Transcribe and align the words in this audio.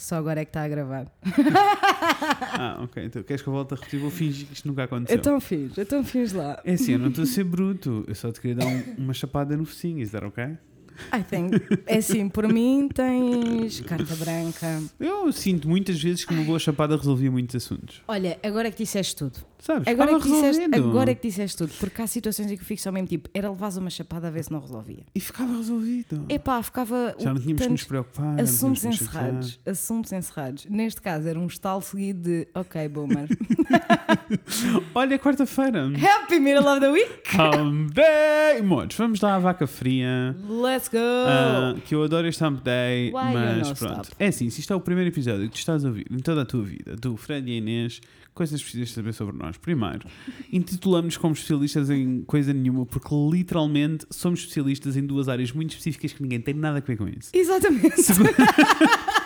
Só 0.00 0.16
agora 0.16 0.40
é 0.40 0.44
que 0.44 0.48
está 0.50 0.62
a 0.64 0.68
gravar. 0.68 1.06
Ah, 2.52 2.78
ok. 2.82 3.04
Então 3.04 3.22
queres 3.22 3.42
que 3.42 3.48
eu 3.48 3.52
volte 3.52 3.74
a 3.74 3.76
repetir? 3.76 4.00
Vou 4.00 4.10
fingir 4.10 4.46
que 4.46 4.54
isto 4.54 4.66
nunca 4.66 4.84
aconteceu. 4.84 5.16
Então 5.18 5.40
fiz, 5.40 5.76
então 5.76 6.02
fiz 6.02 6.32
lá. 6.32 6.60
É 6.64 6.72
assim, 6.72 6.92
eu 6.92 6.98
não 6.98 7.08
estou 7.08 7.24
a 7.24 7.26
ser 7.26 7.44
bruto. 7.44 8.04
Eu 8.08 8.14
só 8.14 8.32
te 8.32 8.40
queria 8.40 8.56
dar 8.56 8.66
um- 8.66 8.94
uma 8.98 9.12
chapada 9.14 9.56
no 9.56 9.64
focinho. 9.64 10.00
Is 10.00 10.10
that 10.12 10.24
ok? 10.24 10.56
I 11.12 11.22
think. 11.22 11.56
É 11.86 11.98
assim, 11.98 12.28
por 12.28 12.46
mim 12.48 12.88
tens 12.92 13.80
carta 13.80 14.14
branca. 14.16 14.82
Eu 14.98 15.32
sinto 15.32 15.68
muitas 15.68 16.00
vezes 16.00 16.24
que 16.24 16.32
uma 16.32 16.44
boa 16.44 16.58
chapada 16.58 16.96
resolvia 16.96 17.30
muitos 17.30 17.56
assuntos. 17.56 18.02
Olha, 18.06 18.38
agora 18.42 18.68
é 18.68 18.70
que 18.70 18.78
disseste 18.78 19.16
tudo. 19.16 19.50
Sabes? 19.60 19.86
Agora 19.88 20.12
é, 20.12 20.18
que 20.18 20.28
disseste, 20.28 20.64
agora 20.74 21.10
é 21.10 21.14
que 21.14 21.28
disseste 21.28 21.56
tudo. 21.58 21.72
Porque 21.78 22.00
há 22.00 22.06
situações 22.06 22.50
em 22.50 22.56
que 22.56 22.62
eu 22.62 22.66
fico 22.66 22.80
só 22.80 22.90
mesmo 22.90 23.08
tipo, 23.08 23.28
era 23.34 23.50
levar 23.50 23.70
uma 23.76 23.90
chapada 23.90 24.28
a 24.28 24.30
ver 24.30 24.42
se 24.42 24.50
não 24.50 24.58
resolvia. 24.58 25.04
E 25.14 25.20
ficava 25.20 25.54
resolvido. 25.54 26.24
Epá, 26.28 26.62
ficava. 26.62 27.14
Já 27.18 27.34
não 27.34 27.40
tínhamos 27.40 27.62
que 27.62 27.68
nos 27.68 27.84
preocupar. 27.84 28.40
Assuntos 28.40 28.82
chatear. 28.82 29.02
encerrados, 29.02 29.60
assuntos 29.66 30.12
encerrados. 30.12 30.66
Neste 30.66 31.02
caso 31.02 31.28
era 31.28 31.38
um 31.38 31.46
estalo 31.46 31.82
seguido 31.82 32.22
de 32.22 32.48
ok, 32.54 32.88
boomer. 32.88 33.28
Olha, 34.94 35.18
quarta-feira. 35.18 35.90
Happy 36.00 36.40
middle 36.40 36.66
of 36.66 36.80
the 36.80 36.90
week! 36.90 37.22
Hump 37.36 37.92
Day! 37.92 38.62
Modos, 38.62 38.96
vamos 38.96 39.20
lá 39.20 39.34
à 39.34 39.38
vaca 39.38 39.66
fria. 39.66 40.34
Let's 40.48 40.88
go! 40.90 40.98
Ah, 40.98 41.74
que 41.84 41.94
eu 41.94 42.02
adoro 42.02 42.26
este 42.26 42.42
Hump 42.44 42.62
Day, 42.62 43.08
Why 43.08 43.34
mas 43.34 43.72
pronto. 43.78 44.02
stop? 44.02 44.08
É 44.18 44.26
assim, 44.28 44.50
se 44.50 44.60
isto 44.60 44.72
é 44.72 44.76
o 44.76 44.80
primeiro 44.80 45.10
episódio 45.10 45.42
que 45.48 45.54
tu 45.54 45.58
estás 45.58 45.84
a 45.84 45.88
ouvir 45.88 46.06
em 46.10 46.18
toda 46.18 46.42
a 46.42 46.44
tua 46.44 46.62
vida, 46.62 46.96
do 46.96 47.16
Fred 47.16 47.50
e 47.50 47.58
Inês, 47.58 48.00
coisas 48.34 48.60
que 48.60 48.64
precisas 48.70 48.90
saber 48.94 49.12
sobre 49.12 49.36
nós. 49.36 49.56
Primeiro, 49.56 50.06
intitulamos-nos 50.52 51.16
como 51.16 51.34
especialistas 51.34 51.90
em 51.90 52.22
coisa 52.22 52.52
nenhuma, 52.52 52.86
porque 52.86 53.14
literalmente 53.30 54.06
somos 54.10 54.40
especialistas 54.40 54.96
em 54.96 55.06
duas 55.06 55.28
áreas 55.28 55.52
muito 55.52 55.70
específicas 55.70 56.12
que 56.12 56.22
ninguém 56.22 56.40
tem 56.40 56.54
nada 56.54 56.78
a 56.78 56.80
ver 56.80 56.96
com 56.96 57.08
isso. 57.08 57.30
Exatamente. 57.32 57.96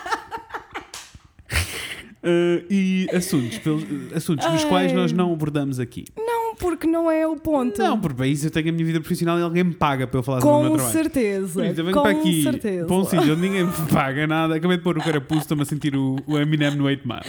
Ah, 2.27 2.65
e 2.71 3.07
assuntos, 3.13 3.59
pelos, 3.59 3.83
assuntos 4.15 4.47
nos 4.47 4.63
Ai. 4.63 4.67
quais 4.69 4.91
nós 4.93 5.11
não 5.11 5.31
abordamos 5.31 5.79
aqui. 5.79 6.05
Não, 6.17 6.34
porque 6.55 6.87
não 6.87 7.09
é 7.11 7.27
o 7.27 7.35
ponto. 7.35 7.77
Não, 7.81 7.99
porque 7.99 8.15
para 8.15 8.27
isso 8.27 8.47
eu 8.47 8.51
tenho 8.51 8.69
a 8.69 8.71
minha 8.71 8.85
vida 8.85 8.99
profissional 8.99 9.37
e 9.39 9.41
alguém 9.41 9.63
me 9.63 9.73
paga 9.73 10.07
para 10.07 10.19
eu 10.19 10.23
falar 10.23 10.41
sobre 10.41 10.55
o 10.55 10.61
meu 10.61 10.73
trabalho. 10.73 10.93
certeza. 10.93 11.53
Por 11.53 11.65
isso, 11.65 11.79
eu 11.81 11.85
venho 11.85 11.95
com 11.97 12.01
para 12.03 12.11
aqui, 12.11 12.43
certeza. 12.43 12.85
para 12.85 12.95
um 12.95 13.03
sítio 13.05 13.33
onde 13.33 13.41
ninguém 13.41 13.63
me 13.65 13.71
paga 13.91 14.27
nada. 14.27 14.55
Acabei 14.55 14.77
de 14.77 14.83
pôr 14.83 14.97
o 14.97 15.03
carapuço, 15.03 15.41
estou-me 15.41 15.63
a 15.63 15.65
sentir 15.65 15.95
o, 15.95 16.15
o 16.25 16.37
Eminem 16.37 16.75
no 16.75 16.85
8 16.85 17.07
Mar. 17.07 17.25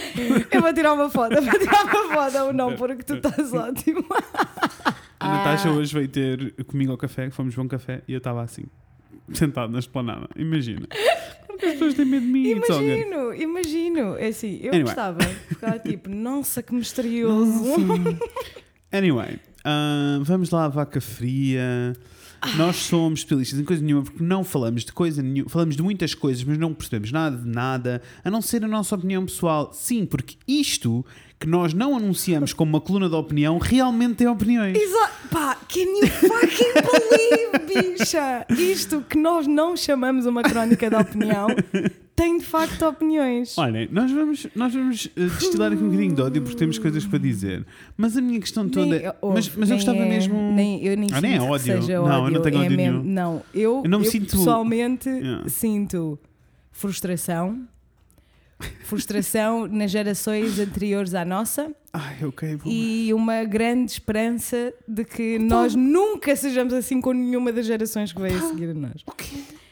Eu 0.51 0.61
vou 0.61 0.73
tirar 0.73 0.93
uma 0.93 1.09
foto, 1.09 1.41
vou 1.41 1.59
tirar 1.59 1.83
uma 1.83 2.13
foto 2.15 2.37
ou 2.45 2.53
não, 2.53 2.73
porque 2.77 3.03
tu 3.03 3.15
estás 3.15 3.53
ótimo. 3.53 4.05
A 5.19 5.27
Natasha 5.29 5.71
hoje 5.71 5.93
veio 5.93 6.07
ter 6.07 6.53
comigo 6.65 6.91
ao 6.91 6.97
café, 6.97 7.29
fomos 7.29 7.57
um 7.57 7.67
café 7.67 8.01
e 8.07 8.13
eu 8.13 8.19
estava 8.19 8.43
assim, 8.43 8.63
sentado 9.33 9.71
na 9.71 9.79
esplanada. 9.79 10.27
Imagina. 10.35 10.87
Porque 11.47 11.65
as 11.65 11.73
pessoas 11.73 11.93
têm 11.95 12.05
medo 12.05 12.23
de 12.25 12.31
mim. 12.31 12.49
Imagino, 12.49 13.33
imagino. 13.33 14.15
É 14.17 14.27
assim, 14.27 14.59
eu 14.61 14.69
Anyway. 14.69 14.83
gostava 14.83 15.19
ficar 15.23 15.79
tipo, 15.79 16.07
nossa, 16.13 16.61
que 16.61 16.73
misterioso. 16.73 17.63
Nossa. 17.79 18.17
Anyway, 18.91 19.39
ah, 19.65 20.19
vamos 20.21 20.49
lá 20.49 20.65
à 20.65 20.67
vaca 20.69 21.01
fria. 21.01 21.93
Nós 22.55 22.75
somos 22.77 23.21
especialistas 23.21 23.59
em 23.59 23.63
coisa 23.63 23.83
nenhuma 23.83 24.03
porque 24.03 24.23
não 24.23 24.43
falamos 24.43 24.85
de 24.85 24.93
coisa 24.93 25.21
nenhuma, 25.21 25.49
falamos 25.49 25.75
de 25.75 25.81
muitas 25.81 26.13
coisas, 26.13 26.43
mas 26.43 26.57
não 26.57 26.73
percebemos 26.73 27.11
nada 27.11 27.35
de 27.35 27.47
nada, 27.47 28.01
a 28.23 28.29
não 28.29 28.41
ser 28.41 28.63
a 28.63 28.67
nossa 28.67 28.95
opinião 28.95 29.25
pessoal. 29.25 29.71
Sim, 29.73 30.05
porque 30.05 30.37
isto 30.47 31.05
que 31.39 31.47
nós 31.47 31.73
não 31.73 31.95
anunciamos 31.95 32.51
como 32.53 32.71
uma 32.71 32.81
coluna 32.81 33.07
de 33.07 33.15
opinião 33.15 33.57
realmente 33.59 34.15
tem 34.15 34.27
opiniões. 34.27 34.75
Exato. 34.77 35.13
Pá, 35.29 35.55
can 35.67 35.81
you 35.81 36.07
fucking 36.07 36.73
believe, 36.73 37.93
bicha? 37.97 38.45
Isto 38.49 39.01
que 39.07 39.17
nós 39.17 39.45
não 39.45 39.75
chamamos 39.77 40.25
uma 40.25 40.41
crónica 40.41 40.89
da 40.89 40.99
opinião 41.01 41.47
tem 42.15 42.39
de 42.39 42.45
facto 42.45 42.81
opiniões. 42.87 43.55
Olhem, 43.55 43.87
nós 43.91 44.09
vamos, 44.11 44.47
nós 44.55 44.73
vamos 44.73 45.07
eh, 45.15 45.25
destilar 45.25 45.71
aqui 45.71 45.83
um 45.83 45.89
bocadinho 45.89 46.15
de 46.15 46.21
ódio 46.23 46.41
porque 46.41 46.57
temos 46.57 46.79
coisas 46.79 47.05
para 47.05 47.19
dizer. 47.19 47.63
Mas 47.95 48.17
a 48.17 48.21
minha 48.21 48.39
questão 48.39 48.67
toda. 48.67 48.87
Nem- 48.87 49.05
é- 49.05 49.15
ouve, 49.21 49.35
mas, 49.35 49.51
mas 49.55 49.69
eu 49.69 49.75
gostava 49.75 49.99
é- 49.99 50.09
mesmo. 50.09 50.51
Nem, 50.53 50.83
eu 50.83 50.97
nem 50.97 51.09
Ah, 51.13 51.21
nem 51.21 51.35
é 51.35 51.41
ódio. 51.41 51.77
Não, 51.79 51.87
eu 51.89 52.03
ódio. 52.03 52.33
não 52.33 52.41
tenho 52.41 52.55
é 52.57 52.65
ódio 52.65 52.77
mesmo, 52.77 53.03
nenhum. 53.03 53.13
Não, 53.13 53.43
eu, 53.53 53.81
Eu 53.83 53.89
não 53.91 53.99
me 53.99 54.05
eu 54.07 54.11
sinto- 54.11 54.35
pessoalmente 54.37 55.07
Yeah. 55.07 55.47
sinto 55.47 56.17
frustração. 56.71 57.67
Frustração 58.83 59.67
nas 59.67 59.91
gerações 59.91 60.57
anteriores 60.59 61.13
à 61.13 61.23
nossa 61.25 61.71
Ai, 61.93 62.23
ok, 62.25 62.55
vou. 62.55 62.71
e 62.71 63.13
uma 63.13 63.43
grande 63.43 63.91
esperança 63.91 64.73
de 64.87 65.03
que 65.03 65.37
nós 65.37 65.75
nunca 65.75 66.35
sejamos 66.35 66.73
assim 66.73 67.01
com 67.01 67.11
nenhuma 67.11 67.51
das 67.51 67.65
gerações 67.65 68.11
que 68.13 68.21
veio 68.21 68.37
a 68.37 68.49
seguir 68.49 68.69
a 68.69 68.73
nós. 68.73 69.03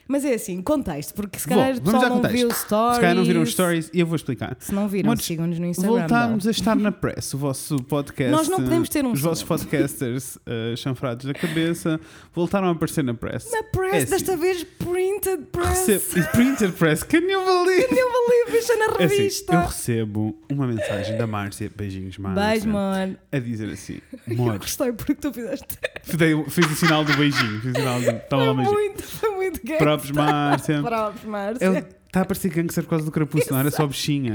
Mas 0.08 0.24
é 0.24 0.34
assim, 0.36 0.62
contexto, 0.62 1.14
porque 1.14 1.40
se 1.40 1.48
Vou, 1.48 1.58
calhar 1.58 1.76
vamos 1.82 1.92
pessoal 2.02 2.22
não 2.22 2.30
viu 2.30 2.52
stories. 2.52 2.96
Se 2.96 3.02
calhar 3.02 3.16
não 3.16 3.24
viram 3.24 3.42
os 3.42 3.52
stories 3.52 3.90
e 3.94 4.00
eu 4.00 4.06
vou 4.06 4.16
explicar. 4.16 4.56
Se 4.60 4.74
não 4.74 4.88
viram, 4.88 5.16
sigam-nos 5.18 5.58
no 5.60 5.66
Instagram. 5.66 6.00
Voltámos 6.00 6.48
a 6.48 6.52
estar 6.52 6.76
na 6.76 6.92
press, 6.92 7.34
o 7.34 7.38
vosso 7.38 7.78
podcast. 7.84 8.32
Nós 8.32 8.48
não 8.48 8.62
podemos 8.62 8.88
ter 8.90 9.04
um 9.06 9.12
Os 9.12 9.22
vossos 9.22 9.44
podcasters 9.44 10.36
uh, 10.38 10.76
chanfrados 10.78 11.26
da 11.26 11.34
cabeça 11.34 12.00
voltaram 12.34 12.68
a 12.68 12.72
aparecer 12.72 13.04
na 13.04 13.14
press. 13.14 13.50
Na 13.52 13.64
press, 13.64 13.94
É 13.94 13.98
assim. 13.98 14.10
desta 14.12 14.38
vez 14.38 14.64
printed 14.64 15.44
press. 15.52 15.88
Recebo, 15.88 16.28
printed 16.32 16.72
press, 16.74 17.04
can 17.04 17.18
you 17.20 17.44
believe? 17.44 17.88
Eu 17.90 18.10
believe, 18.12 18.52
bicha 18.52 18.76
na 18.76 18.86
É 18.86 19.06
assim, 19.06 19.16
revista. 19.18 19.54
eu 19.56 19.62
recebo 19.62 20.38
uma 20.52 20.68
mensagem 20.68 21.18
da 21.18 21.26
Márcia, 21.28 21.72
beijinhos, 21.76 22.18
Márcia, 22.18 22.48
Beijo, 22.50 22.70
mano. 22.70 23.18
a 23.32 23.40
dizer 23.40 23.70
assim: 23.72 24.00
Eu 24.28 24.36
Mor, 24.38 24.58
gostei 24.60 24.92
porque 24.94 25.16
tu 25.16 25.34
fizeste. 25.34 25.68
Dei- 26.16 26.44
fiz 26.50 26.66
o 26.72 26.76
sinal 26.76 27.04
do 27.04 27.14
beijinho, 27.18 27.60
fiz 27.62 27.72
o 27.72 27.76
sinal 27.76 28.00
do. 28.02 28.20
Toma 28.30 28.46
lá 28.46 28.54
beijinho. 28.54 28.74
muito, 28.74 29.04
foi 29.04 29.30
muito 29.32 29.62
gay. 29.66 29.78
Próprios, 29.98 30.12
Márcia. 30.12 30.82
Próprios, 30.84 31.26
Márcia. 31.26 31.66
Ele 31.66 31.78
está 31.78 32.22
a 32.22 32.26
parecer 32.26 32.50
gangster 32.50 32.84
por 32.84 32.90
causa 32.92 33.06
do 33.06 33.12
carapuço, 33.12 33.52
não 33.52 33.60
era 33.60 33.72
só 33.72 33.86
bichinha. 33.86 34.34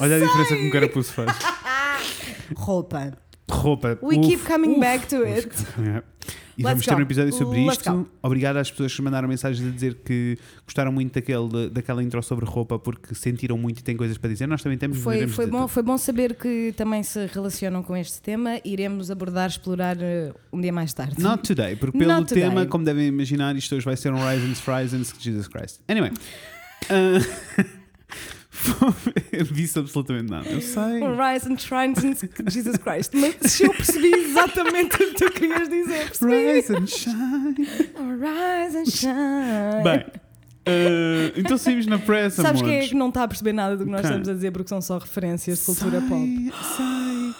Olha 0.00 0.16
a 0.16 0.18
diferença 0.18 0.56
que 0.56 0.66
um 0.66 0.70
carapuço 0.70 1.12
faz. 1.12 1.36
Roupa. 2.56 3.12
Roupa. 3.50 3.98
We 4.02 4.18
uf, 4.18 4.28
keep 4.28 4.44
coming 4.44 4.72
uf, 4.72 4.80
back 4.80 5.06
to 5.06 5.22
uf. 5.22 5.38
it. 5.38 6.04
E 6.56 6.62
Let's 6.62 6.72
vamos 6.72 6.86
ter 6.86 6.94
um 6.94 7.00
episódio 7.00 7.32
sobre 7.32 7.60
Let's 7.64 7.78
isto. 7.78 7.90
go. 7.92 8.06
Obrigado 8.22 8.56
às 8.58 8.70
pessoas 8.70 8.94
que 8.94 9.00
mandaram 9.02 9.26
mensagens 9.26 9.66
a 9.66 9.70
dizer 9.70 9.94
que 10.04 10.38
gostaram 10.66 10.92
muito 10.92 11.14
daquele, 11.14 11.70
daquela 11.70 12.02
intro 12.02 12.22
sobre 12.22 12.44
roupa 12.44 12.78
porque 12.78 13.14
sentiram 13.14 13.56
muito 13.56 13.80
e 13.80 13.82
têm 13.82 13.96
coisas 13.96 14.18
para 14.18 14.28
dizer. 14.30 14.46
Nós 14.46 14.62
também 14.62 14.76
temos 14.76 14.98
Foi, 14.98 15.26
foi, 15.26 15.46
bom, 15.46 15.60
tudo. 15.62 15.68
foi 15.68 15.82
bom 15.82 15.96
saber 15.96 16.34
que 16.34 16.74
também 16.76 17.02
se 17.02 17.26
relacionam 17.26 17.82
com 17.82 17.96
este 17.96 18.20
tema. 18.20 18.60
Iremos 18.64 19.10
abordar, 19.10 19.48
explorar 19.48 19.96
uh, 19.96 20.34
um 20.52 20.60
dia 20.60 20.72
mais 20.72 20.92
tarde. 20.92 21.20
Not 21.22 21.42
today, 21.42 21.74
porque 21.76 21.96
pelo 21.98 22.12
Not 22.12 22.26
today. 22.28 22.44
tema, 22.48 22.66
como 22.66 22.84
devem 22.84 23.06
imaginar, 23.06 23.56
isto 23.56 23.74
hoje 23.74 23.84
vai 23.84 23.96
ser 23.96 24.12
um 24.12 24.18
Rising 24.18 24.54
Frisons 24.54 25.14
Jesus 25.18 25.48
Christ. 25.48 25.80
Anyway. 25.88 26.12
ah, 26.90 27.64
eu 29.32 29.44
disse 29.44 29.78
absolutamente 29.78 30.30
nada. 30.30 30.48
Eu 30.48 30.60
sei. 30.60 31.00
Rise 31.00 31.52
and 31.52 31.58
shine 31.58 31.94
since 31.96 32.28
Jesus 32.48 32.76
Christ. 32.76 33.12
Mas 33.14 33.60
eu 33.60 33.72
percebi 33.72 34.12
exatamente 34.14 34.94
o 34.94 34.98
que 34.98 35.14
tu 35.14 35.30
querias 35.32 35.68
dizer. 35.68 36.10
Rise 36.22 36.76
and 36.76 36.86
shine. 36.86 37.54
Rise 38.20 38.78
and 38.78 38.86
shine. 38.86 39.82
Bem, 39.82 40.04
ah, 40.64 41.32
então 41.36 41.58
saímos 41.58 41.86
na 41.86 41.98
press, 41.98 42.34
Sabes 42.34 42.62
quem 42.62 42.76
é 42.76 42.86
que 42.86 42.94
não 42.94 43.08
está 43.08 43.24
a 43.24 43.28
perceber 43.28 43.52
nada 43.52 43.76
do 43.76 43.84
que 43.84 43.90
nós 43.90 44.00
Quem? 44.00 44.10
estamos 44.10 44.28
a 44.28 44.34
dizer 44.34 44.52
porque 44.52 44.68
são 44.68 44.80
só 44.80 44.98
referências 44.98 45.58
de 45.58 45.64
cultura 45.64 46.00
Sei, 46.00 46.08
pop? 46.08 46.52
Sei. 46.76 47.34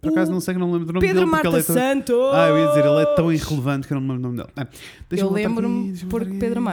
Por 0.00 0.10
acaso 0.10 0.32
não 0.32 0.40
sei 0.40 0.54
que 0.54 0.60
não 0.60 0.68
me 0.68 0.72
lembro 0.74 0.86
do 0.86 0.92
nome 0.94 1.06
Pedro 1.06 1.20
dele 1.26 1.30
porque 1.30 1.48
Marta 1.48 1.48
ele 1.48 1.58
é 1.58 1.62
tão... 1.62 1.74
Santos! 1.74 2.34
Ah, 2.34 2.48
eu 2.48 2.58
ia 2.58 2.68
dizer, 2.68 2.86
ele 2.86 3.02
é 3.02 3.14
tão 3.14 3.32
irrelevante 3.32 3.86
que 3.86 3.92
eu 3.92 4.00
não 4.00 4.02
me 4.02 4.12
lembro 4.12 4.22
do 4.22 4.36
nome 4.36 4.36
dele. 4.38 4.50
Ah, 4.56 4.66
Eu 5.10 5.30
lembro-me 5.30 5.98
porque 6.08 6.34
Pedro 6.34 6.60
aqui. 6.60 6.64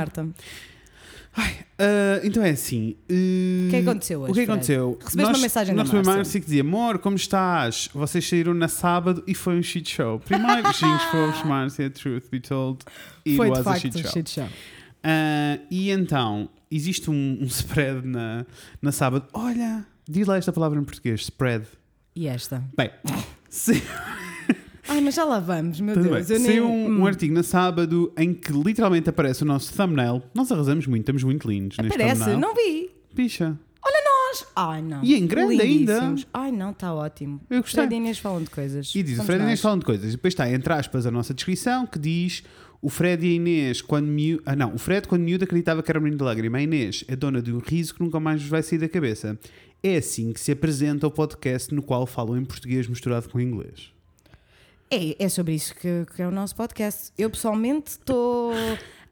Marta. 1.37 1.65
Ah, 1.81 2.19
então 2.23 2.43
é 2.43 2.49
assim. 2.49 2.97
uh, 3.09 3.67
O 3.67 3.69
que 3.69 3.75
é 3.77 3.81
que 3.81 3.89
aconteceu 3.89 4.19
hoje, 4.21 4.31
O 4.31 4.33
que 4.33 4.39
é 4.41 4.43
aconteceu? 4.43 4.97
Recebeste 5.01 5.33
uma 5.33 5.39
mensagem 5.39 5.75
nós 5.75 5.87
da 5.89 5.93
Márcia. 5.95 6.13
Márcia 6.13 6.39
que 6.41 6.45
dizia: 6.45 6.61
Amor, 6.61 6.99
como 6.99 7.15
estás? 7.15 7.89
Vocês 7.93 8.27
saíram 8.27 8.53
na 8.53 8.67
sábado 8.67 9.23
e 9.25 9.33
foi 9.33 9.57
um 9.57 9.63
shit 9.63 9.89
show. 9.89 10.19
Primeiro, 10.19 10.61
beijinhos 10.63 11.03
fofos, 11.03 11.43
Márcia, 11.43 11.89
truth 11.89 12.29
be 12.29 12.39
told. 12.41 12.83
It 13.25 13.37
Foi 13.37 13.49
was 13.49 13.59
de 13.59 13.61
a 13.61 13.71
facto 13.71 13.81
shit 13.83 13.97
um 13.97 14.01
show. 14.01 14.11
shit 14.11 14.29
show. 14.29 14.47
Ah, 15.03 15.57
e 15.71 15.89
então, 15.91 16.49
existe 16.69 17.09
um, 17.09 17.37
um 17.41 17.45
spread 17.45 18.05
na, 18.05 18.45
na 18.81 18.91
sábado. 18.91 19.25
Olha, 19.31 19.85
diz 20.07 20.27
lá 20.27 20.35
esta 20.35 20.51
palavra 20.51 20.77
em 20.79 20.83
português: 20.83 21.21
spread. 21.21 21.65
E 22.13 22.27
esta? 22.27 22.61
Bem, 22.75 22.89
se, 23.49 23.81
Ai, 24.89 25.01
mas 25.01 25.15
já 25.15 25.23
lá 25.23 25.39
vamos, 25.39 25.79
meu 25.79 25.93
tudo 25.93 26.09
bem. 26.09 26.13
Deus. 26.23 26.29
Eu 26.29 26.39
nem... 26.39 26.47
Saiu 26.47 26.65
um, 26.65 27.01
um 27.01 27.05
artigo 27.05 27.33
na 27.33 27.43
sábado 27.43 28.11
em 28.17 28.33
que 28.33 28.51
literalmente 28.51 29.09
aparece 29.09 29.43
o 29.43 29.45
nosso 29.45 29.71
thumbnail. 29.73 30.21
Nós 30.33 30.51
arrasamos 30.51 30.87
muito, 30.87 31.03
estamos 31.03 31.23
muito 31.23 31.47
lindos 31.47 31.77
neste 31.77 31.93
Aparece, 31.93 32.19
thumbnail. 32.21 32.39
não 32.39 32.55
vi. 32.55 32.89
Picha. 33.15 33.57
Ai, 34.55 34.81
não. 34.81 35.03
E 35.03 35.15
em 35.15 35.25
grande 35.25 35.59
ainda. 35.61 36.15
Ai, 36.33 36.51
não, 36.51 36.71
está 36.71 36.93
ótimo. 36.93 37.41
Eu 37.49 37.61
gostei. 37.61 37.81
Fred 37.83 37.95
e 37.95 37.97
Inês 37.97 38.19
falam 38.19 38.43
de 38.43 38.49
coisas. 38.49 38.93
E 38.93 39.01
diz, 39.01 39.17
o 39.17 39.23
Fred 39.23 39.39
e 39.39 39.43
Inês 39.43 39.59
nós. 39.59 39.61
falam 39.61 39.79
de 39.79 39.85
coisas. 39.85 40.11
Depois 40.11 40.33
está, 40.33 40.51
entre 40.51 40.71
aspas, 40.71 41.05
a 41.05 41.11
nossa 41.11 41.33
descrição 41.33 41.87
que 41.87 41.97
diz 41.97 42.43
o 42.81 42.89
Fred 42.89 43.25
e 43.25 43.31
a 43.31 43.33
Inês, 43.35 43.81
quando 43.81 44.05
miúdo... 44.07 44.43
Ah 44.45 44.55
não, 44.55 44.75
o 44.75 44.77
Fred 44.77 45.07
quando 45.07 45.21
miúdo 45.23 45.45
acreditava 45.45 45.81
que 45.81 45.91
era 45.91 45.99
o 45.99 46.01
menino 46.01 46.19
da 46.19 46.25
lágrima. 46.25 46.57
A 46.57 46.61
Inês 46.61 47.03
é 47.07 47.15
dona 47.15 47.41
de 47.41 47.51
um 47.53 47.59
riso 47.59 47.95
que 47.95 48.01
nunca 48.03 48.19
mais 48.19 48.41
vos 48.41 48.49
vai 48.49 48.61
sair 48.61 48.79
da 48.79 48.87
cabeça. 48.89 49.39
É 49.81 49.97
assim 49.97 50.31
que 50.31 50.39
se 50.39 50.51
apresenta 50.51 51.07
o 51.07 51.11
podcast 51.11 51.73
no 51.73 51.81
qual 51.81 52.05
falam 52.05 52.37
em 52.37 52.45
português 52.45 52.87
misturado 52.87 53.29
com 53.29 53.39
inglês. 53.39 53.91
É, 54.91 55.23
é 55.23 55.29
sobre 55.29 55.53
isso 55.53 55.73
que, 55.75 56.05
que 56.15 56.21
é 56.21 56.27
o 56.27 56.31
nosso 56.31 56.55
podcast. 56.55 57.11
Eu 57.17 57.29
pessoalmente 57.29 57.91
estou 57.99 58.51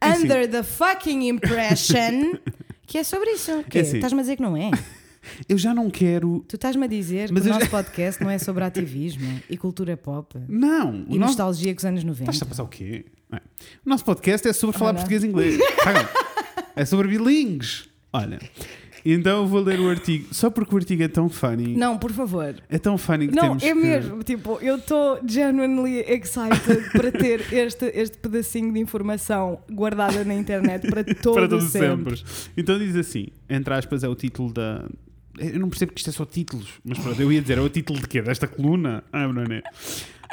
under 0.03 0.49
the 0.49 0.63
fucking 0.63 1.27
impression 1.27 2.37
Que 2.87 2.99
é 2.99 3.03
sobre 3.03 3.31
isso. 3.31 3.63
Que 3.69 3.79
É 3.79 3.81
é? 3.81 3.83
assim. 3.83 3.95
Estás-me 3.97 4.19
a 4.19 4.23
dizer 4.23 4.35
que 4.37 4.41
não 4.41 4.55
é? 4.55 4.71
Eu 5.49 5.57
já 5.57 5.73
não 5.73 5.89
quero. 5.89 6.45
Tu 6.47 6.55
estás-me 6.55 6.85
a 6.85 6.87
dizer 6.87 7.29
Mas 7.33 7.43
que 7.43 7.49
o 7.49 7.49
eu 7.49 7.53
já- 7.53 7.59
nosso 7.59 7.69
podcast 7.69 8.23
não 8.23 8.29
é 8.31 8.37
sobre 8.37 8.63
ativismo 8.63 9.41
e 9.49 9.57
cultura 9.57 9.97
pop 9.97 10.39
Não, 10.47 10.93
e 11.09 11.17
nosso. 11.17 11.31
nostalgia 11.33 11.73
com 11.73 11.79
os 11.79 11.85
anos 11.85 12.03
90. 12.05 12.31
Estás 12.31 12.41
a 12.43 12.45
passar 12.45 12.63
o 12.63 12.67
quê? 12.69 13.03
É. 13.33 13.35
O 13.85 13.89
nosso 13.89 14.05
podcast 14.05 14.47
é 14.47 14.53
sobre 14.53 14.77
falar 14.77 14.93
não. 14.93 14.99
português 15.01 15.25
e 15.25 15.27
inglês. 15.27 15.59
É 16.77 16.85
sobre 16.85 17.09
bilingues. 17.09 17.89
Olha, 18.13 18.39
então 19.13 19.41
eu 19.41 19.47
vou 19.47 19.61
ler 19.61 19.79
o 19.79 19.89
artigo, 19.89 20.27
só 20.33 20.49
porque 20.49 20.73
o 20.73 20.77
artigo 20.77 21.03
é 21.03 21.07
tão 21.07 21.29
funny. 21.29 21.75
Não, 21.75 21.97
por 21.97 22.11
favor. 22.11 22.55
É 22.69 22.77
tão 22.79 22.97
funny 22.97 23.27
que 23.27 23.35
Não, 23.35 23.43
temos 23.57 23.63
é 23.63 23.67
que- 23.67 23.73
mesmo. 23.75 24.23
Tipo, 24.23 24.59
eu 24.61 24.75
estou 24.77 25.19
genuinely 25.25 25.99
excited 26.07 26.89
para 26.93 27.11
ter 27.11 27.53
este, 27.53 27.85
este 27.93 28.17
pedacinho 28.17 28.73
de 28.73 28.79
informação 28.79 29.59
guardada 29.71 30.23
na 30.25 30.33
internet 30.33 30.87
para 30.89 31.03
todo, 31.03 31.35
para 31.35 31.47
todos 31.47 31.65
sempre. 31.69 32.17
sempre. 32.17 32.51
Então 32.57 32.77
diz 32.79 32.95
assim, 32.95 33.27
entre 33.49 33.73
aspas, 33.73 34.03
é 34.03 34.07
o 34.09 34.15
título 34.15 34.51
da. 34.51 34.85
Eu 35.39 35.59
não 35.59 35.69
percebo 35.69 35.91
que 35.93 35.99
isto 35.99 36.09
é 36.09 36.13
só 36.13 36.25
títulos, 36.25 36.67
mas 36.83 36.97
pronto, 36.97 37.21
eu 37.21 37.31
ia 37.31 37.39
dizer, 37.41 37.59
é 37.59 37.61
o 37.61 37.69
título 37.69 37.99
de 37.99 38.07
quê? 38.07 38.21
Desta 38.23 38.47
coluna? 38.47 39.03
Ah, 39.13 39.27
não 39.27 39.43
é? 39.43 39.61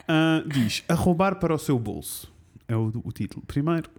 Ah, 0.08 0.42
diz, 0.46 0.82
a 0.88 0.94
roubar 0.94 1.36
para 1.36 1.54
o 1.54 1.58
seu 1.58 1.78
bolso. 1.78 2.32
É 2.66 2.74
o, 2.74 2.90
o 3.04 3.12
título. 3.12 3.42
Primeiro, 3.46 3.90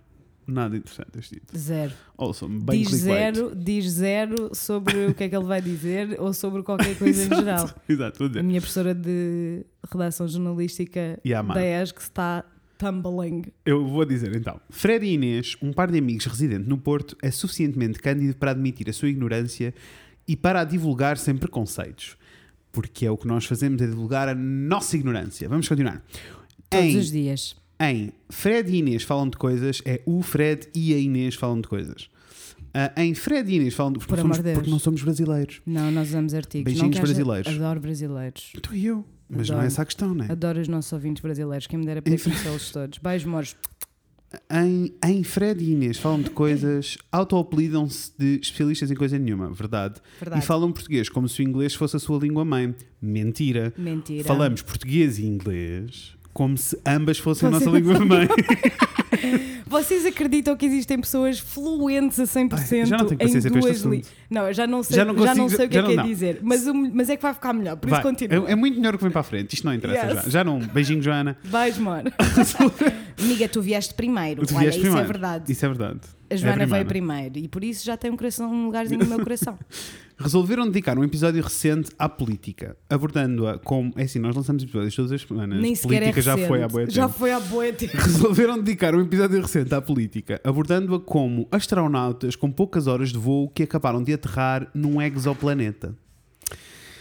nada 0.48 0.76
interessante 0.78 1.18
este 1.20 1.36
título. 1.36 1.60
Zero. 1.60 1.94
Also, 2.18 2.48
bem 2.48 2.80
Diz 2.82 2.90
clickbait. 2.90 3.36
zero, 3.36 3.56
diz 3.56 3.86
zero 3.92 4.56
sobre 4.56 5.08
o 5.08 5.14
que 5.14 5.24
é 5.26 5.30
que 5.30 5.36
ele 5.36 5.46
vai 5.46 5.62
dizer 5.62 6.20
ou 6.20 6.34
sobre 6.34 6.62
qualquer 6.64 6.96
coisa 7.00 7.26
em 7.26 7.36
geral. 7.36 7.70
Exato, 7.90 8.20
vou 8.20 8.26
A 8.28 8.30
dizer. 8.30 8.44
minha 8.44 8.60
professora 8.62 8.94
de 8.94 9.66
redação 9.92 10.28
jornalística 10.28 11.20
da 11.54 11.66
ESC 11.84 12.00
está 12.00 12.44
tumbling. 12.78 13.44
Eu 13.66 13.88
vou 13.88 14.06
dizer 14.06 14.36
então. 14.36 14.60
Fred 14.70 15.06
e 15.06 15.14
Inês, 15.14 15.56
um 15.62 15.72
par 15.72 15.90
de 15.92 15.98
amigos 15.98 16.26
residente 16.26 16.68
no 16.68 16.78
Porto, 16.78 17.16
é 17.22 17.32
suficientemente 17.32 18.00
cândido 18.00 18.36
para 18.36 18.52
admitir 18.52 18.90
a 18.90 18.94
sua 18.94 19.10
ignorância 19.10 19.74
e 20.28 20.36
para 20.36 20.62
a 20.62 20.64
divulgar 20.64 21.18
sem 21.18 21.36
preconceitos. 21.38 22.18
Porque 22.72 23.06
é 23.06 23.12
o 23.12 23.16
que 23.18 23.26
nós 23.28 23.46
fazemos, 23.46 23.82
é 23.82 23.88
divulgar 23.88 24.28
a 24.28 24.36
nossa 24.36 24.98
ignorância. 24.98 25.48
Vamos 25.48 25.68
continuar. 25.70 26.04
Todos 26.70 26.86
Em- 26.86 26.98
os 26.98 27.10
dias. 27.12 27.56
Em 27.80 28.12
Fred 28.30 28.72
e 28.72 28.78
Inês 28.78 29.04
falam 29.04 29.30
de 29.30 29.38
coisas, 29.38 29.82
é 29.86 30.02
o 30.06 30.22
Fred 30.22 30.68
e 30.74 30.94
a 30.94 30.98
Inês 30.98 31.36
falam 31.36 31.60
de 31.60 31.68
coisas. 31.68 32.10
Ah, 32.74 32.92
em 33.02 33.14
Fred 33.14 33.50
e 33.52 33.56
Inês 33.56 33.74
falam 33.74 33.94
de 33.94 34.00
porque, 34.00 34.16
Por 34.16 34.22
somos, 34.22 34.38
porque 34.40 34.70
não 34.70 34.80
somos 34.80 35.02
brasileiros. 35.04 35.62
Não, 35.66 35.92
nós 35.92 36.10
usamos 36.10 36.34
artigos. 36.34 36.66
Beijinhos 36.66 36.96
não 36.96 37.04
haja- 37.04 37.14
brasileiros. 37.14 37.54
Adoro 37.56 37.80
brasileiros. 37.80 38.52
Então 38.56 38.74
e 38.76 38.86
eu. 38.86 39.06
Mas 39.30 39.50
não 39.50 39.56
é 39.56 39.60
Adoro. 39.60 39.68
essa 39.68 39.82
a 39.82 39.86
questão, 39.86 40.14
não 40.14 40.26
é? 40.26 40.32
Adoro 40.32 40.60
os 40.62 40.68
nossos 40.68 40.92
ouvintes 40.94 41.22
brasileiros. 41.22 41.68
Quem 41.68 41.80
me 41.80 41.86
dera 41.86 42.02
poder 42.02 42.22
conhecê-los 42.22 42.72
todos. 42.72 43.00
Beijo, 43.00 43.28
mores. 43.30 43.56
Em, 44.52 44.94
em 45.06 45.24
Fred 45.24 45.64
e 45.64 45.72
Inês 45.72 45.98
falam 45.98 46.22
de 46.22 46.30
coisas, 46.30 46.98
auto-apelidam-se 47.12 48.12
de 48.20 48.40
especialistas 48.42 48.92
em 48.92 48.96
coisa 48.96 49.18
nenhuma, 49.18 49.50
verdade. 49.52 50.02
Verdade. 50.20 50.44
E 50.44 50.46
falam 50.46 50.72
português 50.74 51.08
como 51.08 51.30
se 51.30 51.42
o 51.42 51.44
inglês 51.48 51.74
fosse 51.74 51.96
a 51.96 52.00
sua 52.00 52.20
língua 52.20 52.44
mãe. 52.44 52.76
Mentira. 53.02 53.74
Mentira. 53.78 54.26
Falamos 54.26 54.62
português 54.62 55.18
e 55.20 55.26
inglês 55.26 56.15
como 56.36 56.58
se 56.58 56.78
ambas 56.86 57.18
fossem 57.18 57.48
a 57.48 57.52
nossa 57.52 57.70
língua 57.70 57.98
mãe. 58.06 58.28
Vocês 59.66 60.06
acreditam 60.06 60.56
que 60.58 60.66
existem 60.66 61.00
pessoas 61.00 61.40
fluentes 61.40 62.20
a 62.20 62.24
100% 62.24 62.54
Ai, 62.54 62.86
já 62.86 62.98
não 62.98 63.06
tenho 63.06 63.22
em 63.38 63.42
duas 63.42 63.82
línguas? 63.82 64.12
Não, 64.30 64.48
eu 64.48 64.54
já 64.54 64.68
não 64.68 64.84
sei, 64.84 64.98
Já 64.98 65.02
já 65.02 65.06
não 65.06 65.14
não, 65.14 65.26
consigo- 65.26 65.50
sei 65.50 65.66
o 65.66 65.70
que 65.70 65.76
já 65.76 65.82
é 65.82 65.86
que 65.86 65.92
é 65.94 65.96
não 65.96 66.04
dizer. 66.06 66.40
Mas, 66.44 66.68
o- 66.68 66.74
mas 66.74 67.10
é 67.10 67.16
que 67.16 67.22
vai 67.22 67.34
ficar 67.34 67.54
melhor, 67.54 67.78
por 67.78 67.90
Vai. 67.90 68.00
isso 68.00 68.08
continua. 68.10 68.50
É, 68.50 68.52
é 68.52 68.56
muito 68.56 68.78
melhor 68.78 68.94
o 68.96 68.98
que 68.98 69.04
vem 69.06 69.12
para 69.12 69.22
a 69.22 69.24
frente. 69.24 69.54
Isto 69.54 69.66
não 69.66 69.74
interessa 69.74 70.06
Yes. 70.08 70.24
já. 70.26 70.30
Já 70.30 70.44
não. 70.44 70.60
Beijinho, 70.60 71.02
Joana. 71.02 71.38
Vais, 71.46 71.78
mano. 71.80 72.12
Amiga, 73.18 73.48
tu 73.48 73.62
vieste 73.62 73.94
primeiro. 73.94 74.46
Tu 74.46 74.54
Olha, 74.56 74.64
vieste 74.64 74.80
isso 74.80 74.88
é 74.88 74.92
primeiro. 74.92 75.08
verdade. 75.08 75.52
Isso 75.52 75.66
é 75.66 75.70
verdade. 75.70 76.00
A 76.30 76.36
Joana 76.36 76.64
é 76.64 76.66
veio 76.66 76.86
primeiro 76.86 77.40
e 77.40 77.48
por 77.48 77.64
isso 77.64 77.86
já 77.86 77.96
tem 77.96 78.12
um, 78.12 78.18
coração, 78.18 78.52
um 78.52 78.66
lugarzinho 78.66 79.00
no 79.00 79.06
meu 79.08 79.20
coração. 79.20 79.58
Resolveram 80.18 80.66
dedicar 80.66 80.98
um 80.98 81.04
episódio 81.04 81.44
recente 81.44 81.92
à 82.00 82.08
política, 82.08 82.78
abordando-a 82.90 83.60
como. 83.60 83.94
É 83.98 84.04
assim, 84.04 84.20
nós 84.20 84.36
lançamos 84.36 84.64
episódios 84.64 84.96
todas 84.96 85.12
as 85.12 85.22
semanas. 85.22 85.62
Nem 85.62 85.76
sequer 85.76 85.96
é 85.96 86.00
política 86.00 86.22
já 86.22 86.36
recente. 86.36 86.48
foi 86.48 86.64
há 86.64 86.68
boa 86.68 86.90
Já 86.90 87.10
foi 87.10 87.40
boa 87.42 87.74
tempo. 87.74 87.98
Resolveram 87.98 88.58
dedicar 88.58 88.96
um 88.96 89.02
episódio 89.02 89.42
recente 89.42 89.74
à 89.76 89.82
política, 89.82 90.40
abordando-a 90.44 91.00
como 91.00 91.48
astronautas 91.52 92.36
com 92.36 92.50
poucas 92.52 92.88
horas 92.88 93.10
de 93.10 93.18
voo 93.18 93.50
que 93.50 93.64
acabaram 93.64 94.02
de 94.02 94.14
aterrar 94.14 94.70
num 94.74 95.02
exoplaneta. 95.02 95.96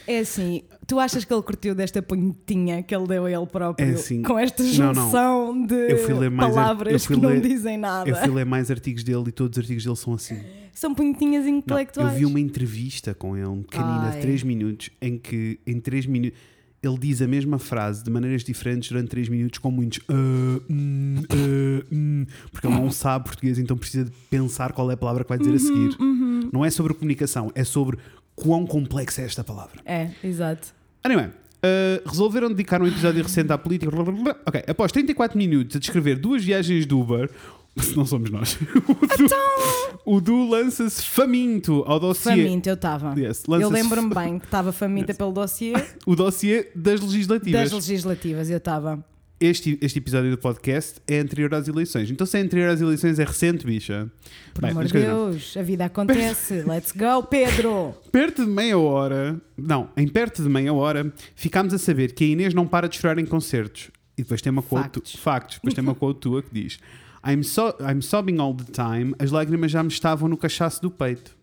É 0.06 0.18
assim, 0.18 0.62
tu 0.86 0.98
achas 1.00 1.24
que 1.24 1.32
ele 1.32 1.42
curtiu 1.42 1.74
desta 1.74 2.02
pontinha 2.02 2.82
que 2.82 2.94
ele 2.94 3.06
deu 3.06 3.24
a 3.24 3.30
ele 3.30 3.46
próprio? 3.46 3.86
É 3.88 3.92
assim, 3.92 4.22
com 4.22 4.38
esta 4.38 4.62
não, 4.62 4.70
não. 4.92 4.94
junção 4.94 5.66
de 5.66 5.74
ler 6.14 6.30
palavras 6.36 7.06
que 7.06 7.16
não 7.16 7.30
ler- 7.30 7.40
dizem 7.40 7.78
nada. 7.78 8.08
Eu 8.08 8.14
fui 8.16 8.28
ler 8.30 8.44
mais 8.44 8.70
artigos 8.70 9.02
dele 9.02 9.24
e 9.28 9.32
todos 9.32 9.56
os 9.56 9.62
artigos 9.62 9.84
dele 9.84 9.96
são 9.96 10.12
assim. 10.14 10.38
São 10.74 10.94
pontinhas 10.94 11.44
Não, 11.44 11.52
eu 11.52 11.56
intelectuais. 11.58 12.18
vi 12.18 12.26
uma 12.26 12.40
entrevista 12.40 13.14
com 13.14 13.36
ele, 13.36 13.62
pequenina, 13.62 14.06
Ai. 14.06 14.12
de 14.16 14.20
3 14.20 14.42
minutos, 14.42 14.90
em 15.00 15.16
que 15.18 15.58
em 15.66 15.80
3 15.80 16.04
minutos 16.06 16.38
ele 16.82 16.98
diz 16.98 17.22
a 17.22 17.26
mesma 17.26 17.58
frase 17.58 18.04
de 18.04 18.10
maneiras 18.10 18.44
diferentes 18.44 18.90
durante 18.90 19.08
3 19.08 19.28
minutos, 19.30 19.58
com 19.58 19.70
muitos 19.70 20.00
"ah, 20.06 20.12
hum, 20.68 21.14
ah, 21.30 21.86
hum", 21.90 22.26
porque 22.52 22.66
ele 22.66 22.74
não 22.76 22.90
sabe 22.90 23.24
português, 23.24 23.58
então 23.58 23.74
precisa 23.74 24.04
de 24.04 24.10
pensar 24.28 24.72
qual 24.72 24.90
é 24.90 24.94
a 24.94 24.96
palavra 24.98 25.24
que 25.24 25.28
vai 25.30 25.38
dizer 25.38 25.50
a 25.50 25.54
Uhum, 25.54 25.58
seguir. 25.58 25.96
Não 26.52 26.62
é 26.62 26.68
sobre 26.70 26.92
comunicação, 26.92 27.50
é 27.54 27.64
sobre 27.64 27.96
quão 28.34 28.66
complexa 28.66 29.22
é 29.22 29.25
esta 29.25 29.44
palavra. 29.44 29.81
É, 29.84 30.10
exato. 30.22 30.75
Anyway, 31.02 31.26
uh, 31.26 32.08
resolveram 32.08 32.48
dedicar 32.48 32.82
um 32.82 32.86
episódio 32.86 33.22
recente 33.22 33.52
à 33.52 33.58
política. 33.58 33.90
Ok, 34.46 34.64
após 34.66 34.92
34 34.92 35.36
minutos 35.36 35.76
a 35.76 35.78
descrever 35.78 36.16
duas 36.16 36.44
viagens 36.44 36.86
de 36.86 36.94
Uber, 36.94 37.31
se 37.78 37.96
não 37.96 38.06
somos 38.06 38.31
nós, 38.31 38.56
o 38.86 38.94
Du, 39.28 39.34
o 40.06 40.20
Du 40.20 40.48
lança-se 40.48 41.02
faminto 41.02 41.82
ao 41.86 41.98
dossiê. 41.98 42.32
Faminta, 42.36 42.70
eu 42.70 42.75
estava. 42.75 43.19
Yes, 43.19 43.42
eu 43.48 43.69
lembro-me 43.69 44.14
bem 44.14 44.38
que 44.38 44.44
estava 44.46 44.72
faminta 44.72 45.12
pelo 45.14 45.32
dossiê 45.32 45.72
O 46.06 46.14
dossiê 46.14 46.70
das 46.75 47.00
legislativas. 47.00 47.70
das 47.70 47.72
legislativas, 47.72 48.50
eu 48.50 48.58
estava. 48.58 49.04
Este, 49.46 49.79
este 49.82 49.99
episódio 49.99 50.31
do 50.31 50.38
podcast 50.38 51.02
é 51.06 51.19
anterior 51.19 51.55
às 51.55 51.69
eleições. 51.69 52.11
Então, 52.11 52.26
se 52.26 52.38
é 52.38 52.41
anterior 52.41 52.70
às 52.70 52.81
eleições, 52.81 53.19
é 53.19 53.25
recente, 53.25 53.67
bicha. 53.67 54.11
Por 54.55 54.62
Bem, 54.62 54.70
amor 54.70 54.87
de 54.87 54.93
coisa 54.93 55.06
não. 55.12 55.31
Deus, 55.32 55.55
a 55.58 55.61
vida 55.61 55.85
acontece. 55.85 56.62
Let's 56.67 56.93
go, 56.93 57.23
Pedro! 57.29 57.94
Perto 58.11 58.46
de 58.46 58.50
meia 58.50 58.79
hora, 58.79 59.38
não, 59.55 59.91
em 59.99 60.08
perto 60.08 60.43
de 60.43 60.49
meia 60.49 60.73
hora, 60.73 61.12
ficámos 61.37 61.75
a 61.75 61.79
saber 61.79 62.14
que 62.14 62.25
a 62.25 62.26
Inês 62.26 62.55
não 62.55 62.67
para 62.67 62.88
de 62.88 62.96
chorar 62.96 63.19
em 63.19 63.26
concertos. 63.26 63.91
E 64.17 64.23
depois 64.23 64.41
tem 64.41 64.50
uma 64.50 64.62
quote, 64.62 64.82
Factos. 64.85 65.14
factos, 65.17 65.56
depois 65.56 65.75
tem 65.75 65.85
uma 65.85 65.94
quote 65.94 66.20
tua 66.20 66.43
que 66.43 66.49
diz: 66.50 66.79
I'm, 67.26 67.43
so, 67.44 67.75
I'm 67.82 68.00
sobbing 68.00 68.38
all 68.38 68.55
the 68.55 68.73
time, 68.73 69.14
as 69.19 69.31
lágrimas 69.31 69.70
já 69.70 69.82
me 69.82 69.90
estavam 69.90 70.26
no 70.26 70.38
cachaço 70.38 70.81
do 70.81 70.90
peito. 70.90 71.37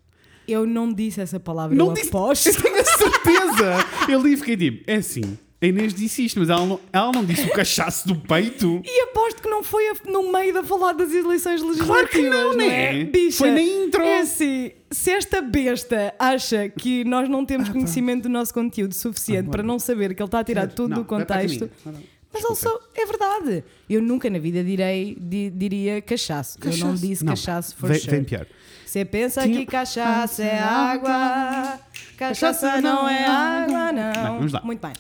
Eu 0.48 0.66
não 0.66 0.92
disse 0.92 1.22
essa 1.22 1.40
palavra, 1.40 1.76
Não 1.78 1.90
eu 1.90 1.94
disse- 1.94 2.08
aposto. 2.08 2.48
Eu 2.50 2.56
tenho 2.64 2.80
a 2.80 2.84
certeza! 2.84 3.86
Eu 4.10 4.24
li 4.24 4.34
e 4.34 4.38
fiquei 4.38 4.58
tipo: 4.58 4.84
é 4.90 4.96
assim, 4.96 5.38
a 5.62 5.66
Inês 5.68 5.94
disse 5.94 6.26
isto, 6.26 6.40
mas 6.40 6.50
ela 6.50 6.66
não, 6.66 6.80
ela 6.92 7.12
não 7.12 7.24
disse 7.24 7.44
o 7.48 7.52
cachaço 7.54 8.08
do 8.08 8.16
peito. 8.16 8.82
E 8.84 9.02
aposto 9.04 9.42
que 9.44 9.50
não 9.50 9.62
foi 9.64 9.88
a- 9.90 9.96
no 10.12 10.32
meio 10.32 10.54
da 10.54 10.64
falar 10.64 10.94
das 10.94 11.14
eleições 11.14 11.62
legislativas. 11.62 11.88
Claro 11.88 12.08
que 12.08 12.22
não, 12.30 12.54
né? 12.56 13.04
Bicha, 13.06 13.38
Foi 13.38 13.52
na 13.52 13.62
intro. 13.62 14.02
É 14.02 14.22
assim, 14.22 14.72
se 14.90 15.12
esta 15.12 15.40
besta 15.42 16.14
acha 16.18 16.68
que 16.70 17.04
nós 17.06 17.30
não 17.30 17.46
temos 17.46 17.70
conhecimento 17.70 18.24
do 18.24 18.30
nosso 18.30 18.54
conteúdo 18.54 18.94
suficiente 18.96 19.48
Ah, 19.50 19.52
para 19.52 19.64
não 19.64 19.78
saber 19.78 20.16
que 20.16 20.22
ele 20.22 20.28
está 20.28 20.40
a 20.40 20.44
tirar 20.44 20.68
tudo 20.68 20.90
Não, 20.90 20.98
do 20.98 21.06
contexto. 21.06 21.70
Não, 21.86 21.94
não. 21.94 22.00
Mas 22.34 22.46
ele 22.46 22.56
só, 22.56 22.80
é 22.96 23.06
verdade. 23.06 23.64
Eu 23.90 24.02
nunca 24.02 24.30
na 24.30 24.40
vida 24.40 24.64
direi, 24.64 25.18
di- 25.20 25.50
diria 25.50 26.02
cachaço. 26.02 26.58
Eu 26.62 26.72
não 26.72 26.72
Cachaço. 26.72 27.06
disse 27.06 27.26
Não, 27.26 27.34
cachaço 27.34 27.76
for 27.76 27.90
vem, 27.90 28.00
sure. 28.00 28.12
vem 28.12 28.24
pior. 28.24 28.46
Você 28.86 29.04
pensa 29.06 29.42
Tinha- 29.44 29.60
que 29.60 29.66
cachaça 29.66 30.42
é 30.44 30.58
água, 30.60 31.80
cachaça 32.18 32.82
não 32.82 33.08
é 33.08 33.26
água, 33.26 33.92
não. 33.92 34.14
Bem, 34.14 34.24
vamos 34.38 34.52
lá. 34.54 34.62
Muito 34.64 34.80
bem. 34.82 34.94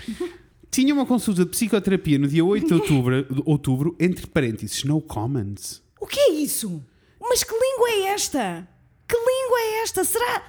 Tinha 0.71 0.93
uma 0.93 1.05
consulta 1.05 1.43
de 1.43 1.51
psicoterapia 1.51 2.17
no 2.17 2.29
dia 2.29 2.45
8 2.45 2.65
de 2.65 2.73
outubro, 2.73 3.23
de 3.23 3.43
outubro 3.45 3.95
entre 3.99 4.25
parênteses, 4.25 4.85
no 4.85 5.01
comments. 5.01 5.83
O 5.99 6.07
que 6.07 6.17
é 6.17 6.31
isso? 6.31 6.81
Mas 7.19 7.43
que 7.43 7.53
língua 7.53 7.89
é 7.89 8.13
esta? 8.13 8.67
Que 9.05 9.15
língua 9.15 9.59
é 9.59 9.83
esta? 9.83 10.03
Será 10.05 10.43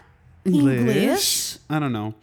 inglês? 0.46 1.60
I 1.68 1.80
don't 1.80 1.92
know. 1.92 2.14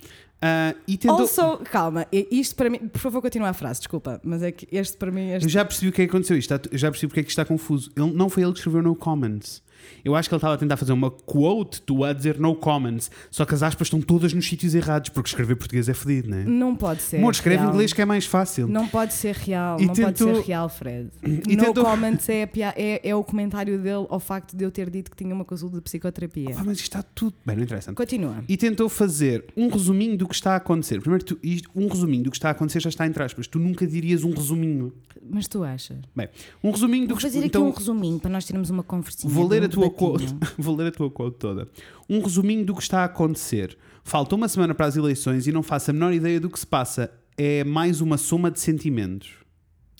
Ah, 0.42 0.74
e 0.88 0.98
tentou... 0.98 1.20
Also, 1.20 1.58
calma, 1.70 2.08
isto 2.12 2.56
para 2.56 2.70
mim, 2.70 2.80
por 2.80 3.00
favor, 3.00 3.22
continua 3.22 3.50
a 3.50 3.54
frase, 3.54 3.82
desculpa, 3.82 4.22
mas 4.24 4.42
é 4.42 4.52
que 4.52 4.68
este 4.72 4.96
para 4.96 5.12
mim, 5.12 5.32
este 5.32 5.46
Eu 5.46 5.50
já 5.50 5.66
percebi 5.66 5.90
o 5.90 5.92
que 5.92 6.02
é 6.02 6.06
que 6.06 6.10
aconteceu. 6.10 6.38
Isto 6.38 6.58
já 6.72 6.90
percebi 6.90 7.10
porque 7.10 7.20
é 7.20 7.24
que 7.24 7.30
isto 7.30 7.40
está 7.40 7.46
confuso. 7.46 7.92
Ele, 7.96 8.14
não 8.14 8.30
foi 8.30 8.44
ele 8.44 8.54
que 8.54 8.60
escreveu 8.60 8.82
no 8.82 8.96
comments. 8.96 9.62
Eu 10.04 10.16
acho 10.16 10.30
que 10.30 10.34
ele 10.36 10.38
estava 10.38 10.54
a 10.54 10.58
tentar 10.58 10.78
fazer 10.78 10.94
uma 10.94 11.12
quote 11.12 11.82
do 11.86 12.04
a 12.04 12.14
dizer 12.14 12.40
no 12.40 12.56
comments, 12.56 13.10
só 13.30 13.46
que 13.46 13.54
as 13.54 13.64
aspas 13.64 13.88
estão 13.88 14.02
todas 14.02 14.34
nos 14.34 14.48
sítios 14.48 14.74
errados, 14.76 15.10
porque 15.10 15.30
escrever 15.30 15.56
português 15.56 15.90
é 15.90 15.94
fedido, 15.94 16.30
não 16.30 16.38
é? 16.38 16.44
não 16.44 16.76
pode 16.76 17.02
ser. 17.02 17.18
Amor, 17.18 17.32
escreve 17.32 17.58
real. 17.62 17.70
inglês 17.74 17.94
que 17.94 18.02
é 18.02 18.06
mais 18.06 18.26
fácil. 18.26 18.68
Não 18.68 18.88
pode 18.88 19.14
ser 19.14 19.36
real, 19.36 19.80
E 19.80 19.86
não 19.86 19.94
pode 19.94 20.18
ser 20.18 20.36
real, 20.42 20.70
Fred. 20.70 21.10
E 21.50 21.56
no 21.56 21.64
tentou- 21.66 21.84
comments 21.86 22.28
é, 22.30 22.46
pia- 22.46 22.74
é, 22.78 23.08
é 23.10 23.16
o 23.16 23.24
comentário 23.24 23.78
dele 23.78 24.06
ao 24.10 24.20
facto 24.20 24.56
de 24.56 24.64
eu 24.64 24.72
ter 24.72 24.90
dito 24.90 25.10
que 25.12 25.18
tinha 25.18 25.34
uma 25.34 25.46
consulta 25.46 25.76
de 25.78 25.82
psicoterapia. 25.82 26.56
Ah, 26.58 26.64
mas 26.66 26.78
isto 26.78 26.84
está 26.84 27.02
tudo. 27.04 27.34
Bem, 27.46 27.56
não 27.56 27.64
interessa. 27.64 27.92
Continua. 27.94 28.44
E 28.48 28.56
tentou 28.58 28.88
fazer 28.90 29.46
um 29.58 29.68
resuminho 29.70 30.18
do 30.18 30.28
que 30.28 30.36
está 30.36 30.54
a 30.54 30.56
acontecer. 30.58 31.00
Primeiro, 31.02 31.24
tu, 31.26 31.40
um 31.76 31.88
resuminho 31.88 32.24
do 32.24 32.32
que 32.32 32.38
está 32.38 32.50
a 32.50 32.52
acontecer 32.52 32.80
já 32.82 32.90
está 32.90 33.06
entre 33.08 33.22
aspas. 33.24 33.48
Tu 33.48 33.60
nunca 33.60 33.86
dirias 33.88 34.24
um 34.24 34.32
resuminho. 34.32 34.94
Mas 35.30 35.48
tu 35.48 35.64
achas? 35.64 35.98
Bem, 36.16 36.28
um 36.64 36.72
resuminho 36.72 37.06
do 37.06 37.10
Vou 37.10 37.18
que 37.18 37.24
fazer 37.24 37.40
aqui 37.40 37.48
então, 37.48 37.68
um 37.68 37.72
resuminho 37.72 38.20
para 38.20 38.32
nós 38.32 38.46
termos 38.46 38.70
uma 38.70 38.84
conversinha. 38.84 39.32
Vou 39.32 39.48
ler 39.48 39.64
a 39.64 39.70
tua 39.70 39.90
quote. 39.90 40.26
Vou 40.58 40.76
ler 40.76 40.88
a 40.88 40.92
tua 40.92 41.10
quote 41.12 41.38
toda. 41.38 41.68
Um 42.10 42.20
resuminho 42.22 42.66
do 42.66 42.74
que 42.74 42.82
está 42.82 43.02
a 43.02 43.06
acontecer. 43.06 43.78
Falta 44.04 44.36
uma 44.36 44.48
semana 44.48 44.74
para 44.74 44.88
as 44.88 44.96
eleições 44.96 45.46
e 45.46 45.52
não 45.52 45.62
faço 45.62 45.92
a 45.92 45.94
menor 45.94 46.14
ideia 46.14 46.40
do 46.40 46.50
que 46.50 46.60
se 46.60 46.66
passa. 46.66 47.12
É 47.38 47.64
mais 47.64 48.02
uma 48.02 48.18
soma 48.18 48.50
de 48.50 48.60
sentimentos. 48.60 49.30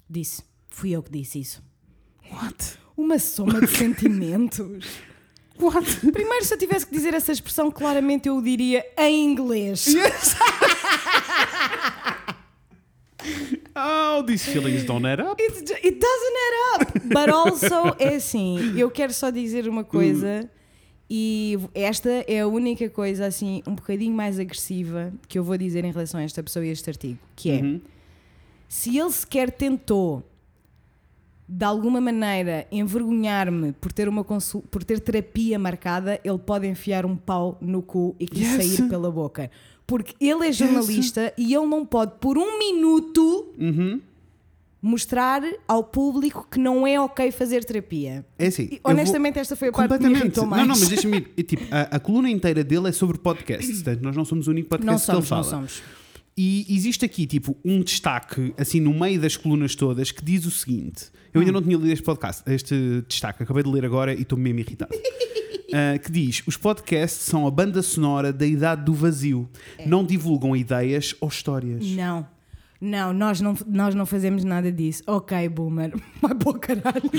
Disse. 0.10 0.44
Fui 0.70 0.92
eu 0.92 1.04
que 1.04 1.12
disse 1.12 1.40
isso. 1.40 1.62
What? 2.32 2.80
Uma 2.98 3.20
soma 3.20 3.62
de 3.62 3.68
sentimentos. 3.68 4.88
What? 5.60 6.12
Primeiro, 6.12 6.46
se 6.46 6.54
eu 6.54 6.58
tivesse 6.58 6.88
que 6.88 6.94
dizer 6.94 7.14
essa 7.14 7.32
expressão, 7.32 7.70
claramente 7.70 8.28
eu 8.28 8.38
o 8.38 8.42
diria 8.42 8.84
em 8.98 9.26
inglês. 9.26 9.94
Oh, 13.82 14.24
these 14.24 14.44
feelings 14.46 14.84
don't 14.84 15.06
add 15.06 15.22
up. 15.22 15.40
It, 15.42 15.72
it 15.84 16.00
doesn't 16.00 16.38
add 16.46 16.82
up. 16.82 17.00
But 17.08 17.30
also, 17.30 17.96
é 18.00 18.16
assim, 18.16 18.78
eu 18.78 18.90
quero 18.92 19.14
só 19.14 19.30
dizer 19.30 19.68
uma 19.68 19.84
coisa. 19.84 20.50
E 21.10 21.58
esta 21.74 22.10
é 22.28 22.42
a 22.42 22.48
única 22.48 22.88
coisa 22.90 23.26
assim 23.26 23.64
um 23.68 23.74
bocadinho 23.74 24.14
mais 24.14 24.38
agressiva 24.40 25.12
que 25.28 25.40
eu 25.40 25.44
vou 25.44 25.58
dizer 25.58 25.84
em 25.84 25.92
relação 25.92 26.20
a 26.20 26.24
esta 26.24 26.44
pessoa 26.44 26.64
e 26.66 26.70
a 26.70 26.72
este 26.72 26.88
artigo, 26.90 27.18
que 27.36 27.50
é 27.50 27.56
Uhum. 27.62 27.82
se 28.68 28.96
ele 28.96 29.12
sequer 29.12 29.50
tentou 29.52 30.24
de 31.48 31.66
alguma 31.66 32.00
maneira 32.00 32.68
envergonhar-me 32.72 33.72
por 33.72 33.92
ter 33.92 34.08
uma 34.08 34.24
por 34.24 34.84
ter 34.84 35.00
terapia 35.00 35.58
marcada, 35.58 36.20
ele 36.24 36.38
pode 36.38 36.68
enfiar 36.68 37.08
um 37.08 37.16
pau 37.16 37.58
no 37.60 37.82
cu 37.82 38.16
e 38.20 38.28
que 38.28 38.42
Yes. 38.42 38.64
sair 38.78 38.88
pela 38.88 39.10
boca. 39.10 39.50
Porque 39.90 40.14
ele 40.24 40.48
é 40.48 40.52
jornalista 40.52 41.34
e 41.38 41.54
ele 41.54 41.66
não 41.66 41.84
pode 41.86 42.14
por 42.22 42.38
um 42.38 42.60
minuto 42.60 43.54
Uhum. 43.58 44.00
mostrar 44.82 45.42
ao 45.68 45.84
público 45.84 46.48
que 46.50 46.60
não 46.60 46.86
é 46.88 47.00
ok 47.02 47.32
fazer 47.32 47.66
terapia. 47.66 48.24
É 48.38 48.48
assim. 48.48 48.64
E, 48.72 48.76
eu 48.76 48.80
vou- 48.84 48.92
honestamente, 48.94 49.40
esta 49.40 49.56
foi 49.56 49.70
a 49.70 49.72
parte 49.72 49.98
que 49.98 50.08
me 50.08 50.14
irritou 50.16 50.44
Não, 50.44 50.50
mais. 50.52 50.68
não, 50.68 50.76
mas 50.80 50.88
deixa-me 50.88 51.18
ir. 51.36 51.44
Tipo, 51.44 51.64
a, 51.74 51.82
a 51.96 52.00
coluna 52.00 52.30
inteira 52.30 52.64
dele 52.64 52.88
é 52.90 52.92
sobre 52.92 53.18
podcasts. 53.18 53.82
Portanto, 53.82 54.02
nós 54.04 54.16
não 54.16 54.24
somos 54.24 54.48
o 54.48 54.52
único 54.52 54.70
podcast 54.70 55.08
Não 55.08 55.16
que 55.16 55.22
ele 55.22 55.28
fala. 55.28 55.42
não 55.42 55.50
somos. 55.50 55.82
E 56.38 56.66
existe 56.70 57.04
aqui, 57.04 57.26
tipo, 57.26 57.58
um 57.66 57.82
destaque, 57.82 58.54
assim, 58.58 58.80
no 58.80 58.94
meio 58.98 59.20
das 59.20 59.36
colunas 59.36 59.76
todas, 59.76 60.12
que 60.12 60.24
diz 60.24 60.46
o 60.46 60.52
seguinte: 60.52 61.08
eu 61.34 61.40
Hum. 61.40 61.42
ainda 61.42 61.52
não 61.52 61.62
tinha 61.62 61.76
lido 61.76 61.92
este 61.92 62.04
podcast, 62.04 62.44
este 62.50 63.04
destaque, 63.10 63.44
acabei 63.44 63.64
de 63.64 63.70
ler 63.70 63.84
agora 63.84 64.14
e 64.14 64.22
estou 64.22 64.38
mesmo 64.38 64.60
irritado. 64.60 64.92
Ah, 65.74 65.98
que 65.98 66.12
diz: 66.12 66.42
os 66.48 66.58
podcasts 66.58 67.22
são 67.26 67.46
a 67.48 67.52
banda 67.52 67.82
sonora 67.82 68.32
da 68.34 68.46
idade 68.46 68.84
do 68.86 68.94
vazio, 68.94 69.48
É. 69.78 69.88
não 69.88 70.04
divulgam 70.04 70.56
ideias 70.56 71.16
ou 71.22 71.28
histórias. 71.30 71.86
Não. 71.92 72.26
Não, 72.82 73.12
nós 73.12 73.42
não, 73.42 73.54
nós 73.68 73.94
não 73.94 74.06
fazemos 74.06 74.46
nada 74.46 74.72
disso. 74.72 75.04
Ok, 75.06 75.50
boomer. 75.50 75.92
Para 76.22 76.50
o 76.50 76.54
caralho. 76.54 77.10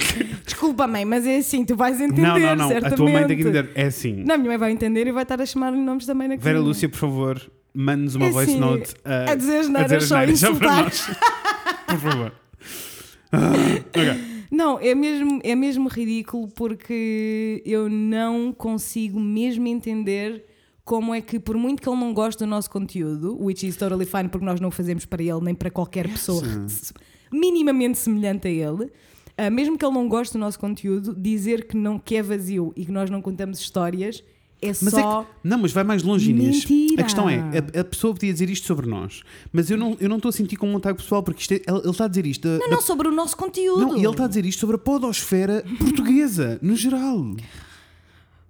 Desculpa, 0.42 0.86
mãe, 0.86 1.04
mas 1.04 1.26
é 1.26 1.36
assim, 1.36 1.66
tu 1.66 1.76
vais 1.76 2.00
entender, 2.00 2.22
Não, 2.22 2.38
não, 2.38 2.56
não. 2.56 2.68
certamente. 2.68 2.94
A 2.94 2.96
tua 2.96 3.10
mãe 3.10 3.26
tem 3.26 3.36
que 3.36 3.42
entender. 3.42 3.70
É 3.74 3.84
assim. 3.84 4.24
Não, 4.24 4.36
a 4.36 4.38
minha 4.38 4.48
mãe 4.48 4.56
vai 4.56 4.72
entender 4.72 5.06
e 5.06 5.12
vai 5.12 5.22
estar 5.22 5.38
a 5.38 5.44
chamar 5.44 5.70
nomes 5.72 6.06
também 6.06 6.28
na 6.28 6.36
Vera. 6.36 6.58
Lúcia, 6.58 6.88
por 6.88 6.96
favor, 6.96 7.50
mande-nos 7.74 8.14
uma 8.14 8.26
É 8.28 8.30
voice 8.30 8.50
assim, 8.52 8.58
note 8.60 8.94
a 9.04 9.34
dizer 9.34 9.64
só 9.64 10.16
asneiras, 10.16 10.38
só 10.40 10.54
para 10.54 10.82
nós. 10.82 11.10
Por 11.86 11.98
favor. 11.98 12.32
Ah, 13.32 13.52
ok. 13.90 14.29
Não, 14.50 14.78
é 14.80 14.94
mesmo, 14.94 15.40
é 15.44 15.54
mesmo 15.54 15.88
ridículo 15.88 16.48
porque 16.48 17.62
eu 17.64 17.88
não 17.88 18.52
consigo 18.52 19.18
mesmo 19.20 19.66
entender 19.68 20.44
como 20.84 21.14
é 21.14 21.20
que, 21.20 21.38
por 21.38 21.56
muito 21.56 21.80
que 21.80 21.88
ele 21.88 22.00
não 22.00 22.12
goste 22.12 22.40
do 22.42 22.46
nosso 22.48 22.68
conteúdo, 22.68 23.36
which 23.40 23.64
is 23.66 23.76
totally 23.76 24.04
fine 24.04 24.28
porque 24.28 24.44
nós 24.44 24.60
não 24.60 24.68
o 24.68 24.72
fazemos 24.72 25.04
para 25.06 25.22
ele 25.22 25.40
nem 25.40 25.54
para 25.54 25.70
qualquer 25.70 26.08
pessoa 26.08 26.42
Yes. 26.44 26.92
minimamente 27.32 27.96
semelhante 27.98 28.48
a 28.48 28.50
ele, 28.50 28.90
ah, 29.36 29.48
mesmo 29.50 29.78
que 29.78 29.84
ele 29.84 29.94
não 29.94 30.08
goste 30.08 30.32
do 30.34 30.40
nosso 30.40 30.58
conteúdo, 30.58 31.14
dizer 31.14 31.68
que, 31.68 31.76
não, 31.76 31.98
que 31.98 32.16
é 32.16 32.22
vazio 32.22 32.72
e 32.76 32.84
que 32.84 32.90
nós 32.90 33.08
não 33.08 33.22
contamos 33.22 33.60
histórias 33.60 34.24
é 34.62 34.68
Mas 34.68 34.78
só. 34.78 35.20
é 35.20 35.24
que, 35.24 35.30
não, 35.42 35.58
mas 35.58 35.72
vai 35.72 35.84
mais 35.84 36.02
longe, 36.02 36.30
Inês. 36.30 36.64
Mentira. 36.64 37.00
A 37.00 37.04
questão 37.04 37.28
é, 37.30 37.38
a, 37.38 37.80
a 37.80 37.84
pessoa 37.84 38.12
podia 38.12 38.32
dizer 38.32 38.50
isto 38.50 38.66
sobre 38.66 38.86
nós, 38.86 39.22
mas 39.52 39.70
eu 39.70 39.76
não 39.78 39.96
eu 40.00 40.08
não 40.08 40.16
estou 40.16 40.28
a 40.28 40.32
sentir 40.32 40.56
como 40.56 40.72
um 40.72 40.76
ataque 40.76 41.02
pessoal, 41.02 41.22
porque 41.22 41.40
isto 41.40 41.52
é- 41.52 41.62
ele, 41.66 41.78
ele 41.78 41.90
está 41.90 42.04
a 42.04 42.08
dizer 42.08 42.26
isto. 42.26 42.42
da- 42.46 42.58
Não, 42.58 42.68
da- 42.68 42.74
não, 42.76 42.82
sobre 42.82 43.08
o 43.08 43.10
nosso 43.12 43.36
conteúdo. 43.36 43.80
não, 43.80 43.96
e 43.96 44.00
ele 44.00 44.08
está 44.10 44.24
a 44.24 44.28
dizer 44.28 44.44
isto 44.44 44.60
sobre 44.60 44.76
a 44.76 44.78
podosfera 44.78 45.64
portuguesa, 45.78 46.58
no 46.60 46.76
geral. 46.76 47.34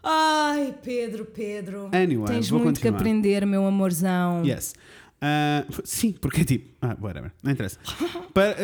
Ai, 0.02 0.74
Pedro, 0.82 1.24
Pedro. 1.26 1.88
Anyway, 1.92 2.26
Tens 2.26 2.50
muito 2.50 2.64
que 2.64 2.88
continuar. 2.88 2.96
aprender, 3.00 3.46
meu 3.46 3.66
amorzão. 3.66 4.44
Yes. 4.44 4.74
Ah, 5.20 5.64
sim, 5.84 6.12
porque 6.18 6.40
é 6.40 6.44
tipo. 6.44 6.70
Ah, 6.80 6.96
whatever, 7.00 7.30
não 7.42 7.52
interessa. 7.52 7.78
Para- 8.32 8.56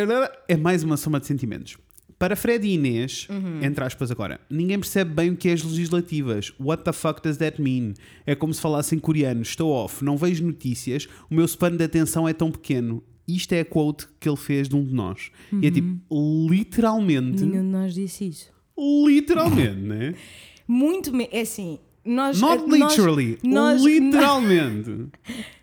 é 0.48 0.56
mais 0.56 0.82
uma 0.82 0.96
soma 0.96 1.20
de 1.20 1.26
sentimentos. 1.26 1.76
Para 2.18 2.35
Fred 2.35 2.66
e 2.66 2.73
Inês, 2.75 3.26
Uhum. 3.28 3.62
entre 3.62 3.85
aspas 3.85 4.11
agora, 4.11 4.40
ninguém 4.49 4.78
percebe 4.78 5.12
bem 5.12 5.30
o 5.30 5.37
que 5.37 5.49
é 5.49 5.52
as 5.52 5.62
legislativas. 5.62 6.52
What 6.58 6.82
the 6.82 6.92
fuck 6.92 7.20
does 7.23 7.37
that 7.37 7.61
mean? 7.61 7.92
É 8.26 8.35
como 8.35 8.54
se 8.54 8.61
falassem 8.61 8.99
coreano. 8.99 9.42
Estou 9.42 9.70
off, 9.70 10.02
não 10.02 10.16
vejo 10.16 10.44
notícias, 10.44 11.06
o 11.30 11.35
meu 11.35 11.44
span 11.46 11.76
de 11.76 11.85
atenção 11.85 12.26
é 12.26 12.32
tão 12.32 12.50
pequeno. 12.50 13.02
Isto 13.28 13.52
é 13.54 13.61
a 13.61 13.64
quote 13.64 14.06
que 14.18 14.28
ele 14.28 14.37
fez 14.37 14.68
de 14.68 14.76
um 14.76 14.85
de 14.85 14.94
nós. 14.94 15.30
E 15.61 15.66
é 15.66 15.70
tipo, 15.70 16.00
literalmente, 16.49 17.44
Nenhum 17.44 17.62
de 17.64 17.68
nós 17.68 17.92
disse 17.94 18.28
isso. 18.28 18.50
literalmente, 18.78 19.80
né? 19.80 20.14
Muito. 20.66 21.12
Me... 21.14 21.28
É 21.30 21.40
assim. 21.42 21.78
Nós, 22.04 22.40
Not 22.40 22.64
nós- 22.68 22.92
literally, 22.92 23.38
nós- 23.42 23.82
literalmente. 23.85 25.06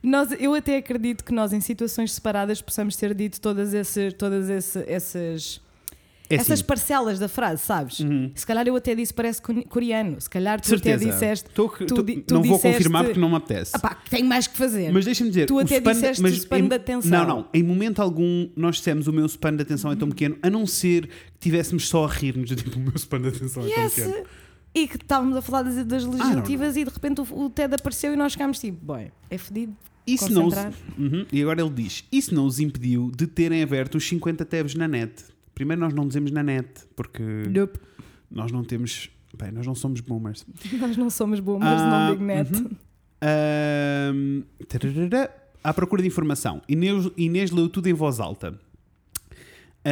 Nós, 0.04 0.30
eu 0.40 0.54
até 0.54 0.78
acredito 0.78 1.24
que 1.24 1.34
nós, 1.34 1.54
em 1.54 1.62
situações 1.62 2.12
separadas, 2.12 2.62
possamos 2.62 2.96
ter 2.98 3.14
dito 3.16 3.40
todas, 3.40 3.74
esse, 3.74 4.12
todas 4.12 4.50
esse- 4.50 4.84
essas, 4.86 5.62
É 6.34 6.38
essas 6.38 6.52
assim, 6.60 6.64
parcelas 6.64 7.20
da 7.20 7.28
frase, 7.28 7.62
sabes? 7.64 7.98
Se 8.36 8.46
calhar 8.46 8.68
eu 8.68 8.76
até 8.76 8.94
disse 8.96 9.14
parece 9.14 9.42
co- 9.42 9.64
coreano. 9.68 10.20
Se 10.20 10.30
calhar 10.30 10.60
tu 10.60 10.68
certeza. 10.68 11.04
até 11.06 11.14
disseste. 11.14 11.50
Tô- 11.52 11.68
tu 11.70 11.86
tô- 11.86 12.04
tu 12.04 12.34
não 12.34 12.44
vou 12.44 12.56
disseste- 12.58 12.78
confirmar 12.78 13.04
porque 13.06 13.20
não 13.20 13.30
me 13.30 13.36
apetece. 13.36 13.72
Ah 13.74 13.80
pá, 13.80 13.98
tenho 14.10 14.26
mais 14.28 14.48
que 14.48 14.58
fazer. 14.58 14.92
Mas 14.92 15.06
deixa-me 15.06 15.30
dizer, 15.30 15.46
Tu 15.48 15.60
até 15.60 15.76
span, 15.78 15.92
disseste 15.94 16.22
mas 16.22 16.34
o 16.34 16.36
span 16.38 16.60
em- 16.60 16.68
de 16.68 16.76
atenção. 16.76 17.12
Não, 17.12 17.28
não, 17.28 17.48
em 17.54 17.64
momento 17.64 18.02
algum 18.02 18.50
nós 18.56 18.76
dissemos 18.78 19.08
o 19.08 19.14
meu 19.14 19.26
span 19.28 19.56
de 19.56 19.62
atenção 19.64 19.92
é 19.92 19.96
tão 19.96 20.10
pequeno, 20.10 20.38
a 20.42 20.50
não 20.50 20.66
ser 20.66 21.08
que 21.08 21.40
tivéssemos 21.40 21.88
só 21.88 22.06
a 22.06 22.10
rir-nos 22.10 22.50
tipo, 22.50 22.78
o 22.78 22.80
meu 22.82 22.94
span 22.98 23.22
de 23.22 23.28
atenção 23.30 23.64
é 23.66 23.70
tão 23.70 23.90
pequeno. 23.90 24.26
E 24.76 24.88
que 24.88 24.96
estávamos 24.96 25.38
a 25.38 25.42
falar 25.42 25.62
das, 25.62 25.86
das 25.86 26.04
legislativas 26.04 26.76
e 26.76 26.84
de 26.84 26.90
repente 26.90 27.22
o, 27.22 27.46
o 27.46 27.50
TED 27.50 27.76
apareceu 27.76 28.12
e 28.12 28.16
nós 28.16 28.32
ficámos 28.34 28.60
tipo, 28.60 28.84
boy, 28.84 29.12
é 29.30 29.38
fedido. 29.38 29.76
Isso 30.06 30.30
não 30.34 30.48
os. 30.48 30.56
Uhum, 30.98 31.26
e 31.32 31.42
agora 31.42 31.62
ele 31.62 31.70
diz: 31.70 32.04
Isso 32.12 32.36
não 32.36 32.46
os 32.46 32.60
impediu 32.60 33.10
de 33.16 33.26
terem 33.26 33.64
aberto 33.64 33.96
os 33.96 34.06
50 34.06 34.44
tabs 34.44 34.76
na 34.76 34.86
net. 34.88 35.14
Primeiro, 35.56 35.82
nós 35.82 35.94
não 35.94 36.08
dizemos 36.08 36.32
na 36.32 36.42
net, 36.44 36.68
porque 36.96 37.22
Nope. 37.24 37.80
nós 38.32 38.52
não 38.52 38.64
temos. 38.64 39.10
Bem, 39.38 39.52
nós 39.52 39.66
não 39.66 39.74
somos 39.76 40.00
boomers. 40.02 40.46
Nós 40.80 40.96
não 40.96 41.10
somos 41.10 41.40
boomers, 41.40 41.82
Ah, 41.82 42.08
não 42.08 42.12
big 42.16 42.24
net. 42.24 42.54
uhum. 42.54 42.70
Ahm, 43.22 44.44
tararara, 44.68 45.34
à 45.64 45.74
procura 45.74 46.02
de 46.02 46.08
informação. 46.08 46.62
Inês, 46.70 47.10
Inês 47.18 47.50
leu 47.52 47.68
tudo 47.68 47.88
em 47.88 47.94
voz 47.94 48.20
alta. 48.20 48.54
Ah, 49.86 49.90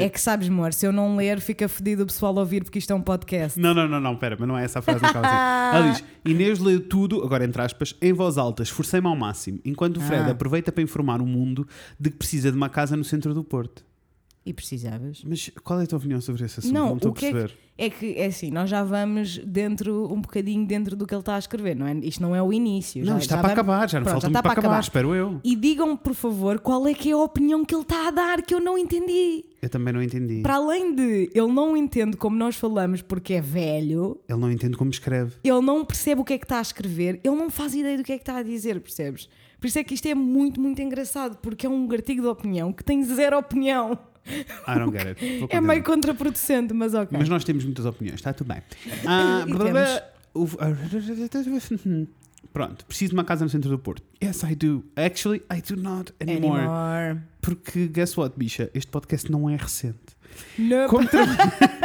É 0.00 0.08
que 0.08 0.20
sabes, 0.20 0.48
amor, 0.48 0.72
se 0.72 0.86
eu 0.86 0.92
não 0.92 1.16
ler, 1.16 1.40
fica 1.40 1.68
fedido 1.68 2.02
o 2.02 2.06
pessoal 2.06 2.36
a 2.36 2.40
ouvir 2.40 2.62
porque 2.64 2.78
isto 2.78 2.90
é 2.92 2.94
um 2.96 3.00
podcast. 3.00 3.58
Não, 3.60 3.72
não, 3.72 3.86
não, 3.88 4.00
não, 4.00 4.16
pera, 4.16 4.36
mas 4.38 4.48
não 4.48 4.58
é 4.58 4.64
essa 4.64 4.80
a 4.80 4.82
frase 4.82 5.00
que. 5.00 5.06
Ela 5.16 5.92
diz: 5.92 6.04
Inês 6.24 6.58
leu 6.58 6.80
tudo, 6.80 7.22
agora 7.22 7.44
entre 7.44 7.62
aspas, 7.62 7.94
em 8.02 8.12
voz 8.12 8.36
alta, 8.38 8.62
esforcei-me 8.62 9.06
ao 9.06 9.16
máximo, 9.16 9.60
enquanto 9.64 9.96
o 9.98 10.00
Fred 10.00 10.24
Ah. 10.28 10.32
aproveita 10.32 10.70
para 10.72 10.82
informar 10.82 11.20
o 11.22 11.26
mundo 11.26 11.66
de 11.98 12.10
que 12.10 12.16
precisa 12.16 12.50
de 12.50 12.56
uma 12.56 12.68
casa 12.68 12.96
no 12.96 13.04
centro 13.04 13.32
do 13.32 13.42
Porto. 13.44 13.84
E 14.44 14.54
precisavas? 14.54 15.22
Mas 15.26 15.50
qual 15.62 15.80
é 15.80 15.84
a 15.84 15.86
tua 15.86 15.98
opinião 15.98 16.20
sobre 16.20 16.44
esse 16.44 16.60
assunto? 16.60 16.72
Não, 16.72 16.88
Não, 16.90 16.96
estou 16.96 17.10
o 17.10 17.14
a 17.14 17.16
que 17.16 17.26
é 17.26 17.28
que- 17.28 17.34
perceber. 17.34 17.58
É 17.82 17.88
que, 17.88 18.14
é 18.18 18.26
assim, 18.26 18.50
nós 18.50 18.68
já 18.68 18.84
vamos 18.84 19.38
dentro, 19.38 20.04
um 20.12 20.20
bocadinho 20.20 20.66
dentro 20.66 20.94
do 20.94 21.06
que 21.06 21.14
ele 21.14 21.20
está 21.20 21.36
a 21.36 21.38
escrever, 21.38 21.74
não 21.74 21.86
é? 21.86 21.94
Isto 22.02 22.20
não 22.20 22.36
é 22.36 22.42
o 22.42 22.52
início. 22.52 23.00
Não, 23.02 23.12
já, 23.12 23.18
isto 23.18 23.22
está 23.22 23.36
já 23.36 23.40
para 23.40 23.48
vamos- 23.54 23.58
acabar, 23.72 23.88
já 23.88 23.98
não 24.00 24.04
Pronto, 24.04 24.12
falta 24.20 24.26
já 24.26 24.28
muito 24.30 24.42
para 24.42 24.52
acabar, 24.52 24.66
acabar. 24.68 24.80
espero 24.82 25.14
eu. 25.14 25.40
E 25.42 25.56
digam-me, 25.56 25.96
por 25.96 26.14
favor, 26.14 26.58
qual 26.60 26.86
é 26.86 26.92
que 26.92 27.08
é 27.10 27.12
a 27.12 27.16
opinião 27.18 27.64
que 27.64 27.74
ele 27.74 27.80
está 27.82 28.08
a 28.08 28.10
dar 28.10 28.42
que 28.42 28.54
eu 28.54 28.60
não 28.60 28.76
entendi. 28.76 29.46
Eu 29.62 29.68
também 29.70 29.94
não 29.94 30.02
entendi. 30.02 30.42
Para 30.42 30.56
além 30.56 30.94
de 30.94 31.30
ele 31.34 31.52
não 31.52 31.74
entende 31.74 32.18
como 32.18 32.36
nós 32.36 32.54
falamos 32.56 33.00
porque 33.00 33.34
é 33.34 33.40
velho, 33.40 34.20
Ele 34.28 34.38
não 34.38 34.50
entende 34.52 34.76
como 34.76 34.90
escreve. 34.90 35.36
ele 35.42 35.60
não 35.62 35.82
percebe 35.84 36.20
o 36.20 36.24
que 36.24 36.34
é 36.34 36.38
que 36.38 36.44
está 36.44 36.58
a 36.58 36.62
escrever, 36.62 37.18
ele 37.24 37.36
não 37.36 37.48
faz 37.48 37.74
ideia 37.74 37.96
do 37.96 38.04
que 38.04 38.12
é 38.12 38.16
que 38.18 38.22
está 38.22 38.36
a 38.36 38.42
dizer, 38.42 38.78
percebes? 38.80 39.26
Por 39.58 39.66
isso 39.66 39.78
é 39.78 39.84
que 39.84 39.94
isto 39.94 40.06
é 40.06 40.14
muito, 40.14 40.60
muito 40.60 40.80
engraçado, 40.82 41.36
porque 41.38 41.64
é 41.66 41.68
um 41.68 41.90
artigo 41.92 42.20
de 42.22 42.28
opinião 42.28 42.72
que 42.72 42.82
tem 42.84 43.02
zero 43.04 43.38
opinião. 43.38 43.98
I 44.30 44.78
don't 44.78 44.96
get 44.96 45.06
it. 45.06 45.46
É 45.50 45.60
meio 45.60 45.82
contraproducente, 45.82 46.74
mas 46.74 46.94
ok. 46.94 47.16
Mas 47.18 47.28
nós 47.28 47.44
temos 47.44 47.64
muitas 47.64 47.86
opiniões, 47.86 48.20
está 48.20 48.32
tudo 48.32 48.48
bem. 48.48 48.62
Ah, 49.06 49.44
Pronto, 52.52 52.84
preciso 52.84 53.10
de 53.10 53.16
uma 53.16 53.24
casa 53.24 53.44
no 53.44 53.50
centro 53.50 53.70
do 53.70 53.78
Porto. 53.78 54.02
Yes, 54.22 54.42
I 54.42 54.54
do. 54.56 54.84
Actually, 54.96 55.42
I 55.52 55.60
do 55.60 55.80
not 55.80 56.12
anymore. 56.20 56.62
Anymore. 56.62 57.20
Porque, 57.40 57.86
guess 57.86 58.16
what, 58.18 58.36
bicha? 58.36 58.70
Este 58.74 58.90
podcast 58.90 59.30
não 59.30 59.48
é 59.48 59.56
recente. 59.56 59.98
Nope. 60.58 60.88
Como 60.88 61.08
tra- 61.08 61.26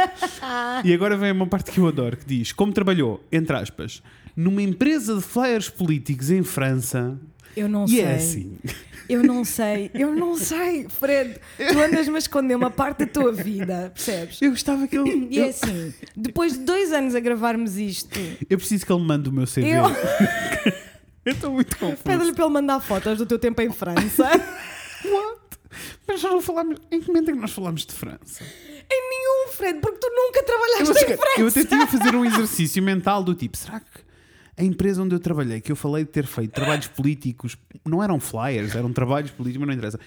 e 0.84 0.92
agora 0.92 1.16
vem 1.16 1.30
uma 1.32 1.46
parte 1.46 1.70
que 1.70 1.78
eu 1.78 1.86
adoro, 1.86 2.16
que 2.16 2.24
diz, 2.24 2.52
como 2.52 2.72
trabalhou, 2.72 3.24
entre 3.30 3.56
aspas, 3.56 4.02
numa 4.34 4.62
empresa 4.62 5.14
de 5.16 5.22
flyers 5.22 5.68
políticos 5.68 6.30
em 6.30 6.42
França, 6.42 7.18
Eu 7.56 7.68
não 7.68 7.84
e 7.86 7.88
sei. 7.88 8.00
é 8.02 8.14
assim. 8.14 8.58
Eu 9.08 9.22
não 9.22 9.44
sei, 9.44 9.88
eu 9.94 10.12
não 10.14 10.36
sei, 10.36 10.88
Fred. 10.88 11.36
Tu 11.56 11.80
andas-me 11.80 12.16
a 12.16 12.18
esconder 12.18 12.56
uma 12.56 12.70
parte 12.72 13.04
da 13.04 13.06
tua 13.06 13.30
vida, 13.32 13.92
percebes? 13.94 14.42
Eu 14.42 14.50
gostava 14.50 14.88
que 14.88 14.98
ele. 14.98 15.28
E 15.30 15.38
é 15.38 15.44
Eu, 15.46 15.48
assim, 15.50 15.94
depois 16.16 16.54
de 16.54 16.58
dois 16.60 16.92
anos 16.92 17.14
a 17.14 17.20
gravarmos 17.20 17.76
isto, 17.76 18.18
eu 18.50 18.58
preciso 18.58 18.84
que 18.84 18.92
ele 18.92 19.00
me 19.00 19.06
mande 19.06 19.28
o 19.28 19.32
meu 19.32 19.46
CV. 19.46 19.62
eu 19.70 19.84
Eu 21.24 21.32
estou 21.32 21.50
muito 21.52 21.76
confuso. 21.78 22.02
pede-lhe 22.04 22.32
para 22.32 22.44
ele 22.44 22.52
mandar 22.54 22.78
fotos 22.80 23.18
do 23.18 23.26
teu 23.26 23.38
tempo 23.38 23.60
em 23.62 23.70
França. 23.72 24.24
What? 25.04 25.40
Mas 26.06 26.22
nós 26.22 26.32
não 26.32 26.40
falámos. 26.40 26.78
Em 26.90 27.00
que 27.00 27.06
momento 27.08 27.30
é 27.30 27.32
que 27.32 27.38
nós 27.40 27.52
falámos 27.52 27.84
de 27.86 27.92
França? 27.92 28.44
em 28.88 29.10
nenhum, 29.10 29.52
Fred, 29.52 29.80
porque 29.80 29.98
tu 29.98 30.08
nunca 30.08 30.38
Eu, 30.38 30.44
trabalhaste 30.44 30.82
acho 30.98 31.12
em 31.12 31.16
França. 31.16 31.40
eu 31.40 31.46
até 31.48 31.64
tive 31.64 31.82
a 31.82 31.86
fazer 31.88 32.14
um 32.14 32.24
exercício 32.24 32.80
mental 32.82 33.22
do 33.24 33.34
tipo: 33.34 33.56
será 33.56 33.80
que 33.80 33.86
a 34.56 34.64
empresa 34.64 35.02
onde 35.02 35.14
eu 35.14 35.20
trabalhei, 35.20 35.60
que 35.60 35.70
eu 35.70 35.76
falei 35.76 36.04
de 36.04 36.10
ter 36.10 36.26
feito 36.26 36.52
trabalhos 36.52 36.86
políticos, 36.88 37.56
não 37.84 38.02
eram 38.02 38.18
flyers, 38.18 38.74
eram 38.74 38.92
trabalhos 38.92 39.30
políticos, 39.30 39.60
mas 39.60 39.68
não 39.68 39.74
interessa. 39.74 40.00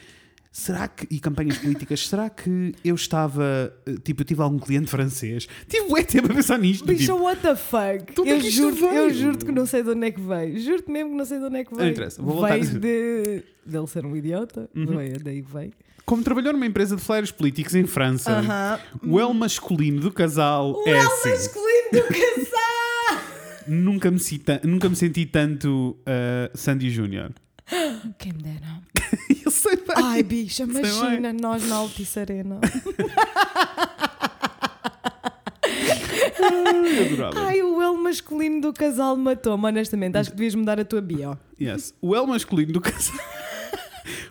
Será 0.51 0.87
que, 0.87 1.07
e 1.11 1.19
campanhas 1.19 1.59
políticas, 1.59 2.07
será 2.07 2.27
que 2.27 2.73
eu 2.83 2.95
estava, 2.95 3.71
eh, 3.85 3.93
tipo, 4.03 4.21
eu 4.21 4.25
tive 4.25 4.41
algum 4.41 4.57
cliente 4.57 4.89
francês? 4.89 5.47
Tive 5.67 5.87
bué 5.87 6.03
tempo 6.03 6.31
a 6.31 6.35
pensar 6.35 6.57
nisto. 6.57 6.85
Bicho, 6.87 7.01
tipo, 7.13 7.19
what 7.23 7.39
the 7.39 7.55
fuck? 7.55 8.27
É 8.27 8.31
Eu 8.33 8.41
juro, 8.41 8.85
eu 8.87 9.13
juro 9.13 9.37
que 9.37 9.51
não 9.51 9.67
sei 9.67 9.83
de 9.83 9.91
onde 9.91 10.07
é 10.07 10.11
que 10.11 10.19
veio. 10.19 10.59
Juro-te 10.59 10.89
mesmo 10.89 11.11
que 11.11 11.17
não 11.17 11.25
sei 11.25 11.37
de 11.37 11.45
onde 11.45 11.57
é 11.57 11.63
que 11.63 11.69
veio. 11.69 11.83
Não 11.85 11.91
interessa, 11.91 12.21
vou 12.23 12.33
voltar 12.33 12.57
veio 12.59 12.65
de 12.65 13.43
dele 13.63 13.87
ser 13.87 14.03
um 14.07 14.15
idiota. 14.15 14.67
Uhum. 14.75 14.97
Veio, 14.97 15.23
daí 15.23 15.41
veio. 15.41 15.71
como 16.03 16.23
trabalhou 16.23 16.51
numa 16.51 16.65
empresa 16.65 16.95
de 16.95 17.01
flyers 17.03 17.31
políticos 17.31 17.75
em 17.75 17.85
França, 17.85 18.31
Aham. 18.39 18.79
o 19.05 19.19
El 19.19 19.31
masculino 19.35 20.01
do 20.01 20.11
casal 20.11 20.71
O 20.73 20.89
é 20.89 20.93
El 20.93 20.99
assim. 21.07 21.29
masculino 21.29 21.89
do 21.91 22.01
casal! 22.01 23.28
Nunca 23.69 24.09
me, 24.09 24.19
cita, 24.19 24.59
nunca 24.63 24.89
me 24.89 24.95
senti 24.95 25.27
tanto 25.27 25.97
uh, 26.01 26.57
Sandy 26.57 26.89
Júnior. 26.89 27.31
Quem 28.17 28.33
me 28.33 28.41
dera. 28.41 28.81
Eu 29.45 29.51
sei 29.51 29.75
bem. 29.75 29.95
Ai, 29.95 30.23
bicha, 30.23 30.63
imagina 30.63 31.31
nós 31.31 31.67
na 31.67 31.75
Altice 31.75 32.19
Arena. 32.19 32.59
Ai, 37.35 37.61
o 37.61 37.81
El 37.81 37.97
masculino 37.97 38.61
do 38.61 38.73
casal 38.73 39.15
matou-me, 39.15 39.67
honestamente. 39.67 40.17
Acho 40.17 40.31
que 40.31 40.37
devias 40.37 40.55
mudar 40.55 40.79
a 40.79 40.85
tua 40.85 41.01
bio. 41.01 41.37
Yes. 41.59 41.93
O 42.01 42.15
El 42.15 42.25
masculino 42.25 42.73
do 42.73 42.81
casal. 42.81 43.15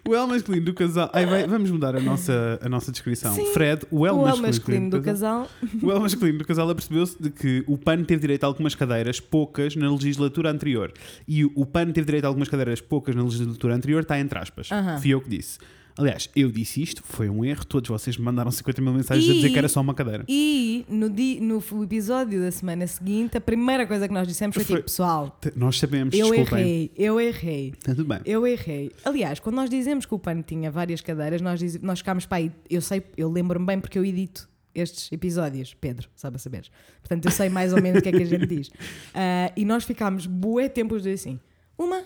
O 0.09 0.15
El 0.15 0.27
masculino 0.27 0.65
do 0.65 0.75
casal. 0.75 1.11
Ai, 1.13 1.27
vai- 1.27 1.47
vamos 1.47 1.71
mudar 1.71 1.95
a 1.97 2.01
nossa, 2.01 2.59
a 2.63 2.69
nossa 2.69 2.91
descrição. 2.93 3.35
Sim. 3.35 3.53
Fred, 3.53 3.87
o 3.91 4.07
El 4.07 4.15
o 4.15 4.19
El 4.21 4.25
masculino, 4.27 4.47
masculino 4.49 4.91
do 4.91 5.03
casal. 5.03 5.49
O 5.83 5.93
El 5.93 6.01
masculino 6.01 6.39
do 6.39 6.45
casal 6.45 6.69
apercebeu-se 6.71 7.23
de 7.23 7.31
que 7.31 7.65
o 7.67 7.77
PAN 7.79 8.05
teve 8.05 8.21
direito 8.21 8.45
a 8.45 8.47
algumas 8.47 8.75
cadeiras, 8.75 9.21
poucas, 9.21 9.77
na 9.77 9.91
legislatura 9.91 10.51
anterior. 10.51 10.93
E 11.27 11.45
o 11.45 11.65
PAN 11.67 11.93
teve 11.93 12.07
direito 12.07 12.25
a 12.25 12.29
algumas 12.29 12.49
cadeiras, 12.49 12.81
poucas, 12.81 13.15
na 13.15 13.23
legislatura 13.23 13.75
anterior, 13.75 14.03
está 14.03 14.19
entre 14.19 14.39
aspas. 14.39 14.71
Aham. 14.73 14.99
Fui 15.01 15.11
eu 15.11 15.21
que 15.21 15.29
disse. 15.31 15.59
Aliás, 15.99 16.31
eu 16.37 16.51
disse 16.51 16.81
isto, 16.81 17.03
foi 17.05 17.29
um 17.29 17.45
erro. 17.45 17.65
Todos 17.65 17.89
vocês 17.91 18.17
me 18.17 18.25
mandaram 18.25 18.51
50 18.51 18.81
mil 18.81 18.93
mensagens 18.93 19.29
a 19.29 19.33
dizer 19.35 19.49
E- 19.49 19.53
que 19.53 19.59
era 19.59 19.69
só 19.69 19.81
uma 19.81 19.93
cadeira. 19.93 20.25
E 20.29 20.87
no, 20.89 21.11
di, 21.11 21.41
no 21.41 21.63
episódio 21.83 22.41
da 22.41 22.51
semana 22.53 22.87
seguinte, 22.87 23.37
a 23.37 23.41
primeira 23.41 23.87
coisa 23.87 24.07
que 24.07 24.15
nós 24.15 24.27
dissemos 24.29 24.55
foi, 24.55 24.65
Foi- 24.65 24.77
tipo, 24.77 24.87
pessoal, 24.87 25.39
Nós 25.57 25.79
sabemos, 25.79 26.15
eu 26.17 26.31
desculpem. 26.31 26.61
errei, 26.61 26.91
eu 26.97 27.21
errei. 27.21 27.69
Está 27.77 27.95
tudo 27.95 28.07
bem. 28.09 28.21
Eu 28.25 28.47
errei. 28.47 28.93
Aliás, 29.05 29.41
quando 29.41 29.57
nós 29.57 29.69
dizemos 29.69 30.07
que 30.07 30.15
o 30.15 30.19
PAN 30.19 30.41
tinha 30.43 30.71
várias 30.71 31.01
cadeiras, 31.01 31.41
nós, 31.43 31.59
diz, 31.59 31.81
nós 31.81 31.99
ficámos 31.99 32.25
para 32.27 32.39
aí. 32.39 32.53
Eu 32.71 32.81
sei, 32.81 33.03
eu 33.17 33.31
lembro-me 33.31 33.67
bem 33.67 33.81
porque 33.81 33.99
eu 33.99 34.05
edito 34.05 34.49
estes 34.75 35.11
episódios, 35.11 35.75
Pedro, 35.75 36.09
sabe 36.15 36.37
a 36.37 36.39
saberes. 36.39 36.71
Portanto, 37.01 37.25
eu 37.25 37.31
sei 37.33 37.49
mais 37.49 37.73
ou 37.73 37.83
menos 37.83 37.99
o 37.99 38.03
que 38.03 38.09
é 38.11 38.13
que 38.13 38.23
a 38.23 38.27
gente 38.27 38.47
diz. 38.47 38.71
Ah, 39.13 39.53
e 39.57 39.65
nós 39.65 39.83
ficámos 39.83 40.27
bué 40.27 40.69
tempo 40.69 40.95
os 40.95 41.03
dois 41.03 41.21
assim. 41.23 41.41
Uma, 41.77 42.05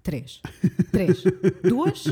três. 0.00 0.40
Três. 0.92 1.24
Duas? 1.68 2.04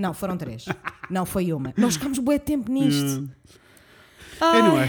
Não, 0.00 0.14
foram 0.14 0.36
três. 0.36 0.64
Não, 1.10 1.26
foi 1.26 1.52
uma. 1.52 1.74
Nós 1.76 1.96
ficámos 1.96 2.18
bué 2.18 2.38
tempo 2.38 2.72
nisto. 2.72 3.28
Ai. 4.40 4.60
Anyway, 4.60 4.88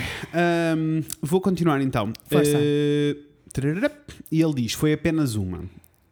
um, 0.77 1.03
vou 1.21 1.41
continuar 1.41 1.81
então. 1.81 2.13
Força. 2.29 2.57
Tarará. 3.51 3.91
e 4.31 4.41
ele 4.41 4.53
diz: 4.53 4.73
foi 4.73 4.93
apenas 4.93 5.35
uma. 5.35 5.65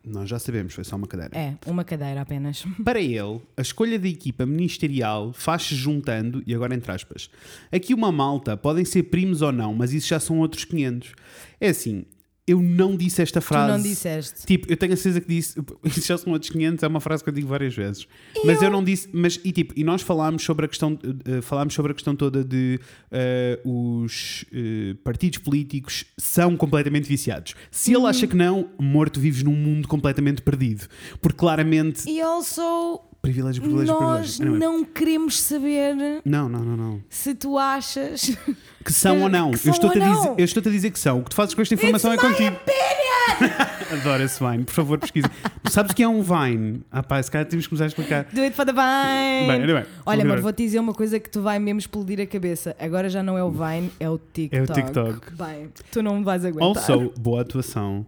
Nós 0.03 0.27
já 0.27 0.39
sabemos, 0.39 0.73
foi 0.73 0.83
só 0.83 0.95
uma 0.95 1.07
cadeira. 1.07 1.37
É, 1.37 1.55
uma 1.65 1.83
cadeira 1.83 2.21
apenas. 2.21 2.65
Para 2.83 2.99
ele, 2.99 3.41
a 3.55 3.61
escolha 3.61 3.97
da 3.99 4.07
equipa 4.07 4.45
ministerial 4.45 5.31
faz-se 5.33 5.75
juntando, 5.75 6.41
e 6.45 6.53
agora 6.53 6.73
entre 6.73 6.91
aspas, 6.91 7.29
aqui 7.71 7.93
uma 7.93 8.12
malta, 8.12 8.57
podem 8.57 8.83
ser 8.83 9.03
primos 9.03 9.41
ou 9.41 9.51
não, 9.51 9.73
mas 9.73 9.93
isso 9.93 10.07
já 10.07 10.19
são 10.19 10.39
outros 10.39 10.65
500. 10.65 11.13
É 11.62 11.69
assim, 11.69 12.05
eu 12.49 12.62
não 12.62 12.95
disse 12.95 13.21
esta 13.21 13.39
Tu 13.39 13.43
frase. 13.45 13.71
não 13.71 13.81
disseste. 13.81 14.45
Tipo, 14.45 14.71
eu 14.71 14.77
tenho 14.77 14.93
a 14.93 14.95
certeza 14.95 15.21
que 15.21 15.27
disse, 15.27 15.59
isso 15.85 16.01
já 16.07 16.17
são 16.17 16.33
outros 16.33 16.51
500, 16.51 16.83
é 16.83 16.88
uma 16.88 16.99
frase 16.99 17.23
que 17.23 17.29
eu 17.29 17.33
digo 17.33 17.47
várias 17.47 17.75
vezes. 17.75 18.07
Mas 18.45 18.62
eu 18.62 18.69
não 18.69 18.83
disse, 18.83 19.09
mas 19.13 19.39
e 19.43 19.51
tipo, 19.51 19.73
e 19.77 19.83
nós 19.83 20.01
falámos 20.01 20.43
sobre 20.43 20.65
a 20.65 20.67
questão, 20.67 20.97
eh, 21.25 21.41
falámos 21.41 21.73
sobre 21.73 21.91
a 21.91 21.95
questão 21.95 22.15
toda 22.15 22.43
de 22.43 22.79
eh, 23.12 23.59
os 23.65 24.45
eh, 24.53 24.95
partidos 25.03 25.39
políticos 25.39 26.05
são 26.17 26.55
completamente 26.57 27.07
viciados. 27.07 27.55
Se 27.71 27.93
ele 27.93 28.05
acha 28.05 28.25
que 28.27 28.35
não, 28.35 28.69
morto 28.79 29.19
vives 29.19 29.43
num 29.43 29.55
mundo 29.55 29.88
completamente 29.88 30.41
perdido. 30.41 30.88
Porque 31.21 31.38
claramente, 31.38 32.09
E 32.09 32.19
also, 32.21 33.01
privilégio, 33.21 33.62
privilégio, 33.62 33.93
nós 33.93 34.38
privilégio. 34.38 34.60
Não 34.60 34.84
queremos 34.86 35.39
saber 35.39 36.21
Não, 36.25 36.47
não, 36.49 36.60
não, 36.63 36.77
não. 36.77 37.03
se 37.10 37.36
tu 37.36 37.58
achas. 37.58 38.38
Que 38.84 38.93
são 38.93 39.21
ou 39.21 39.29
não. 39.29 39.51
eu 39.51 39.71
estou-te 39.71 39.99
ou 39.99 40.03
a 40.03 40.10
dizer, 40.15 40.34
eu 40.38 40.45
estou 40.45 40.62
a 40.65 40.71
dizer 40.71 40.91
que 40.91 40.99
são. 40.99 41.19
O 41.19 41.23
que 41.23 41.29
tu 41.29 41.36
fazes 41.36 41.53
com 41.53 41.62
esta 41.62 41.73
informação 41.75 42.13
It's 42.13 42.23
é 42.23 42.27
contigo. 42.27 42.58
Adoro 43.91 44.23
esse 44.23 44.39
Vine, 44.39 44.63
por 44.63 44.73
favor, 44.73 44.99
pesquisa. 44.99 45.29
Sabes 45.69 45.91
o 45.91 45.95
que 45.95 46.03
é 46.03 46.08
um 46.08 46.21
Vine? 46.21 46.84
Ah, 46.91 47.01
pá, 47.03 47.21
se 47.21 47.29
calhar 47.29 47.47
temos 47.47 47.65
que 47.65 47.69
começar 47.69 47.86
a 47.86 47.88
explicar. 47.88 48.25
Do 48.25 48.41
it 48.41 48.55
for 48.55 48.65
the 48.65 48.71
Vine! 48.71 49.47
Bem, 49.47 49.63
anyway, 49.63 49.86
Olha, 50.05 50.23
amor, 50.23 50.39
vou-te 50.41 50.63
dizer 50.63 50.79
uma 50.79 50.93
coisa 50.93 51.19
que 51.19 51.29
tu 51.29 51.41
vai 51.41 51.60
mesmo 51.60 51.79
explodir 51.79 52.19
a 52.19 52.25
cabeça. 52.25 52.75
Agora 52.79 53.10
já 53.10 53.23
não 53.23 53.38
é 53.38 53.43
o 53.43 53.51
Vine, 53.51 53.91
é 53.99 54.10
o 54.10 54.17
TikTok. 54.17 54.55
É 54.55 54.62
o 54.62 54.67
TikTok. 54.67 55.34
Bem, 55.36 55.69
tu 55.91 56.01
não 56.03 56.17
me 56.17 56.23
vais 56.23 56.45
aguentar. 56.45 56.67
Also, 56.67 57.13
boa 57.19 57.41
atuação. 57.41 58.05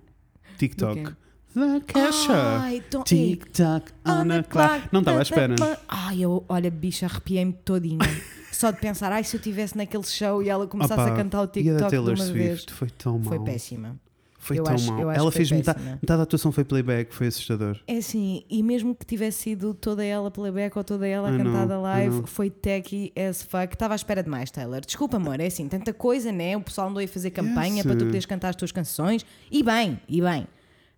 TikTok. 0.57 1.03
Quê? 1.03 1.11
The 1.53 1.81
Kesha. 1.85 2.33
Ai, 2.61 2.77
então, 2.77 3.03
TikTok 3.03 3.91
on 4.05 4.31
a 4.31 4.43
clock. 4.43 4.87
Não 4.91 5.01
estava 5.01 5.19
à 5.19 5.21
espera. 5.21 5.55
Ai, 5.87 6.21
eu, 6.21 6.43
olha, 6.47 6.71
bicha, 6.71 7.05
arrepiei-me 7.05 7.53
todinha. 7.53 7.99
Só 8.51 8.69
de 8.71 8.79
pensar, 8.79 9.11
ai, 9.11 9.23
se 9.23 9.35
eu 9.35 9.39
estivesse 9.39 9.75
naquele 9.75 10.03
show 10.03 10.43
e 10.43 10.49
ela 10.49 10.67
começasse 10.67 11.01
Opa, 11.01 11.11
a 11.11 11.15
cantar 11.15 11.39
o 11.41 11.43
e 11.43 11.43
a 11.43 11.45
da 11.45 11.51
TikTok 11.53 11.83
de 11.83 11.89
Taylor 11.89 12.15
uma 12.15 12.25
vez. 12.33 12.47
Swift 12.61 12.73
foi 12.73 12.89
tão 12.89 13.17
mal. 13.17 13.23
Foi 13.27 13.39
péssima. 13.39 13.95
Foi 14.37 14.57
Eu 14.59 14.63
tão 14.63 14.73
acho- 14.73 14.91
mal. 14.91 15.11
Ela 15.11 15.31
fez 15.31 15.51
metade, 15.51 15.79
metade 15.81 16.17
da 16.17 16.23
atuação 16.23 16.51
foi 16.51 16.63
playback, 16.63 17.13
foi 17.13 17.27
assustador. 17.27 17.79
É 17.87 17.97
assim, 17.97 18.43
e 18.49 18.61
mesmo 18.63 18.95
que 18.95 19.05
tivesse 19.05 19.39
sido 19.43 19.73
toda 19.73 20.03
ela 20.03 20.31
playback 20.31 20.75
ou 20.77 20.83
toda 20.83 21.07
ela 21.07 21.29
I 21.29 21.37
know, 21.37 21.45
cantada 21.53 21.73
I 21.75 21.77
live, 21.77 22.15
know. 22.15 22.27
foi 22.27 22.49
techy 22.49 23.11
as 23.15 23.43
fuck. 23.43 23.73
Estava 23.73 23.93
à 23.93 23.95
espera 23.95 24.23
demais, 24.23 24.49
Taylor. 24.51 24.81
Desculpa, 24.81 25.17
amor, 25.17 25.39
é 25.39 25.45
assim, 25.45 25.67
tanta 25.67 25.93
coisa, 25.93 26.31
né? 26.31 26.57
O 26.57 26.61
pessoal 26.61 26.89
andou 26.89 27.03
a 27.03 27.07
fazer 27.07 27.29
campanha 27.31 27.75
Yes. 27.77 27.83
para 27.83 27.95
tu 27.95 28.05
poderes 28.05 28.25
cantar 28.25 28.49
as 28.49 28.55
tuas 28.55 28.71
canções. 28.71 29.23
E 29.51 29.61
bem, 29.63 29.99
e 30.09 30.21
bem. 30.21 30.47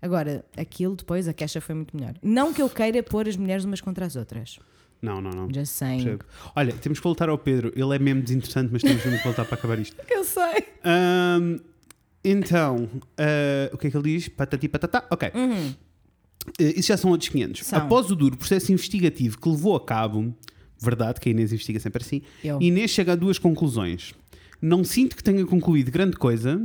Agora, 0.03 0.43
aquilo 0.57 0.97
depois, 0.97 1.29
a 1.29 1.33
Kesha 1.33 1.61
foi 1.61 1.73
muito 1.73 1.95
melhor. 1.95 2.13
Não 2.21 2.53
que 2.53 2.61
eu 2.61 2.69
queira 2.69 3.01
pôr 3.01 3.25
as 3.25 3.37
mulheres 3.37 3.63
umas 3.63 3.79
contra 3.79 4.05
as 4.05 4.17
outras. 4.17 4.59
Não, 5.01 5.21
não, 5.21 5.31
não. 5.31 5.65
Saying. 5.65 6.03
Percebo. 6.03 6.25
Olha, 6.53 6.73
temos 6.73 6.99
que 6.99 7.03
voltar 7.05 7.29
ao 7.29 7.37
Pedro. 7.37 7.71
Ele 7.73 7.95
é 7.95 7.99
mesmo 7.99 8.21
desinteressante, 8.21 8.69
mas 8.69 8.81
temos 8.81 9.01
mesmo 9.05 9.17
que 9.17 9.23
voltar 9.23 9.45
para 9.45 9.55
acabar 9.55 9.79
isto. 9.79 9.95
Eu 10.11 10.25
sei. 10.25 10.65
Ahm, 10.83 11.57
então, 12.21 12.89
ah, 13.17 13.69
o 13.71 13.77
que 13.77 13.87
é 13.87 13.91
que 13.91 13.95
ele 13.95 14.17
diz? 14.17 14.27
Patati 14.27 14.67
patatá. 14.67 15.07
Ok. 15.09 15.31
Uhum. 15.33 15.73
Eh, 16.59 16.79
isso 16.79 16.89
já 16.89 16.97
são 16.97 17.09
outros 17.09 17.29
500. 17.29 17.65
São. 17.65 17.79
Após 17.79 18.11
o 18.11 18.15
duro 18.15 18.35
processo 18.35 18.73
investigativo 18.73 19.39
que 19.39 19.47
levou 19.47 19.73
a 19.77 19.85
cabo, 19.85 20.35
verdade 20.77 21.21
que 21.21 21.29
a 21.29 21.31
Inês 21.31 21.53
investiga 21.53 21.79
sempre 21.79 22.03
assim, 22.03 22.21
Eu. 22.43 22.61
Inês 22.61 22.91
chega 22.91 23.13
a 23.13 23.15
duas 23.15 23.37
conclusões. 23.39 24.13
Não 24.61 24.83
sinto 24.83 25.15
que 25.15 25.23
tenha 25.23 25.45
concluído 25.45 25.89
grande 25.91 26.17
coisa, 26.17 26.61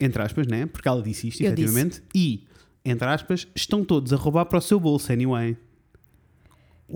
entre 0.00 0.22
aspas, 0.22 0.46
né? 0.46 0.66
Porque 0.66 0.86
ela 0.88 1.02
disse 1.02 1.28
isto, 1.28 1.40
Eu 1.42 1.46
efetivamente, 1.52 2.02
e, 2.14 2.44
entre 2.84 3.06
aspas, 3.08 3.46
estão 3.54 3.84
todos 3.84 4.12
a 4.12 4.16
roubar 4.16 4.44
para 4.46 4.58
o 4.58 4.60
seu 4.60 4.78
bolso, 4.80 5.12
anyway. 5.12 5.56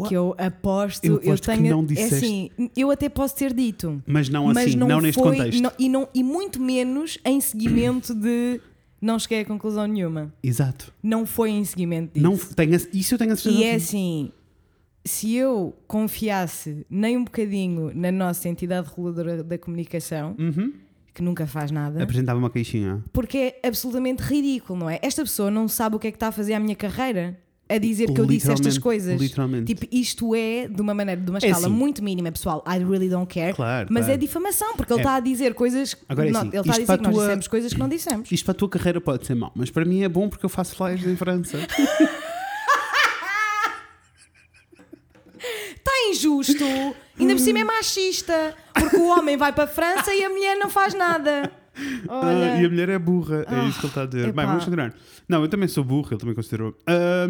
Que 0.07 0.15
eu 0.15 0.37
aposto, 0.39 1.05
Eu 1.05 1.15
eu, 1.15 1.19
aposto 1.21 1.51
que 1.51 1.57
tenho. 1.57 1.71
não 1.71 1.83
é 1.83 1.87
disseste. 1.87 2.15
assim, 2.15 2.51
eu 2.77 2.93
até 2.93 3.09
posso 3.09 3.35
ter 3.35 3.53
dito. 3.53 4.01
Mas 4.07 4.29
não 4.29 4.47
mas 4.47 4.59
assim, 4.69 4.77
não, 4.77 4.87
não, 4.87 5.01
neste 5.01 5.21
foi, 5.21 5.37
contexto. 5.37 5.61
não- 5.61 5.73
e, 5.77 5.89
não, 5.89 6.09
e 6.15 6.23
muito 6.23 6.61
menos 6.63 7.19
em 7.25 7.41
seguimento 7.41 8.15
de. 8.15 8.61
Não 9.01 9.19
cheguei 9.19 9.41
a 9.41 9.45
conclusão 9.45 9.87
nenhuma. 9.87 10.33
Exato. 10.43 10.93
Não 11.03 11.27
foi 11.27 11.51
em 11.51 11.65
seguimento 11.65 12.13
disso. 12.15 12.23
Não, 12.25 12.37
tenho, 12.37 12.75
isso 12.93 13.15
eu 13.15 13.19
tenho 13.19 13.33
a 13.33 13.37
certeza. 13.37 13.65
E 13.65 13.65
é 13.65 13.75
assim, 13.75 14.31
se 15.05 15.35
eu 15.35 15.75
confiasse 15.89 16.87
nem 16.89 17.17
um 17.17 17.25
bocadinho 17.25 17.91
na 17.95 18.13
nossa 18.13 18.49
entidade 18.49 18.89
reguladora 18.91 19.43
da 19.43 19.59
comunicação, 19.59 20.37
Uhum. 20.39 20.73
Que 21.15 21.23
nunca 21.23 21.47
faz 21.47 21.71
nada, 21.71 22.03
Apresentava 22.03 22.39
uma 22.39 22.51
queixinha. 22.51 23.03
porque 23.13 23.55
é 23.63 23.69
absolutamente 23.69 24.23
ridículo, 24.23 24.79
não 24.79 24.91
é? 24.91 24.99
Esta 25.03 25.23
pessoa 25.23 25.51
não 25.51 25.67
sabe 25.69 25.97
o 25.97 25.99
que 25.99 26.09
é 26.09 26.11
que 26.11 26.17
está 26.17 26.29
a 26.29 26.33
fazer 26.33 26.55
à 26.55 26.61
minha 26.61 26.75
carreira. 26.77 27.39
A 27.69 27.79
dizer 27.79 28.13
que 28.13 28.21
eu 28.21 28.27
disse 28.27 28.51
estas 28.51 28.77
coisas. 28.79 29.21
literalmente. 29.21 29.73
Tipo, 29.73 29.87
isto 29.95 30.35
é 30.35 30.67
de 30.67 30.83
uma 30.83 30.93
maneira, 30.93 31.21
de 31.21 31.31
uma 31.31 31.39
É 31.39 31.47
escala 31.47 31.67
assim. 31.69 31.73
muito 31.77 32.03
mínima, 32.03 32.33
pessoal. 32.33 32.65
I 32.67 32.79
really 32.83 33.09
don't 33.09 33.33
care. 33.33 33.55
Claro, 33.55 33.87
mas 33.93 34.07
claro. 34.07 34.15
é 34.15 34.17
difamação, 34.17 34.75
porque 34.77 34.93
ele 34.93 34.99
É. 34.99 35.03
está 35.05 35.15
a 35.15 35.21
dizer 35.21 35.55
coisas. 35.55 35.97
Agora 36.09 36.29
é 36.29 36.33
não, 36.33 36.41
assim, 36.41 36.49
ele 36.49 36.59
está 36.59 36.73
a 36.73 36.75
dizer 36.79 36.87
que 36.87 36.93
a 36.93 36.97
nós 36.97 37.15
tua- 37.15 37.23
dissemos 37.27 37.47
coisas 37.47 37.73
que 37.73 37.79
não 37.79 37.89
dissemos. 37.89 38.33
Isto 38.33 38.45
para 38.45 38.53
a 38.53 38.55
tua 38.57 38.69
carreira 38.69 39.01
pode 39.01 39.25
ser 39.25 39.37
mau, 39.37 39.53
mas 39.55 39.71
para 39.71 39.85
mim 39.85 40.03
é 40.03 40.09
bom 40.09 40.29
porque 40.29 40.45
eu 40.45 40.51
faço 40.51 40.75
flyers 40.75 41.07
em 41.07 41.15
França. 41.15 41.59
justo. 46.21 46.65
Ainda 47.21 47.35
por 47.35 47.41
cima 47.41 47.59
é 47.61 47.65
machista. 47.65 48.55
Porque 48.75 48.97
o 48.97 49.09
homem 49.09 49.37
vai 49.37 49.53
para 49.53 49.65
a 49.65 49.67
França 49.67 50.15
e 50.15 50.25
a 50.25 50.31
mulher 50.31 50.57
não 50.57 50.71
faz 50.71 50.95
nada. 50.95 51.51
Olha. 52.09 52.55
Ah, 52.55 52.63
e 52.63 52.67
a 52.67 52.69
mulher 52.69 52.89
é 52.89 52.99
burra, 52.99 53.45
é 53.49 53.69
isso 53.69 53.79
que 53.79 53.87
ele 53.87 53.91
está 53.91 54.03
a 54.03 54.07
dizer. 54.07 54.29
epá. 54.29 54.43
Bem, 54.43 54.47
vamos 54.47 54.65
continuar. 54.65 54.95
Não, 55.29 55.43
eu 55.43 55.49
também 55.49 55.69
sou 55.69 55.85
burro, 55.85 56.09
ele 56.11 56.21
também 56.21 56.35
considerou. 56.35 56.77
Ah, 56.87 57.29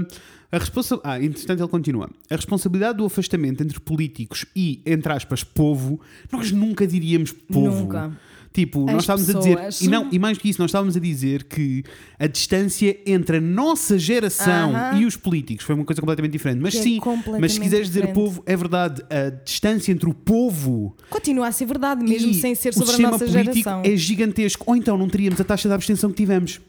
a 0.53 0.59
responsa... 0.59 0.99
Ah, 1.05 1.23
entretanto, 1.23 1.61
ele 1.61 1.69
continua. 1.69 2.11
A 2.31 2.37
responsabilidade 2.37 2.99
do 2.99 3.05
afastamento 3.05 3.63
entre 3.63 3.79
políticos 3.79 4.47
e, 4.57 4.83
entre 4.85 5.13
aspas, 5.13 5.45
povo, 5.45 6.01
nós 6.33 6.51
nunca 6.51 6.87
diríamos 6.87 7.33
povo. 7.33 7.83
Nunca. 7.83 8.13
Tipo, 8.53 8.85
As 8.89 8.93
nós 8.95 9.03
estávamos 9.05 9.31
a 9.31 9.39
dizer. 9.39 9.57
pessoas. 9.57 9.81
E, 9.81 9.89
não, 9.89 10.09
e 10.11 10.19
mais 10.19 10.37
do 10.37 10.41
que 10.41 10.49
isso, 10.49 10.61
nós 10.61 10.71
estávamos 10.71 10.97
a 10.97 11.01
dizer 11.01 11.45
que 11.45 11.85
a 12.19 12.27
distância 12.27 12.99
entre 13.07 13.37
a 13.37 13.41
nossa 13.41 13.97
geração 13.97 14.75
Aham. 14.75 14.99
e 15.01 15.07
os 15.07 15.17
políticos 15.17 15.65
foi 15.65 15.75
uma 15.77 15.85
coisa 15.85 16.01
completamente 16.01 16.33
diferente. 16.33 16.61
Mas 16.61 16.73
Que 16.75 16.81
é 16.81 16.83
sim, 16.83 16.95
mas 16.97 17.05
completamente 17.05 17.53
se 17.53 17.61
quiseres 17.61 17.87
dizer 17.87 18.01
diferente. 18.07 18.15
povo, 18.17 18.43
é 18.45 18.57
verdade. 18.57 19.03
A 19.09 19.31
distância 19.45 19.93
entre 19.93 20.09
o 20.09 20.15
povo 20.15 20.97
Continua 21.09 21.47
a 21.47 21.53
ser 21.53 21.67
verdade, 21.67 22.03
mesmo 22.03 22.35
sem 22.35 22.55
ser 22.57 22.75
sobre 22.75 22.95
a 23.07 23.11
nossa 23.11 23.27
geração. 23.29 23.83
é 23.85 23.95
gigantesco. 23.97 24.65
Ou 24.67 24.75
então 24.75 24.99
não 24.99 25.09
teríamos 25.09 25.41
a 25.41 25.45
taxa 25.45 25.69
de 25.69 25.75
abstenção 25.75 26.11
que 26.11 26.17
tivemos. 26.17 26.61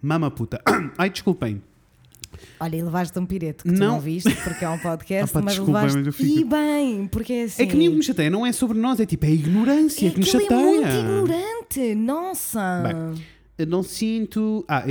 Mama 0.00 0.30
puta. 0.30 0.60
Ai, 0.96 1.10
desculpem. 1.10 1.60
Olha, 2.58 2.76
e 2.76 2.82
levaste 2.82 3.18
um 3.18 3.26
pirete 3.26 3.62
que 3.64 3.70
tu 3.72 3.78
Não. 3.78 3.92
não 3.94 4.00
viste, 4.00 4.34
porque 4.42 4.64
é 4.64 4.68
um 4.68 4.78
podcast, 4.78 5.30
Ah, 5.30 5.32
pá, 5.32 5.42
mas 5.44 5.54
desculpa, 5.54 5.80
levaste. 5.82 6.02
mas 6.04 6.16
fico- 6.16 6.38
E 6.40 6.44
bem, 6.44 7.06
porque 7.08 7.32
é 7.32 7.42
assim. 7.44 7.62
É 7.62 7.66
que 7.66 7.76
nem 7.76 7.88
me 7.88 8.02
chateia, 8.02 8.30
não 8.30 8.46
é 8.46 8.52
sobre 8.52 8.78
nós, 8.78 8.98
é 9.00 9.06
tipo, 9.06 9.24
é 9.26 9.28
a 9.28 9.32
ignorância 9.32 10.06
É 10.06 10.10
que 10.10 10.18
me 10.18 10.24
ele 10.24 10.30
chateia. 10.30 10.58
é 10.58 10.62
muito 10.64 10.88
ignorante. 10.96 11.94
Nossa. 11.94 12.82
Bem, 12.82 13.24
Eu 13.58 13.66
não 13.66 13.82
sinto. 13.82 14.64
Ah, 14.68 14.84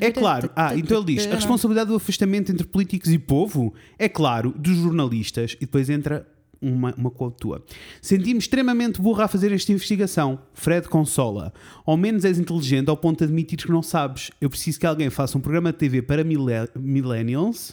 é 0.00 0.10
claro. 0.12 0.50
Ah, 0.54 0.74
então 0.76 0.98
ele 0.98 1.14
diz: 1.14 1.26
a 1.26 1.34
responsabilidade 1.34 1.88
do 1.88 1.96
afastamento 1.96 2.52
entre 2.52 2.66
políticos 2.66 3.10
e 3.10 3.18
povo 3.18 3.72
é 3.98 4.08
claro, 4.08 4.52
dos 4.56 4.76
jornalistas. 4.76 5.52
E 5.56 5.60
depois 5.60 5.88
entra 5.90 6.26
uma, 6.60 6.94
uma 6.94 7.10
quote 7.10 7.38
tua. 7.38 7.64
Sentimos 8.02 8.44
extremamente 8.44 9.00
burra 9.00 9.24
a 9.24 9.28
fazer 9.28 9.52
esta 9.52 9.72
investigação. 9.72 10.38
Fred 10.52 10.88
consola. 10.88 11.52
Ao 11.86 11.96
menos 11.96 12.24
és 12.24 12.38
inteligente 12.38 12.88
ao 12.88 12.96
ponto 12.96 13.18
de 13.18 13.24
admitir 13.24 13.58
que 13.58 13.70
não 13.70 13.82
sabes. 13.82 14.30
Eu 14.40 14.50
preciso 14.50 14.78
que 14.78 14.86
alguém 14.86 15.08
faça 15.10 15.38
um 15.38 15.40
programa 15.40 15.72
de 15.72 15.78
TV 15.78 16.02
para 16.02 16.22
mille- 16.24 16.68
millennials 16.76 17.72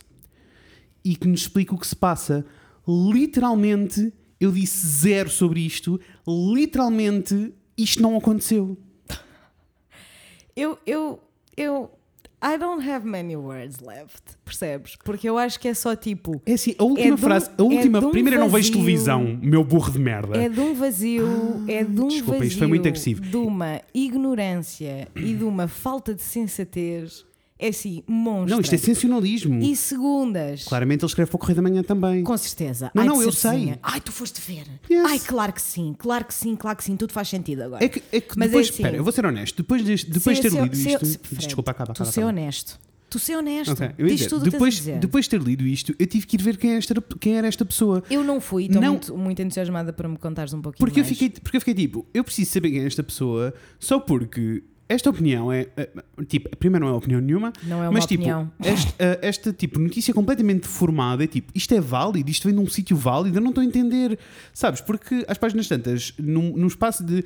e 1.03 1.15
que 1.15 1.27
nos 1.27 1.41
explique 1.41 1.73
o 1.73 1.77
que 1.77 1.87
se 1.87 1.95
passa. 1.95 2.45
Literalmente, 2.87 4.13
eu 4.39 4.51
disse 4.51 4.85
zero 4.87 5.29
sobre 5.29 5.59
isto. 5.61 5.99
Literalmente, 6.27 7.53
isto 7.77 8.01
não 8.01 8.15
aconteceu. 8.17 8.77
Eu, 10.55 10.77
eu, 10.85 11.19
eu. 11.55 11.91
I 12.39 12.55
don't 12.57 12.87
have 12.87 13.03
many 13.03 13.35
words 13.35 13.79
left, 13.79 14.21
percebes? 14.45 14.95
Porque 15.03 15.27
eu 15.27 15.39
acho 15.39 15.59
que 15.59 15.67
é 15.67 15.73
só 15.73 15.95
tipo. 15.95 16.39
É 16.45 16.53
assim, 16.53 16.75
a 16.77 16.83
última 16.83 17.15
um- 17.15 17.17
frase, 17.17 17.49
a 17.49 17.61
é 17.61 17.63
última, 17.63 17.99
de 17.99 18.05
um 18.05 18.11
primeiro 18.11 18.37
eu 18.37 18.41
não 18.41 18.49
vejo 18.49 18.71
televisão, 18.71 19.39
meu 19.41 19.63
burro 19.63 19.91
de 19.91 19.97
merda. 19.97 20.37
É 20.37 20.47
de 20.47 20.59
um 20.59 20.75
vazio, 20.75 21.25
é 21.67 21.83
de 21.83 21.99
um 21.99 22.07
desculpa, 22.07 22.33
vazio, 22.33 22.47
isto 22.47 22.59
foi 22.59 22.67
muito 22.67 22.87
agressivo. 22.87 23.21
de 23.21 23.37
uma 23.37 23.81
ignorância 23.93 25.07
e 25.15 25.33
de 25.33 25.43
uma 25.43 25.67
falta 25.67 26.13
de 26.13 26.21
sensatez. 26.21 27.25
É 27.59 27.69
assim, 27.69 28.03
monstro. 28.07 28.51
não, 28.55 28.61
isto 28.61 28.75
é 28.75 28.77
sensacionalismo. 28.77 29.61
E 29.63 29.75
segundas. 29.75 30.63
Claramente 30.65 31.01
ele 31.03 31.07
escreve 31.09 31.29
para 31.31 31.35
o 31.37 31.39
Correio 31.39 31.55
da 31.55 31.61
Manhã 31.63 31.81
também. 31.83 32.23
Com 32.23 32.37
certeza. 32.37 32.91
Não, 32.93 33.01
Ai, 33.01 33.09
não, 33.09 33.21
eu 33.21 33.31
certezinha. 33.31 33.73
sei. 33.73 33.79
Ai, 33.81 33.99
tu 34.01 34.11
foste 34.11 34.39
ver. 34.41 34.65
Yes. 34.89 35.05
Ai, 35.11 35.19
claro 35.19 35.51
que 35.53 35.61
sim, 35.61 35.95
claro 35.97 36.25
que 36.25 36.33
sim, 36.33 36.55
claro 36.55 36.77
que 36.77 36.83
sim. 36.83 36.95
Tudo 36.95 37.13
faz 37.13 37.27
sentido 37.29 37.61
agora. 37.63 37.83
É 37.83 37.89
que, 37.89 38.03
é 38.11 38.21
que 38.21 38.37
Mas 38.37 38.45
é 38.47 38.49
depois, 38.49 38.67
assim, 38.67 38.75
espera, 38.75 38.97
eu 38.97 39.03
vou 39.03 39.11
ser 39.11 39.25
honesto, 39.25 39.57
depois, 39.57 39.83
deste, 39.83 40.09
depois 40.11 40.37
de 40.37 40.49
ter 40.49 40.51
lido 40.61 40.75
isto. 40.75 41.05
Fred, 41.27 41.45
desculpa, 41.45 41.71
acaba, 41.71 41.93
Tu 41.93 42.05
ser 42.05 42.23
honesto. 42.23 42.79
Tu 43.09 43.19
ser 43.19 43.37
honesto. 43.37 43.71
Ok, 43.71 43.89
eu 43.97 44.05
ia 44.07 44.15
Diz 44.15 44.27
tudo 44.27 44.49
depois, 44.51 44.79
depois 44.81 45.25
de 45.25 45.29
ter 45.31 45.41
lido 45.41 45.65
isto, 45.65 45.95
eu 45.97 46.05
tive 46.05 46.27
que 46.27 46.35
ir 46.35 46.41
ver 46.43 46.57
quem, 46.57 46.73
é 46.73 46.77
esta, 46.77 46.93
quem 47.19 47.37
era 47.37 47.47
esta 47.47 47.63
pessoa. 47.63 48.03
Eu 48.09 48.21
não 48.23 48.41
fui, 48.41 48.65
estou 48.65 48.81
Não. 48.81 48.91
muito, 48.91 49.17
muito 49.17 49.41
entusiasmada 49.41 49.93
para 49.93 50.09
me 50.09 50.17
contares 50.17 50.53
um 50.53 50.61
pouquinho 50.61 50.85
Porque 50.85 50.99
eu, 50.99 51.03
mais. 51.05 51.17
fiquei, 51.17 51.29
porque 51.41 51.55
eu 51.57 51.61
fiquei 51.61 51.73
tipo, 51.73 52.05
eu 52.13 52.21
preciso 52.23 52.51
saber 52.51 52.69
quem 52.69 52.81
é 52.81 52.85
esta 52.85 53.01
pessoa 53.01 53.53
só 53.79 53.97
porque 53.97 54.61
esta 54.89 55.09
opinião 55.09 55.51
é. 55.51 55.67
é, 55.75 55.89
Tipo, 56.27 56.55
primeiro 56.57 56.85
não 56.85 56.93
é 56.93 56.97
opinião 56.97 57.19
nenhuma, 57.21 57.51
Não 57.63 57.77
é 57.83 57.87
uma 57.87 57.91
mas 57.93 58.05
opinião. 58.05 58.51
tipo, 58.57 58.69
esta, 58.69 59.19
esta 59.21 59.53
tipo, 59.53 59.79
notícia 59.79 60.13
completamente 60.13 60.67
formada 60.67 61.23
é 61.23 61.27
tipo, 61.27 61.51
isto 61.53 61.73
é 61.73 61.79
válido, 61.81 62.29
isto 62.29 62.47
vem 62.47 62.55
de 62.55 62.61
um 62.61 62.67
sítio 62.67 62.95
válido, 62.97 63.37
eu 63.37 63.41
não 63.41 63.49
estou 63.49 63.61
a 63.61 63.65
entender. 63.65 64.17
Sabes? 64.53 64.81
Porque 64.81 65.23
às 65.27 65.37
páginas 65.37 65.67
tantas, 65.67 66.13
num, 66.17 66.55
num 66.57 66.67
espaço 66.67 67.03
de 67.03 67.23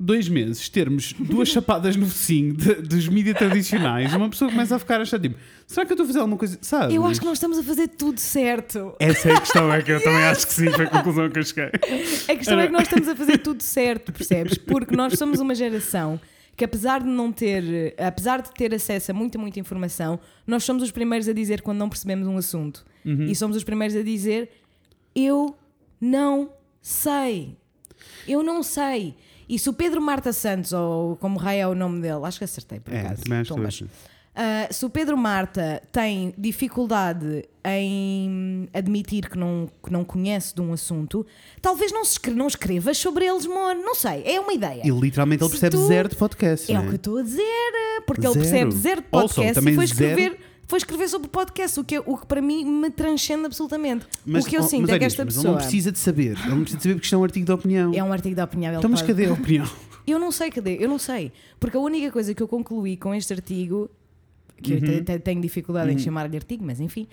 dois 0.00 0.28
meses, 0.28 0.68
termos 0.68 1.12
duas 1.12 1.48
chapadas 1.50 1.94
no 1.94 2.06
focinho 2.06 2.54
de- 2.54 2.74
dos 2.82 3.06
mídias 3.08 3.36
tradicionais, 3.38 4.12
uma 4.12 4.28
pessoa 4.28 4.50
começa 4.50 4.74
a 4.74 4.78
ficar 4.78 4.98
a 4.98 5.02
achar 5.02 5.20
tipo, 5.20 5.36
será 5.66 5.86
que 5.86 5.92
eu 5.92 5.94
estou 5.94 6.04
a 6.04 6.06
fazer 6.08 6.18
alguma 6.18 6.36
coisa? 6.36 6.58
Sabes? 6.60 6.94
Eu 6.94 7.04
acho 7.06 7.20
que 7.20 7.26
nós 7.26 7.36
estamos 7.38 7.58
a 7.58 7.62
fazer 7.62 7.88
tudo 7.88 8.18
certo. 8.18 8.94
Essa 8.98 9.28
é 9.28 9.32
a 9.36 9.40
questão, 9.40 9.72
é 9.72 9.80
que 9.82 9.92
eu 9.92 10.02
também 10.02 10.24
acho 10.24 10.46
que 10.48 10.52
sim, 10.52 10.70
foi 10.70 10.86
a 10.86 10.90
conclusão 10.90 11.30
que 11.30 11.38
eu 11.38 11.44
cheguei. 11.44 11.66
A 12.28 12.34
questão 12.36 12.58
é 12.58 12.66
que 12.66 12.72
nós 12.72 12.82
estamos 12.82 13.06
a 13.08 13.14
fazer 13.14 13.38
tudo 13.38 13.62
certo, 13.62 14.12
percebes? 14.12 14.58
Porque 14.58 14.96
nós 14.96 15.16
somos 15.16 15.38
uma 15.38 15.54
geração 15.54 16.20
que 16.56 16.64
apesar 16.64 17.00
de 17.02 17.08
não 17.08 17.32
ter, 17.32 17.94
apesar 17.98 18.40
de 18.42 18.52
ter 18.52 18.74
acesso 18.74 19.10
a 19.10 19.14
muita, 19.14 19.38
muita 19.38 19.58
informação, 19.60 20.18
nós 20.46 20.64
somos 20.64 20.82
os 20.82 20.90
primeiros 20.90 21.28
a 21.28 21.32
dizer 21.32 21.62
quando 21.62 21.78
não 21.78 21.88
percebemos 21.88 22.26
um 22.28 22.36
assunto. 22.36 22.84
Uhum. 23.04 23.24
E 23.24 23.34
somos 23.34 23.56
os 23.56 23.64
primeiros 23.64 23.96
a 23.96 24.02
dizer 24.02 24.50
eu 25.14 25.56
não 26.00 26.50
sei. 26.80 27.56
Eu 28.26 28.42
não 28.42 28.62
sei. 28.62 29.14
E 29.48 29.58
se 29.58 29.68
o 29.68 29.72
Pedro 29.72 30.00
Marta 30.00 30.32
Santos, 30.32 30.72
ou 30.72 31.16
como 31.16 31.38
raio 31.38 31.60
é 31.60 31.66
o 31.68 31.74
nome 31.74 32.00
dele, 32.00 32.24
acho 32.24 32.38
que 32.38 32.44
acertei 32.44 32.80
por 32.80 32.92
É, 32.92 33.00
acaso. 33.00 33.22
também 33.22 33.38
acho 33.40 33.54
que 33.54 33.60
Ah, 34.36 34.66
se 34.70 34.84
o 34.84 34.90
Pedro 34.90 35.16
Marta 35.16 35.80
tem 35.92 36.34
dificuldade 36.36 37.44
em 37.64 38.68
admitir 38.74 39.28
que 39.30 39.38
não, 39.38 39.70
que 39.84 39.92
não 39.92 40.04
conhece 40.04 40.54
de 40.54 40.60
um 40.60 40.72
assunto, 40.72 41.24
talvez 41.62 41.92
não, 41.92 42.04
se 42.04 42.12
escre- 42.12 42.34
não 42.34 42.46
escrevas 42.48 42.98
sobre 42.98 43.24
eles, 43.26 43.46
amor. 43.46 43.74
Não 43.76 43.94
sei, 43.94 44.22
é 44.24 44.40
uma 44.40 44.52
ideia. 44.52 44.82
E 44.84 44.90
literalmente 44.90 45.42
ele 45.42 45.50
Se 45.50 45.60
percebe 45.60 45.76
tu- 45.76 45.86
zero 45.86 46.08
de 46.08 46.16
podcast. 46.16 46.72
É 46.72 46.78
o 46.78 46.82
que 46.82 46.88
eu 46.90 46.94
estou 46.96 47.18
a 47.18 47.22
dizer, 47.22 47.44
porque 48.06 48.26
ele 48.26 48.32
Zero. 48.34 48.40
percebe 48.48 48.70
zero 48.72 49.00
de 49.02 49.06
Also, 49.12 49.28
podcast 49.34 49.54
também 49.54 49.72
e 49.72 49.76
foi 49.76 49.86
zero- 49.86 50.10
escrever, 50.10 50.38
foi 50.66 50.78
escrever 50.78 51.08
sobre 51.08 51.28
podcast, 51.28 51.78
o 51.80 51.84
que, 51.84 51.94
é- 51.94 52.02
o 52.04 52.16
que 52.18 52.26
para 52.26 52.42
mim 52.42 52.64
me 52.64 52.90
transcende 52.90 53.46
absolutamente. 53.46 54.04
Mas, 54.26 54.44
o 54.44 54.48
que 54.48 54.56
eu 54.56 54.62
oh, 54.62 54.66
sinto 54.66 54.82
mas 54.82 54.90
é 54.90 54.98
que 54.98 55.04
esta 55.04 55.24
pessoa. 55.24 55.44
Ele 55.44 55.50
não 55.52 55.58
precisa 55.58 55.92
de 55.92 55.98
saber. 56.00 56.36
Ele 56.40 56.48
não 56.50 56.60
precisa 56.62 56.76
de 56.78 56.82
saber 56.82 56.94
porque 56.94 57.04
isto 57.06 57.14
é 57.14 57.18
um 57.18 57.24
artigo 57.24 57.46
de 57.46 57.52
opinião. 57.52 57.92
É 57.94 58.02
um 58.02 58.12
artigo 58.12 58.34
da 58.34 58.44
opinião. 58.44 58.70
ele 58.72 58.78
Então, 58.78 58.90
mas 58.90 59.00
pode- 59.00 59.12
cadê 59.12 59.26
a 59.28 59.32
opinião? 59.32 59.68
Eu 60.06 60.18
não 60.18 60.30
sei 60.32 60.50
cadê, 60.50 60.76
eu 60.80 60.88
não 60.88 60.98
sei. 60.98 61.32
Porque 61.60 61.76
a 61.76 61.80
única 61.80 62.10
coisa 62.12 62.34
que 62.34 62.42
eu 62.42 62.48
concluí 62.48 62.96
com 62.96 63.14
este 63.14 63.32
artigo, 63.32 63.88
que 64.62 64.72
eu 64.72 64.76
Uhum. 64.78 64.82
te- 64.84 65.02
te- 65.02 65.18
tenho 65.18 65.40
dificuldade 65.40 65.92
em 65.92 65.98
chamar-lhe 65.98 66.36
artigo, 66.36 66.64
mas 66.64 66.80
enfim, 66.80 67.06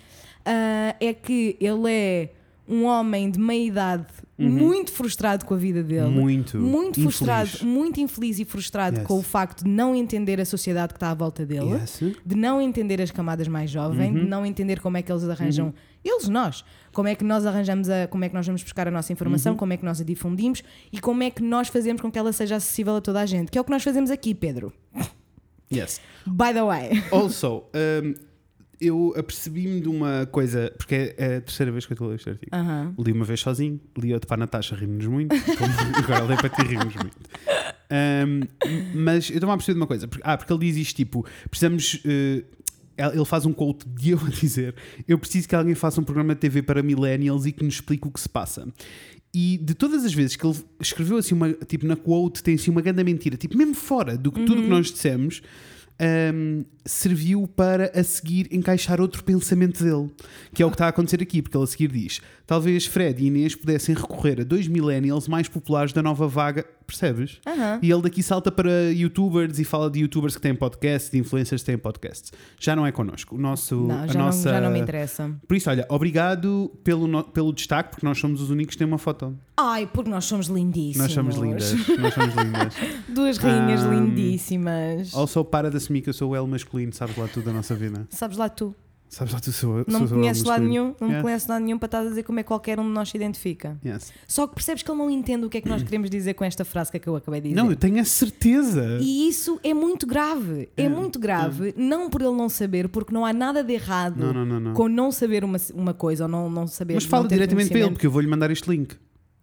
ah, 0.45 0.95
é 0.99 1.13
que 1.13 1.58
ele 1.60 1.89
é 1.91 2.30
um 2.67 2.86
homem 2.86 3.30
de 3.30 3.38
meia 3.39 3.65
idade 3.67 4.06
muito 4.38 4.91
frustrado 4.93 5.45
com 5.45 5.54
a 5.54 5.58
vida 5.58 5.84
dele. 5.84 6.06
Uhum. 6.06 6.12
Muito. 6.12 6.58
Muito 6.58 6.99
infeliz. 7.01 7.15
frustrado, 7.17 7.65
muito 7.65 7.99
infeliz 7.99 8.39
e 8.39 8.45
frustrado 8.45 8.99
Yes. 8.99 9.08
com 9.08 9.19
o 9.19 9.21
facto 9.21 9.63
de 9.65 9.69
não 9.69 9.93
entender 9.95 10.39
a 10.39 10.45
sociedade 10.45 10.93
que 10.93 10.97
está 10.97 11.12
à 11.12 11.13
volta 11.13 11.45
dele, 11.45 11.71
Yes. 11.71 12.01
Uhum. 12.01 12.13
de 12.25 12.36
não 12.36 12.62
entender 12.62 13.01
as 13.01 13.12
camadas 13.12 13.47
mais 13.47 13.69
jovens, 13.69 14.13
de 14.13 14.25
não 14.25 14.45
entender 14.45 14.80
como 14.80 14.95
é 14.97 15.01
que 15.01 15.12
eles 15.12 15.27
arranjam, 15.27 15.73
eles, 16.04 16.30
nós, 16.30 16.63
como 16.93 17.08
é 17.10 17.13
que 17.15 17.23
nós 17.25 17.45
arranjamos 17.45 17.89
a, 17.89 18.08
como 18.08 18.23
é 18.23 18.30
que 18.30 18.36
nós 18.36 18.45
vamos 18.47 18.63
buscar 18.63 18.88
a 18.88 18.91
nossa 18.91 19.12
Uhum. 19.12 19.15
informação, 19.15 19.56
como 19.56 19.73
é 19.73 19.77
que 19.77 19.84
nós 19.86 19.99
a 19.99 20.04
difundimos 20.04 20.63
e 20.93 20.99
como 20.99 21.21
é 21.23 21.30
que 21.30 21.43
nós 21.43 21.67
fazemos 21.67 22.01
com 22.01 22.10
que 22.12 22.17
ela 22.17 22.32
seja 22.32 22.56
acessível 22.56 22.95
a 22.95 23.01
toda 23.01 23.19
a 23.19 23.25
gente, 23.25 23.51
que 23.51 23.58
é 23.58 23.62
o 23.62 23.63
que 23.65 23.71
nós 23.71 23.84
fazemos 23.84 24.10
aqui, 24.10 24.34
Pedro. 24.34 24.71
Yes. 25.71 26.01
By 26.25 26.53
the 26.53 26.63
way. 26.63 27.03
Also, 27.12 27.63
um, 28.03 28.13
eu 28.79 29.13
apercebi-me 29.15 29.79
de 29.81 29.88
uma 29.88 30.25
coisa, 30.25 30.73
porque 30.77 30.95
é 30.95 31.15
é 31.17 31.36
a 31.38 31.41
terceira 31.41 31.71
vez 31.71 31.86
que 31.86 31.93
eu 31.93 31.95
estou 31.95 32.07
a 32.07 32.10
ler 32.10 32.15
este 32.15 32.29
artigo. 32.29 32.55
Aham. 32.55 32.95
Li 32.97 33.12
uma 33.12 33.25
vez 33.25 33.39
sozinho, 33.39 33.79
li 33.97 34.13
outro 34.13 34.27
para 34.27 34.36
a 34.36 34.39
Natasha, 34.39 34.75
rimos-nos 34.75 35.07
muito. 35.07 35.36
agora 36.03 36.25
li 36.25 36.36
para 36.36 36.49
ti, 36.49 36.62
rimos 36.63 36.95
muito. 36.95 37.17
Um, 37.91 38.41
mas 38.95 39.29
eu 39.29 39.36
estou-me 39.36 39.53
a 39.53 39.57
perceber 39.57 39.73
de 39.75 39.81
uma 39.81 39.88
coisa. 39.88 40.07
Porque, 40.07 40.23
ah, 40.25 40.38
porque 40.38 40.51
ele 40.51 40.60
diz 40.65 40.77
isto 40.77 40.95
tipo: 40.95 41.25
precisamos. 41.49 42.01
eh, 42.05 42.43
ele 42.97 43.25
faz 43.25 43.45
um 43.45 43.53
quote 43.53 43.88
de 43.88 44.12
eu 44.12 44.19
a 44.19 44.29
dizer: 44.29 44.75
Eu 45.07 45.17
preciso 45.17 45.47
que 45.47 45.55
alguém 45.55 45.75
faça 45.75 45.99
um 45.99 46.03
programa 46.03 46.34
de 46.34 46.41
TV 46.41 46.62
para 46.62 46.81
millennials 46.84 47.45
e 47.45 47.51
que 47.51 47.63
nos 47.63 47.75
explique 47.75 48.07
o 48.07 48.12
que 48.12 48.19
se 48.19 48.29
passa. 48.29 48.67
E 49.34 49.58
de 49.58 49.74
todas 49.74 50.04
as 50.04 50.13
vezes 50.13 50.36
que 50.36 50.46
ele 50.46 50.58
escreveu 50.80 51.17
assim 51.17 51.34
uma, 51.34 51.54
tipo 51.54 51.86
na 51.86 51.96
quote, 51.96 52.44
tem 52.44 52.56
assim 52.56 52.70
uma 52.70 52.82
grande 52.82 53.04
mentira, 53.04 53.38
tipo 53.38 53.58
mesmo 53.58 53.74
fora 53.74 54.17
do 54.17 54.32
que 54.32 54.46
tudo 54.46 54.60
o 54.60 54.63
que 54.63 54.70
nós 54.70 54.91
dissemos, 54.91 55.41
um, 56.33 56.65
serviu 56.85 57.47
para 57.47 57.91
a 57.97 58.03
seguir 58.03 58.47
encaixar 58.51 58.99
outro 58.99 59.23
pensamento 59.23 59.83
dele, 59.83 60.09
que 60.53 60.63
é 60.63 60.65
o 60.65 60.69
que 60.69 60.75
está 60.75 60.87
a 60.87 60.89
acontecer 60.89 61.21
aqui, 61.21 61.41
porque 61.41 61.55
ele 61.55 61.63
a 61.63 61.67
seguir 61.67 61.91
diz: 61.91 62.21
talvez 62.47 62.85
Fred 62.87 63.21
e 63.23 63.27
Inês 63.27 63.55
pudessem 63.55 63.93
recorrer 63.95 64.41
a 64.41 64.43
dois 64.43 64.67
millennials 64.67 65.27
mais 65.27 65.47
populares 65.47 65.93
da 65.93 66.01
nova 66.01 66.27
vaga, 66.27 66.65
percebes? 66.87 67.39
Aham. 67.45 67.79
E 67.83 67.91
ele 67.91 68.01
daqui 68.01 68.23
salta 68.23 68.51
para 68.51 68.71
youtubers 68.91 69.59
e 69.59 69.63
fala 69.63 69.89
de 69.91 69.99
youtubers 69.99 70.35
que 70.35 70.41
têm 70.41 70.55
podcasts, 70.55 71.11
de 71.11 71.19
influencers 71.19 71.61
que 71.61 71.65
têm 71.67 71.77
podcasts. 71.77 72.31
Já 72.59 72.75
não 72.75 72.85
é 72.85 72.91
connosco. 72.91 73.35
O 73.35 73.37
nosso, 73.37 73.75
Não, 73.75 73.99
a 74.03 74.07
já, 74.07 74.19
nossa... 74.19 74.49
não, 74.51 74.57
já 74.57 74.61
não 74.61 74.71
me 74.71 74.79
interessa. 74.79 75.31
Por 75.47 75.55
isso, 75.55 75.69
olha, 75.69 75.85
obrigado 75.87 76.71
pelo, 76.83 77.05
no- 77.07 77.23
pelo 77.23 77.53
destaque, 77.53 77.91
porque 77.91 78.05
nós 78.05 78.17
somos 78.17 78.41
os 78.41 78.49
únicos 78.49 78.73
que 78.75 78.79
têm 78.79 78.87
uma 78.87 78.97
foto. 78.97 79.37
Ai, 79.55 79.87
porque 79.93 80.09
nós 80.09 80.25
somos 80.25 80.47
lindíssimos. 80.47 80.97
Nós 80.97 81.11
somos 81.11 81.35
lindas. 81.37 81.73
Nós 81.99 82.13
somos 82.15 82.33
lindas. 82.35 82.73
Duas 83.07 83.37
rainhas 83.37 83.83
Um, 83.83 83.93
lindíssimas. 84.05 85.13
Also, 85.13 85.45
para 85.45 85.69
de 85.69 85.77
assumir 85.91 86.01
que 86.01 86.10
eu 86.10 86.13
sou 86.13 86.32
o 86.32 86.36
L 86.36 86.47
masculino, 86.47 86.93
sabes 86.93 87.15
lá 87.17 87.27
tudo 87.27 87.45
da 87.45 87.54
nossa 87.54 87.75
vida. 87.75 88.08
Sabes 88.10 88.38
lá 88.38 88.47
tu. 88.49 88.73
Sabes 89.10 89.34
lá 89.34 89.41
tu 89.41 89.51
sou, 89.51 89.84
Não 89.89 89.99
me 89.99 90.08
conheces 90.08 90.41
masculino. 90.41 90.69
nenhum, 90.71 90.95
não 91.01 91.10
me 91.10 91.21
conheces 91.21 91.45
lado 91.45 91.62
nenhum 91.65 91.77
para 91.77 91.88
estar 91.88 91.99
a 91.99 92.06
dizer 92.06 92.23
como 92.23 92.39
é 92.39 92.43
que 92.43 92.47
qualquer 92.47 92.80
um 92.80 92.84
de 92.86 92.91
nós 92.91 93.10
se 93.10 93.17
identifica. 93.17 93.77
Yes. 93.86 94.13
Só 94.25 94.47
que 94.47 94.56
percebes 94.56 94.84
que 94.84 94.89
ele 94.89 94.97
não 94.97 95.10
entende 95.12 95.45
o 95.45 95.49
que 95.49 95.58
é 95.58 95.62
que 95.62 95.67
nós 95.67 95.84
queremos 95.84 96.10
dizer 96.10 96.34
com 96.34 96.45
esta 96.45 96.63
frase 96.63 96.97
que 96.97 97.10
eu 97.10 97.17
acabei 97.17 97.41
de 97.41 97.49
dizer. 97.49 97.62
Não, 97.62 97.69
eu 97.69 97.75
tenho 97.75 97.99
a 97.99 98.06
certeza. 98.06 98.99
E 99.01 99.27
isso 99.27 99.60
é 99.65 99.73
muito 99.73 100.08
grave. 100.08 100.69
É, 100.77 100.84
É, 100.86 100.89
muito 100.89 101.19
grave, 101.19 101.73
não 101.75 102.10
por 102.10 102.21
ele 102.21 102.32
não 102.32 102.47
saber, 102.47 102.88
porque 102.88 103.13
não 103.13 103.25
há 103.25 103.34
nada 103.34 103.62
de 103.62 103.73
errado 103.73 104.15
Não, 104.17 104.45
não, 104.45 104.60
não, 104.62 104.73
com 104.73 104.88
não 104.88 105.12
saber 105.12 105.43
uma, 105.43 105.58
uma 105.73 105.93
coisa 105.93 106.23
ou 106.23 106.30
não, 106.30 106.49
não 106.49 106.65
saber. 106.65 106.93
Mas 106.93 107.04
fala 107.04 107.27
diretamente 107.27 107.69
para 107.69 107.80
ele, 107.80 107.89
porque 107.91 108.08
eu 108.08 108.12
vou-lhe 108.12 108.27
mandar 108.27 108.49
este 108.49 108.69
link. 108.69 108.95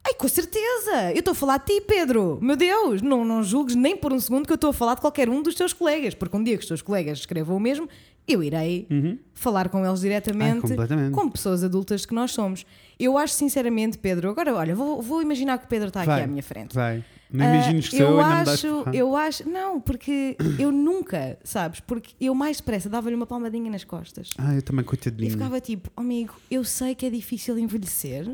Ai, 0.09 0.15
com 0.15 0.27
certeza! 0.27 1.13
Eu 1.13 1.19
estou 1.19 1.33
a 1.33 1.35
falar 1.35 1.59
de 1.59 1.67
ti, 1.75 1.81
Pedro! 1.87 2.39
Meu 2.41 2.57
Deus! 2.57 3.03
Não, 3.03 3.27
não 3.27 3.43
julgues 3.43 3.75
nem 3.75 3.95
por 3.95 4.11
um 4.11 4.19
segundo 4.19 4.47
que 4.47 4.53
eu 4.53 4.55
estou 4.57 4.71
a 4.71 4.73
falar 4.73 4.95
de 4.95 5.03
qualquer 5.03 5.29
um 5.29 5.43
dos 5.43 5.55
teus 5.55 5.75
colegas, 5.75 6.15
porque 6.15 6.35
um 6.35 6.43
dia 6.43 6.57
que 6.57 6.63
os 6.63 6.69
teus 6.69 6.81
colegas 6.81 7.19
escrevam 7.19 7.55
o 7.57 7.61
mesmo, 7.61 7.87
eu 8.27 8.43
irei 8.43 8.87
falar 9.35 9.69
com 9.69 9.85
eles 9.85 10.01
diretamente, 10.01 10.53
Uhum. 10.53 10.59
Ah, 10.59 10.69
completamente. 10.69 11.15
como 11.15 11.31
pessoas 11.31 11.63
adultas 11.63 12.07
que 12.07 12.15
nós 12.15 12.31
somos. 12.31 12.65
Eu 12.99 13.19
acho 13.19 13.35
sinceramente, 13.35 13.99
Pedro, 13.99 14.31
agora 14.31 14.55
olha, 14.55 14.75
vou, 14.75 15.03
vou 15.03 15.21
imaginar 15.21 15.59
que 15.59 15.67
o 15.67 15.69
Pedro 15.69 15.89
está 15.89 16.01
aqui 16.03 16.11
à 16.11 16.27
minha 16.27 16.43
frente. 16.43 16.75
Vai. 16.75 17.05
Não 17.31 17.45
Ah, 17.45 17.49
imagines 17.55 17.89
que 17.91 17.97
sou 17.99 18.07
eu 18.07 18.13
eu 18.13 18.17
dás 18.17 18.49
acho, 18.49 18.69
porrada. 18.69 18.97
eu 18.97 19.15
acho, 19.15 19.47
não, 19.49 19.79
porque 19.79 20.37
eu 20.59 20.73
nunca, 20.73 21.39
sabes? 21.45 21.81
Porque 21.81 22.15
eu 22.19 22.35
mais 22.35 22.57
depressa 22.57 22.89
dava-lhe 22.89 23.15
uma 23.15 23.27
palmadinha 23.27 23.71
nas 23.71 23.85
costas. 23.85 24.31
Ah, 24.39 24.55
eu 24.55 24.63
também, 24.63 24.83
E 24.83 24.87
coitadinho. 24.87 25.31
ficava 25.31 25.61
tipo, 25.61 25.91
"Oh, 25.95 26.01
amigo, 26.01 26.33
eu 26.51 26.65
sei 26.65 26.95
que 26.95 27.05
é 27.05 27.11
difícil 27.11 27.59
envelhecer. 27.59 28.25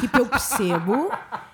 Tipo, 0.00 0.18
eu 0.18 0.26
percebo. 0.26 1.10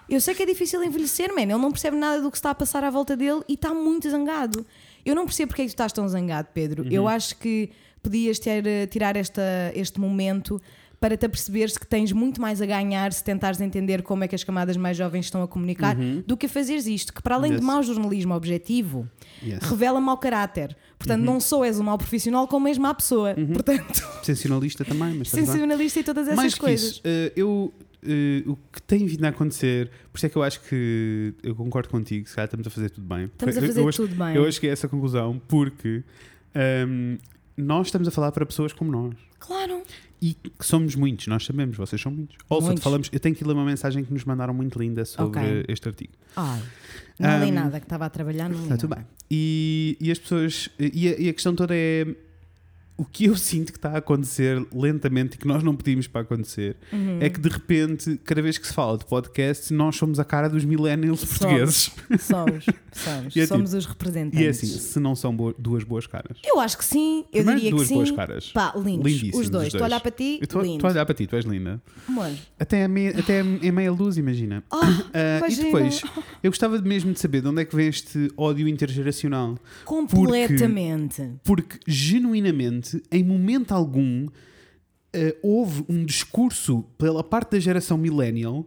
Eu 0.09 0.21
sei 0.21 0.35
que 0.35 0.43
é 0.43 0.47
difícil 0.47 0.83
envelhecer, 0.85 1.33
man. 1.35 1.43
Ele 1.43 1.55
não 1.57 1.71
percebe 1.71 1.97
nada 1.97 2.21
do 2.21 2.31
que 2.31 2.37
está 2.37 2.51
a 2.51 2.55
passar 2.55 2.85
à 2.85 2.91
volta 2.91 3.17
dele 3.17 3.43
e 3.49 3.55
está 3.55 3.73
muito 3.73 4.09
zangado. 4.11 4.67
Eu 5.05 5.15
não 5.15 5.25
percebo 5.25 5.49
porque 5.49 5.63
é 5.63 5.65
que 5.65 5.71
tu 5.71 5.75
estás 5.75 5.93
tão 5.93 6.07
zangado, 6.09 6.49
Pedro. 6.53 6.83
Uhum. 6.85 6.91
Eu 6.91 7.09
acho 7.09 7.37
que 7.37 7.71
podias 8.03 8.39
ter, 8.39 8.67
eh, 8.67 8.87
tirar 8.87 9.17
esta, 9.17 9.43
este 9.75 9.99
momento 9.99 10.61
para 11.01 11.17
te 11.19 11.27
aperceberes 11.27 11.77
que 11.77 11.87
tens 11.87 12.13
muito 12.13 12.41
mais 12.41 12.63
a 12.63 12.67
ganhar 12.67 13.13
se 13.13 13.23
tentares 13.23 13.61
entender 13.61 14.03
como 14.03 14.25
é 14.25 14.29
que 14.29 14.35
as 14.35 14.43
camadas 14.45 14.75
mais 14.77 14.97
jovens 14.97 15.27
estão 15.27 15.43
a 15.43 15.49
comunicar 15.49 15.95
do 16.27 16.35
que 16.37 16.47
a 16.47 16.49
fazeres 16.49 16.87
isto, 16.87 17.13
que 17.13 17.23
para 17.23 17.35
além 17.35 17.51
Uhum. 17.51 17.57
Yes. 17.57 17.61
de 17.61 17.67
mau 17.67 17.83
jornalismo 17.83 18.35
objetivo, 18.35 19.07
Yes. 19.43 19.59
revela 19.65 20.01
mau 20.01 20.17
caráter. 20.17 20.75
Portanto, 20.99 21.21
Uhum. 21.21 21.27
não 21.27 21.41
só 21.41 21.63
és 21.65 21.79
um 21.79 21.83
mau 21.83 21.99
profissional, 21.99 22.49
como 22.49 22.69
és 22.69 22.79
má 22.79 22.95
pessoa. 22.95 23.35
Portanto, 23.53 24.03
Sensacionalista 24.23 24.83
também, 24.85 25.15
mas 25.15 25.29
sensacionalista 25.29 26.01
e 26.01 26.05
todas 26.05 26.25
essas 26.27 26.37
Mais 26.37 26.55
coisas. 26.55 26.93
isso, 26.93 27.01
eh, 27.05 27.33
eu, 27.37 27.75
eh, 28.07 28.43
o 28.47 28.57
que 28.73 28.83
tem 28.83 29.07
vindo 29.07 29.25
a 29.25 29.29
acontecer, 29.29 29.91
por 30.13 30.17
isso 30.19 30.27
é 30.27 30.29
que 30.29 30.37
eu 30.37 30.43
acho 30.43 30.61
que 30.63 31.35
eu 31.43 31.55
concordo 31.55 31.89
contigo, 31.89 32.29
se 32.29 32.35
calhar 32.35 32.47
estamos 32.47 32.67
a 32.67 32.71
fazer 32.71 32.91
tudo 32.91 33.07
bem. 33.07 33.25
Estamos 33.27 33.57
a 33.57 33.61
Eu- 33.61 33.67
fazer 33.67 33.81
eu, 33.81 33.89
acho- 33.89 34.03
tudo 34.07 34.15
bem. 34.17 34.35
Eu 34.37 34.45
acho 34.47 34.61
que 34.61 34.67
é 34.67 34.71
essa 34.71 34.87
a 34.87 34.91
conclusão, 34.91 35.41
porque 35.49 36.03
ehm, 36.55 37.17
nós 37.57 37.89
estamos 37.89 38.07
a 38.09 38.11
falar 38.11 38.33
para 38.33 38.45
pessoas 38.47 38.73
como 38.73 38.91
nós. 38.91 39.15
Claro. 39.39 39.83
E 40.23 40.33
que 40.35 40.65
somos 40.65 40.95
muitos, 40.95 41.27
nós 41.27 41.45
sabemos, 41.45 41.77
vocês 41.77 42.01
são 42.01 42.11
muitos. 42.11 42.37
Muitos. 42.51 42.83
falamos, 42.83 43.11
eu 43.13 43.21
tenho 43.21 43.35
que 43.35 43.45
ler 43.45 43.53
uma 43.53 43.65
mensagem 43.65 44.03
que 44.05 44.13
nos 44.13 44.25
mandaram 44.25 44.55
muito 44.55 44.79
linda 44.79 45.05
sobre 45.05 45.39
Ok. 45.41 45.65
este 45.69 45.87
artigo. 45.89 46.13
Ai, 46.35 46.63
não 47.19 47.41
li 47.45 47.51
Ahm, 47.51 47.55
nada, 47.55 47.79
que 47.79 47.85
estava 47.85 48.07
a 48.07 48.11
trabalhar, 48.11 48.49
não 48.49 48.57
li 48.57 48.63
Está 48.65 48.77
tudo 48.79 48.95
bem. 48.97 49.05
E, 49.31 49.97
e 50.01 50.11
as 50.11 50.19
pessoas. 50.19 50.71
E 50.79 51.09
a, 51.09 51.21
e 51.21 51.29
a 51.29 51.33
questão 51.35 51.55
toda 51.55 51.75
é. 51.77 52.07
O 52.97 53.05
que 53.05 53.25
eu 53.25 53.37
sinto 53.37 53.73
que 53.73 53.79
está 53.79 53.91
a 53.91 53.97
acontecer 53.99 54.65
lentamente 54.73 55.35
e 55.35 55.39
que 55.39 55.49
nós 55.49 55.65
não 55.65 55.75
pedimos 55.75 56.07
para 56.07 56.21
acontecer 56.21 56.77
Uhum. 56.93 57.19
é 57.21 57.29
que 57.29 57.41
de 57.41 57.49
repente, 57.49 58.21
cada 58.23 58.41
vez 58.41 58.57
que 58.57 58.67
se 58.69 58.73
fala 58.73 58.97
de 58.97 59.05
podcast, 59.05 59.75
nós 59.75 59.97
somos 59.97 60.21
a 60.21 60.25
cara 60.25 60.49
dos 60.49 60.65
millennials 60.65 61.19
Somos. 61.19 61.39
portugueses. 61.39 61.91
Somos, 62.21 62.67
somos. 62.93 63.37
É 63.37 63.47
somos 63.47 63.75
os 63.75 63.85
representantes. 63.87 64.39
E 64.41 64.47
é 64.47 64.49
assim, 64.51 64.67
se 64.69 65.01
não 65.01 65.17
são 65.17 65.35
bo- 65.35 65.53
duas 65.59 65.83
boas 65.83 66.07
caras. 66.07 66.39
Eu 66.45 66.61
acho 66.61 66.79
que 66.79 66.85
sim, 66.85 67.25
eu 67.33 67.43
Primeiro, 67.45 67.57
diria 67.61 67.71
duas 67.73 67.83
que 67.83 67.89
sim. 67.89 67.95
boas 67.95 68.11
caras. 68.13 68.53
Pá, 68.53 68.73
lindos. 68.77 69.11
Lindíssimos 69.11 69.41
Os 69.41 69.51
dois. 69.51 69.67
Estou 69.67 69.83
a 69.83 69.87
olhar 69.87 70.01
para 70.01 70.11
ti, 70.13 70.39
estou 70.41 70.61
a 70.61 70.65
olhar 70.93 71.05
para 71.05 71.15
ti, 71.17 71.27
tu 71.27 71.35
és 71.35 71.45
linda. 71.45 71.83
Amor. 72.09 72.31
Até, 72.61 72.85
a 72.85 72.89
me, 72.89 73.09
até 73.09 73.41
em 73.41 73.73
meia 73.73 73.91
luz, 73.91 74.17
imagina. 74.17 74.63
Ah, 74.71 74.81
Ah, 75.43 75.49
e 75.51 75.57
depois, 75.57 76.01
eu 76.45 76.51
gostava 76.53 76.81
mesmo 76.81 77.13
de 77.13 77.19
saber 77.19 77.41
de 77.41 77.49
onde 77.49 77.63
é 77.63 77.65
que 77.65 77.75
vem 77.75 77.89
este 77.89 78.31
ódio 78.37 78.69
intergeracional. 78.69 79.59
completamente. 79.85 81.29
Porque, 81.43 81.79
genuinamente, 81.87 82.84
em 83.11 83.23
momento 83.25 83.73
algum, 83.73 84.27
eh, 85.13 85.37
houve 85.43 85.85
um 85.89 86.05
discurso 86.05 86.83
pela 86.99 87.23
parte 87.23 87.53
da 87.53 87.59
geração 87.61 87.97
millennial 87.97 88.67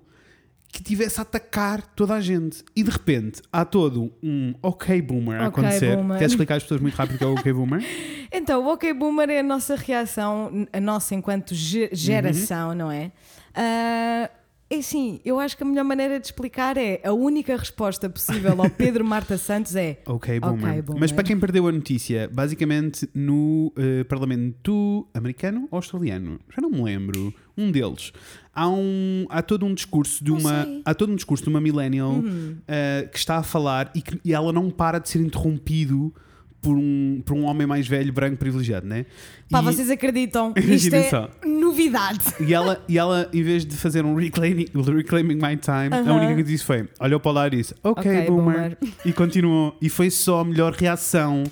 que 0.69 0.83
tivesse 0.83 1.19
a 1.19 1.23
atacar 1.23 1.81
toda 1.95 2.13
a 2.13 2.21
gente. 2.21 2.63
E 2.75 2.83
de 2.83 2.89
repente 2.91 3.41
há 3.51 3.63
todo 3.65 4.11
um 4.21 4.53
ok 4.61 5.01
boomer 5.01 5.41
a 5.41 5.45
acontecer. 5.47 5.95
boomer. 5.95 6.17
Queres 6.17 6.33
explicar 6.33 6.55
às 6.55 6.63
pessoas 6.63 6.81
muito 6.81 6.93
rápido 6.95 7.15
o 7.15 7.17
que 7.17 7.23
é 7.23 7.27
o 7.27 7.33
ok 7.33 7.53
boomer? 7.53 7.81
Então, 8.29 8.61
o 8.61 8.73
OK 8.73 8.93
Boomer 8.93 9.29
é 9.29 9.39
a 9.39 9.43
nossa 9.43 9.73
reação, 9.77 10.67
a 10.73 10.81
nossa 10.81 11.15
enquanto 11.15 11.55
ge- 11.55 11.89
geração, 11.93 12.75
não 12.75 12.91
é? 12.91 13.13
Ah, 13.55 14.29
é 14.69 14.77
assim, 14.77 15.21
eu 15.23 15.39
acho 15.39 15.55
que 15.55 15.63
a 15.63 15.65
melhor 15.65 15.85
maneira 15.85 16.19
de 16.19 16.25
explicar 16.25 16.75
é 16.77 16.99
a 17.03 17.13
única 17.13 17.55
resposta 17.55 18.09
possível 18.09 18.61
ao 18.61 18.69
Pedro 18.71 19.05
Marta 19.05 19.37
Santos 19.37 19.75
é 19.75 19.99
Ok 20.05 20.39
boomer. 20.39 20.69
Ok, 20.69 20.81
boomer. 20.81 20.99
Mas 20.99 21.11
para 21.11 21.23
quem 21.23 21.39
perdeu 21.39 21.67
a 21.67 21.71
notícia, 21.71 22.29
basicamente 22.31 23.09
no 23.13 23.71
eh, 23.77 24.03
Parlamento 24.03 25.07
americano 25.13 25.69
ou 25.71 25.77
australiano, 25.77 26.39
já 26.53 26.61
não 26.61 26.69
me 26.69 26.81
lembro, 26.83 27.33
um 27.57 27.71
deles, 27.71 28.11
há, 28.53 28.67
um, 28.67 29.25
há 29.29 29.41
todo 29.41 29.65
um 29.65 29.73
discurso 29.73 30.21
de 30.21 30.31
uma. 30.31 30.65
Uhum. 30.65 30.81
há 30.83 30.93
todo 30.93 31.13
um 31.13 31.15
discurso 31.15 31.43
de 31.45 31.49
uma 31.49 31.61
millennial 31.61 32.21
eh, 32.67 33.07
que 33.09 33.17
está 33.17 33.37
a 33.37 33.43
falar 33.43 33.89
e, 33.95 34.01
que, 34.01 34.19
e 34.23 34.33
ela 34.33 34.51
não 34.51 34.69
para 34.69 34.99
de 34.99 35.07
ser 35.07 35.19
interrompido 35.21 36.13
por 36.61 36.75
um, 36.75 37.21
por 37.25 37.35
um 37.35 37.45
homem 37.45 37.65
mais 37.67 37.87
velho, 37.87 38.11
branco, 38.11 38.37
privilegiado, 38.37 38.85
né? 38.87 39.05
pá, 39.49 39.59
E- 39.61 39.63
vocês 39.63 39.89
acreditam? 39.89 40.53
Isto 40.57 40.93
é 40.95 41.03
só. 41.03 41.29
novidade. 41.45 42.19
E 42.39 42.53
ela, 42.53 42.83
e 42.89 42.97
ela, 42.97 43.29
em 43.33 43.43
vez 43.43 43.65
de 43.65 43.75
fazer 43.75 44.03
um 44.05 44.15
reclaiming, 44.15 44.65
reclaiming 44.73 45.35
my 45.35 45.55
time, 45.57 45.89
a 45.91 45.97
Aham. 45.99 46.11
única 46.13 46.25
coisa 46.27 46.35
que 46.35 46.43
disse 46.43 46.63
foi: 46.63 46.87
olhou 46.99 47.19
para 47.19 47.29
o 47.31 47.33
lado 47.33 47.53
e 47.53 47.57
disse, 47.57 47.73
ok, 47.83 48.11
Ok, 48.11 48.25
boomer. 48.27 48.55
boomer. 48.55 48.77
E 49.05 49.13
continuou. 49.13 49.77
E 49.81 49.89
foi 49.89 50.09
só 50.09 50.39
a 50.41 50.45
melhor 50.45 50.73
reação 50.73 51.43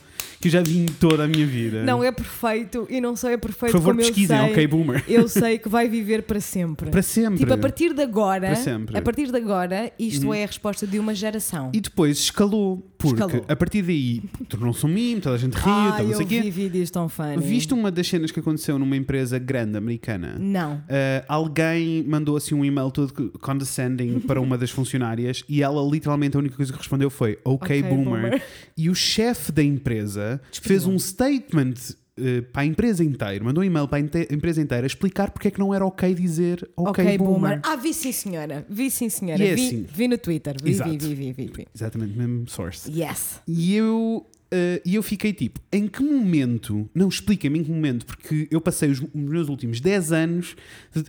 que 0.41 0.49
eu 0.49 0.51
já 0.51 0.61
vi 0.61 0.79
em 0.79 0.85
toda 0.85 1.23
a 1.23 1.27
minha 1.27 1.45
vida. 1.45 1.83
Não 1.83 2.03
é 2.03 2.11
perfeito 2.11 2.85
e 2.89 2.99
não 2.99 3.15
só 3.15 3.29
é 3.29 3.37
perfeito 3.37 3.71
Por 3.71 3.79
favor, 3.79 3.91
como 3.91 4.01
eu 4.01 4.07
pesquisem, 4.07 4.37
sei. 4.37 4.51
ok, 4.51 4.67
boomer. 4.67 5.03
Eu 5.07 5.27
sei 5.27 5.57
que 5.57 5.69
vai 5.69 5.87
viver 5.87 6.23
para 6.23 6.39
sempre. 6.39 6.89
Para 6.91 7.01
sempre. 7.01 7.37
Tipo, 7.39 7.53
a 7.53 7.57
partir 7.57 7.93
de 7.93 8.01
agora, 8.01 8.47
Para 8.47 8.55
sempre. 8.55 8.93
Uhum. 8.93 8.99
a 8.99 9.01
partir 9.01 9.31
de 9.31 9.37
agora, 9.37 9.91
isto 9.97 10.33
é 10.33 10.43
a 10.43 10.47
resposta 10.47 10.85
de 10.85 10.99
uma 10.99 11.15
geração. 11.15 11.71
E 11.73 11.79
depois 11.79 12.17
escalou, 12.19 12.85
porque 12.97 13.21
Escalou. 13.21 13.45
a 13.47 13.55
partir 13.55 13.81
daí 13.81 14.21
tornou-se 14.47 14.85
um 14.85 14.89
mime, 14.89 15.21
toda 15.21 15.35
a 15.35 15.37
gente 15.37 15.53
riu, 15.53 15.63
ah, 15.73 15.93
tal, 15.97 16.05
não 16.07 16.13
sei 16.15 16.25
o 16.25 16.27
quê. 16.27 16.41
vi 16.41 16.49
vídeos 16.49 16.89
tão 16.91 17.07
funny. 17.09 17.37
Viste 17.37 17.73
uma 17.73 17.91
das 17.91 18.07
cenas 18.07 18.31
que 18.31 18.39
aconteceu 18.39 18.77
numa 18.79 18.95
empresa 18.95 19.37
grande 19.37 19.77
americana? 19.77 20.35
Não. 20.39 20.75
Uh, 20.75 21.25
alguém 21.27 22.03
mandou 22.03 22.35
assim 22.37 22.55
um 22.55 22.63
e-mail 22.63 22.89
todo 22.91 23.31
condescending 23.39 24.19
para 24.19 24.39
uma 24.41 24.57
das 24.57 24.71
funcionárias 24.71 25.43
e 25.47 25.61
ela 25.61 25.81
literalmente 25.89 26.35
a 26.35 26.39
única 26.39 26.55
coisa 26.55 26.71
que 26.71 26.77
respondeu 26.77 27.09
foi 27.09 27.37
ok, 27.43 27.79
Ok, 27.79 27.83
boomer. 27.83 28.21
boomer. 28.21 28.43
E 28.77 28.89
o 28.89 28.95
chefe 28.95 29.51
da 29.51 29.63
empresa 29.63 30.41
Despediu. 30.51 30.67
fez 30.67 30.85
um 30.87 30.97
statement 30.99 31.73
uh, 32.19 32.41
para 32.51 32.61
a 32.61 32.65
empresa 32.65 33.03
inteira, 33.03 33.43
mandou 33.43 33.61
um 33.63 33.65
e-mail 33.65 33.87
para 33.87 33.97
a 33.97 34.33
empresa 34.33 34.61
inteira 34.61 34.85
explicar 34.87 35.31
porque 35.31 35.47
é 35.47 35.51
que 35.51 35.59
não 35.59 35.73
era 35.73 35.85
ok 35.85 36.13
dizer 36.13 36.67
ok, 36.75 37.03
Ok, 37.05 37.17
boomer. 37.17 37.33
boomer. 37.33 37.61
Ah, 37.63 37.75
vi 37.75 37.93
sim, 37.93 38.11
senhora. 38.11 38.65
Vi 38.69 38.89
sim, 38.91 39.09
senhora. 39.09 39.43
É 39.43 39.55
vi, 39.55 39.67
assim. 39.67 39.85
vi 39.89 40.07
no 40.07 40.17
Twitter. 40.17 40.55
Vi, 40.61 40.73
vi, 40.73 40.97
vi, 40.97 41.15
vi, 41.15 41.33
vi, 41.33 41.51
vi. 41.53 41.67
Exatamente, 41.73 42.17
mesmo 42.17 42.47
source. 42.47 42.89
Yes. 42.91 43.41
E 43.47 43.75
eu, 43.75 44.25
eh, 44.51 44.81
e 44.85 44.95
eu 44.95 45.03
fiquei 45.03 45.33
tipo, 45.33 45.59
em 45.71 45.87
que 45.87 46.01
momento? 46.03 46.89
Não, 46.93 47.07
explica-me 47.07 47.59
em 47.59 47.63
que 47.63 47.71
momento, 47.71 48.05
porque 48.05 48.47
eu 48.51 48.61
passei 48.61 48.89
os, 48.89 48.99
os 49.01 49.07
meus 49.13 49.49
últimos 49.49 49.79
10 49.81 50.11
anos 50.11 50.55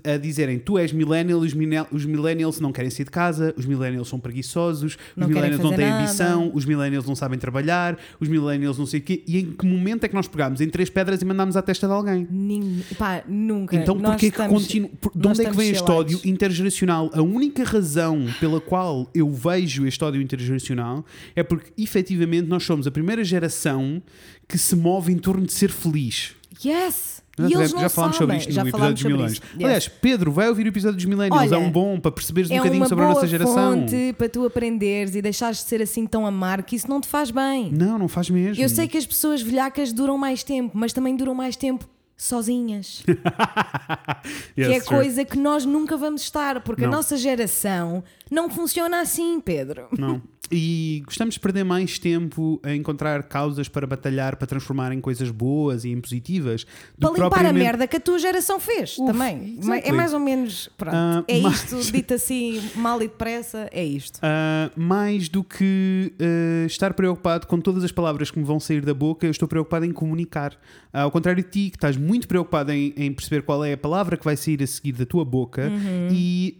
a 0.04 0.16
dizerem 0.16 0.58
tu 0.58 0.78
és 0.78 0.92
millennial, 0.92 1.38
os, 1.40 1.52
os 1.92 2.04
millennials 2.04 2.60
não 2.60 2.72
querem 2.72 2.90
sair 2.90 3.04
de 3.04 3.10
casa, 3.10 3.54
os 3.56 3.66
millennials 3.66 4.08
são 4.08 4.18
preguiçosos, 4.18 4.94
os 4.94 4.98
Não 5.16 5.28
querem 5.28 5.42
millennials 5.50 5.62
não 5.70 5.76
têm 5.76 5.86
nada. 5.88 5.98
ambição, 6.02 6.50
os 6.54 6.64
millennials 6.64 7.06
não 7.06 7.14
sabem 7.14 7.38
trabalhar, 7.38 7.98
os 8.20 8.28
millennials 8.28 8.78
não 8.78 8.86
sei 8.86 9.00
o 9.00 9.02
quê. 9.02 9.22
E 9.26 9.38
em 9.38 9.52
que 9.52 9.66
momento 9.66 10.04
é 10.04 10.08
que 10.08 10.14
nós 10.14 10.26
pegámos 10.28 10.60
em 10.60 10.68
três 10.68 10.88
pedras 10.90 11.20
e 11.22 11.24
mandámos 11.24 11.56
à 11.56 11.62
testa 11.62 11.86
de 11.86 11.92
alguém? 11.92 12.26
Nin... 12.30 12.82
Pá, 12.98 13.22
nunca. 13.28 13.76
Então, 13.76 13.94
Nós 13.96 14.12
porquê 14.12 14.30
que 14.30 14.46
continua? 14.48 14.90
por- 15.00 15.12
De 15.14 15.28
onde 15.28 15.42
é 15.42 15.50
que 15.50 15.56
vem 15.56 15.70
este 15.70 15.90
ódio 15.90 16.20
intergeracional? 16.24 17.10
A 17.12 17.22
única 17.22 17.64
razão 17.64 18.26
pela 18.40 18.60
qual 18.60 19.10
eu 19.14 19.30
vejo 19.30 19.86
este 19.86 20.02
ódio 20.04 20.20
intergeracional 20.22 21.04
é 21.34 21.42
porque, 21.42 21.70
efetivamente, 21.80 22.48
nós 22.48 22.64
somos 22.64 22.86
a 22.86 22.90
primeira 22.90 23.24
geração 23.26 24.02
que 24.48 24.56
se 24.56 24.74
move 24.74 25.12
em 25.12 25.18
torno 25.18 25.44
de 25.44 25.52
ser 25.52 25.70
feliz. 25.70 26.34
Yes. 26.64 27.16
Já, 27.38 27.44
eles 27.44 27.70
já 27.70 27.82
não 27.82 27.90
falámos 27.90 28.16
sobre 28.16 28.36
isto 28.38 28.50
Já 28.50 28.62
no 28.62 28.70
episódio 28.70 29.16
dos 29.18 29.32
isso. 29.32 29.42
Yes. 29.42 29.64
Aliás, 29.64 29.88
Pedro, 29.88 30.32
vai 30.32 30.48
ouvir 30.48 30.64
o 30.64 30.68
episódio 30.68 30.96
dos 30.96 31.04
millennials. 31.04 31.52
é 31.52 31.58
um 31.58 31.70
bom 31.70 32.00
para 32.00 32.10
perceberes 32.10 32.50
um 32.50 32.54
é 32.54 32.56
bocadinho 32.56 32.80
uma 32.82 32.88
sobre 32.88 33.04
a 33.04 33.08
nossa 33.08 33.26
geração. 33.26 33.54
fonte 33.54 34.14
para 34.16 34.28
tu 34.28 34.46
aprenderes 34.46 35.14
e 35.14 35.20
deixares 35.20 35.58
de 35.58 35.64
ser 35.64 35.82
assim 35.82 36.06
tão 36.06 36.26
amargo 36.26 36.66
que 36.66 36.76
isso 36.76 36.88
não 36.88 36.98
te 36.98 37.06
faz 37.08 37.30
bem. 37.30 37.70
Não, 37.70 37.98
não 37.98 38.08
faz 38.08 38.30
mesmo. 38.30 38.62
Eu 38.62 38.70
sei 38.70 38.88
que 38.88 38.96
as 38.96 39.04
pessoas 39.04 39.42
velhacas 39.42 39.92
duram 39.92 40.16
mais 40.16 40.42
tempo, 40.42 40.70
mas 40.78 40.94
também 40.94 41.14
duram 41.14 41.34
mais 41.34 41.56
tempo 41.56 41.86
sozinhas. 42.16 43.02
que 44.54 44.62
é 44.62 44.68
Yes, 44.76 44.84
coisa 44.84 45.24
que 45.24 45.38
nós 45.38 45.66
nunca 45.66 45.96
vamos 45.96 46.22
estar, 46.22 46.62
porque 46.62 46.84
a 46.84 46.88
Não. 46.88 46.96
nossa 46.96 47.16
geração 47.16 48.02
não 48.30 48.48
funciona 48.48 49.00
assim, 49.00 49.40
Pedro. 49.40 49.88
Não. 49.96 50.22
e 50.50 51.02
gostamos 51.04 51.34
de 51.34 51.40
perder 51.40 51.64
mais 51.64 51.98
tempo 51.98 52.60
a 52.62 52.74
encontrar 52.74 53.22
causas 53.24 53.68
para 53.68 53.86
batalhar, 53.86 54.36
para 54.36 54.46
transformar 54.46 54.92
em 54.92 55.00
coisas 55.00 55.30
boas 55.30 55.84
e 55.84 55.90
em 55.90 56.00
positivas. 56.00 56.64
do 56.96 57.00
Para 57.00 57.10
limpar 57.10 57.26
a 57.26 57.30
propriamente- 57.30 57.64
merda 57.64 57.86
que 57.86 57.96
a 57.96 58.00
tua 58.00 58.18
geração 58.18 58.60
fez 58.60 58.96
Uf, 58.98 59.06
também. 59.06 59.58
exactly. 59.58 59.90
É 59.90 59.92
mais 59.92 60.12
ou 60.14 60.20
menos. 60.20 60.68
Pronto. 60.76 60.94
Ah, 60.96 61.24
é 61.26 61.40
mais- 61.40 61.72
isto, 61.72 61.92
dito 61.92 62.14
assim, 62.14 62.60
mal 62.76 63.02
e 63.02 63.08
depressa, 63.08 63.68
é 63.72 63.84
isto. 63.84 64.18
Ah, 64.22 64.70
mais 64.76 65.28
do 65.28 65.42
que 65.42 66.12
ah, 66.20 66.66
estar 66.66 66.94
preocupado 66.94 67.46
com 67.46 67.60
todas 67.60 67.82
as 67.84 67.92
palavras 67.92 68.30
que 68.30 68.38
me 68.38 68.44
vão 68.44 68.60
sair 68.60 68.80
da 68.84 68.94
boca, 68.94 69.26
eu 69.26 69.30
estou 69.30 69.48
preocupado 69.48 69.84
em 69.84 69.92
comunicar. 69.92 70.56
Ao 70.92 71.10
contrário 71.10 71.42
de 71.42 71.48
ti, 71.50 71.70
que 71.70 71.76
estás 71.76 71.96
muito 71.96 72.26
preocupado 72.26 72.72
em, 72.72 72.94
em 72.96 73.12
perceber 73.12 73.42
qual 73.42 73.64
é 73.64 73.72
a 73.74 73.76
palavra 73.76 74.16
que 74.16 74.24
vai 74.24 74.36
sair 74.36 74.62
a 74.62 74.66
seguir 74.66 74.92
da 74.92 75.04
tua 75.04 75.24
boca 75.24 75.68
Uhum. 75.68 76.08
e 76.10 76.56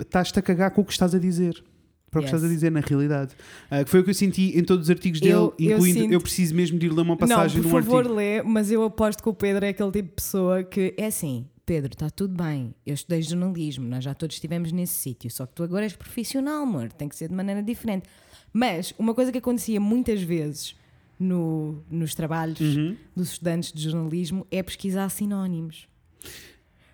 estás-te 0.00 0.38
a 0.38 0.42
cagar 0.42 0.70
com 0.72 0.82
o 0.82 0.84
que 0.84 0.92
estás 0.92 1.14
a 1.14 1.18
dizer. 1.18 1.62
Para 2.12 2.20
o 2.20 2.22
que 2.22 2.28
Yes. 2.28 2.34
estás 2.36 2.44
a 2.44 2.54
dizer, 2.54 2.70
na 2.70 2.78
realidade. 2.80 3.34
Ah, 3.70 3.82
que 3.82 3.90
foi 3.90 4.00
o 4.00 4.04
que 4.04 4.10
eu 4.10 4.14
senti 4.14 4.56
em 4.56 4.62
todos 4.62 4.84
os 4.84 4.90
artigos 4.90 5.18
dele, 5.18 5.32
Eu- 5.32 5.54
eu 5.58 5.72
incluindo. 5.78 5.98
Eu, 5.98 6.04
sinto- 6.10 6.20
preciso 6.22 6.54
mesmo 6.54 6.78
de 6.78 6.86
ir 6.86 6.90
ler 6.92 7.00
uma 7.02 7.16
passagem 7.16 7.60
não, 7.62 7.70
por 7.70 7.82
favor, 7.82 7.96
artigo. 8.00 8.14
lê, 8.14 8.42
mas 8.42 8.70
eu 8.70 8.84
aposto 8.84 9.20
que 9.22 9.28
o 9.30 9.34
Pedro 9.34 9.64
é 9.64 9.70
aquele 9.70 9.90
tipo 9.90 10.08
de 10.10 10.14
pessoa 10.14 10.62
que 10.62 10.94
é 10.96 11.06
assim. 11.06 11.46
Pedro, 11.64 11.90
está 11.94 12.10
tudo 12.10 12.34
bem. 12.36 12.74
Eu 12.84 12.92
estudei 12.94 13.22
jornalismo, 13.22 13.86
nós 13.88 14.04
já 14.04 14.12
todos 14.14 14.36
estivemos 14.36 14.70
nesse 14.72 14.92
sítio. 14.94 15.30
Só 15.30 15.46
que 15.46 15.54
tu 15.54 15.62
agora 15.62 15.84
és 15.84 15.96
profissional, 15.96 16.62
amor. 16.64 16.92
Tem 16.92 17.08
que 17.08 17.16
ser 17.16 17.28
de 17.28 17.34
maneira 17.34 17.62
diferente. 17.62 18.06
Mas 18.52 18.92
uma 18.98 19.14
coisa 19.14 19.32
que 19.32 19.38
acontecia 19.38 19.80
muitas 19.80 20.20
vezes 20.22 20.74
no- 21.18 21.82
nos 21.90 22.14
trabalhos 22.14 22.60
Uhum. 22.60 22.94
dos 23.16 23.30
estudantes 23.32 23.72
de 23.72 23.80
jornalismo 23.88 24.46
é 24.50 24.62
pesquisar 24.62 25.08
sinónimos. 25.08 25.88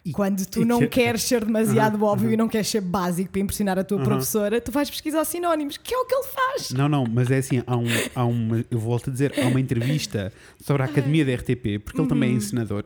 E- 0.09 0.13
Quando 0.13 0.47
tu 0.47 0.65
não 0.65 0.79
que- 0.81 0.89
queres 0.89 1.23
ser 1.23 1.45
demasiado 1.45 1.97
Aham, 1.97 2.05
óbvio 2.05 2.27
aham. 2.29 2.35
e 2.35 2.37
não 2.37 2.49
queres 2.49 2.69
ser 2.69 2.81
básico 2.81 3.31
para 3.31 3.41
impressionar 3.41 3.79
a 3.79 3.85
tua 3.85 3.99
Aham. 3.99 4.05
professora, 4.07 4.61
tu 4.61 4.73
vais 4.73 4.89
pesquisar 4.89 5.25
sinónimos, 5.25 5.77
que 5.77 5.93
é 5.95 5.99
o 5.99 6.05
que 6.07 6.15
ele 6.15 6.25
faz. 6.25 6.71
Não, 6.71 6.89
não, 6.89 7.05
mas 7.05 7.31
é 7.31 7.39
assim, 7.39 7.63
há, 7.67 7.77
um, 7.77 7.87
há 8.15 8.25
uma, 8.25 8.65
eu 8.71 8.79
volto 8.79 9.11
a 9.11 9.13
dizer, 9.13 9.35
há 9.41 9.47
uma 9.47 9.61
entrevista 9.61 10.33
sobre 10.63 10.83
a 10.83 10.87
Academia 10.87 11.25
da 11.25 11.33
RTP, 11.35 11.79
porque 11.85 12.01
ele 12.01 12.09
também 12.09 12.31
é 12.31 12.33
Uhum. 12.33 12.39
ensinador. 12.39 12.85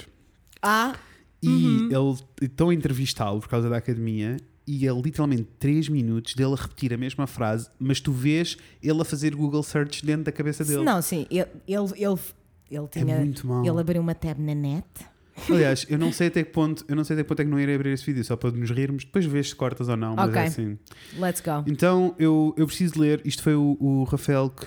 Ah, 0.61 0.95
E 1.43 1.89
ele 1.91 2.17
estão 2.41 2.69
a 2.71 2.75
entrevistá-lo 2.75 3.41
por 3.41 3.49
causa 3.49 3.69
da 3.69 3.77
academia 3.77 4.37
e 4.67 4.87
é 4.87 4.93
literalmente 4.93 5.43
3 5.59 5.89
minutos 5.89 6.35
dele 6.35 6.53
a 6.53 6.57
repetir 6.57 6.93
a 6.95 6.97
mesma 6.97 7.27
frase, 7.27 7.69
mas 7.81 8.01
tu 8.01 8.13
vês 8.13 8.57
ele 8.83 9.01
a 9.01 9.05
fazer 9.05 9.35
Google 9.35 9.63
Search 9.65 10.07
dentro 10.07 10.23
da 10.25 10.31
cabeça 10.33 10.65
dele. 10.65 10.85
não, 10.85 11.03
sim, 11.03 11.27
ele, 11.31 11.47
ele, 11.67 11.85
ele, 11.97 12.19
ele 12.71 12.89
tinha. 12.89 13.15
é 13.17 13.19
muito 13.21 13.45
mau. 13.47 13.65
Ele 13.67 13.81
abriu 13.81 14.01
uma 14.01 14.15
tab 14.15 14.39
na 14.39 14.55
net. 14.55 14.87
Aliás, 15.51 15.87
eu 15.89 15.99
não 15.99 16.13
sei 16.13 16.29
até 16.29 16.43
que 16.45 16.51
ponto, 16.53 16.85
eu 16.89 16.95
não 16.95 17.05
sei 17.05 17.15
até 17.15 17.23
que 17.23 17.29
ponto 17.29 17.41
é 17.41 17.45
que 17.45 17.51
não 17.51 17.59
irei 17.59 17.75
abrir 17.75 17.91
esse 17.91 18.05
vídeo 18.05 18.23
só 18.25 18.37
para 18.37 18.51
nos 18.51 18.71
rirmos, 18.71 19.05
depois 19.05 19.25
vês 19.25 19.49
se 19.49 19.55
cortas 19.57 19.89
ou 19.89 19.97
não, 19.97 20.15
mas 20.15 20.29
Ok. 20.29 20.41
é 20.41 20.45
assim. 20.45 20.79
Let's 21.19 21.41
go. 21.41 21.65
Então 21.67 22.15
eu, 22.19 22.55
eu 22.57 22.67
preciso 22.67 23.01
ler, 23.01 23.21
isto 23.25 23.43
foi 23.43 23.55
o, 23.55 23.77
o 23.81 24.05
Rafael 24.05 24.51
que, 24.51 24.67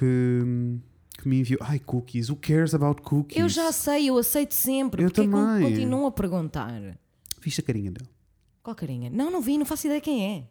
que 1.21 1.28
me 1.28 1.39
enviou. 1.39 1.60
Ai, 1.63 1.80
cookies, 1.80 2.30
who 2.30 2.36
cares 2.36 2.73
about 2.73 3.01
cookies? 3.04 3.38
Eu 3.39 3.47
já 3.47 3.71
sei, 3.71 4.10
eu 4.10 4.17
aceito 4.17 4.54
sempre. 4.54 5.04
Eu 5.04 5.08
porque 5.10 5.21
é 5.21 5.23
que 5.25 5.30
também. 5.32 5.69
continuam 5.71 6.08
a 6.08 6.12
perguntar? 6.12 6.97
Viste 7.41 7.62
a 7.62 7.63
carinha 7.63 7.91
dele? 7.91 8.10
Qual 8.63 8.75
carinha? 8.75 9.10
Não, 9.12 9.30
não 9.30 9.41
vi, 9.41 9.58
não 9.60 9.65
faço 9.65 9.86
ideia 9.86 10.01
quem 10.01 10.25
é. 10.38 10.43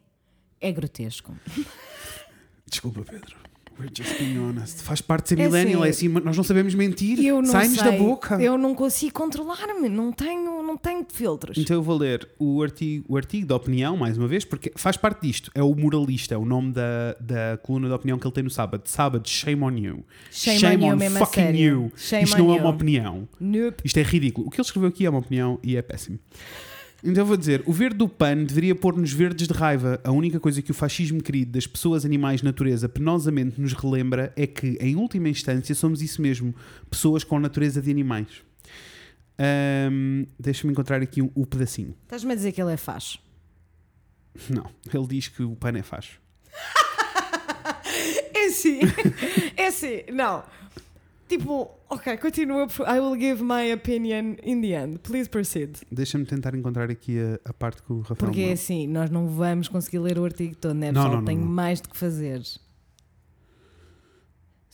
É 0.61 0.71
grotesco. 0.71 1.35
Desculpa, 2.65 3.01
Pedro. 3.03 3.35
We're 3.79 3.91
just 3.93 4.17
being 4.17 4.37
honest. 4.37 4.81
Faz 4.83 5.01
parte 5.01 5.23
de 5.23 5.29
ser 5.29 5.39
É 5.39 5.45
millennial, 5.45 5.83
assim, 5.83 6.05
é 6.05 6.09
assim, 6.09 6.25
nós 6.25 6.37
não 6.37 6.43
sabemos 6.43 6.73
mentir. 6.73 7.17
Sai-nos 7.45 7.77
da 7.77 7.91
boca. 7.91 8.41
Eu 8.41 8.57
não 8.57 8.73
consigo 8.73 9.13
controlar-me. 9.13 9.89
Não 9.89 10.11
tenho, 10.11 10.63
não 10.63 10.77
tenho 10.77 11.05
filtros. 11.09 11.57
Então 11.57 11.75
eu 11.75 11.83
vou 11.83 11.97
ler 11.97 12.27
o 12.39 12.63
artigo, 12.63 13.05
o 13.09 13.17
artigo 13.17 13.47
da 13.47 13.55
opinião, 13.55 13.97
mais 13.97 14.17
uma 14.17 14.27
vez, 14.27 14.45
porque 14.45 14.71
faz 14.75 14.95
parte 14.95 15.21
disto. 15.21 15.51
É 15.53 15.61
o 15.61 15.75
Moralista, 15.75 16.35
é 16.35 16.37
o 16.37 16.45
nome 16.45 16.71
da, 16.71 17.15
da 17.19 17.57
coluna 17.61 17.89
da 17.89 17.95
opinião 17.95 18.17
que 18.17 18.25
ele 18.25 18.33
tem 18.33 18.43
no 18.43 18.49
sábado. 18.49 18.83
Sábado, 18.85 19.27
shame 19.27 19.61
on 19.61 19.71
you. 19.77 20.05
Shame 20.31 20.83
on 20.83 21.03
you, 21.03 21.09
fucking 21.11 21.55
you. 21.55 21.91
Shame 21.97 22.23
Isto 22.23 22.37
não 22.37 22.51
é 22.53 22.55
you. 22.55 22.61
uma 22.61 22.69
opinião. 22.69 23.27
Nope. 23.39 23.81
Isto 23.83 23.97
é 23.97 24.03
ridículo. 24.03 24.47
O 24.47 24.49
que 24.49 24.57
ele 24.57 24.65
escreveu 24.65 24.89
aqui 24.89 25.05
é 25.05 25.09
uma 25.09 25.19
opinião 25.19 25.59
e 25.61 25.75
é 25.75 25.81
péssimo. 25.81 26.17
Então 27.05 27.21
eu 27.21 27.27
vou 27.27 27.37
dizer: 27.37 27.61
o 27.67 27.71
verde 27.71 27.97
do 27.97 28.09
PAN 28.09 28.43
deveria 28.43 28.73
pôr-nos 28.73 29.13
verdes 29.13 29.47
de 29.47 29.53
raiva. 29.53 30.01
A 30.03 30.11
única 30.11 30.39
coisa 30.39 30.59
que 30.59 30.71
o 30.71 30.73
fascismo 30.73 31.21
querido 31.21 31.51
das 31.51 31.67
pessoas, 31.67 32.03
animais, 32.03 32.41
natureza 32.41 32.89
penosamente 32.89 33.61
nos 33.61 33.73
relembra 33.73 34.33
é 34.35 34.47
que, 34.47 34.75
em 34.81 34.95
última 34.95 35.29
instância, 35.29 35.75
somos 35.75 36.01
isso 36.01 36.19
mesmo: 36.19 36.53
pessoas 36.89 37.23
com 37.23 37.39
natureza 37.39 37.79
de 37.79 37.91
animais. 37.91 38.27
Ahm, 39.37 40.25
Deixa-me 40.39 40.71
encontrar 40.71 41.01
aqui 41.01 41.21
o, 41.21 41.31
o 41.35 41.45
pedacinho. 41.45 41.93
Estás-me 42.03 42.31
a 42.31 42.35
dizer 42.35 42.51
que 42.51 42.61
ele 42.61 42.73
é 42.73 42.77
faz. 42.77 43.19
Não, 44.49 44.69
ele 44.91 45.07
diz 45.07 45.27
que 45.27 45.43
o 45.43 45.55
PAN 45.55 45.77
é 45.77 45.83
faz. 45.83 46.09
É 48.37 48.49
sim. 48.49 48.79
é 49.57 49.71
sim. 49.71 50.03
Não. 50.13 50.43
Tipo, 51.27 51.71
ok, 51.89 52.17
continua. 52.17 52.67
I 52.87 52.99
will 52.99 53.19
give 53.19 53.43
my 53.43 53.71
opinion 53.73 54.35
in 54.43 54.61
the 54.61 54.73
end. 54.73 54.99
Please 54.99 55.27
proceed. 55.27 55.79
Deixa-me 55.91 56.25
tentar 56.25 56.53
encontrar 56.53 56.89
aqui 56.91 57.17
a, 57.19 57.39
a 57.49 57.53
parte 57.53 57.81
que 57.81 57.91
o 57.91 58.01
Rafael. 58.01 58.17
Porque 58.17 58.41
é 58.41 58.51
assim, 58.51 58.87
nós 58.87 59.09
não 59.09 59.27
vamos 59.27 59.67
conseguir 59.67 59.99
ler 59.99 60.19
o 60.19 60.25
artigo 60.25 60.55
todo, 60.55 60.75
né? 60.75 60.91
Não, 60.91 61.03
não, 61.05 61.15
não, 61.17 61.25
tenho 61.25 61.41
não. 61.41 61.47
mais 61.47 61.81
do 61.81 61.89
que 61.89 61.97
fazer. 61.97 62.43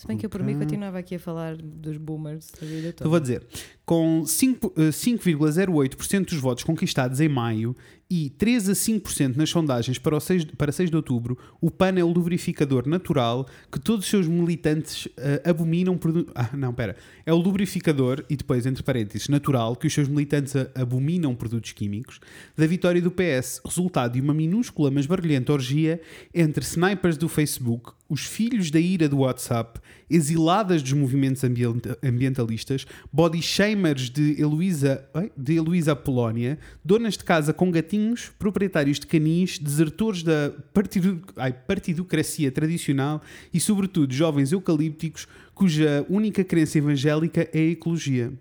Se 0.02 0.08
bem 0.08 0.18
que 0.18 0.26
eu 0.26 0.32
por 0.32 0.42
mim 0.42 0.58
continuava 0.58 0.98
aqui 0.98 1.14
a 1.14 1.20
falar 1.20 1.56
dos 1.56 1.96
boomers 1.96 2.52
a 2.60 2.66
vida 2.66 2.92
toda. 2.92 3.06
Eu 3.06 3.12
vou 3.12 3.20
dizer, 3.20 3.46
com 3.86 4.26
5, 4.26 4.74
eh, 4.76 4.90
5,08% 4.90 6.26
dos 6.26 6.40
votos 6.40 6.64
conquistados 6.64 7.22
em 7.22 7.30
maio 7.30 7.76
e 8.14 8.30
3 8.32 8.68
a 8.68 8.74
5% 8.74 9.38
nas 9.38 9.50
sondagens 9.50 9.98
para, 9.98 10.18
o 10.18 10.20
6, 10.20 10.44
para 10.58 10.70
6 10.70 10.90
de 10.90 10.96
outubro, 10.98 11.38
o 11.62 11.72
PAN 11.72 11.98
é 11.98 12.04
o 12.04 12.10
lubrificador 12.12 12.86
natural 12.86 13.48
que 13.72 13.80
todos 13.80 14.04
os 14.04 14.10
seus 14.12 14.28
militantes 14.28 15.08
eh, 15.16 15.42
abominam. 15.46 15.98
Ah, 16.36 16.50
não, 16.58 16.74
pera. 16.74 16.98
É 17.26 17.32
o 17.32 17.38
lubrificador, 17.38 18.26
e 18.30 18.36
depois, 18.36 18.66
entre 18.66 18.84
parênteses, 18.84 19.30
natural, 19.30 19.78
que 19.78 19.88
os 19.88 19.94
seus 19.94 20.10
militantes 20.10 20.54
a- 20.58 20.68
abominam 20.76 21.34
produtos 21.34 21.72
químicos, 21.72 22.20
da 22.58 22.68
vitória 22.68 23.02
do 23.02 23.10
PS, 23.12 23.62
resultado 23.66 24.12
de 24.14 24.20
uma 24.22 24.34
minúscula 24.34 24.92
mas 24.92 25.06
barulhenta 25.06 25.54
orgia 25.54 26.02
entre 26.34 26.66
snipers 26.66 27.16
do 27.16 27.30
Facebook, 27.30 27.94
os 28.10 28.26
filhos 28.26 28.70
da 28.70 28.80
ira 28.80 29.08
do 29.08 29.20
WhatsApp, 29.20 29.80
exiladas 30.12 30.82
dos 30.82 30.94
movimentos 30.94 31.44
ambienta- 31.44 31.98
ambientalistas, 32.04 32.86
body 33.12 33.42
shamers 33.42 34.10
de 34.10 34.40
Heloísa, 34.42 35.04
de 35.36 35.56
Heloísa 35.56 35.96
Polónia, 35.96 36.60
donas 36.84 37.18
de 37.18 37.24
casa 37.24 37.54
com 37.54 37.72
gatinhos, 37.72 38.32
proprietários 38.38 39.00
de 39.00 39.08
canis, 39.08 39.58
desertores 39.58 40.24
da 40.24 40.52
partido, 40.74 41.22
ai, 41.38 41.54
partidocracia 41.54 42.52
tradicional 42.52 43.22
e, 43.54 43.60
sobretudo, 43.60 44.14
jovens 44.14 44.52
eucalípticos 44.52 45.28
cuja 45.54 46.06
única 46.10 46.44
crença 46.44 46.78
evangélica 46.78 47.48
é 47.54 47.60
a 47.60 47.72
ecologia. 47.72 48.34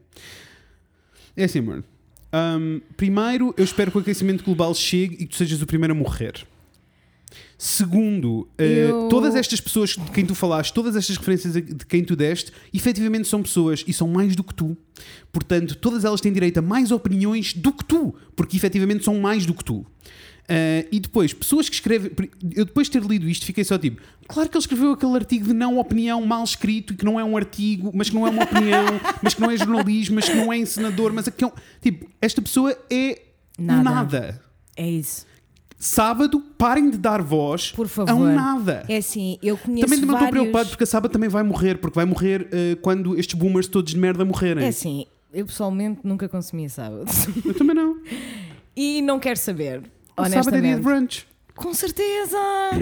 É 1.36 1.44
assim, 1.44 1.58
amor. 1.58 1.84
Hum, 2.32 2.80
primeiro, 2.96 3.52
eu 3.56 3.64
espero 3.64 3.90
que 3.90 3.98
o 3.98 4.00
aquecimento 4.00 4.44
global 4.44 4.74
chegue 4.74 5.14
e 5.14 5.18
que 5.18 5.26
tu 5.26 5.36
sejas 5.36 5.60
o 5.60 5.66
primeiro 5.66 5.92
a 5.92 5.96
morrer. 5.96 6.46
Segundo, 7.62 8.48
eh, 8.56 8.86
Eu- 8.88 9.08
todas 9.10 9.34
estas 9.34 9.60
pessoas 9.60 9.90
de 9.90 10.10
quem 10.12 10.24
tu 10.24 10.34
falaste, 10.34 10.72
todas 10.72 10.96
estas 10.96 11.18
referências 11.18 11.52
de 11.52 11.84
quem 11.86 12.02
tu 12.02 12.16
deste, 12.16 12.50
efetivamente 12.72 13.28
são 13.28 13.42
pessoas 13.42 13.84
e 13.86 13.92
são 13.92 14.08
mais 14.08 14.34
do 14.34 14.42
que 14.42 14.54
tu. 14.54 14.74
Portanto, 15.30 15.74
todas 15.76 16.02
elas 16.06 16.22
têm 16.22 16.32
direito 16.32 16.56
a 16.56 16.62
mais 16.62 16.90
opiniões 16.90 17.52
do 17.52 17.70
que 17.70 17.84
tu, 17.84 18.14
porque 18.34 18.56
efetivamente 18.56 19.04
são 19.04 19.20
mais 19.20 19.44
do 19.44 19.52
que 19.52 19.62
tu. 19.62 19.84
Eh, 20.48 20.88
e 20.90 20.98
depois, 20.98 21.34
pessoas 21.34 21.68
que 21.68 21.74
escrevem. 21.74 22.10
Eu 22.56 22.64
depois 22.64 22.86
de 22.88 22.92
ter 22.98 23.02
lido 23.06 23.28
isto, 23.28 23.44
fiquei 23.44 23.62
só 23.62 23.76
tipo: 23.76 24.00
claro 24.26 24.48
que 24.48 24.56
ele 24.56 24.62
escreveu 24.62 24.92
aquele 24.92 25.14
artigo 25.14 25.44
de 25.46 25.52
não 25.52 25.76
opinião 25.78 26.24
mal 26.24 26.42
escrito 26.42 26.94
e 26.94 26.96
que 26.96 27.04
não 27.04 27.20
é 27.20 27.24
um 27.24 27.36
artigo, 27.36 27.90
mas 27.94 28.08
que 28.08 28.14
não 28.14 28.26
é 28.26 28.30
uma 28.30 28.44
opinião, 28.44 28.84
mas 29.22 29.34
que 29.34 29.40
não 29.42 29.50
é 29.50 29.56
jornalismo, 29.58 30.14
mas 30.14 30.26
que 30.30 30.34
não 30.34 30.50
é 30.50 30.56
encenador, 30.56 31.12
mas 31.12 31.28
que 31.28 31.44
é 31.44 31.46
um- 31.46 31.52
Tipo, 31.82 32.06
esta 32.22 32.40
pessoa 32.40 32.74
é 32.88 33.20
Nada. 33.58 33.82
nada. 33.82 34.42
É 34.74 34.90
isso. 34.90 35.28
Sábado, 35.82 36.40
parem 36.58 36.90
de 36.90 36.98
dar 36.98 37.22
voz 37.22 37.72
Por 37.72 37.86
a 37.86 37.88
favor. 37.88 38.14
um 38.14 38.34
nada. 38.34 38.84
É 38.86 38.98
assim, 38.98 39.38
eu 39.42 39.56
conheço 39.56 39.86
Também 39.86 39.98
não 40.00 40.08
estou 40.08 40.18
vários... 40.18 40.30
preocupado 40.30 40.68
porque 40.68 40.84
a 40.84 40.86
sábado 40.86 41.10
também 41.10 41.30
vai 41.30 41.42
morrer, 41.42 41.78
porque 41.78 41.94
vai 41.94 42.04
morrer 42.04 42.46
eh, 42.52 42.76
quando 42.82 43.18
estes 43.18 43.34
boomers 43.34 43.66
todos 43.66 43.90
de 43.94 43.98
merda 43.98 44.22
morrerem. 44.22 44.62
É 44.62 44.68
assim, 44.68 45.06
eu 45.32 45.46
pessoalmente 45.46 46.00
nunca 46.04 46.28
consumia 46.28 46.68
sábado. 46.68 47.06
Eu 47.42 47.54
também 47.54 47.74
não. 47.74 47.96
e 48.76 49.00
não 49.00 49.18
quero 49.18 49.38
saber, 49.38 49.82
O 50.18 50.24
sábado 50.28 50.54
é 50.56 50.60
dia 50.60 50.76
de 50.76 50.82
brunch. 50.82 51.26
Com 51.56 51.72
certeza, 51.72 52.36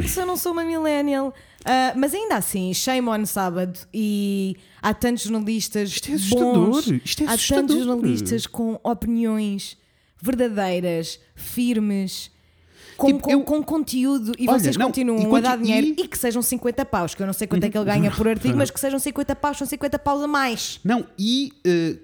se 0.06 0.20
eu 0.20 0.26
não 0.26 0.36
sou 0.36 0.52
uma 0.52 0.64
millennial. 0.64 1.32
Ah, 1.64 1.92
mas 1.96 2.12
ainda 2.14 2.36
assim, 2.36 2.72
shame 2.74 3.08
on 3.08 3.24
sábado. 3.26 3.78
E 3.94 4.56
há 4.82 4.92
tantos 4.92 5.22
jornalistas 5.24 5.90
Isto 5.90 6.10
é 6.10 6.14
assustador. 6.14 6.70
bons, 6.70 6.86
Isto 7.04 7.22
é 7.22 7.26
há 7.26 7.30
assustador. 7.32 7.62
tantos 7.68 7.84
jornalistas 7.84 8.46
com 8.46 8.78
opiniões 8.82 9.76
verdadeiras, 10.20 11.20
firmes. 11.34 12.30
Com, 12.98 13.06
Tipo, 13.06 13.20
com, 13.20 13.30
eu- 13.30 13.40
com 13.44 13.62
conteúdo 13.62 14.32
e 14.38 14.48
Olha, 14.48 14.58
vocês 14.58 14.76
não, 14.76 14.86
continuam 14.88 15.32
e 15.32 15.36
a 15.36 15.40
dar 15.40 15.56
dinheiro 15.56 15.86
e- 15.86 16.02
e... 16.02 16.08
que 16.08 16.18
sejam 16.18 16.42
50 16.42 16.84
paus, 16.84 17.14
que 17.14 17.22
eu 17.22 17.26
não 17.26 17.32
sei 17.32 17.46
quanto 17.46 17.64
é 17.64 17.70
que 17.70 17.78
ele 17.78 17.84
ganha 17.84 18.10
por 18.10 18.26
artigo, 18.28 18.56
mas 18.58 18.70
que 18.70 18.78
sejam 18.80 18.98
50 18.98 19.34
paus, 19.36 19.56
são 19.56 19.66
50 19.66 19.98
paus 20.00 20.20
a 20.22 20.26
mais. 20.26 20.80
Não, 20.84 21.06
e 21.18 21.52
eh, 21.64 21.96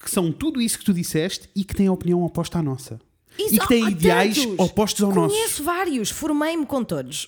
que- 0.00 0.10
são 0.10 0.30
tudo 0.32 0.60
isso 0.62 0.78
que 0.78 0.84
tu 0.84 0.94
disseste 0.94 1.48
e 1.54 1.64
que 1.64 1.74
têm 1.74 1.88
a 1.88 1.92
opinião 1.92 2.22
oposta 2.22 2.60
à 2.60 2.62
nossa. 2.62 3.00
Isso, 3.38 3.56
e 3.56 3.58
que 3.58 3.68
têm 3.68 3.84
há 3.84 3.90
ideais 3.90 4.38
tantos. 4.38 4.58
opostos 4.58 5.02
ao 5.04 5.12
nosso. 5.12 5.34
Conheço 5.34 5.62
vários, 5.62 6.10
formei-me 6.10 6.64
com 6.64 6.82
todos. 6.82 7.26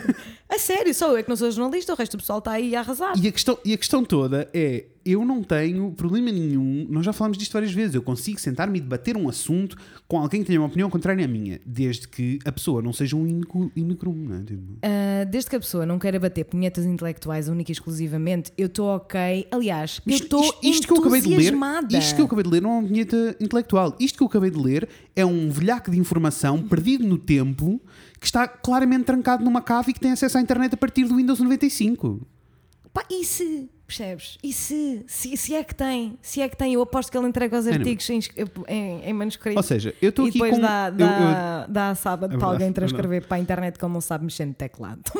A 0.48 0.58
sério, 0.58 0.94
só 0.94 1.10
eu 1.10 1.16
é 1.16 1.22
que 1.22 1.28
não 1.28 1.36
sou 1.36 1.50
jornalista, 1.50 1.92
o 1.92 1.96
resto 1.96 2.16
do 2.16 2.20
pessoal 2.20 2.38
está 2.38 2.52
aí 2.52 2.76
a 2.76 2.80
arrasar. 2.80 3.12
E 3.20 3.26
a, 3.28 3.32
questão, 3.32 3.58
e 3.64 3.72
a 3.72 3.76
questão 3.78 4.04
toda 4.04 4.48
é: 4.54 4.84
eu 5.10 5.24
não 5.24 5.42
tenho 5.42 5.90
problema 5.92 6.30
nenhum, 6.30 6.86
nós 6.88 7.04
já 7.04 7.12
falamos 7.12 7.36
disto 7.38 7.52
várias 7.52 7.72
vezes, 7.72 7.94
eu 7.94 8.02
consigo 8.02 8.40
sentar-me 8.40 8.78
e 8.78 8.80
debater 8.80 9.16
um 9.16 9.28
assunto 9.28 9.76
com 10.06 10.18
alguém 10.18 10.40
que 10.40 10.46
tenha 10.46 10.60
uma 10.60 10.66
opinião 10.66 10.88
contrária 10.90 11.24
à 11.24 11.28
minha, 11.28 11.60
desde 11.64 12.06
que 12.08 12.38
a 12.44 12.52
pessoa 12.52 12.80
não 12.82 12.92
seja 12.92 13.16
um 13.16 13.26
inocrume, 13.76 14.28
não 14.28 14.36
é? 14.36 14.42
Tipo, 14.42 14.62
Ah, 14.82 15.24
desde 15.24 15.50
que 15.50 15.56
a 15.56 15.60
pessoa 15.60 15.84
não 15.86 15.98
queira 15.98 16.18
bater 16.18 16.44
punhetas 16.44 16.84
intelectuais 16.84 17.48
única 17.48 17.70
e 17.70 17.74
exclusivamente, 17.74 18.52
eu 18.56 18.66
estou 18.66 18.88
ok. 18.88 19.46
Aliás, 19.50 20.00
eu 20.06 20.12
Isto- 20.12 20.24
estou 20.24 20.42
isto, 20.44 20.58
isto 20.64 20.86
que 20.86 20.92
eu 20.92 20.98
acabei 20.98 21.20
de 21.20 21.28
ler, 21.28 21.54
isto 21.98 22.14
que 22.14 22.20
eu 22.20 22.26
acabei 22.26 22.44
de 22.44 22.50
ler 22.50 22.62
não 22.62 22.70
é 22.70 22.78
uma 22.78 22.88
vinheta 22.88 23.36
intelectual. 23.40 23.96
Isto 24.00 24.18
que 24.18 24.22
eu 24.22 24.26
acabei 24.28 24.50
de 24.50 24.58
ler 24.58 24.88
é 25.14 25.24
um 25.24 25.50
velhaco 25.50 25.90
de 25.90 25.98
informação 25.98 26.62
perdido 26.62 27.06
no 27.06 27.18
tempo 27.18 27.80
que 28.20 28.26
está 28.26 28.48
claramente 28.48 29.04
trancado 29.04 29.44
numa 29.44 29.62
cave 29.62 29.90
e 29.90 29.94
que 29.94 30.00
tem 30.00 30.10
acesso 30.12 30.38
à 30.38 30.40
internet 30.40 30.74
a 30.74 30.76
partir 30.76 31.04
do 31.04 31.16
Windows 31.16 31.38
95. 31.40 32.26
Pá, 32.92 33.04
e 33.10 33.24
se? 33.24 33.68
Percebes? 33.88 34.36
E 34.44 34.52
se? 34.52 35.02
se? 35.06 35.34
Se 35.34 35.54
é 35.54 35.64
que 35.64 35.74
tem? 35.74 36.18
Se 36.20 36.42
é 36.42 36.48
que 36.48 36.54
tem, 36.56 36.74
eu 36.74 36.82
aposto 36.82 37.10
que 37.10 37.16
ele 37.16 37.26
entrega 37.26 37.58
os 37.58 37.66
artigos 37.66 38.08
em, 38.10 38.20
em, 38.68 39.00
em 39.02 39.12
manuscrito. 39.14 39.56
Ou 39.56 39.62
seja, 39.62 39.94
eu 40.02 40.10
estou 40.10 40.26
e 40.26 40.28
aqui 40.28 40.38
depois 40.38 40.54
com. 40.54 40.60
dá, 40.60 40.88
eu- 40.92 40.96
dá, 40.98 41.66
dá 41.66 41.90
a 41.90 41.94
sábado 41.94 42.34
É 42.34 42.38
para 42.38 42.48
alguém 42.48 42.68
é 42.68 42.72
transcrever 42.72 43.26
para 43.26 43.38
a 43.38 43.40
internet 43.40 43.78
como 43.78 43.94
não 43.94 44.00
sabe 44.02 44.24
mexer 44.24 44.44
no 44.44 44.52
teclado. 44.52 45.00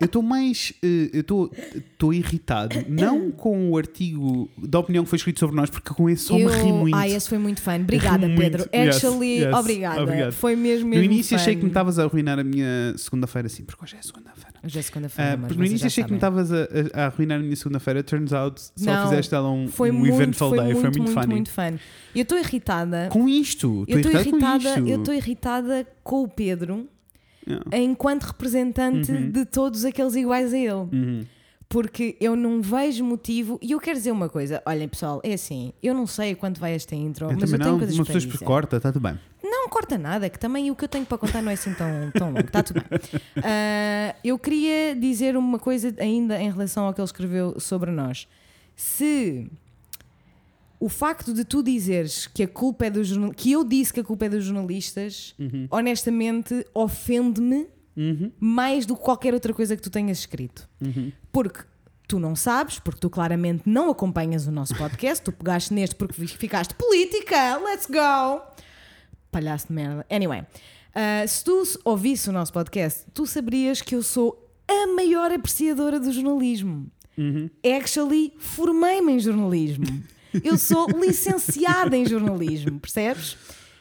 Eu 0.00 0.04
estou 0.06 0.22
mais. 0.22 0.72
eh, 0.82 1.10
eu 1.12 1.20
estou- 1.20 2.12
irritado, 2.14 2.84
não 2.88 3.30
com 3.32 3.70
o 3.70 3.76
artigo 3.76 4.48
da 4.56 4.78
opinião 4.78 5.02
que 5.04 5.10
foi 5.10 5.16
escrito 5.16 5.40
sobre 5.40 5.56
nós, 5.56 5.68
porque 5.70 5.92
com 5.92 6.08
esse 6.08 6.22
só 6.24 6.34
me 6.38 6.46
ri 6.46 6.72
muito. 6.72 6.96
Ah, 6.96 7.08
esse 7.08 7.28
foi 7.28 7.36
muito 7.38 7.60
fã. 7.60 7.74
Obrigada, 7.76 8.26
Ri 8.26 8.32
muito. 8.32 8.40
Pedro. 8.40 8.70
Yes, 8.72 8.96
Actually, 8.96 9.38
yes. 9.40 9.54
obrigada. 9.56 10.02
Obrigado. 10.02 10.32
Foi 10.32 10.54
mesmo, 10.56 10.84
No 10.84 10.90
mesmo 10.90 11.04
início 11.12 11.34
achei 11.36 11.54
fun. 11.54 11.58
que 11.58 11.64
me 11.64 11.70
estavas 11.70 11.98
a 11.98 12.04
arruinar 12.04 12.38
a 12.38 12.44
minha 12.44 12.94
segunda-feira, 12.96 13.48
sim, 13.48 13.64
porque 13.64 13.84
hoje 13.84 13.96
é 13.98 14.02
segunda-feira. 14.02 14.47
É 14.62 14.82
segunda-feira, 14.82 15.32
Ah, 15.32 15.36
mas 15.36 15.46
porque 15.48 15.58
no 15.58 15.64
início 15.66 15.78
já 15.82 15.86
achei 15.86 16.04
que 16.04 16.10
me 16.10 16.16
estavas 16.16 16.52
a, 16.52 16.56
a- 16.56 17.02
a 17.02 17.06
arruinar 17.06 17.38
a 17.38 17.42
minha 17.42 17.54
segunda-feira. 17.56 18.02
Turns 18.02 18.32
out, 18.32 18.60
só 18.60 18.70
Não, 18.92 19.08
fizeste 19.08 19.34
ela 19.34 19.50
um, 19.50 19.68
Foi 19.68 19.90
um 19.90 19.94
muito, 19.94 20.14
eventful 20.14 20.48
foi 20.48 20.58
day. 20.58 20.66
muito, 20.74 20.80
foi 20.80 20.90
muito, 20.90 21.02
muito, 21.02 21.14
funny. 21.20 21.34
muito 21.34 21.50
fun. 21.50 21.78
Eu 22.14 22.22
estou 22.22 22.38
irritada. 22.38 23.08
Com 23.12 23.28
isto, 23.28 23.84
Eu 23.86 23.98
estou 24.00 24.12
irritada, 24.20 24.74
com 24.80 24.86
eu 24.88 24.98
estou 24.98 25.14
irritada 25.14 25.86
com 26.02 26.22
o 26.24 26.28
Pedro 26.28 26.88
Yeah. 27.46 27.64
enquanto 27.78 28.24
representante 28.24 29.10
Uhum. 29.10 29.30
de 29.30 29.44
todos 29.46 29.84
aqueles 29.86 30.14
iguais 30.16 30.52
a 30.52 30.58
ele. 30.58 30.70
Uhum. 30.72 31.20
Porque 31.68 32.16
eu 32.18 32.34
não 32.34 32.62
vejo 32.62 33.04
motivo. 33.04 33.58
E 33.60 33.72
eu 33.72 33.80
quero 33.80 33.98
dizer 33.98 34.10
uma 34.10 34.28
coisa: 34.28 34.62
olhem, 34.64 34.88
pessoal, 34.88 35.20
é 35.22 35.34
assim, 35.34 35.72
eu 35.82 35.92
não 35.92 36.06
sei 36.06 36.34
quanto 36.34 36.58
vai 36.58 36.72
esta 36.74 36.94
intro, 36.94 37.26
Eu 37.30 37.36
mas 37.38 37.52
eu 37.52 37.58
tenho 37.58 37.70
não, 37.72 37.78
coisas 37.78 37.94
uma 37.94 38.04
para 38.06 38.14
pessoa 38.14 38.32
dizer. 38.32 38.44
corta, 38.44 38.76
está 38.78 38.90
tudo 38.90 39.02
bem. 39.02 39.18
Não 39.44 39.68
corta 39.68 39.98
nada, 39.98 40.30
que 40.30 40.38
também 40.38 40.70
o 40.70 40.74
que 40.74 40.84
eu 40.84 40.88
tenho 40.88 41.04
para 41.04 41.18
contar 41.18 41.42
não 41.42 41.50
é 41.50 41.54
assim 41.54 41.74
tão, 41.74 42.10
tão 42.12 42.28
longo, 42.28 42.40
está 42.40 42.62
tudo 42.62 42.80
bem. 42.88 43.20
Ah, 43.44 44.14
eu 44.24 44.38
queria 44.38 44.96
dizer 44.96 45.36
uma 45.36 45.58
coisa 45.58 45.94
ainda 45.98 46.40
em 46.40 46.50
relação 46.50 46.86
ao 46.86 46.94
que 46.94 47.00
ele 47.00 47.06
escreveu 47.06 47.60
sobre 47.60 47.90
nós. 47.90 48.26
Se 48.74 49.46
o 50.80 50.88
facto 50.88 51.34
de 51.34 51.44
tu 51.44 51.62
dizeres 51.62 52.26
que 52.26 52.44
a 52.44 52.48
culpa 52.48 52.86
é 52.86 52.90
dos 52.90 53.10
que 53.36 53.52
eu 53.52 53.62
disse 53.62 53.92
que 53.92 54.00
a 54.00 54.04
culpa 54.04 54.24
é 54.26 54.28
dos 54.30 54.44
jornalistas, 54.44 55.34
honestamente 55.70 56.64
ofende-me 56.74 57.66
Uhum, 57.98 58.30
mais 58.38 58.86
do 58.86 58.94
que 58.94 59.02
qualquer 59.02 59.34
outra 59.34 59.52
coisa 59.52 59.74
que 59.74 59.82
tu 59.82 59.90
tenhas 59.90 60.18
escrito. 60.18 60.68
uhum. 60.80 61.10
Porque 61.32 61.64
tu 62.06 62.20
não 62.20 62.36
sabes, 62.36 62.78
porque 62.78 63.00
tu 63.00 63.10
claramente 63.10 63.64
não 63.66 63.90
acompanhas 63.90 64.46
o 64.46 64.52
nosso 64.52 64.74
podcast, 64.76 65.22
tu 65.22 65.32
pegaste 65.32 65.74
neste 65.74 65.96
porque 65.96 66.26
ficaste 66.26 66.74
política, 66.74 67.58
let's 67.58 67.86
go! 67.86 68.40
Palhaço 69.32 69.66
de 69.66 69.74
merda. 69.74 70.06
Anyway, 70.08 70.46
ah, 70.94 71.26
se 71.26 71.44
tu 71.44 71.62
ouvisse 71.84 72.30
o 72.30 72.32
nosso 72.32 72.52
podcast, 72.52 73.04
tu 73.12 73.26
saberias 73.26 73.82
que 73.82 73.94
eu 73.94 74.02
sou 74.02 74.48
a 74.66 74.86
maior 74.86 75.30
apreciadora 75.32 76.00
do 76.00 76.10
jornalismo. 76.12 76.90
Uhum. 77.16 77.50
Actually, 77.76 78.32
formei-me 78.38 79.12
em 79.12 79.20
jornalismo. 79.20 79.86
Eu 80.42 80.56
sou 80.56 80.88
licenciada 80.90 81.96
em 81.96 82.06
jornalismo, 82.06 82.78
percebes? 82.78 83.36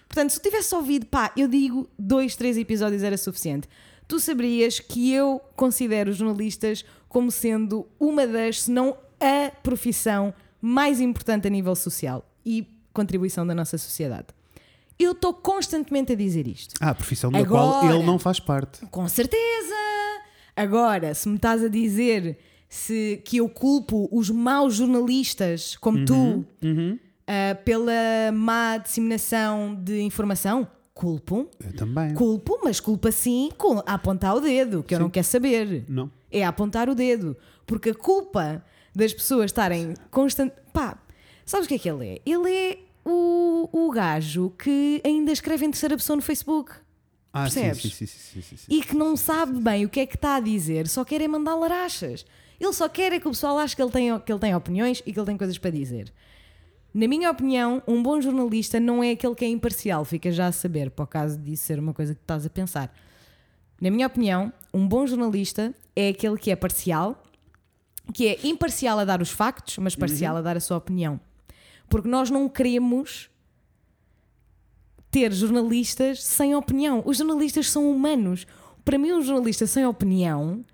Portanto, 0.07 0.31
se 0.31 0.39
tu 0.39 0.43
tivesse 0.43 0.73
ouvido, 0.73 1.05
pá, 1.05 1.31
eu 1.35 1.47
digo 1.47 1.89
dois, 1.99 2.35
três 2.35 2.57
episódios 2.57 3.03
era 3.03 3.17
suficiente. 3.17 3.67
Tu 4.07 4.19
saberias 4.19 4.79
que 4.79 5.11
eu 5.13 5.41
considero 5.55 6.11
os 6.11 6.17
jornalistas 6.17 6.85
como 7.09 7.29
sendo 7.31 7.85
uma 7.99 8.25
das, 8.25 8.61
se 8.63 8.71
não 8.71 8.95
a 9.19 9.51
profissão 9.61 10.33
mais 10.61 10.99
importante 11.01 11.47
a 11.47 11.49
nível 11.49 11.75
social 11.75 12.25
e 12.45 12.65
contribuição 12.93 13.45
da 13.45 13.53
nossa 13.53 13.77
sociedade. 13.77 14.27
Eu 14.97 15.11
estou 15.11 15.33
constantemente 15.33 16.13
a 16.13 16.15
dizer 16.15 16.47
isto. 16.47 16.73
Ah, 16.81 16.89
a 16.89 16.95
profissão 16.95 17.31
da 17.31 17.45
qual 17.45 17.75
Agora. 17.75 17.95
ele 17.95 18.03
não 18.05 18.17
faz 18.17 18.39
parte. 18.39 18.83
Com 18.87 19.07
certeza! 19.07 19.75
Agora, 20.55 21.13
se 21.13 21.29
me 21.29 21.35
estás 21.35 21.63
a 21.63 21.67
dizer 21.67 22.39
se, 22.67 23.21
que 23.23 23.37
eu 23.37 23.47
culpo 23.47 24.09
os 24.11 24.29
maus 24.29 24.75
jornalistas, 24.75 25.75
como 25.77 26.03
tu, 26.05 26.43
Uhum. 26.63 26.97
ah, 27.27 27.55
pela 27.63 27.91
má 28.33 28.77
disseminação 28.77 29.75
de 29.75 30.01
informação, 30.01 30.67
culpo. 30.97 31.47
Eu 31.63 31.73
também. 31.73 32.13
Culpo, 32.13 32.59
mas 32.63 32.79
culpa 32.79 33.11
sim 33.11 33.51
com 33.57 33.79
a 33.85 33.93
apontar 33.93 34.35
o 34.35 34.39
dedo, 34.41 34.83
que 34.83 34.93
eu 34.95 34.99
não 34.99 35.09
quero 35.09 35.25
saber. 35.25 35.85
Não. 35.87 36.11
É 36.31 36.43
apontar 36.45 36.89
o 36.89 36.95
dedo. 36.95 37.37
Porque 37.65 37.91
a 37.91 37.95
culpa 37.95 38.63
das 38.95 39.13
pessoas 39.13 39.45
estarem 39.45 39.93
constante. 40.11 40.53
Pá, 40.73 40.97
sabes 41.45 41.65
o 41.65 41.69
que 41.69 41.75
é 41.75 41.79
que 41.79 41.89
ele 41.89 42.05
é? 42.07 42.21
Ele 42.25 42.51
é 42.51 42.77
o, 43.05 43.69
o 43.71 43.91
gajo 43.91 44.51
que 44.57 45.01
ainda 45.05 45.31
escreve 45.31 45.65
em 45.65 45.71
terceira 45.71 45.95
pessoa 45.95 46.15
no 46.17 46.21
Facebook 46.21 46.71
Ah, 47.31 47.49
sim, 47.49 47.61
Percebes? 47.61 47.81
sim, 47.93 48.05
sim, 48.05 48.05
sim, 48.07 48.41
sim, 48.41 48.57
sim. 48.57 48.65
e 48.69 48.81
que 48.81 48.95
não 48.95 49.15
sabe 49.15 49.59
bem 49.61 49.85
o 49.85 49.89
que 49.89 49.99
é 50.01 50.05
que 50.05 50.15
está 50.15 50.35
a 50.35 50.39
dizer, 50.39 50.87
só 50.87 51.05
quer 51.05 51.21
é 51.21 51.27
mandar 51.27 51.55
larachas. 51.55 52.25
Ele 52.59 52.73
só 52.73 52.89
quer 52.89 53.13
é 53.13 53.19
que 53.19 53.27
o 53.27 53.31
pessoal 53.31 53.59
ache 53.59 53.75
que 53.75 53.81
ele 53.81 53.91
tem, 53.91 54.19
que 54.19 54.31
ele 54.31 54.39
tem 54.39 54.55
opiniões 54.55 55.01
e 55.05 55.13
que 55.13 55.19
ele 55.19 55.27
tem 55.27 55.37
coisas 55.37 55.57
para 55.57 55.69
dizer. 55.69 56.11
Na 56.97 57.07
minha 57.07 57.29
opinião, 57.29 57.83
um 57.87 58.01
bom 58.01 58.19
jornalista 58.19 58.79
não 58.79 59.03
é 59.03 59.11
aquele 59.11 59.35
que 59.35 59.45
é 59.45 59.47
imparcial, 59.47 60.03
fica 60.03 60.31
já 60.31 60.47
a 60.47 60.51
saber, 60.51 60.89
para 60.89 61.03
o 61.03 61.07
caso 61.07 61.37
disso 61.37 61.63
ser 61.65 61.77
uma 61.77 61.93
coisa 61.93 62.15
que 62.15 62.21
estás 62.21 62.43
a 62.43 62.49
pensar. 62.49 62.91
Na 63.79 63.91
minha 63.91 64.07
opinião, 64.07 64.51
um 64.73 64.87
bom 64.87 65.05
jornalista 65.05 65.75
é 65.95 66.09
aquele 66.09 66.39
que 66.39 66.49
é 66.49 66.55
parcial, 66.55 67.21
que 68.11 68.27
é 68.27 68.47
imparcial 68.47 68.97
a 68.97 69.05
dar 69.05 69.21
os 69.21 69.29
factos, 69.29 69.77
mas 69.77 69.95
parcial 69.95 70.37
a 70.37 70.41
dar 70.41 70.57
a 70.57 70.59
sua 70.59 70.77
opinião. 70.77 71.19
Porque 71.87 72.09
nós 72.09 72.31
não 72.31 72.49
queremos 72.49 73.29
ter 75.11 75.31
jornalistas 75.31 76.23
sem 76.23 76.55
opinião. 76.55 77.03
Os 77.05 77.17
jornalistas 77.17 77.69
são 77.69 77.91
humanos. 77.91 78.47
Para 78.83 78.97
mim, 78.97 79.11
um 79.11 79.21
jornalista 79.21 79.67
sem 79.67 79.85
opinião 79.85 80.65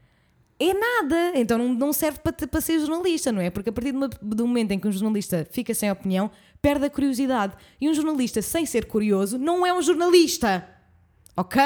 é 0.60 0.74
nada. 0.74 1.32
Então 1.36 1.58
não, 1.58 1.74
não 1.74 1.94
serve 1.94 2.20
para, 2.20 2.48
para 2.48 2.62
ser 2.62 2.80
jornalista, 2.80 3.32
não 3.32 3.42
é? 3.42 3.50
Porque 3.50 3.70
a 3.70 3.74
partir 3.74 3.92
de 3.92 3.98
uma- 3.98 4.10
do 4.22 4.48
momento 4.48 4.72
em 4.72 4.80
que 4.80 4.88
um 4.88 4.92
jornalista 4.92 5.48
fica 5.52 5.74
sem 5.74 5.90
opinião, 5.92 6.30
perde 6.62 6.86
a 6.86 6.90
curiosidade. 6.90 7.56
E 7.82 7.90
um 7.90 7.94
jornalista 7.94 8.42
sem 8.42 8.66
ser 8.66 8.86
curioso 8.86 9.38
não 9.38 9.66
é 9.66 9.74
um 9.74 9.82
jornalista. 9.82 10.68
Ok? 11.36 11.62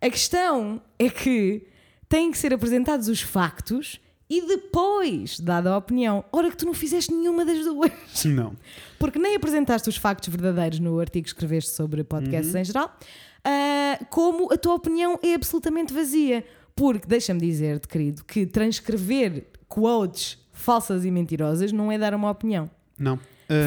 A 0.00 0.10
questão 0.10 0.80
é 0.98 1.08
que 1.08 1.66
têm 2.08 2.30
que 2.30 2.38
ser 2.38 2.52
apresentados 2.54 3.08
os 3.08 3.20
factos 3.20 4.00
e 4.28 4.42
depois 4.46 5.38
dada 5.40 5.70
a 5.72 5.76
opinião. 5.78 6.24
Ora 6.32 6.50
que 6.50 6.56
tu 6.56 6.66
não 6.66 6.74
fizeste 6.74 7.12
nenhuma 7.12 7.44
das 7.44 7.64
duas. 7.64 7.90
Não. 8.26 8.56
Porque 8.98 9.18
nem 9.18 9.36
apresentaste 9.36 9.88
os 9.88 9.96
factos 9.96 10.28
verdadeiros 10.28 10.78
no 10.80 10.98
artigo 10.98 11.24
que 11.24 11.30
escreveste 11.30 11.70
sobre 11.70 12.02
podcasts 12.02 12.52
Uhum. 12.54 12.60
em 12.60 12.64
geral, 12.64 12.96
ah, 13.44 14.04
como 14.10 14.52
a 14.52 14.56
tua 14.56 14.74
opinião 14.74 15.18
é 15.22 15.34
absolutamente 15.34 15.92
vazia. 15.92 16.44
Porque, 16.76 17.06
deixa-me 17.08 17.40
dizer-te, 17.40 17.88
querido, 17.88 18.22
que 18.24 18.44
transcrever 18.46 19.44
quotes 19.66 20.38
falsas 20.52 21.04
e 21.06 21.10
mentirosas 21.10 21.72
não 21.72 21.90
é 21.90 21.96
dar 21.98 22.14
uma 22.14 22.30
opinião. 22.30 22.70
Não. 22.98 23.18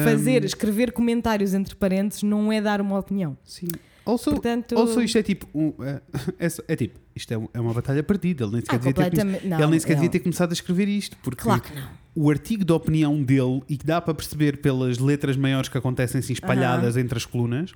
Fazer, 0.04 0.42
Ahm, 0.42 0.46
escrever 0.46 0.92
comentários 0.92 1.52
entre 1.54 1.74
parênteses 1.74 2.22
não 2.22 2.52
é 2.52 2.60
dar 2.60 2.80
uma 2.80 2.98
opinião. 2.98 3.36
Sim. 3.44 3.66
Also, 4.04 4.30
Portanto- 4.30 4.76
also 4.78 5.00
isto 5.02 5.18
é 5.18 5.22
tipo. 5.22 5.46
um, 5.54 5.72
é, 5.82 6.00
é, 6.38 6.48
só- 6.48 6.62
é 6.68 6.76
tipo, 6.76 6.98
isto 7.14 7.32
é, 7.32 7.38
um- 7.38 7.48
é 7.52 7.60
uma 7.60 7.72
batalha 7.74 8.02
perdida. 8.02 8.44
Ele 8.44 8.52
nem 8.52 8.60
sequer, 8.60 8.76
Ah, 8.76 8.78
devia, 8.78 8.94
ter, 9.10 9.16
come- 9.18 9.40
não, 9.48 9.58
ele 9.58 9.66
nem 9.70 9.80
sequer 9.80 9.94
devia 9.94 10.10
ter 10.10 10.20
começado 10.20 10.50
a 10.50 10.52
escrever 10.52 10.88
isto. 10.88 11.16
Porque 11.22 11.42
Claro 11.42 11.62
que 11.62 11.74
não. 11.74 11.88
o 12.14 12.30
artigo 12.30 12.64
de 12.64 12.72
opinião 12.72 13.22
dele, 13.22 13.62
e 13.68 13.76
que 13.76 13.84
dá 13.86 14.00
para 14.00 14.14
perceber 14.14 14.58
pelas 14.60 14.98
letras 14.98 15.36
maiores 15.36 15.68
que 15.68 15.76
acontecem 15.78 16.18
assim 16.20 16.32
espalhadas 16.32 16.96
entre 16.96 17.16
as 17.16 17.24
colunas, 17.26 17.72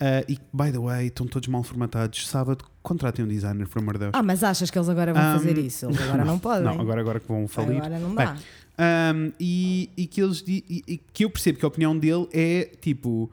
ah, 0.00 0.24
e 0.28 0.38
by 0.52 0.70
the 0.72 0.78
way, 0.78 1.06
estão 1.06 1.26
todos 1.26 1.48
mal 1.48 1.62
formatados. 1.62 2.26
Sábado, 2.28 2.64
contratem 2.82 3.24
um 3.24 3.28
designer, 3.28 3.66
por 3.68 3.80
amor 3.80 3.94
de 3.94 4.00
Deus. 4.00 4.12
Ah, 4.14 4.22
mas 4.22 4.42
achas 4.44 4.70
que 4.70 4.78
eles 4.78 4.88
agora 4.88 5.12
vão 5.12 5.22
Ahm, 5.22 5.32
fazer 5.38 5.58
isso? 5.58 5.86
Eles 5.86 6.00
agora 6.00 6.24
não, 6.24 6.38
podem. 6.40 6.64
Não, 6.64 6.80
agora, 6.80 7.00
agora 7.00 7.20
que 7.20 7.28
vão 7.28 7.46
falir. 7.48 7.78
Agora 7.78 7.98
não 7.98 8.14
Bem, 8.14 8.26
dá. 8.26 8.36
Um, 8.80 9.32
e, 9.40 9.90
e 9.96 10.06
que 10.06 10.22
eles 10.22 10.44
e, 10.46 10.84
e 10.86 10.98
que 11.12 11.24
eu 11.24 11.30
percebo 11.30 11.58
que 11.58 11.64
a 11.64 11.68
opinião 11.68 11.98
dele 11.98 12.28
é 12.32 12.70
tipo 12.80 13.28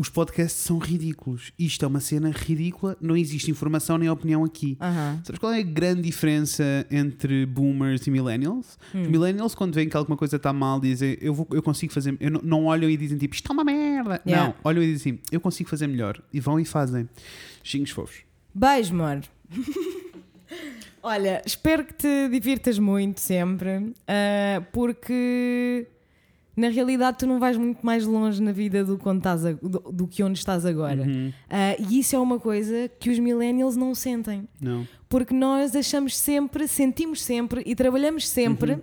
os 0.00 0.08
podcasts 0.08 0.62
são 0.62 0.78
ridículos. 0.78 1.52
Isto 1.58 1.84
é 1.84 1.88
uma 1.88 2.00
cena 2.00 2.30
ridícula, 2.30 2.96
não 3.02 3.14
existe 3.14 3.50
informação 3.50 3.98
nem 3.98 4.08
opinião 4.08 4.42
aqui. 4.42 4.78
Aham. 4.80 5.20
Sabes 5.22 5.38
qual 5.38 5.52
é 5.52 5.58
a 5.58 5.62
grande 5.62 6.00
diferença 6.00 6.86
entre 6.90 7.44
boomers 7.44 8.06
e 8.06 8.10
millennials? 8.10 8.78
Hum. 8.94 9.02
Os 9.02 9.08
millennials, 9.08 9.54
quando 9.54 9.74
veem 9.74 9.90
que 9.90 9.96
alguma 9.98 10.16
coisa 10.16 10.36
está 10.36 10.54
mal, 10.54 10.80
dizem 10.80 11.18
eu, 11.20 11.34
vou, 11.34 11.46
eu 11.52 11.62
consigo 11.62 11.92
fazer. 11.92 12.16
Eu 12.18 12.30
não, 12.30 12.40
não 12.42 12.64
olham 12.64 12.88
e 12.88 12.96
dizem 12.96 13.18
tipo 13.18 13.34
isto 13.34 13.46
é 13.46 13.52
uma 13.52 13.62
merda. 13.62 14.22
Yeah. 14.26 14.46
Não, 14.46 14.54
olham 14.64 14.82
e 14.82 14.90
dizem 14.90 15.12
assim, 15.12 15.22
eu 15.30 15.38
consigo 15.38 15.68
fazer 15.68 15.86
melhor. 15.86 16.18
E 16.32 16.40
vão 16.40 16.58
e 16.58 16.64
fazem. 16.64 17.06
Xingos 17.62 17.90
fofos. 17.90 18.20
Beijo, 18.54 18.94
amor. 18.94 19.20
Olha, 21.02 21.42
espero 21.44 21.84
que 21.84 21.92
te 21.92 22.28
divirtas 22.30 22.78
muito 22.78 23.20
sempre, 23.20 23.92
ah, 24.08 24.62
porque 24.72 25.86
na 26.60 26.68
realidade 26.68 27.18
tu 27.18 27.26
não 27.26 27.40
vais 27.40 27.56
muito 27.56 27.84
mais 27.84 28.04
longe 28.06 28.40
na 28.40 28.52
vida 28.52 28.84
do, 28.84 28.96
quando 28.98 29.18
estás 29.18 29.44
a- 29.44 29.52
do, 29.52 29.78
do 29.92 30.06
que 30.06 30.22
onde 30.22 30.38
estás 30.38 30.64
agora. 30.64 31.02
Uhum. 31.02 31.32
Ah, 31.48 31.74
e 31.78 31.98
isso 31.98 32.14
é 32.14 32.18
uma 32.18 32.38
coisa 32.38 32.88
que 33.00 33.10
os 33.10 33.18
millennials 33.18 33.74
não 33.76 33.94
sentem. 33.94 34.46
Não. 34.60 34.86
Porque 35.08 35.34
nós 35.34 35.74
achamos 35.74 36.16
sempre, 36.16 36.68
sentimos 36.68 37.20
sempre 37.22 37.62
e 37.66 37.74
trabalhamos 37.74 38.28
sempre 38.28 38.78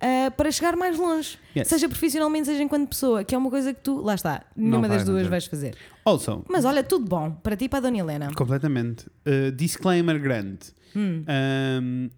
ah, 0.00 0.30
para 0.36 0.50
chegar 0.50 0.74
mais 0.76 0.98
longe. 0.98 1.36
Uhum. 1.36 1.60
Yes. 1.60 1.68
Seja 1.68 1.88
profissionalmente, 1.88 2.46
seja 2.46 2.62
enquanto 2.62 2.88
pessoa, 2.88 3.22
que 3.22 3.34
é 3.34 3.38
uma 3.38 3.50
coisa 3.50 3.72
que 3.72 3.80
tu, 3.80 4.00
lá 4.00 4.14
está, 4.16 4.42
nenhuma 4.56 4.88
das 4.88 5.04
duas 5.04 5.18
fazer. 5.18 5.28
vais 5.30 5.46
fazer. 5.46 5.76
Also, 6.04 6.44
Mas 6.48 6.64
olha, 6.64 6.82
tudo 6.82 7.06
bom 7.06 7.30
para 7.30 7.56
ti 7.56 7.66
e 7.66 7.68
para 7.68 7.78
a 7.78 7.82
Dona 7.82 7.98
Helena. 7.98 8.32
completamente. 8.34 9.06
Uh, 9.24 9.52
disclaimer 9.54 10.18
grande. 10.18 10.72
Hum. 10.96 11.24
Um, 11.80 12.10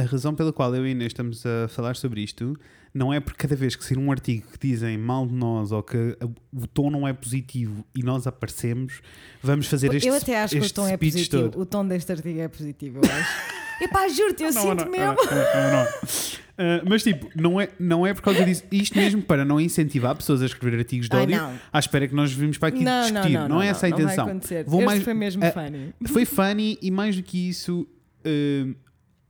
a 0.00 0.04
razão 0.04 0.34
pela 0.34 0.52
qual 0.52 0.74
eu 0.74 0.86
e 0.86 0.90
Inês 0.90 1.08
estamos 1.10 1.44
a 1.44 1.68
falar 1.68 1.96
sobre 1.96 2.22
isto 2.22 2.56
não 2.92 3.12
é 3.12 3.20
porque 3.20 3.38
cada 3.38 3.54
vez 3.54 3.76
que 3.76 3.84
sair 3.84 3.98
um 3.98 4.10
artigo 4.10 4.46
que 4.52 4.68
dizem 4.68 4.98
mal 4.98 5.26
de 5.26 5.34
nós 5.34 5.70
ou 5.70 5.82
que 5.82 6.16
o 6.52 6.66
tom 6.66 6.90
não 6.90 7.06
é 7.06 7.12
positivo 7.12 7.84
e 7.94 8.02
nós 8.02 8.26
aparecemos, 8.26 9.00
vamos 9.42 9.66
fazer 9.68 9.94
este 9.94 10.08
eu 10.08 10.14
até 10.14 10.42
acho 10.42 10.58
que 10.58 10.66
o 10.66 10.72
tom 10.72 10.88
é 10.88 10.96
positivo. 10.96 11.42
todo. 11.50 11.60
O 11.60 11.66
tom 11.66 11.86
deste 11.86 12.10
artigo 12.10 12.40
é 12.40 12.48
positivo, 12.48 13.00
eu 13.02 13.10
acho. 13.10 13.60
Epá, 13.80 14.06
juro-te, 14.08 14.42
eu 14.42 14.52
Não, 14.52 14.60
sinto 14.62 14.84
não, 14.84 14.90
mesmo. 14.90 15.16
não. 15.16 15.84
Uh, 15.84 16.82
mas 16.90 17.02
tipo, 17.02 17.30
não 17.34 17.58
é, 17.58 17.70
não 17.78 18.06
é 18.06 18.12
por 18.12 18.20
causa 18.22 18.44
disso. 18.44 18.62
Isto 18.70 18.98
mesmo 18.98 19.22
para 19.22 19.42
não 19.42 19.58
incentivar 19.58 20.14
pessoas 20.14 20.42
a 20.42 20.46
escrever 20.46 20.78
artigos 20.78 21.08
de 21.08 21.16
ódio 21.16 21.40
à 21.72 21.78
espera 21.78 22.06
que 22.06 22.14
nós 22.14 22.30
vimos 22.30 22.58
para 22.58 22.68
aqui 22.68 22.84
não, 22.84 23.02
discutir. 23.02 23.32
não, 23.32 23.40
não, 23.42 23.48
não, 23.56 23.62
é 23.62 23.68
essa 23.68 23.86
a 23.86 23.90
não 23.90 23.96
vai 23.96 24.04
intenção. 24.04 24.26
acontecer. 24.26 24.64
Vou 24.66 24.80
este 24.80 24.86
mais- 24.86 25.02
foi 25.02 25.14
mesmo 25.14 25.42
eh, 25.44 25.50
funny. 25.52 25.94
Foi 26.08 26.24
funny 26.26 26.78
e 26.82 26.90
mais 26.90 27.16
do 27.16 27.22
que 27.22 27.48
isso, 27.48 27.88
uh, 28.26 28.74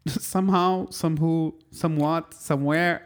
somehow, 0.20 0.86
somehow, 0.90 1.54
somewhat, 1.70 2.34
somewhere, 2.34 3.02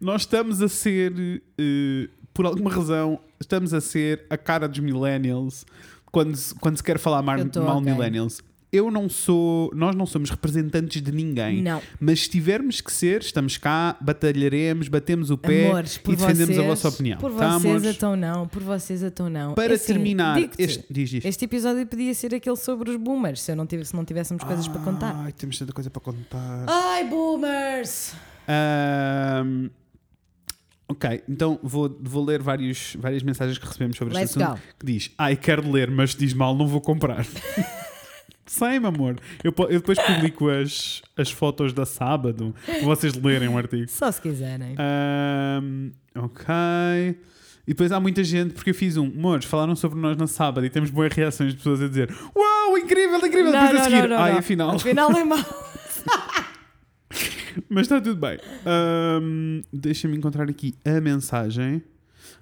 nós 0.00 0.22
estamos 0.22 0.62
a 0.62 0.68
ser, 0.68 1.12
uh, 1.12 2.08
por 2.32 2.46
alguma 2.46 2.70
razão, 2.70 3.20
estamos 3.40 3.74
a 3.74 3.80
ser 3.80 4.26
a 4.30 4.36
cara 4.36 4.68
dos 4.68 4.78
millennials 4.78 5.64
quando 6.10 6.36
se, 6.36 6.54
quando 6.54 6.76
se 6.76 6.82
quer 6.82 6.98
falar 6.98 7.22
mal 7.22 7.36
de 7.36 7.58
ok. 7.58 7.80
millennials. 7.80 8.40
Eu 8.70 8.90
não 8.90 9.08
sou, 9.08 9.70
nós 9.74 9.96
não 9.96 10.04
somos 10.04 10.28
representantes 10.28 11.00
de 11.00 11.10
ninguém. 11.10 11.62
Não. 11.62 11.80
Mas 11.98 12.20
se 12.24 12.28
tivermos 12.30 12.82
que 12.82 12.92
ser, 12.92 13.22
estamos 13.22 13.56
cá, 13.56 13.96
batalharemos, 13.98 14.88
batemos 14.88 15.30
o 15.30 15.38
pé 15.38 15.68
Amores, 15.70 15.96
e 15.96 16.10
defendemos 16.10 16.54
vocês, 16.54 16.58
a 16.58 16.62
vossa 16.62 16.88
opinião. 16.90 17.18
Por 17.18 17.32
Tá, 17.32 17.52
vocês, 17.58 17.64
amores? 17.74 17.96
então 17.96 18.14
não. 18.14 18.46
Por 18.46 18.62
vocês, 18.62 19.02
então 19.02 19.30
não. 19.30 19.54
Para 19.54 19.72
É 19.72 19.76
assim, 19.76 19.86
terminar, 19.86 20.38
este, 20.58 20.84
diz 20.90 21.12
isto. 21.14 21.26
este 21.26 21.44
episódio 21.46 21.86
podia 21.86 22.12
ser 22.12 22.34
aquele 22.34 22.56
sobre 22.56 22.90
os 22.90 22.96
boomers, 22.96 23.40
se, 23.40 23.52
eu 23.52 23.56
não 23.56 23.64
tivesse, 23.66 23.90
se 23.90 23.96
não 23.96 24.04
tivéssemos 24.04 24.44
coisas 24.44 24.68
para 24.68 24.80
contar. 24.82 25.14
Ai, 25.16 25.32
temos 25.32 25.58
tanta 25.58 25.72
coisa 25.72 25.88
para 25.88 26.02
contar. 26.02 26.64
Ai, 26.66 27.08
boomers! 27.08 28.12
Ahm, 28.46 29.70
ok, 30.88 31.22
então 31.26 31.58
vou, 31.62 31.96
vou 32.02 32.22
ler 32.24 32.42
vários, 32.42 32.96
várias 32.98 33.22
mensagens 33.22 33.56
que 33.56 33.66
recebemos 33.66 33.96
sobre 33.96 34.12
Let's 34.12 34.30
este 34.32 34.42
assunto. 34.42 34.58
go. 34.60 34.62
Que 34.78 34.84
diz: 34.86 35.10
Ai, 35.16 35.36
quero 35.36 35.70
ler, 35.70 35.90
mas 35.90 36.14
diz 36.14 36.34
mal, 36.34 36.54
não 36.54 36.66
vou 36.66 36.82
comprar. 36.82 37.24
Same, 38.48 38.86
amor. 38.86 39.16
Eu, 39.44 39.54
eu 39.68 39.80
depois 39.80 39.98
publico 39.98 40.48
as, 40.48 41.02
as 41.16 41.30
fotos 41.30 41.72
da 41.72 41.84
sábado 41.86 42.54
para 42.64 42.80
vocês 42.80 43.14
lerem 43.14 43.48
o 43.48 43.56
artigo. 43.56 43.88
Só 43.88 44.10
se 44.10 44.20
quiserem. 44.20 44.74
Ahm, 44.78 45.90
ok. 46.14 46.46
E 47.66 47.72
depois 47.72 47.92
há 47.92 48.00
muita 48.00 48.24
gente, 48.24 48.54
porque 48.54 48.70
eu 48.70 48.74
fiz 48.74 48.96
um, 48.96 49.04
amores, 49.04 49.44
falaram 49.44 49.76
sobre 49.76 50.00
nós 50.00 50.16
na 50.16 50.26
sábado 50.26 50.64
e 50.64 50.70
temos 50.70 50.88
boas 50.90 51.12
reações 51.12 51.50
de 51.52 51.58
pessoas 51.58 51.82
a 51.82 51.88
dizer: 51.88 52.10
Uau, 52.34 52.78
incrível, 52.78 53.18
incrível. 53.18 53.52
Não, 53.52 53.60
depois 53.60 53.70
a 53.70 53.74
não, 53.74 53.84
seguir, 53.84 54.08
não, 54.08 54.16
não, 54.16 54.18
ai, 54.24 54.32
não. 54.32 54.38
afinal. 54.38 54.70
Afinal 54.70 55.12
é 55.12 55.24
mau. 55.24 55.38
Mas 57.68 57.82
está 57.82 58.00
tudo 58.00 58.18
bem. 58.18 58.38
Ahm, 58.64 59.60
Deixa-me 59.70 60.16
encontrar 60.16 60.48
aqui 60.48 60.74
a 60.84 61.00
mensagem. 61.00 61.82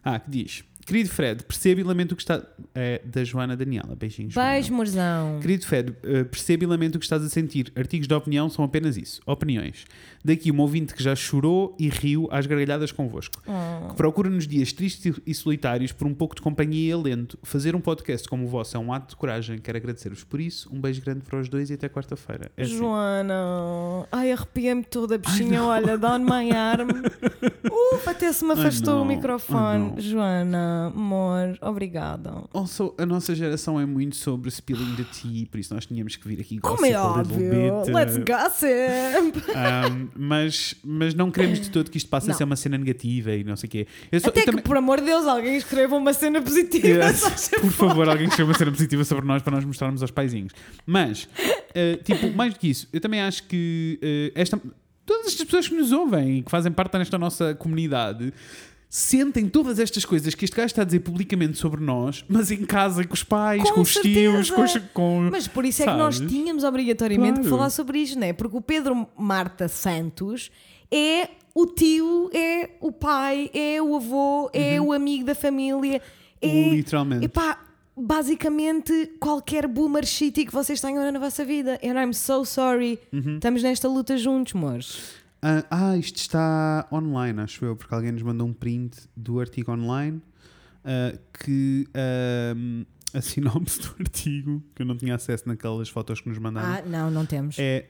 Ah, 0.04 0.20
que 0.20 0.30
diz: 0.30 0.62
Querido 0.86 1.10
Fred, 1.10 1.42
percebo 1.42 1.80
e 1.80 1.84
lamento 1.84 2.12
o 2.12 2.16
que 2.16 2.22
está. 2.22 2.40
É 2.72 3.02
da 3.04 3.24
Joana 3.24 3.56
Daniela. 3.56 3.96
Beijinhos. 3.96 4.34
Beijo, 4.34 4.72
morzão. 4.72 5.40
Querido 5.40 5.66
Fred, 5.66 5.92
eh, 6.04 6.22
percebo 6.24 6.62
e 6.62 6.66
lamento 6.66 6.94
o 6.94 6.98
que 6.98 7.04
estás 7.04 7.24
a 7.24 7.28
sentir. 7.28 7.72
Artigos 7.74 8.06
de 8.06 8.14
opinião 8.14 8.48
são 8.48 8.64
apenas 8.64 8.96
isso, 8.96 9.20
opiniões. 9.26 9.84
Daqui 10.24 10.50
uma 10.50 10.62
ouvinte 10.62 10.94
que 10.94 11.02
já 11.02 11.16
chorou 11.16 11.74
e 11.78 11.88
riu 11.88 12.28
às 12.30 12.46
gargalhadas 12.46 12.92
convosco. 12.92 13.42
Oh. 13.46 13.88
Que 13.88 13.96
procura 13.96 14.30
nos 14.30 14.46
dias 14.46 14.72
tristes 14.72 15.18
e 15.26 15.34
solitários 15.34 15.90
por 15.90 16.06
um 16.06 16.14
pouco 16.14 16.36
de 16.36 16.42
companhia 16.42 16.90
e 16.90 16.92
alento. 16.92 17.38
Fazer 17.42 17.74
um 17.74 17.80
podcast 17.80 18.28
como 18.28 18.44
o 18.44 18.48
vosso 18.48 18.76
é 18.76 18.80
um 18.80 18.92
ato 18.92 19.10
de 19.10 19.16
coragem. 19.16 19.58
Quero 19.58 19.78
agradecer-vos 19.78 20.22
por 20.22 20.40
isso. 20.40 20.68
Um 20.72 20.80
beijo 20.80 21.02
grande 21.02 21.22
para 21.22 21.40
os 21.40 21.48
dois 21.48 21.70
e 21.70 21.74
até 21.74 21.88
quarta-feira. 21.88 22.50
É 22.56 22.62
assim. 22.62 22.76
Joana, 22.76 23.34
ai, 24.12 24.30
arrepiei-me 24.30 24.84
toda 24.84 25.16
a 25.16 25.18
bichinha, 25.18 25.62
olha, 25.64 25.98
dá 25.98 26.18
my 26.18 26.50
arm. 26.52 26.90
Uh, 26.90 28.08
até 28.08 28.32
se 28.32 28.44
me 28.44 28.52
Ai, 28.52 28.58
afastou 28.60 29.00
o 29.00 29.08
Ai, 29.08 29.16
microfone. 29.16 30.00
Joana, 30.00 30.75
amor, 30.94 31.58
obrigada. 31.60 32.44
Also, 32.52 32.94
a 32.98 33.04
nossa 33.06 33.34
geração 33.34 33.80
é 33.80 33.86
muito 33.86 34.16
sobre 34.16 34.48
spilling 34.50 34.94
the 34.96 35.04
tea, 35.04 35.46
por 35.50 35.58
isso 35.58 35.74
nós 35.74 35.86
tínhamos 35.86 36.16
que 36.16 36.26
vir 36.28 36.40
aqui 36.40 36.58
Como 36.58 36.84
é 36.86 36.92
a 36.94 37.04
óbvio, 37.04 37.36
bit, 37.50 37.92
let's 37.92 38.16
uh, 38.16 38.24
gossip. 38.24 39.38
um, 39.50 40.08
mas, 40.16 40.74
mas 40.84 41.14
não 41.14 41.30
queremos 41.30 41.60
de 41.60 41.70
todo 41.70 41.90
que 41.90 41.98
isto 41.98 42.08
passe 42.08 42.26
a 42.26 42.30
Não. 42.30 42.36
ser 42.38 42.44
uma 42.44 42.56
cena 42.56 42.78
negativa 42.78 43.32
e 43.32 43.44
não 43.44 43.56
sei 43.56 43.66
o 43.68 43.70
quê. 43.70 43.86
Eu 44.10 44.20
só- 44.20 44.28
Até 44.28 44.40
eu 44.40 44.44
que, 44.44 44.50
também- 44.50 44.64
por 44.64 44.76
amor 44.76 45.00
de 45.00 45.06
Deus, 45.06 45.26
alguém 45.26 45.56
escreva 45.56 45.96
uma 45.96 46.12
cena 46.12 46.40
positiva. 46.42 46.86
Yes, 47.06 47.50
por 47.60 47.70
favor, 47.72 48.08
alguém 48.08 48.26
escreva 48.28 48.50
uma 48.50 48.58
cena 48.58 48.70
positiva 48.70 49.04
sobre 49.04 49.24
nós 49.26 49.42
para 49.42 49.54
nós 49.54 49.64
mostrarmos 49.64 50.02
aos 50.02 50.10
paizinhos. 50.10 50.52
Mas, 50.84 51.28
eh, 51.74 51.96
tipo, 52.04 52.30
mais 52.36 52.52
do 52.54 52.60
que 52.60 52.68
isso, 52.68 52.88
eu 52.92 53.00
também 53.00 53.20
acho 53.20 53.44
que 53.44 53.98
eh, 54.02 54.32
esta, 54.34 54.60
todas 55.04 55.26
estas 55.28 55.44
pessoas 55.44 55.68
que 55.68 55.74
nos 55.74 55.92
ouvem 55.92 56.38
e 56.38 56.42
que 56.42 56.50
fazem 56.50 56.72
parte 56.72 56.96
desta 56.98 57.18
nossa 57.18 57.54
comunidade 57.54 58.32
sentem 58.88 59.48
todas 59.48 59.78
estas 59.78 60.04
coisas 60.04 60.34
que 60.34 60.44
este 60.44 60.56
gajo 60.56 60.66
está 60.66 60.82
a 60.82 60.84
dizer 60.84 61.00
publicamente 61.00 61.58
sobre 61.58 61.82
nós, 61.82 62.24
mas 62.28 62.50
em 62.50 62.64
casa 62.64 63.04
com 63.04 63.14
os 63.14 63.22
pais, 63.24 63.62
com, 63.62 63.74
Com 63.74 63.80
os 63.80 63.94
tios, 63.94 64.50
com, 64.50 64.62
os- 64.62 64.78
com 64.94 65.28
Mas 65.30 65.46
por 65.48 65.64
isso 65.64 65.82
é 65.82 65.86
que 65.86 65.92
nós 65.92 66.16
sabes? 66.16 66.30
tínhamos 66.32 66.64
obrigatoriamente 66.64 67.40
que 67.40 67.40
Claro. 67.48 67.56
falar 67.56 67.70
sobre 67.70 67.98
isto, 67.98 68.18
não 68.18 68.26
é? 68.26 68.32
Porque 68.32 68.56
o 68.56 68.60
Pedro 68.60 69.06
Marta 69.18 69.68
Santos 69.68 70.50
é 70.90 71.28
o 71.54 71.66
tio, 71.66 72.30
é 72.32 72.70
o 72.80 72.92
pai, 72.92 73.50
é 73.52 73.80
o 73.82 73.96
avô, 73.96 74.48
é 74.52 74.80
o 74.80 74.92
amigo 74.92 75.24
da 75.24 75.34
família. 75.34 76.00
É, 76.40 76.46
Uhum. 76.46 76.74
Literalmente. 76.74 77.24
Epá, 77.24 77.58
basicamente 77.96 79.12
qualquer 79.18 79.66
boomer 79.66 80.04
shitty 80.06 80.44
que 80.44 80.52
vocês 80.52 80.80
tenham 80.80 81.10
na 81.10 81.18
vossa 81.18 81.44
vida. 81.44 81.78
And 81.82 82.00
I'm 82.00 82.12
so 82.12 82.44
sorry. 82.44 82.98
Uhum. 83.12 83.36
Estamos 83.36 83.62
nesta 83.62 83.88
luta 83.88 84.16
juntos, 84.18 84.52
mores. 84.52 84.98
Ah, 85.48 85.64
ah, 85.90 85.96
isto 85.96 86.16
está 86.16 86.88
online, 86.90 87.40
acho 87.40 87.64
eu, 87.64 87.76
porque 87.76 87.94
alguém 87.94 88.10
nos 88.10 88.22
mandou 88.22 88.46
um 88.48 88.52
print 88.52 88.96
do 89.16 89.38
artigo 89.38 89.70
online 89.70 90.20
ah, 90.84 91.16
que 91.44 91.86
ahm, 91.94 92.82
a 93.14 93.20
sinopse 93.22 93.80
do 93.80 93.94
artigo, 94.00 94.60
que 94.74 94.82
eu 94.82 94.86
não 94.86 94.96
tinha 94.96 95.14
acesso 95.14 95.46
naquelas 95.46 95.88
fotos 95.88 96.20
que 96.20 96.28
nos 96.28 96.38
mandaram, 96.38 96.68
Ah, 96.68 96.82
não, 96.88 97.10
não 97.12 97.24
temos. 97.24 97.56
é. 97.60 97.86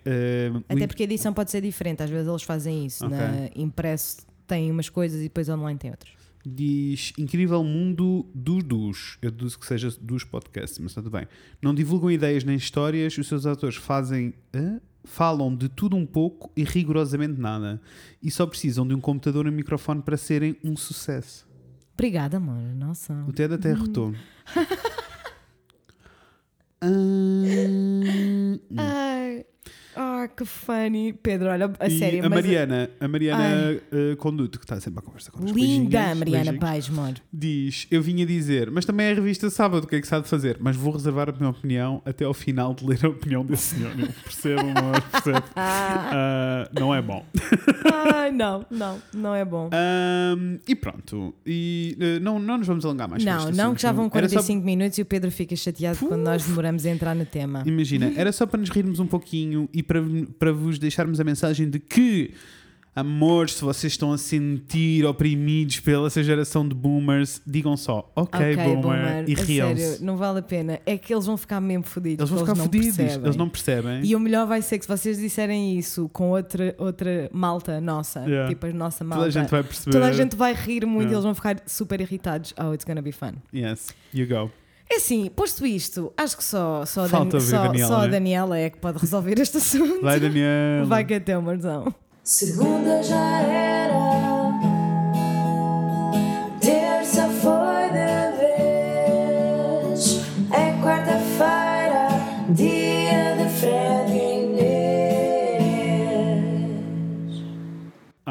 o 0.68 0.72
Até 0.74 0.86
porque 0.86 1.02
a 1.02 1.06
edição 1.06 1.32
pode 1.32 1.50
ser 1.50 1.62
diferente. 1.62 2.02
Às 2.02 2.10
vezes 2.10 2.28
eles 2.28 2.42
fazem 2.42 2.84
isso. 2.84 3.06
Ok. 3.06 3.16
Na 3.16 3.48
impresso 3.56 4.18
tem 4.46 4.70
umas 4.70 4.88
coisas 4.90 5.20
e 5.20 5.24
depois 5.24 5.48
online 5.48 5.78
tem 5.78 5.90
outras. 5.90 6.12
Diz 6.48 7.12
Incrível 7.18 7.64
Mundo 7.64 8.24
dos 8.34 8.62
Dus. 8.62 9.18
Eu 9.20 9.30
deduzo 9.32 9.58
que 9.58 9.66
seja 9.66 9.90
dos 10.00 10.22
podcasts, 10.22 10.78
mas 10.78 10.92
está 10.92 11.02
tudo 11.02 11.10
bem. 11.10 11.26
Não 11.60 11.74
divulgam 11.74 12.08
ideias 12.10 12.44
nem 12.44 12.54
histórias, 12.56 13.16
os 13.18 13.26
seus 13.26 13.46
atores 13.46 13.74
fazem. 13.76 14.32
hã? 14.54 14.80
Falam 15.06 15.54
de 15.56 15.68
tudo 15.68 15.96
um 15.96 16.04
pouco 16.04 16.50
e 16.56 16.64
rigorosamente 16.64 17.40
nada. 17.40 17.80
E 18.22 18.30
só 18.30 18.44
precisam 18.46 18.86
de 18.86 18.92
um 18.94 19.00
computador 19.00 19.46
e 19.46 19.48
um 19.48 19.52
microfone 19.52 20.02
para 20.02 20.16
serem 20.16 20.56
um 20.62 20.76
sucesso. 20.76 21.46
Obrigada, 21.94 22.36
amor. 22.36 22.60
Nossa. 22.74 23.24
O 23.26 23.32
Ted 23.32 23.54
até 23.54 23.72
arrotou. 23.72 24.12
Ah, 26.78 26.88
Ai, 28.76 29.46
ah, 29.96 30.28
que 30.28 30.44
funny. 30.44 31.12
Pedro, 31.12 31.48
olha, 31.48 31.72
a 31.80 31.86
e 31.86 31.98
sério. 31.98 32.24
a 32.24 32.28
Mariana, 32.28 32.90
a 33.00 33.08
Mariana 33.08 33.80
eh, 33.92 34.16
Conduto, 34.16 34.58
que 34.58 34.64
está 34.64 34.78
sempre 34.80 35.00
à 35.00 35.02
conversa 35.02 35.30
com 35.30 35.44
Linda, 35.44 36.14
Mariana 36.14 36.54
Paz, 36.54 36.88
amor. 36.88 37.14
Diz, 37.32 37.86
eu 37.90 38.02
vinha 38.02 38.24
dizer, 38.26 38.70
mas 38.70 38.84
também 38.84 39.06
é 39.06 39.12
a 39.12 39.14
revista 39.14 39.48
sábado, 39.50 39.84
o 39.84 39.86
que 39.86 39.96
é 39.96 40.00
que 40.00 40.06
se 40.06 40.14
há 40.14 40.20
de 40.20 40.28
fazer? 40.28 40.56
Mas 40.60 40.76
vou 40.76 40.92
reservar 40.92 41.28
a 41.30 41.32
minha 41.32 41.48
opinião 41.50 42.02
até 42.04 42.24
ao 42.24 42.34
final 42.34 42.74
de 42.74 42.86
ler 42.86 43.04
a 43.04 43.08
opinião 43.08 43.44
desse 43.44 43.76
senhor. 43.76 43.92
Eu 43.98 44.08
percebo, 44.24 44.60
amor, 44.60 45.02
percebo. 45.12 45.42
Ah, 46.18 46.68
não 46.78 46.94
é 46.94 47.00
bom. 47.02 47.24
Ai, 48.14 48.30
não, 48.30 48.64
não, 48.70 48.98
não 49.12 49.34
é 49.34 49.44
bom. 49.44 49.70
Ahm, 49.72 50.58
e 50.66 50.74
pronto. 50.74 51.34
E 51.46 51.96
eh, 52.00 52.18
não, 52.20 52.38
não 52.38 52.58
nos 52.58 52.66
vamos 52.66 52.84
alongar 52.84 53.08
mais. 53.08 53.24
Não, 53.24 53.50
não, 53.50 53.74
que 53.74 53.82
já 53.82 53.92
vão 53.92 54.10
Era 54.12 54.28
só- 54.28 54.36
45 54.36 54.64
minutos 54.64 54.98
e 54.98 55.02
o 55.02 55.04
Pedro 55.04 55.30
fica 55.30 55.54
chateado 55.56 55.98
quando 55.98 56.22
nós 56.22 56.44
demoramos 56.44 56.84
a 56.86 56.90
entrar 56.90 57.14
no 57.14 57.24
tema. 57.24 57.62
Imagina, 57.66 58.12
era 58.16 58.32
só 58.32 58.46
para 58.46 58.60
nos 58.60 58.70
rirmos 58.70 59.00
um 59.00 59.06
pouquinho 59.06 59.68
e 59.72 59.82
para, 59.86 60.02
para 60.38 60.52
vos 60.52 60.78
deixarmos 60.78 61.20
a 61.20 61.24
mensagem 61.24 61.68
de 61.70 61.78
que 61.78 62.32
Amor, 62.98 63.50
se 63.50 63.60
vocês 63.62 63.92
estão 63.92 64.10
a 64.10 64.16
sentir 64.16 65.04
oprimidos 65.04 65.80
pela 65.80 66.06
essa 66.06 66.24
geração 66.24 66.66
de 66.66 66.74
boomers, 66.74 67.42
digam 67.46 67.76
só, 67.76 68.10
ok, 68.16 68.56
boomer, 68.56 69.28
e 69.28 69.34
a 69.34 69.42
riam-se. 69.44 69.82
sério, 69.82 70.02
não 70.06 70.16
vale 70.16 70.38
a 70.38 70.42
pena. 70.42 70.80
É 70.86 70.96
que 70.96 71.12
eles 71.12 71.26
vão 71.26 71.36
ficar 71.36 71.60
mesmo 71.60 71.84
fodidos. 71.84 72.20
Eles 72.20 72.30
vão 72.30 72.38
ficar 72.38 72.54
fodidos, 72.56 72.98
eles 72.98 73.36
não 73.36 73.50
percebem. 73.50 74.00
E 74.02 74.16
o 74.16 74.18
melhor 74.18 74.46
vai 74.46 74.62
ser 74.62 74.78
que 74.78 74.86
se 74.86 74.88
vocês 74.88 75.18
disserem 75.18 75.76
isso 75.78 76.08
com 76.08 76.30
outra, 76.30 76.74
outra 76.78 77.28
malta 77.34 77.82
nossa, 77.82 78.20
Yeah. 78.20 78.48
tipo 78.48 78.64
a 78.64 78.72
nossa 78.72 79.04
malta, 79.04 79.24
Toda 79.26 79.28
a 79.38 79.42
gente 79.42 79.50
vai 79.50 79.62
perceber. 79.62 79.92
toda 79.92 80.06
a 80.06 80.12
gente 80.14 80.34
vai 80.34 80.54
rir 80.54 80.86
muito 80.86 81.00
Yeah. 81.02 81.10
e 81.10 81.14
eles 81.16 81.24
vão 81.24 81.34
ficar 81.34 81.62
super 81.66 82.00
irritados. 82.00 82.54
Oh, 82.58 82.72
it's 82.72 82.86
gonna 82.86 83.02
be 83.02 83.12
fun. 83.12 83.32
Yes, 83.54 83.88
you 84.14 84.26
go. 84.26 84.50
É 84.88 84.96
assim, 84.96 85.28
posto 85.34 85.66
isto, 85.66 86.12
acho 86.16 86.36
que 86.36 86.44
só, 86.44 86.84
só, 86.86 87.08
Falta 87.08 87.38
Dan- 87.38 87.44
só, 87.44 87.62
Daniela, 87.64 87.88
só 87.88 87.96
a 87.96 88.02
né? 88.04 88.08
Daniela 88.08 88.58
é 88.58 88.70
que 88.70 88.78
pode 88.78 88.98
resolver 88.98 89.38
este 89.40 89.56
assunto. 89.58 90.00
Vai, 90.00 90.20
Daniel. 90.20 90.86
Vai 90.86 91.04
que 91.04 91.14
até 91.14 91.36
uma 91.36 91.52
razão. 91.54 91.92
Segunda 92.22 93.02
já 93.02 93.40
era, 93.40 93.75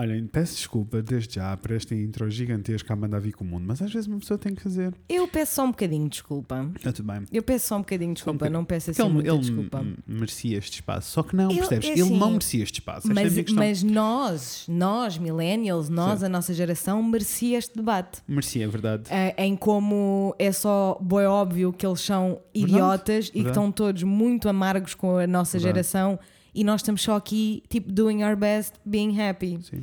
Olhem, 0.06 0.28
peço 0.28 0.56
desculpa 0.56 1.02
desde 1.02 1.36
já 1.36 1.58
por 1.58 1.72
esta 1.72 1.96
intro 1.96 2.30
gigantesca 2.30 2.94
a 2.94 2.96
mandar 2.96 3.20
vir 3.20 3.34
com 3.34 3.44
o 3.44 3.48
mundo, 3.48 3.64
mas 3.68 3.82
às 3.82 3.92
vezes 3.92 4.08
uma 4.08 4.20
pessoa 4.20 4.38
tem 4.38 4.54
que 4.54 4.62
fazer. 4.62 4.94
Eu 5.10 5.28
peço 5.28 5.56
só 5.56 5.64
um 5.66 5.72
bocadinho 5.72 6.04
de 6.04 6.10
desculpa. 6.12 6.70
Está 6.76 6.92
tudo 6.92 7.12
bem. 7.12 7.24
Eu 7.32 7.42
peço 7.42 7.68
só 7.68 7.76
um 7.78 7.80
bocadinho 7.80 8.12
de 8.12 8.16
desculpa, 8.16 8.38
bocadinho. 8.38 8.58
não 8.60 8.66
peço 8.66 8.92
assim 8.92 9.02
ele, 9.02 9.12
muita 9.14 9.30
ele 9.30 9.40
desculpa. 9.40 9.86
merecia 10.08 10.58
este 10.58 10.74
espaço, 10.76 11.12
só 11.12 11.24
que 11.24 11.36
não, 11.36 11.50
Eu- 11.50 11.58
percebes? 11.58 11.90
é 11.90 11.92
ele 11.94 12.02
assim, 12.04 12.18
não 12.18 12.32
merecia 12.32 12.64
este 12.64 12.74
espaço. 12.80 13.10
É 13.12 13.14
Mas, 13.14 13.34
questão. 13.34 13.56
mas 13.56 13.84
nós, 13.84 14.66
nós, 14.68 15.18
millennials, 15.18 15.90
nós, 15.90 16.20
Sim. 16.20 16.26
a 16.26 16.30
nossa 16.30 16.54
geração, 16.54 17.02
merecia 17.02 17.58
este 17.58 17.76
debate. 17.76 18.22
Merecia, 18.28 18.66
é 18.66 18.68
verdade. 18.68 19.04
Eh, 19.10 19.36
em 19.46 19.56
como 19.56 20.36
é 20.38 20.52
só 20.52 20.98
boi 21.02 21.26
óbvio 21.26 21.74
que 21.74 21.86
eles 21.86 22.02
são 22.02 22.40
idiotas 22.54 23.28
e 23.28 23.32
que 23.32 23.38
verdade. 23.38 23.52
estão 23.58 23.72
todos 23.72 24.04
muito 24.04 24.48
amargos 24.48 24.94
com 24.94 25.18
a 25.18 25.26
nossa 25.28 25.58
Verdade. 25.58 25.74
geração 25.76 26.20
e 26.56 26.64
nós 26.64 26.80
estamos 26.82 27.02
só 27.02 27.16
aqui, 27.16 27.62
tipo, 27.70 27.92
doing 27.92 28.24
our 28.24 28.36
best, 28.36 28.74
being 28.86 29.20
happy. 29.22 29.60
Sim. 29.70 29.82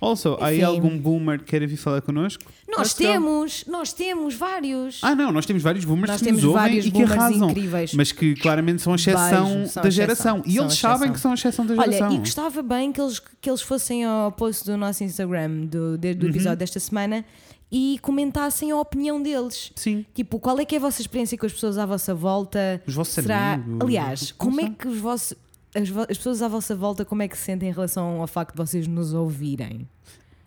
Also, 0.00 0.36
há 0.40 0.66
algum 0.66 0.98
boomer 0.98 1.38
que 1.38 1.44
queira 1.46 1.66
vir 1.66 1.76
falar 1.76 2.00
connosco? 2.02 2.42
Nós 2.68 2.92
go. 2.92 2.98
temos, 2.98 3.64
nós 3.66 3.92
temos 3.92 4.34
vários. 4.34 4.98
Ah, 5.02 5.14
não, 5.14 5.30
nós 5.32 5.46
temos 5.46 5.62
vários 5.62 5.84
boomers 5.84 6.10
Nós 6.10 6.18
que 6.20 6.24
temos 6.26 6.42
nos 6.42 6.48
ouvem 6.50 6.62
vários 6.62 6.86
e 6.86 6.90
que 6.90 7.02
arrasam. 7.02 7.48
incríveis. 7.50 7.94
Mas 7.94 8.12
que 8.12 8.34
claramente 8.34 8.82
são 8.82 8.92
a 8.92 8.96
exceção 8.96 9.66
são 9.66 9.82
da 9.82 9.88
geração. 9.90 10.38
exceção, 10.38 10.52
E 10.52 10.58
eles 10.58 10.74
sabem 10.74 11.12
que 11.12 11.20
são 11.20 11.30
a 11.30 11.34
exceção 11.34 11.64
da 11.64 11.74
Olha, 11.74 11.92
geração. 11.92 12.14
e 12.16 12.18
gostava 12.18 12.62
bem 12.62 12.92
que 12.92 13.00
eles, 13.00 13.18
que 13.40 13.48
eles 13.48 13.62
fossem 13.62 14.04
ao 14.04 14.30
post 14.32 14.64
do 14.66 14.76
nosso 14.76 15.02
Instagram 15.04 15.66
do, 15.66 15.96
de- 15.96 16.08
Uhum. 16.08 16.14
do 16.16 16.26
episódio 16.28 16.58
desta 16.58 16.80
semana 16.80 17.24
e 17.72 17.98
comentassem 18.02 18.70
a 18.72 18.76
opinião 18.76 19.22
deles. 19.22 19.72
Sim. 19.74 20.04
Tipo, 20.14 20.38
qual 20.38 20.58
é 20.60 20.64
que 20.66 20.74
é 20.74 20.78
a 20.78 20.80
vossa 20.82 21.00
experiência 21.00 21.38
com 21.38 21.46
as 21.46 21.52
pessoas 21.52 21.78
à 21.78 21.86
vossa 21.86 22.14
volta? 22.14 22.82
Os 22.86 22.94
vossos 22.94 23.14
Será, 23.14 23.54
amigos, 23.54 23.80
aliás, 23.80 24.30
não 24.30 24.36
como 24.36 24.60
é 24.60 24.68
que 24.70 24.86
os 24.86 24.98
vossos 24.98 25.34
as, 25.74 25.90
as 26.10 26.16
pessoas 26.18 26.40
à 26.42 26.48
vossa 26.48 26.74
volta 26.74 27.04
como 27.04 27.22
é 27.22 27.28
que 27.28 27.36
se 27.36 27.44
sentem 27.44 27.68
em 27.68 27.72
relação 27.72 28.20
ao 28.20 28.26
facto 28.26 28.52
de 28.52 28.58
vocês 28.58 28.86
nos 28.86 29.12
ouvirem? 29.12 29.88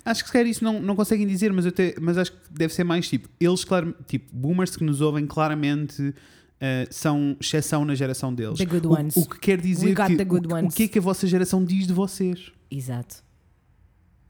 Acho 0.06 0.24
que 0.24 0.28
se 0.30 0.34
calhar 0.34 0.48
isso 0.48 0.64
não, 0.64 0.82
não 0.82 0.96
conseguem 0.96 1.28
dizer, 1.28 1.52
mas, 1.52 1.66
eu 1.66 1.72
te- 1.72 1.96
mas 2.00 2.18
acho 2.18 2.32
que 2.32 2.38
deve 2.50 2.74
ser 2.74 2.84
mais 2.86 3.10
tipo. 3.10 3.28
Eles, 3.40 3.64
claro, 3.66 3.94
tipo, 4.08 4.34
boomers 4.34 4.76
que 4.78 4.84
nos 4.84 5.02
ouvem 5.02 5.26
claramente 5.28 6.14
eh, 6.62 6.88
são 6.90 7.36
exceção 7.42 7.84
na 7.84 7.94
geração 7.94 8.34
deles. 8.34 8.58
The 8.58 8.66
good 8.66 8.88
O- 8.88 8.92
ones. 8.94 9.18
O, 9.18 9.28
que 9.28 9.38
quer 9.38 9.60
dizer 9.60 9.94
que 9.94 10.02
o, 10.02 10.42
que- 10.42 10.66
o 10.66 10.70
que 10.70 10.84
é 10.84 10.88
que 10.88 10.98
a 11.00 11.02
vossa 11.02 11.28
geração 11.28 11.64
diz 11.64 11.86
de 11.86 11.92
vocês? 11.94 12.52
Exato. 12.72 13.18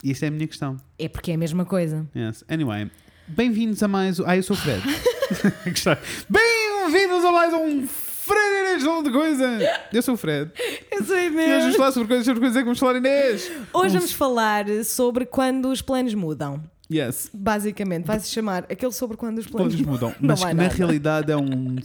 E 0.04 0.12
esta 0.12 0.26
é 0.26 0.30
a 0.30 0.32
minha 0.32 0.48
questão. 0.48 0.78
É 0.98 1.08
porque 1.08 1.30
é 1.32 1.36
a 1.36 1.38
mesma 1.38 1.64
coisa. 1.64 2.08
Yes. 2.16 2.44
Anyway, 2.50 2.90
bem-vindos 3.28 3.82
a 3.84 3.88
mais. 3.88 4.20
um- 4.20 4.24
Ah, 4.28 4.36
eu 4.36 4.42
sou 4.44 4.56
o 4.56 4.60
Fred. 4.60 4.82
Bem-vindos 6.30 7.24
a 7.26 7.32
mais 7.32 7.54
um 7.54 7.86
Fred 8.28 8.70
Inês 8.70 8.84
falando 8.84 9.06
de 9.06 9.12
coisa. 9.12 9.60
Eu 9.94 10.02
sou 10.02 10.14
o 10.16 10.18
Fred. 10.18 10.52
Eu 10.92 11.04
sou 11.04 11.18
E 11.18 11.30
hoje 11.30 11.62
vamos 11.62 11.76
falar 11.78 11.92
sobre 11.94 12.08
coisas, 12.10 12.26
sobre 12.26 12.40
coisas 12.42 12.58
que 12.58 12.64
vamos 12.64 12.80
falar 12.80 12.98
Inês. 12.98 13.52
Hoje 13.74 13.96
vamos 13.96 14.12
falar 14.12 14.66
sobre 14.84 15.26
quando 15.26 15.70
os 15.70 15.82
planos 15.82 16.14
mudam. 16.14 16.62
Yes. 16.92 17.30
Basicamente, 17.34 18.06
vai-se 18.06 18.30
chamar 18.30 18.66
aquele 18.70 18.92
sobre 18.92 19.18
quando 19.18 19.40
os 19.40 19.48
planos, 19.48 19.80
mudam. 19.82 20.10
Não 20.20 20.30
Mas 20.30 20.44
que 20.44 20.54
na 20.54 20.68
realidade 20.68 21.32
é 21.32 21.38
um. 21.38 21.76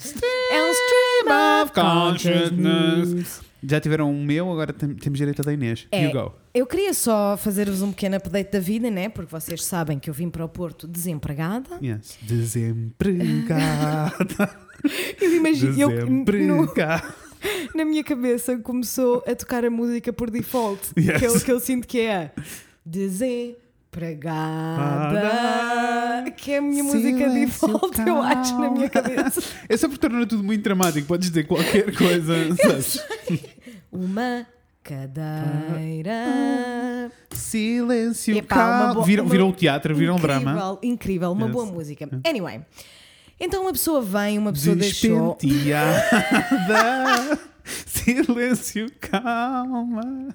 É 0.50 0.62
um 0.62 0.70
stream 0.70 1.62
of 1.62 1.72
consciousness. 1.72 3.40
Já 3.64 3.80
tiveram 3.80 4.10
um 4.10 4.24
meu, 4.24 4.50
agora 4.50 4.72
tem- 4.72 4.94
temos 4.94 5.18
direito 5.18 5.40
a 5.40 5.44
da 5.44 5.52
Inês. 5.52 5.86
É. 5.92 6.04
You 6.06 6.12
go. 6.12 6.32
Eu 6.52 6.66
queria 6.66 6.92
só 6.92 7.36
fazer-vos 7.36 7.80
um 7.80 7.92
pequeno 7.92 8.16
update 8.16 8.50
da 8.52 8.58
vida, 8.58 8.90
né? 8.90 9.08
Porque 9.08 9.30
vocês 9.30 9.64
sabem 9.64 9.98
que 9.98 10.10
eu 10.10 10.14
vim 10.14 10.28
para 10.28 10.44
o 10.44 10.48
Porto 10.48 10.86
desempregada. 10.88 11.78
Yes. 11.82 12.18
Desempregada. 12.22 14.50
Eu 15.20 15.36
imagino, 15.36 15.80
eu, 15.80 15.88
no- 15.90 16.24
Desempregada. 16.24 17.14
na 17.74 17.84
minha 17.84 18.02
cabeça 18.02 18.58
começou 18.58 19.22
a 19.26 19.34
tocar 19.36 19.64
a 19.64 19.70
música 19.70 20.12
por 20.12 20.28
default, 20.28 20.80
Yes. 20.98 21.18
que, 21.18 21.24
eu, 21.26 21.40
que 21.40 21.52
eu 21.52 21.60
sinto 21.60 21.86
que 21.86 22.00
é 22.00 22.32
Desempregada, 22.84 23.61
que 26.36 26.52
é 26.52 26.58
a 26.58 26.62
minha 26.62 26.82
música 26.82 27.18
Silêncio 27.18 27.68
default, 27.68 28.00
eu 28.00 28.22
acho, 28.22 28.58
na 28.58 28.70
minha 28.70 28.88
cabeça. 28.88 29.42
É 29.68 29.76
só 29.76 29.86
porque 29.88 30.00
torna 30.08 30.26
tudo 30.26 30.42
muito 30.42 30.62
dramático. 30.62 31.06
Podes 31.06 31.28
dizer 31.28 31.44
qualquer 31.46 31.94
coisa. 31.94 32.34
sabes? 32.56 33.04
Uma 33.92 34.46
cadeira. 34.82 36.12
Silêncio 37.32 38.36
Epá, 38.38 38.54
uma 38.56 38.64
calma. 38.78 38.94
boa- 38.94 39.06
Viram, 39.06 39.26
viram 39.26 39.50
o 39.50 39.52
teatro, 39.52 39.94
viram 39.94 40.16
o 40.16 40.18
drama. 40.18 40.78
Incrível, 40.82 41.30
uma 41.32 41.44
Yes. 41.46 41.52
boa 41.52 41.66
música. 41.66 42.08
Anyway, 42.26 42.60
então 43.38 43.62
uma 43.62 43.72
pessoa 43.72 44.00
vem, 44.00 44.38
uma 44.38 44.52
pessoa 44.52 44.74
deixou. 44.74 45.36
Silêncio 47.86 48.90
calma. 49.00 50.28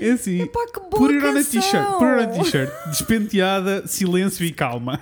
É 0.00 0.10
assim. 0.12 0.40
Epá, 0.42 0.66
que 0.72 0.80
boa 0.80 0.90
Put 0.90 1.14
it 1.14 1.24
on 1.26 1.30
a 1.30 1.32
canção. 1.34 1.60
t-shirt. 1.60 1.86
Put 1.98 2.04
it 2.04 2.26
on 2.26 2.40
a 2.40 2.44
t-shirt. 2.44 2.72
Despenteada, 2.90 3.86
silêncio 3.86 4.44
e 4.44 4.52
calma. 4.52 5.00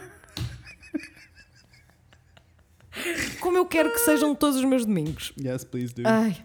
Como 3.41 3.57
eu 3.59 3.67
quero 3.67 3.91
que 3.93 3.99
sejam 3.99 4.35
todos 4.35 4.57
os 4.57 4.65
meus 4.65 4.85
domingos. 4.87 5.33
Yes, 5.41 5.65
please 5.65 5.93
do. 5.95 6.03
Ai. 6.07 6.37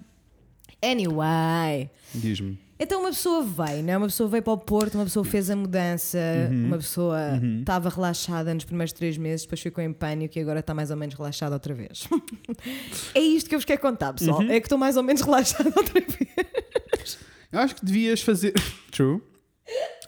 Anyway. 0.82 1.90
Diz-me. 2.14 2.60
Então 2.82 3.02
uma 3.02 3.10
pessoa 3.10 3.44
veio, 3.44 3.84
né? 3.84 3.98
Uma 3.98 4.08
pessoa 4.08 4.30
veio 4.30 4.42
para 4.42 4.54
o 4.54 4.58
Porto, 4.58 4.96
uma 4.96 5.04
pessoa 5.04 5.26
fez 5.26 5.50
a 5.50 5.56
mudança, 5.56 6.18
Uhum. 6.50 6.68
uma 6.68 6.78
pessoa 6.78 7.20
estava 7.60 7.90
relaxada 7.90 8.54
nos 8.54 8.64
primeiros 8.64 8.94
três 8.94 9.18
meses, 9.18 9.42
depois 9.46 9.60
ficou 9.60 9.84
em 9.84 9.92
pânico 9.92 10.38
e 10.40 10.42
agora 10.42 10.62
está 10.62 10.74
mais 10.74 10.90
ou 10.90 10.96
menos 10.96 11.14
relaxada 11.16 11.54
outra 11.56 11.74
vez. 11.74 12.08
é 13.14 13.20
isto 13.20 13.50
que 13.50 13.56
eu 13.56 13.60
vos 13.60 13.66
quero 13.66 13.82
contar, 13.82 14.14
pessoal. 14.14 14.40
Uhum. 14.40 14.50
É 14.50 14.60
que 14.62 14.66
estou 14.66 14.78
mais 14.78 14.96
ou 14.96 15.04
menos 15.04 15.22
relaxada 15.22 15.74
outra 15.76 16.00
vez. 16.00 17.20
Eu 17.52 17.60
acho 17.60 17.76
que 17.76 17.86
devias 17.86 18.22
fazer. 18.22 18.54
True. 18.92 19.22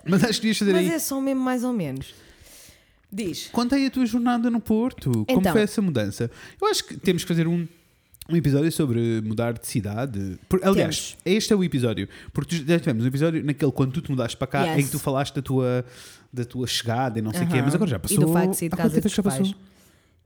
Mas 0.05 0.23
acho 0.23 0.33
que 0.33 0.41
devias 0.41 0.57
fazer 0.57 0.73
Mas 0.73 0.81
aí. 0.87 0.91
é 0.93 0.99
só 0.99 1.19
mesmo 1.21 1.41
mais 1.41 1.63
ou 1.63 1.73
menos. 1.73 2.13
Diz. 3.11 3.47
Conta 3.51 3.75
aí 3.75 3.85
a 3.87 3.91
tua 3.91 4.05
jornada 4.05 4.49
no 4.49 4.59
Porto. 4.61 5.11
Como 5.11 5.25
Então. 5.39 5.51
foi 5.51 5.61
essa 5.61 5.81
mudança? 5.81 6.31
Eu 6.61 6.67
acho 6.67 6.85
que 6.85 6.95
temos 6.97 7.23
que 7.23 7.27
fazer 7.27 7.45
um, 7.47 7.67
um 8.29 8.35
episódio 8.35 8.71
sobre 8.71 9.21
mudar 9.21 9.53
de 9.53 9.67
cidade. 9.67 10.39
Por- 10.47 10.61
aliás, 10.63 11.17
este 11.25 11.51
é 11.51 11.55
o 11.55 11.63
episódio. 11.63 12.07
Porque 12.33 12.55
já 12.65 12.79
tivemos 12.79 13.03
um 13.03 13.07
episódio 13.07 13.43
naquele 13.43 13.71
quando 13.71 13.91
tu 13.91 14.01
te 14.01 14.09
mudaste 14.11 14.37
para 14.37 14.47
cá 14.47 14.63
Yes. 14.65 14.79
em 14.79 14.85
que 14.85 14.91
tu 14.91 14.99
falaste 14.99 15.35
da 15.35 15.41
tua, 15.41 15.85
da 16.31 16.45
tua 16.45 16.65
chegada 16.67 17.19
e 17.19 17.21
não 17.21 17.31
sei 17.33 17.43
o 17.43 17.47
quê. 17.47 17.55
Aham. 17.57 17.65
Mas 17.65 17.75
agora 17.75 17.89
já 17.89 17.97
E 17.97 17.99
passou. 17.99 18.19
do 18.19 18.31
facto 18.33 18.51
de 18.51 18.57
sair 18.57 18.69
de 18.69 18.77
casa 18.77 18.97
é 18.99 19.09
já 19.09 19.23
passou? 19.23 19.55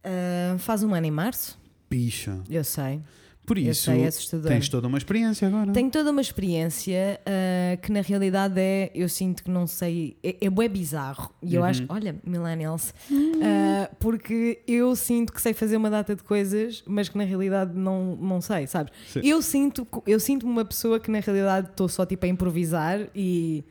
Ah, 0.04 0.56
faz 0.60 0.84
um 0.84 0.94
ano 0.94 1.08
em 1.08 1.12
março, 1.12 1.58
Picha. 1.90 2.40
eu 2.50 2.64
sei. 2.64 3.02
Por 3.46 3.58
isso, 3.58 3.84
sei, 3.84 4.02
é 4.04 4.08
assustador. 4.08 4.48
tens 4.48 4.68
toda 4.68 4.88
uma 4.88 4.98
experiência 4.98 5.48
agora. 5.48 5.72
Tenho 5.72 5.90
toda 5.92 6.10
uma 6.12 6.22
experiência 6.22 7.20
ah, 7.26 7.78
que 7.78 7.92
na 7.92 8.02
realidade 8.02 8.60
é, 8.60 8.92
eu 8.96 9.08
sinto 9.08 9.44
que 9.44 9.52
não 9.52 9.68
sei, 9.68 10.18
é, 10.24 10.36
é 10.42 10.50
bué 10.50 10.68
bizarro. 10.68 11.32
E 11.44 11.54
eu 11.56 11.62
Uhum. 11.62 11.68
acho, 11.68 11.86
olha, 11.90 12.16
millennials, 12.26 12.94
ah, 13.42 13.90
porque 14.00 14.62
eu 14.68 14.96
sinto 14.96 15.32
que 15.32 15.42
sei 15.42 15.54
fazer 15.54 15.78
uma 15.78 15.90
data 15.90 16.16
de 16.16 16.24
coisas, 16.24 16.84
mas 16.88 17.08
que 17.10 17.18
na 17.18 17.24
realidade 17.24 17.78
não, 17.78 18.16
não 18.16 18.42
sei, 18.42 18.66
sabes? 18.68 18.92
Sim. 19.08 19.20
Eu 19.24 19.42
sinto 19.42 19.88
eu 20.08 20.20
sinto 20.20 20.46
uma 20.46 20.66
pessoa 20.66 21.00
que 21.00 21.12
na 21.12 21.20
realidade 21.20 21.70
estou 21.70 21.88
só 21.88 22.06
tipo 22.06 22.26
a 22.26 22.30
improvisar 22.30 23.08
e 23.16 23.64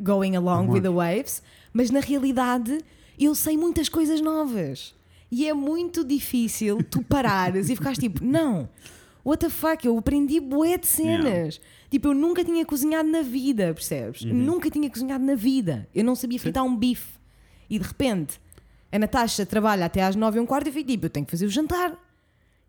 going 0.00 0.36
along 0.36 0.66
Uhum. 0.68 0.72
with 0.74 0.82
the 0.82 0.88
waves, 0.90 1.42
mas 1.72 1.90
na 1.90 2.00
realidade 2.00 2.78
eu 3.18 3.34
sei 3.34 3.56
muitas 3.56 3.88
coisas 3.88 4.20
novas. 4.20 4.94
E 5.34 5.48
é 5.48 5.54
muito 5.54 6.04
difícil 6.04 6.84
tu 6.90 7.02
parares 7.02 7.70
e 7.70 7.74
ficares 7.74 7.96
tipo, 7.96 8.22
não, 8.22 8.68
what 9.24 9.42
the 9.42 9.48
fuck, 9.48 9.86
eu 9.86 9.96
aprendi 9.96 10.38
bué 10.38 10.76
de 10.76 10.86
cenas. 10.86 11.54
Yeah. 11.54 11.56
Tipo, 11.90 12.08
eu 12.08 12.14
nunca 12.14 12.44
tinha 12.44 12.66
cozinhado 12.66 13.08
na 13.08 13.22
vida, 13.22 13.72
percebes? 13.72 14.20
Uhum. 14.20 14.34
Nunca 14.34 14.70
tinha 14.70 14.90
cozinhado 14.90 15.24
na 15.24 15.34
vida. 15.34 15.88
Eu 15.94 16.04
não 16.04 16.14
sabia 16.14 16.38
fritar 16.38 16.62
um 16.62 16.76
bife. 16.76 17.18
E 17.70 17.78
de 17.78 17.86
repente, 17.86 18.38
a 18.92 18.98
Natasha 18.98 19.46
trabalha 19.46 19.86
até 19.86 20.02
às 20.02 20.14
nove 20.14 20.36
e 20.36 20.40
um 20.40 20.44
quarto 20.44 20.66
e 20.66 20.68
eu 20.68 20.72
fico 20.74 20.90
tipo, 20.90 21.06
eu 21.06 21.10
tenho 21.10 21.24
que 21.24 21.30
fazer 21.30 21.46
o 21.46 21.50
jantar. 21.50 21.98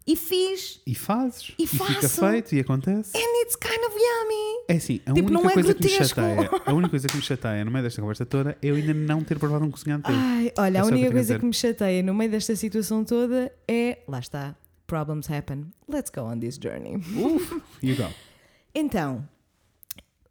E 0.06 0.16
fiz. 0.18 0.82
E 0.86 0.94
fazes. 0.94 1.54
E 1.58 1.66
fica 1.66 1.86
faço. 2.02 2.20
feito 2.20 2.54
e 2.56 2.60
acontece. 2.60 3.16
And 3.18 3.42
it's 3.44 3.56
kind 3.56 3.80
of 3.88 3.96
yummy. 3.96 4.66
É 4.68 4.74
assim, 4.76 5.00
a 5.06 5.14
Tipo, 5.14 5.30
única 5.30 5.48
é 5.48 5.54
coisa 5.54 5.74
que 5.74 5.82
me 5.84 5.90
grotesco. 5.90 6.16
chateia, 6.22 6.50
a 6.66 6.74
única 6.74 6.90
coisa 6.90 7.08
que 7.08 7.16
me 7.16 7.22
chateia 7.24 7.64
no 7.66 7.72
meio 7.72 7.84
desta 7.86 8.02
conversa 8.02 8.26
toda 8.26 8.52
é 8.52 8.58
eu 8.62 8.76
ainda 8.76 8.94
não 8.94 9.24
ter 9.24 9.40
provado 9.40 9.64
um 9.64 9.72
cozinhado 9.72 10.04
teu. 10.04 10.14
Ai, 10.14 10.52
olha, 10.58 10.78
É 10.78 10.82
a 10.82 10.84
que 10.84 10.88
única 10.90 10.96
queria 11.08 11.12
coisa 11.12 11.40
que 11.40 11.46
me 11.46 11.54
chateia 11.54 12.04
no 12.04 12.14
meio 12.14 12.30
desta 12.32 12.56
situação 12.56 13.04
toda 13.06 13.50
é. 13.68 14.00
Lá 14.08 14.20
está. 14.20 14.56
Problems 14.88 15.30
happen. 15.32 15.68
Let's 15.88 16.12
go 16.14 16.22
on 16.24 16.38
this 16.40 16.60
journey. 16.62 16.98
Uf, 16.98 17.62
you 17.82 17.96
go. 17.96 18.08
Então, 18.76 19.24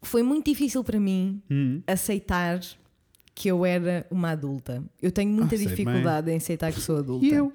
foi 0.02 0.22
muito 0.22 0.46
difícil 0.50 0.82
para 0.84 0.98
mim 0.98 1.40
Hum. 1.50 1.80
aceitar 1.86 2.60
que 3.34 3.48
eu 3.48 3.64
era 3.64 4.06
uma 4.10 4.30
adulta. 4.32 4.82
Eu 5.00 5.10
tenho 5.10 5.30
muita 5.30 5.54
Ah, 5.54 5.58
dificuldade 5.58 6.30
em 6.30 6.36
aceitar 6.36 6.72
que 6.72 6.80
sou 6.80 6.98
adulta. 6.98 7.24
E 7.24 7.32
eu? 7.32 7.52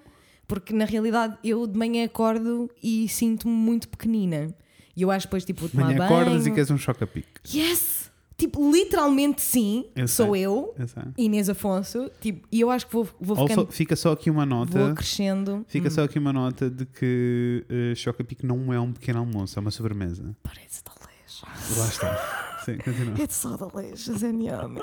Porque 0.48 0.74
na 0.74 0.86
realidade 0.86 1.38
eu 1.44 1.68
de 1.68 1.78
manhã 1.78 2.06
acordo 2.06 2.70
e 2.82 3.08
sinto-me 3.10 3.54
muito 3.54 3.88
pequenina. 3.90 4.54
E 4.96 5.02
eu 5.02 5.12
acho 5.12 5.28
depois 5.28 5.44
tipo 5.46 5.62
vou 5.62 5.70
tomar 5.70 5.84
Amanhã 5.84 5.98
banho. 6.00 6.14
acordas 6.22 6.48
e 6.48 6.52
queres 6.52 6.72
um 6.72 6.78
choca-pique. 6.78 7.28
Yes! 7.54 8.08
Tipo, 8.38 8.72
literalmente 8.72 9.42
sim, 9.42 9.86
Eu 9.96 10.08
sou 10.08 10.34
sei. 10.34 10.46
eu, 10.46 10.76
Eu 10.78 10.88
sei. 10.88 11.04
Inês 11.18 11.50
Afonso. 11.50 12.10
Tipo, 12.22 12.48
e 12.52 12.62
eu 12.62 12.70
acho 12.70 12.86
que 12.86 12.94
vou, 12.94 13.08
vou 13.20 13.36
Also, 13.36 13.48
ficando. 13.50 13.72
fica 13.72 13.96
só 13.96 14.12
aqui 14.12 14.30
uma 14.30 14.46
Vou 14.46 14.56
nota. 14.66 14.94
crescendo. 14.94 15.66
Fica 15.68 15.88
Hum, 15.88 15.92
só 15.92 16.04
aqui 16.04 16.20
uma 16.20 16.32
nota 16.32 16.70
de 16.70 16.86
que 16.86 17.66
uh, 17.68 17.96
choca-pique 17.96 18.46
não 18.46 18.72
é 18.72 18.80
um 18.80 18.94
pequeno 18.94 19.20
almoço, 19.20 19.58
é 19.58 19.60
uma 19.60 19.72
sobremesa. 19.72 20.36
It's 20.64 20.84
delicious. 20.84 21.78
Lá 21.80 21.88
está. 21.88 22.47
Sim, 22.68 22.78
continua. 22.84 23.16
It's 23.24 23.36
so 23.36 23.56
delicious 23.58 24.24
and 24.24 24.44
yummy. 24.44 24.82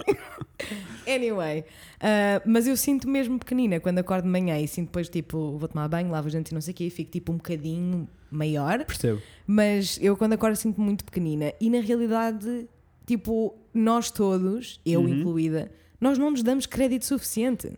anyway, 1.07 1.65
uh, 2.01 2.41
mas 2.49 2.67
eu 2.67 2.77
sinto 2.77 3.09
mesmo 3.09 3.39
pequenina 3.39 3.79
quando 3.81 3.99
acordo 3.99 4.25
de 4.25 4.31
manhã 4.31 4.59
e 4.59 4.67
sinto 4.67 4.87
depois 4.87 5.09
tipo, 5.09 5.59
vou 5.59 5.69
tomar 5.69 5.89
banho, 5.89 6.11
lavo 6.11 6.27
os 6.29 6.33
dentes 6.33 6.51
e 6.51 6.55
não 6.55 6.61
sei 6.61 6.73
o 6.73 6.75
quê, 6.77 6.85
e 6.87 6.91
fico 6.91 7.11
tipo 7.11 7.33
um 7.33 7.37
bocadinho 7.37 8.09
maior. 8.31 8.85
Percebo. 8.85 9.21
Mas 9.47 9.99
eu 10.01 10.17
quando 10.17 10.33
acordo 10.33 10.57
sinto-me 10.57 10.85
muito 10.85 11.05
pequenina 11.05 11.53
e 11.61 11.69
na 11.71 11.81
realidade, 11.81 12.67
tipo, 13.07 13.55
nós 13.73 14.11
todos, 14.11 14.81
eu 14.85 15.01
Uhum. 15.01 15.09
incluída, 15.09 15.71
nós 16.01 16.19
não 16.19 16.31
nos 16.31 16.43
damos 16.43 16.67
crédito 16.67 17.05
suficiente. 17.05 17.73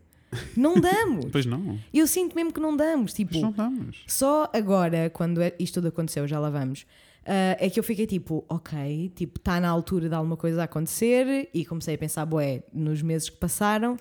Não 0.57 0.74
damos. 0.80 1.26
Pois 1.32 1.46
não. 1.46 1.78
eu 1.94 2.07
sinto 2.07 2.34
mesmo 2.36 2.52
que 2.52 2.61
não 2.61 2.76
damos. 2.76 3.12
Tipo, 3.12 3.32
Mas 3.34 3.42
não 3.42 3.52
damos. 3.52 4.04
só 4.07 4.50
agora, 4.52 5.09
quando 5.11 5.40
é- 5.40 5.54
isto 5.59 5.74
tudo 5.74 5.88
aconteceu, 5.88 6.26
já 6.26 6.38
lá 6.38 6.50
vamos, 6.50 6.84
ah, 7.26 7.56
é 7.58 7.68
que 7.68 7.78
eu 7.78 7.84
fiquei 7.84 8.06
tipo, 8.06 8.44
ok, 8.48 9.12
tipo, 9.14 9.38
está 9.38 9.60
na 9.60 9.68
altura 9.68 10.08
de 10.08 10.14
alguma 10.14 10.36
coisa 10.36 10.62
acontecer 10.62 11.48
e 11.52 11.64
comecei 11.64 11.96
a 11.96 11.98
pensar, 11.98 12.24
boé, 12.24 12.62
nos 12.72 13.02
meses 13.02 13.28
que 13.28 13.36
passaram 13.36 13.96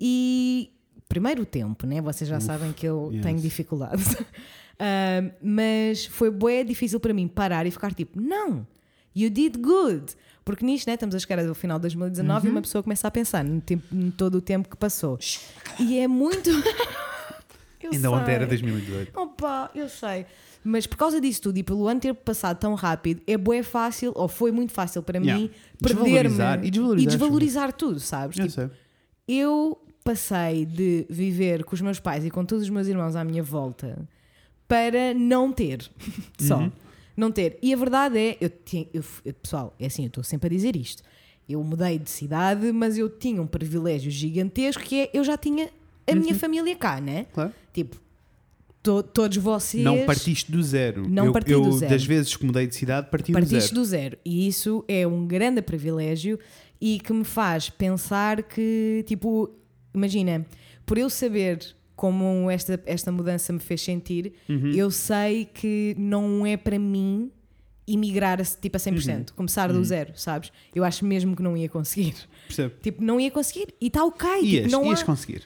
e 0.00 0.72
primeiro 1.08 1.42
o 1.42 1.46
tempo, 1.46 1.86
né? 1.86 2.00
Vocês 2.00 2.28
já 2.28 2.40
sabem 2.40 2.72
que 2.72 2.86
eu 2.86 3.10
yes. 3.12 3.22
tenho 3.22 3.38
dificuldade. 3.38 4.02
Ah, 4.84 5.22
mas 5.40 6.06
foi 6.06 6.28
bué 6.28 6.64
difícil 6.64 6.98
para 6.98 7.14
mim 7.14 7.28
parar 7.28 7.64
e 7.66 7.70
ficar 7.70 7.94
tipo, 7.94 8.20
não, 8.20 8.66
you 9.14 9.30
did 9.30 9.56
good. 9.58 10.12
Porque 10.44 10.64
nisto, 10.64 10.88
né, 10.88 10.94
estamos 10.94 11.14
a 11.14 11.20
chegar 11.20 11.38
ao 11.46 11.54
final 11.54 11.78
de 11.78 11.82
2019 11.82 12.46
e 12.46 12.48
Uhum. 12.48 12.56
uma 12.56 12.62
pessoa 12.62 12.82
começa 12.82 13.06
a 13.06 13.10
pensar 13.10 13.44
no, 13.44 13.60
tempo, 13.60 13.84
em 13.92 14.10
todo 14.10 14.36
o 14.36 14.40
tempo 14.40 14.68
que 14.68 14.76
passou. 14.76 15.20
E 15.78 15.98
é 16.00 16.08
muito. 16.08 16.50
Ainda 17.92 18.10
ontem 18.10 18.32
era 18.32 18.48
sei. 18.48 18.58
2018. 18.58 19.20
Opa, 19.20 19.70
eu 19.72 19.88
sei. 19.88 20.26
Mas 20.64 20.86
por 20.86 20.96
causa 20.96 21.20
disso 21.20 21.42
tudo 21.42 21.58
e 21.58 21.62
pelo 21.62 21.88
ano 21.88 21.98
ter 22.00 22.14
passado 22.14 22.58
tão 22.58 22.74
rápido, 22.74 23.20
é 23.26 23.36
bué 23.36 23.62
fácil, 23.62 24.12
ou 24.14 24.28
foi 24.28 24.52
muito 24.52 24.72
fácil 24.72 25.02
para 25.02 25.18
Yeah. 25.18 25.42
mim, 25.42 25.50
perder-me 25.80 26.04
Desvalorizar. 26.28 26.64
E 26.64 27.06
desvalorizar, 27.06 27.72
tudo, 27.72 27.98
sabes? 28.00 28.38
Eu 28.38 28.46
Tipo, 28.48 28.70
eu 29.26 29.78
passei 30.04 30.64
de 30.66 31.06
viver 31.10 31.64
com 31.64 31.74
os 31.74 31.80
meus 31.80 31.98
pais 32.00 32.24
e 32.24 32.30
com 32.30 32.44
todos 32.44 32.64
os 32.64 32.70
meus 32.70 32.86
irmãos 32.86 33.14
à 33.16 33.24
minha 33.24 33.42
volta 33.42 34.08
para 34.68 35.12
não 35.14 35.52
ter. 35.52 35.88
Só. 36.38 36.58
Uhum. 36.58 36.72
Não 37.16 37.30
ter. 37.30 37.58
E 37.62 37.74
a 37.74 37.76
verdade 37.76 38.18
é, 38.18 38.36
eu 38.40 38.48
tinha, 38.48 38.86
eu- 38.92 39.04
pessoal, 39.42 39.74
é 39.78 39.86
assim, 39.86 40.02
eu 40.04 40.06
estou 40.08 40.24
sempre 40.24 40.46
a 40.46 40.50
dizer 40.50 40.74
isto. 40.76 41.02
Eu 41.48 41.62
mudei 41.62 41.98
de 41.98 42.08
cidade, 42.08 42.72
mas 42.72 42.96
eu 42.96 43.08
tinha 43.08 43.42
um 43.42 43.46
privilégio 43.46 44.10
gigantesco 44.10 44.82
que 44.82 45.00
é 45.00 45.10
eu 45.12 45.22
já 45.24 45.36
tinha 45.36 45.68
a 46.08 46.12
Uhum. 46.12 46.20
minha 46.20 46.34
família 46.34 46.74
cá, 46.76 47.00
né? 47.00 47.26
Claro. 47.32 47.52
Tipo, 47.72 47.96
to- 48.82 49.02
todos 49.02 49.36
vocês. 49.38 49.82
Não 49.84 50.04
partiste 50.04 50.50
do 50.50 50.62
zero. 50.62 51.08
Não 51.08 51.26
eu, 51.26 51.32
parti 51.32 51.52
eu, 51.52 51.62
do 51.62 51.72
zero. 51.72 51.92
das 51.92 52.04
vezes 52.04 52.36
que 52.36 52.44
mudei 52.44 52.66
de 52.66 52.74
cidade, 52.74 53.08
parti 53.10 53.30
do 53.32 53.34
Partiste 53.34 53.60
zero. 53.68 53.74
do 53.74 53.84
zero. 53.84 54.18
E 54.24 54.46
isso 54.48 54.84
é 54.88 55.06
um 55.06 55.26
grande 55.26 55.62
privilégio 55.62 56.38
e 56.80 56.98
que 56.98 57.12
me 57.12 57.24
faz 57.24 57.70
pensar 57.70 58.42
que, 58.42 59.04
tipo, 59.06 59.50
imagina, 59.94 60.44
por 60.84 60.98
eu 60.98 61.08
saber 61.08 61.60
como 61.94 62.50
esta, 62.50 62.82
esta 62.86 63.12
mudança 63.12 63.52
me 63.52 63.60
fez 63.60 63.80
sentir, 63.82 64.32
Uhum. 64.48 64.70
eu 64.72 64.90
sei 64.90 65.44
que 65.44 65.94
não 65.96 66.44
é 66.44 66.56
para 66.56 66.76
mim 66.78 67.30
emigrar 67.86 68.40
a, 68.40 68.44
tipo 68.44 68.76
a 68.76 68.80
100%, 68.80 69.30
Uhum. 69.30 69.36
começar 69.36 69.72
do 69.72 69.84
zero, 69.84 70.12
sabes? 70.16 70.50
Eu 70.74 70.82
acho 70.84 71.04
mesmo 71.04 71.36
que 71.36 71.42
não 71.42 71.56
ia 71.56 71.68
conseguir. 71.68 72.14
Percebo. 72.46 72.74
Tipo, 72.80 73.02
não 73.04 73.20
ia 73.20 73.30
conseguir. 73.30 73.74
E 73.80 73.86
está 73.88 74.04
ok. 74.04 74.28
tipo, 74.40 74.46
Ias, 74.46 74.72
não 74.72 74.86
ias 74.86 75.02
há- 75.02 75.04
conseguir. 75.04 75.42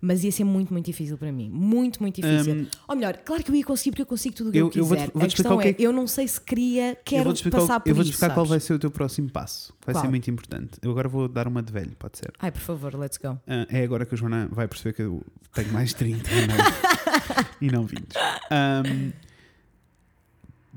Mas 0.00 0.24
ia 0.24 0.32
ser 0.32 0.44
muito, 0.44 0.72
muito 0.72 0.86
difícil 0.86 1.18
para 1.18 1.30
mim. 1.30 1.50
Muito, 1.50 2.00
muito 2.00 2.20
difícil. 2.22 2.54
Hum, 2.54 2.66
Ou 2.88 2.96
melhor, 2.96 3.16
claro 3.18 3.42
que 3.44 3.50
eu 3.50 3.54
ia 3.54 3.64
conseguir 3.64 3.90
porque 3.90 4.02
eu 4.02 4.06
consigo 4.06 4.34
tudo 4.34 4.48
o 4.48 4.52
que 4.52 4.58
eu, 4.58 4.66
Eu- 4.68 4.72
eu 4.76 4.84
vou-te- 4.84 5.00
quiser. 5.00 5.12
vou-te 5.12 5.24
a 5.24 5.26
explicar 5.28 5.48
questão 5.50 5.60
é, 5.60 5.68
é 5.68 5.72
que- 5.74 5.82
eu 5.82 5.92
não 5.92 6.06
sei 6.06 6.26
se 6.26 6.40
queria, 6.40 6.96
quero 7.04 7.32
passar 7.50 7.80
por 7.80 7.88
eu 7.88 7.94
vou-te 7.94 8.06
isso, 8.08 8.14
explicar 8.16 8.34
qual 8.34 8.46
vai 8.46 8.60
ser 8.60 8.72
o 8.74 8.78
teu 8.78 8.90
próximo 8.90 9.30
passo. 9.30 9.74
Vai 9.84 9.94
Qual? 9.94 10.02
ser 10.04 10.08
muito 10.08 10.30
importante. 10.30 10.70
Eu 10.82 10.90
agora 10.90 11.08
vou 11.08 11.28
dar 11.28 11.46
uma 11.46 11.62
de 11.62 11.72
velho, 11.72 11.92
pode 11.98 12.16
ser. 12.18 12.32
Ai, 12.38 12.50
por 12.50 12.60
favor, 12.60 12.94
let's 12.98 13.18
go. 13.18 13.38
Ah, 13.46 13.66
é 13.68 13.82
agora 13.82 14.06
que 14.06 14.14
a 14.14 14.18
Joana 14.18 14.48
vai 14.50 14.66
perceber 14.66 14.94
que 14.94 15.02
eu 15.02 15.22
tenho 15.54 15.72
mais 15.72 15.92
30 15.92 16.28
e 16.30 16.46
não, 16.46 16.56
e 17.60 17.70
não 17.70 17.84
20. 17.84 18.02
Ahm, 18.50 19.12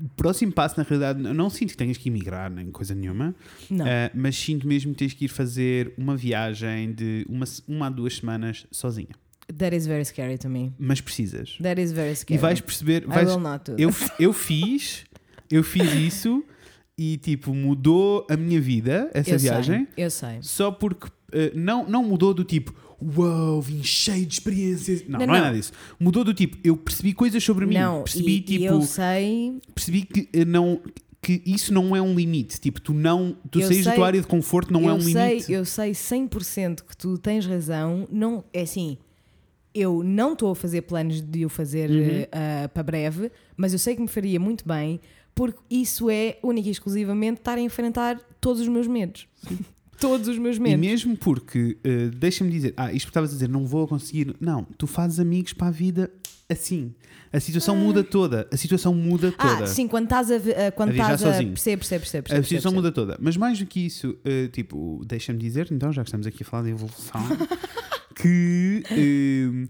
o 0.00 0.08
próximo 0.16 0.52
passo, 0.52 0.74
na 0.76 0.82
realidade, 0.84 1.24
eu 1.24 1.34
não 1.34 1.48
sinto 1.48 1.70
que 1.70 1.76
tenhas 1.76 1.96
que 1.96 2.08
emigrar 2.08 2.50
nem 2.50 2.70
coisa 2.70 2.94
nenhuma, 2.94 3.34
ah, 3.80 4.10
mas 4.14 4.36
sinto 4.36 4.66
mesmo 4.66 4.92
que 4.92 4.98
tens 4.98 5.12
que 5.14 5.24
ir 5.26 5.28
fazer 5.28 5.92
uma 5.96 6.16
viagem 6.16 6.92
de 6.92 7.24
uma, 7.28 7.44
uma 7.68 7.86
a 7.86 7.90
duas 7.90 8.16
semanas 8.16 8.66
sozinha. 8.70 9.10
That 9.58 9.76
is 9.76 9.86
very 9.86 10.04
scary 10.04 10.38
to 10.38 10.48
me. 10.48 10.72
Mas 10.78 11.00
precisas. 11.00 11.58
That 11.62 11.80
is 11.80 11.92
very 11.92 12.12
E 12.12 12.16
scary. 12.16 12.40
vais 12.40 12.60
perceber. 12.60 13.02
I 13.04 13.06
Vais, 13.06 13.28
will 13.30 13.40
not 13.40 13.70
do 13.70 13.76
eu, 13.78 13.90
that. 13.92 14.14
eu 14.18 14.32
fiz, 14.32 15.04
eu 15.50 15.62
fiz 15.62 15.92
isso 15.94 16.42
e 16.96 17.18
tipo 17.18 17.52
mudou 17.54 18.26
a 18.30 18.36
minha 18.36 18.60
vida 18.60 19.10
essa 19.12 19.32
eu 19.32 19.38
viagem. 19.38 19.86
Sei, 19.94 20.04
eu 20.04 20.10
sei. 20.10 20.38
Só 20.40 20.70
porque 20.72 21.08
eh, 21.32 21.52
não, 21.54 21.86
não 21.86 22.02
mudou 22.02 22.32
do 22.32 22.42
tipo, 22.42 22.74
uau, 23.02 23.60
vim 23.60 23.82
cheio 23.82 24.26
de 24.26 24.34
experiências. 24.34 25.02
Não, 25.08 25.18
não, 25.18 25.26
Não, 25.26 25.34
é 25.34 25.40
nada 25.40 25.56
disso. 25.56 25.72
Mudou 25.98 26.24
do 26.24 26.34
tipo, 26.34 26.58
eu 26.62 26.76
percebi 26.76 27.12
coisas 27.12 27.42
sobre 27.42 27.66
mim. 27.66 27.74
Não, 27.74 28.02
percebi 28.02 28.32
e, 28.32 28.36
e 28.36 28.40
tipo, 28.40 28.64
eu 28.64 28.82
sei. 28.82 29.60
percebi 29.74 30.02
que 30.02 30.28
eh, 30.32 30.44
não 30.44 30.80
que 31.22 31.40
isso 31.46 31.72
não 31.72 31.96
é 31.96 32.02
um 32.02 32.14
limite. 32.14 32.60
Tipo, 32.60 32.80
tu 32.80 32.92
não, 32.92 33.34
tu 33.50 33.58
Eu 33.58 33.66
saís 33.68 33.84
da 33.86 33.94
tua 33.94 34.06
área 34.06 34.20
de 34.20 34.26
conforto 34.26 34.70
não 34.72 34.88
é 34.88 34.92
um 34.92 35.00
sei, 35.00 35.28
limite. 35.28 35.50
Eu 35.52 35.64
sei 35.64 35.92
100% 35.92 36.82
que 36.86 36.94
tu 36.94 37.16
tens 37.16 37.46
razão. 37.46 38.06
Não, 38.12 38.44
é 38.52 38.60
assim, 38.60 38.98
eu 39.74 40.02
não 40.04 40.34
estou 40.34 40.50
a 40.50 40.54
fazer 40.54 40.82
planos 40.82 41.20
de 41.22 41.44
o 41.44 41.48
fazer 41.48 41.90
Uhum. 41.90 42.26
ah, 42.30 42.68
para 42.68 42.82
breve, 42.82 43.32
mas 43.56 43.72
eu 43.72 43.78
sei 43.78 43.96
que 43.96 44.02
me 44.02 44.08
faria 44.08 44.38
muito 44.38 44.68
bem, 44.68 45.00
porque 45.34 45.58
isso 45.70 46.08
é 46.10 46.38
única 46.42 46.68
e 46.68 46.70
exclusivamente 46.70 47.40
estar 47.40 47.56
a 47.56 47.60
enfrentar 47.60 48.20
todos 48.40 48.60
os 48.60 48.68
meus 48.68 48.86
medos. 48.86 49.26
Todos 50.00 50.28
os 50.28 50.38
meus 50.38 50.56
E 50.56 50.60
medos. 50.60 50.80
mesmo 50.80 51.16
porque, 51.16 51.76
eh, 51.84 52.08
deixa-me 52.14 52.50
dizer, 52.50 52.74
ah, 52.76 52.92
isto 52.92 53.06
que 53.06 53.10
estavas 53.10 53.30
a 53.30 53.32
dizer, 53.34 53.48
não 53.48 53.66
vou 53.66 53.86
conseguir. 53.88 54.34
Não, 54.40 54.64
tu 54.76 54.86
fazes 54.86 55.18
amigos 55.20 55.52
para 55.52 55.68
a 55.68 55.70
vida 55.70 56.10
assim. 56.48 56.94
A 57.32 57.40
situação 57.40 57.74
muda 57.74 58.04
toda. 58.04 58.46
A 58.52 58.56
situação 58.56 58.94
muda 58.94 59.32
toda. 59.32 59.64
Ah, 59.64 59.66
sim, 59.66 59.88
quando 59.88 60.04
estás 60.04 60.30
a, 60.30 60.36
ah, 60.36 60.72
quando 60.72 60.90
A 60.90 60.92
estás 60.92 61.22
a 61.24 61.32
sozinho. 61.32 61.50
percebe, 61.52 61.78
percebe, 61.78 62.02
percebe, 62.04 62.22
A 62.24 62.42
situação 62.42 62.48
percebe. 62.72 62.74
muda 62.76 62.92
toda. 62.92 63.18
Mas 63.20 63.36
mais 63.36 63.58
do 63.58 63.66
que 63.66 63.80
isso, 63.80 64.16
eh, 64.24 64.48
tipo, 64.48 65.02
deixa-me 65.06 65.38
dizer, 65.38 65.68
então, 65.72 65.92
já 65.92 66.02
que 66.02 66.08
estamos 66.08 66.26
aqui 66.26 66.42
a 66.42 66.46
falar 66.46 66.62
de 66.64 66.70
evolução, 66.70 67.20
que 68.14 68.82
eh, 68.90 69.68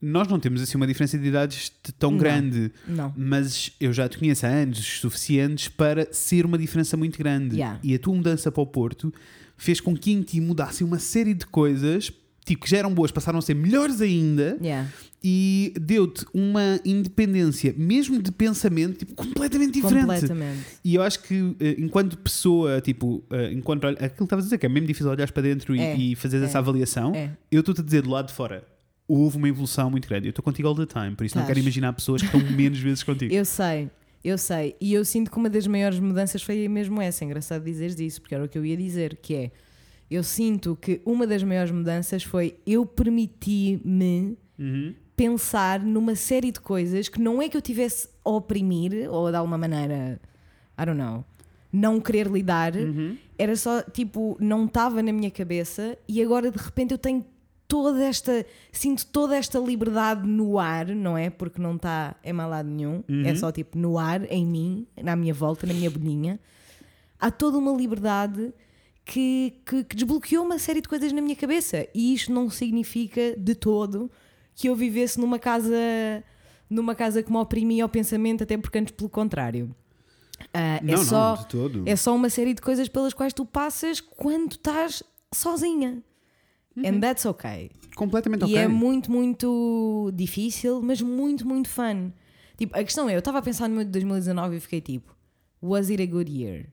nós 0.00 0.28
não 0.28 0.38
temos 0.38 0.60
assim 0.62 0.76
uma 0.76 0.86
diferença 0.86 1.18
de 1.18 1.26
idades 1.26 1.72
tão 1.98 2.10
Não. 2.12 2.18
grande. 2.18 2.70
Não. 2.86 3.12
Mas 3.16 3.72
eu 3.80 3.92
já 3.92 4.08
te 4.08 4.18
conheço 4.18 4.46
há 4.46 4.50
anos 4.50 4.78
suficientes 5.00 5.68
para 5.68 6.12
ser 6.12 6.44
uma 6.46 6.58
diferença 6.58 6.96
muito 6.96 7.18
grande. 7.18 7.56
Yeah. 7.56 7.80
E 7.82 7.94
a 7.94 7.98
tua 7.98 8.14
mudança 8.14 8.52
para 8.52 8.62
o 8.62 8.66
Porto 8.66 9.12
fez 9.58 9.80
com 9.80 9.94
que 9.94 10.12
em 10.12 10.22
ti 10.22 10.40
mudasse 10.40 10.82
uma 10.82 10.98
série 10.98 11.34
de 11.34 11.44
coisas 11.46 12.10
tipo, 12.46 12.64
que 12.64 12.70
já 12.70 12.78
eram 12.78 12.94
boas, 12.94 13.10
passaram 13.10 13.38
a 13.38 13.42
ser 13.42 13.52
melhores 13.54 14.00
ainda 14.00 14.56
Yeah. 14.62 14.88
e 15.22 15.74
deu-te 15.78 16.24
uma 16.32 16.80
independência, 16.82 17.74
mesmo 17.76 18.22
de 18.22 18.32
pensamento, 18.32 19.00
tipo, 19.00 19.14
completamente 19.14 19.72
diferente. 19.72 20.06
Completamente. 20.06 20.60
E 20.82 20.94
eu 20.94 21.02
acho 21.02 21.22
que, 21.24 21.54
eh, 21.60 21.74
enquanto 21.76 22.16
pessoa, 22.16 22.80
tipo, 22.80 23.22
eh, 23.30 23.52
enquanto 23.52 23.84
aquilo 23.86 24.08
que 24.08 24.22
estavas 24.24 24.44
a 24.44 24.46
dizer, 24.46 24.56
que 24.58 24.64
é 24.64 24.68
mesmo 24.70 24.86
difícil 24.86 25.10
olhares 25.10 25.30
para 25.30 25.42
dentro 25.42 25.76
e, 25.76 25.80
É, 25.80 25.94
e 25.94 26.14
fazeres 26.16 26.46
é, 26.46 26.48
essa 26.48 26.58
avaliação, 26.58 27.14
é. 27.14 27.32
eu 27.52 27.60
estou-te 27.60 27.82
a 27.82 27.84
dizer 27.84 28.00
do 28.00 28.08
lado 28.10 28.28
de 28.28 28.32
fora. 28.32 28.64
Houve 29.06 29.36
uma 29.36 29.48
evolução 29.48 29.90
muito 29.90 30.08
grande. 30.08 30.26
Eu 30.28 30.30
estou 30.30 30.42
contigo 30.42 30.68
all 30.68 30.74
the 30.74 30.86
time, 30.86 31.14
por 31.16 31.24
isso 31.26 31.34
não 31.34 31.42
Estás. 31.42 31.48
quero 31.48 31.58
imaginar 31.60 31.92
pessoas 31.94 32.22
que 32.22 32.34
estão 32.34 32.40
menos 32.56 32.78
vezes 32.78 33.02
contigo. 33.02 33.32
Eu 33.34 33.44
sei, 33.44 33.90
eu 34.24 34.36
sei. 34.38 34.76
E 34.80 34.92
eu 34.94 35.04
sinto 35.04 35.30
que 35.30 35.36
uma 35.38 35.48
das 35.50 35.66
maiores 35.66 35.98
mudanças 36.00 36.42
foi 36.42 36.66
mesmo 36.68 37.00
essa. 37.00 37.24
É 37.24 37.26
engraçado 37.26 37.64
dizeres 37.64 37.98
isso, 37.98 38.20
porque 38.20 38.34
era 38.34 38.44
o 38.44 38.48
que 38.48 38.58
eu 38.58 38.64
ia 38.64 38.76
dizer, 38.76 39.16
que 39.16 39.34
é 39.34 39.50
eu 40.10 40.22
sinto 40.22 40.76
que 40.80 41.00
uma 41.04 41.26
das 41.26 41.42
maiores 41.42 41.70
mudanças 41.70 42.22
foi 42.22 42.56
eu 42.66 42.86
permiti-me 42.86 44.36
Uhum. 44.58 44.92
pensar 45.14 45.80
numa 45.80 46.16
série 46.16 46.50
de 46.50 46.58
coisas 46.60 47.08
que 47.08 47.20
não 47.20 47.40
é 47.40 47.48
que 47.48 47.56
eu 47.56 47.62
tivesse 47.62 48.08
a 48.24 48.30
oprimir 48.30 49.08
ou 49.08 49.30
de 49.30 49.36
alguma 49.36 49.56
maneira, 49.56 50.20
I 50.76 50.84
don't 50.84 50.98
know, 50.98 51.24
não 51.72 52.00
querer 52.00 52.26
lidar, 52.26 52.72
era 53.38 53.54
só 53.54 53.82
tipo, 53.82 54.36
não 54.40 54.64
estava 54.64 55.00
na 55.02 55.12
minha 55.12 55.30
cabeça 55.30 55.96
e 56.08 56.20
agora 56.20 56.50
de 56.50 56.58
repente 56.58 56.90
eu 56.92 56.98
tenho 56.98 57.24
toda 57.68 58.02
esta, 58.02 58.44
sinto 58.72 59.06
toda 59.06 59.36
esta 59.36 59.58
liberdade 59.58 60.26
no 60.26 60.58
ar, 60.58 60.86
não 60.88 61.16
é? 61.16 61.28
Porque 61.28 61.60
não 61.60 61.76
está 61.76 62.16
em 62.24 62.32
mal 62.32 62.48
lado 62.48 62.68
nenhum, 62.68 63.04
é 63.26 63.34
só 63.34 63.52
tipo 63.52 63.76
no 63.78 63.98
ar, 63.98 64.24
em 64.32 64.44
mim, 64.46 64.86
na 65.00 65.14
minha 65.14 65.34
volta, 65.34 65.66
na 65.66 65.74
minha 65.74 65.90
bolinha. 65.90 66.40
Há 67.20 67.30
toda 67.30 67.58
uma 67.58 67.72
liberdade 67.72 68.52
que, 69.04 69.54
que, 69.66 69.84
que 69.84 69.94
desbloqueou 69.96 70.44
uma 70.44 70.58
série 70.58 70.80
de 70.80 70.88
coisas 70.88 71.12
na 71.12 71.20
minha 71.20 71.36
cabeça 71.36 71.86
e 71.94 72.14
isto 72.14 72.32
não 72.32 72.48
significa 72.48 73.34
de 73.36 73.54
todo 73.54 74.10
que 74.54 74.68
eu 74.68 74.74
vivesse 74.74 75.20
numa 75.20 75.38
casa 75.38 76.24
numa 76.70 76.94
casa 76.94 77.22
que 77.22 77.30
me 77.30 77.38
oprimia 77.38 77.86
o 77.86 77.88
pensamento, 77.88 78.42
até 78.42 78.56
porque 78.58 78.78
antes 78.78 78.92
pelo 78.94 79.08
contrário. 79.08 79.74
Ah, 80.52 80.78
Não, 80.82 80.94
é, 80.94 80.96
não, 80.96 81.04
só, 81.04 81.36
todo. 81.36 81.82
é 81.86 81.96
só 81.96 82.14
uma 82.14 82.28
série 82.28 82.52
de 82.54 82.60
coisas 82.60 82.88
pelas 82.88 83.14
quais 83.14 83.32
tu 83.32 83.44
passas 83.46 84.00
quando 84.00 84.52
estás 84.52 85.02
sozinha. 85.34 86.02
And 86.86 87.00
that's 87.00 87.24
okay. 87.26 87.70
Completamente 87.96 88.42
E 88.42 88.44
ok. 88.44 88.56
é 88.58 88.68
muito, 88.68 89.10
muito 89.10 90.10
difícil, 90.14 90.80
mas 90.82 91.00
muito, 91.02 91.46
muito 91.46 91.68
fun. 91.68 92.10
Tipo, 92.56 92.76
a 92.78 92.82
questão 92.84 93.08
é, 93.08 93.14
eu 93.14 93.18
estava 93.20 93.38
a 93.38 93.42
pensar 93.42 93.68
no 93.68 93.76
meu 93.76 93.84
de 93.84 93.90
2019 93.90 94.56
e 94.56 94.60
fiquei 94.60 94.80
tipo, 94.80 95.14
was 95.62 95.90
it 95.90 96.02
a 96.02 96.06
good 96.06 96.30
year? 96.30 96.66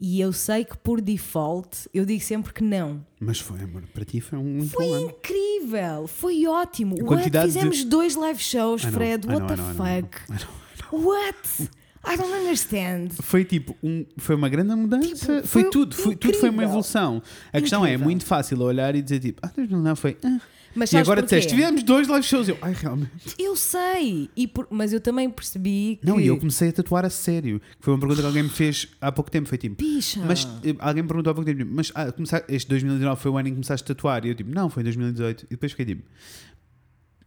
E 0.00 0.20
eu 0.20 0.32
sei 0.32 0.64
que 0.64 0.76
por 0.76 1.00
default 1.00 1.88
eu 1.94 2.04
digo 2.04 2.22
sempre 2.22 2.52
que 2.52 2.64
não. 2.64 3.06
Mas 3.20 3.38
foi, 3.38 3.60
amor, 3.62 3.82
para 3.94 4.04
ti 4.04 4.20
foi 4.20 4.38
um 4.38 4.42
muito 4.44 4.70
Foi 4.72 4.84
bom 4.86 4.94
ano. 4.94 5.06
incrível, 5.10 6.06
foi 6.08 6.46
ótimo. 6.46 6.94
What? 6.96 7.06
quantidade 7.06 7.46
de- 7.46 7.52
Fizemos 7.52 7.84
dois 7.84 8.16
live 8.16 8.40
shows, 8.42 8.82
I 8.82 8.90
Fred. 8.90 9.26
What 9.28 9.38
know, 9.40 9.46
the 9.48 9.56
know, 9.56 9.74
fuck? 9.74 10.46
What? 10.92 11.70
I 12.04 12.16
don't 12.16 12.32
understand. 12.32 13.10
Foi 13.20 13.44
tipo, 13.44 13.76
um, 13.82 14.04
foi 14.16 14.34
uma 14.34 14.48
grande 14.48 14.74
mudança. 14.74 15.06
Tipo, 15.08 15.24
foi, 15.26 15.62
foi 15.62 15.64
tudo, 15.70 15.94
foi, 15.94 16.16
tudo 16.16 16.34
foi 16.38 16.48
uma 16.50 16.56
incrível. 16.64 16.68
evolução. 16.70 17.22
A 17.52 17.60
questão 17.60 17.84
é, 17.84 17.90
é 17.90 17.92
Incrível. 17.92 18.04
muito 18.04 18.24
fácil 18.26 18.60
olhar 18.60 18.94
e 18.96 19.02
dizer 19.02 19.20
tipo, 19.20 19.40
ah, 19.42 19.50
2009 19.54 20.00
foi. 20.00 20.16
ah. 20.24 20.38
Mas 20.74 20.90
E 20.90 20.96
agora 20.96 21.20
disseste, 21.20 21.50
tivemos 21.50 21.82
dois 21.82 22.08
live 22.08 22.24
shows. 22.26 22.48
Eu, 22.48 22.56
ai, 22.62 22.72
realmente. 22.72 23.10
Eu 23.38 23.54
sei, 23.54 24.30
e 24.34 24.48
por- 24.48 24.66
mas 24.70 24.90
eu 24.90 25.02
também 25.02 25.28
percebi 25.28 25.98
que. 26.00 26.06
Não, 26.06 26.18
e 26.18 26.26
eu 26.26 26.38
comecei 26.38 26.70
a 26.70 26.72
tatuar 26.72 27.04
a 27.04 27.10
sério. 27.10 27.60
Que 27.60 27.84
foi 27.84 27.92
uma 27.92 28.00
pergunta 28.00 28.22
que 28.22 28.26
alguém 28.26 28.42
me 28.44 28.48
fez 28.48 28.88
há 28.98 29.12
pouco 29.12 29.30
tempo. 29.30 29.46
Foi 29.50 29.58
tipo, 29.58 29.76
Bicha. 29.76 30.20
mas 30.26 30.48
eh, 30.64 30.74
alguém 30.78 31.02
me 31.02 31.08
perguntou 31.08 31.30
há 31.30 31.34
pouco 31.34 31.54
tempo, 31.54 31.70
mas 31.70 31.92
ah, 31.94 32.10
começar, 32.10 32.42
este 32.48 32.70
2019 32.70 33.20
foi 33.20 33.30
o 33.30 33.36
ano 33.36 33.48
em 33.48 33.50
que 33.50 33.56
começaste 33.56 33.84
a 33.84 33.94
tatuar? 33.94 34.24
E 34.24 34.30
eu 34.30 34.34
tipo, 34.34 34.50
não, 34.50 34.70
foi 34.70 34.80
em 34.80 34.84
2018. 34.84 35.44
E 35.44 35.46
depois 35.50 35.72
fiquei 35.72 35.84
tipo, 35.84 36.04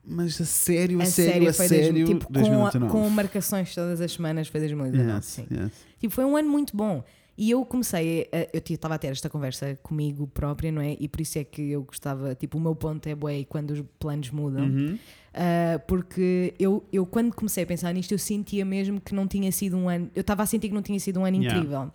mas 0.05 0.39
a 0.39 0.45
sério, 0.45 0.99
a, 0.99 1.03
a 1.03 1.05
sério, 1.05 1.31
sério, 1.33 1.49
a 1.49 1.53
foi 1.53 1.67
sério, 1.67 2.05
tipo, 2.05 2.27
com, 2.27 2.33
2019. 2.33 2.91
com 2.91 3.09
marcações 3.09 3.73
todas 3.73 3.99
as 4.01 4.11
semanas 4.11 4.47
foi 4.47 4.59
2019. 4.61 5.15
Yes, 5.15 5.25
sim. 5.25 5.47
yes. 5.51 5.71
Tipo, 5.99 6.13
foi 6.13 6.25
um 6.25 6.37
ano 6.37 6.49
muito 6.49 6.75
bom. 6.75 7.03
E 7.37 7.51
eu 7.51 7.65
comecei, 7.65 8.29
a, 8.31 8.47
eu 8.53 8.61
estava 8.69 8.95
a 8.95 8.97
ter 8.97 9.07
esta 9.07 9.29
conversa 9.29 9.77
comigo 9.83 10.25
própria, 10.27 10.71
não 10.71 10.81
é? 10.81 10.95
E 10.99 11.07
por 11.07 11.19
isso 11.19 11.37
é 11.37 11.43
que 11.43 11.71
eu 11.71 11.83
gostava, 11.83 12.33
tipo, 12.33 12.57
o 12.57 12.61
meu 12.61 12.73
ponto 12.75 13.07
é 13.07 13.15
bué 13.15 13.43
quando 13.43 13.71
os 13.71 13.83
planos 13.99 14.29
mudam. 14.31 14.65
Uhum. 14.65 14.97
Ah, 15.33 15.79
porque 15.85 16.53
eu, 16.57 16.85
eu, 16.93 17.05
quando 17.05 17.35
comecei 17.35 17.63
a 17.63 17.67
pensar 17.67 17.93
nisto, 17.93 18.13
eu 18.13 18.17
sentia 18.17 18.63
mesmo 18.63 19.01
que 19.01 19.13
não 19.13 19.27
tinha 19.27 19.51
sido 19.51 19.75
um 19.75 19.89
ano. 19.89 20.09
Eu 20.15 20.21
estava 20.21 20.43
a 20.43 20.45
sentir 20.45 20.69
que 20.69 20.73
não 20.73 20.81
tinha 20.81 20.99
sido 20.99 21.19
um 21.19 21.25
ano 21.25 21.35
Yeah. 21.35 21.57
incrível. 21.59 21.91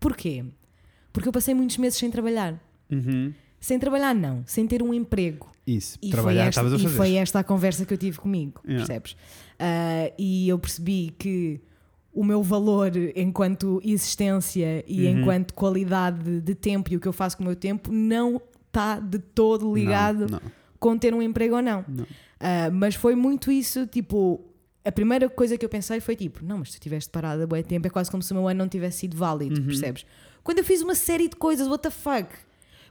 Porquê? 0.00 0.44
Porque 1.12 1.28
eu 1.28 1.32
passei 1.32 1.54
muitos 1.54 1.76
meses 1.76 1.96
sem 1.96 2.10
trabalhar. 2.10 2.60
Uhum. 2.90 3.32
Sem 3.62 3.78
trabalhar, 3.78 4.14
não. 4.14 4.42
Sem 4.44 4.66
ter 4.66 4.82
um 4.82 4.92
emprego. 4.92 5.50
Isso, 5.66 5.96
E, 6.02 6.06
foi 6.06 6.10
trabalhar 6.10 6.40
esta, 6.48 6.50
estavas 6.60 6.72
a 6.72 6.76
e 6.76 6.82
fazer. 6.82 6.96
foi 6.96 7.12
esta 7.14 7.38
a 7.38 7.44
conversa 7.44 7.86
que 7.86 7.94
eu 7.94 7.98
tive 7.98 8.18
comigo, 8.18 8.60
Yeah. 8.64 8.84
percebes? 8.84 9.16
Ah, 9.58 10.12
e 10.18 10.48
eu 10.48 10.58
percebi 10.58 11.14
que 11.16 11.60
o 12.12 12.24
meu 12.24 12.42
valor 12.42 12.90
enquanto 13.16 13.80
existência 13.84 14.84
e 14.86 15.06
Uhum. 15.06 15.20
enquanto 15.20 15.54
qualidade 15.54 16.40
de 16.40 16.54
tempo 16.54 16.92
e 16.92 16.96
o 16.96 17.00
que 17.00 17.06
eu 17.08 17.12
faço 17.12 17.36
com 17.36 17.44
o 17.44 17.46
meu 17.46 17.56
tempo 17.56 17.90
não 17.92 18.40
está 18.66 18.98
de 18.98 19.18
todo 19.20 19.72
ligado 19.72 20.22
Não, 20.28 20.40
não. 20.40 20.52
com 20.80 20.98
ter 20.98 21.14
um 21.14 21.22
emprego 21.22 21.54
ou 21.56 21.62
não. 21.62 21.84
Não. 21.88 22.06
Ah, 22.40 22.68
mas 22.72 22.96
foi 22.96 23.14
muito 23.14 23.50
isso, 23.52 23.86
tipo, 23.86 24.40
a 24.84 24.90
primeira 24.90 25.30
coisa 25.30 25.56
que 25.56 25.64
eu 25.64 25.68
pensei 25.68 26.00
foi 26.00 26.16
tipo, 26.16 26.44
não, 26.44 26.58
mas 26.58 26.68
se 26.70 26.74
tu 26.74 26.80
estiveste 26.80 27.08
parada 27.10 27.44
há 27.44 27.62
tempo, 27.62 27.86
é 27.86 27.90
quase 27.90 28.10
como 28.10 28.22
se 28.22 28.32
o 28.32 28.34
meu 28.34 28.48
ano 28.48 28.58
não 28.58 28.68
tivesse 28.68 28.98
sido 28.98 29.16
válido, 29.16 29.60
Uhum. 29.60 29.66
percebes? 29.66 30.04
Quando 30.42 30.58
eu 30.58 30.64
fiz 30.64 30.82
uma 30.82 30.96
série 30.96 31.28
de 31.28 31.36
coisas, 31.36 31.68
what 31.68 31.80
the 31.84 31.90
fuck? 31.90 32.28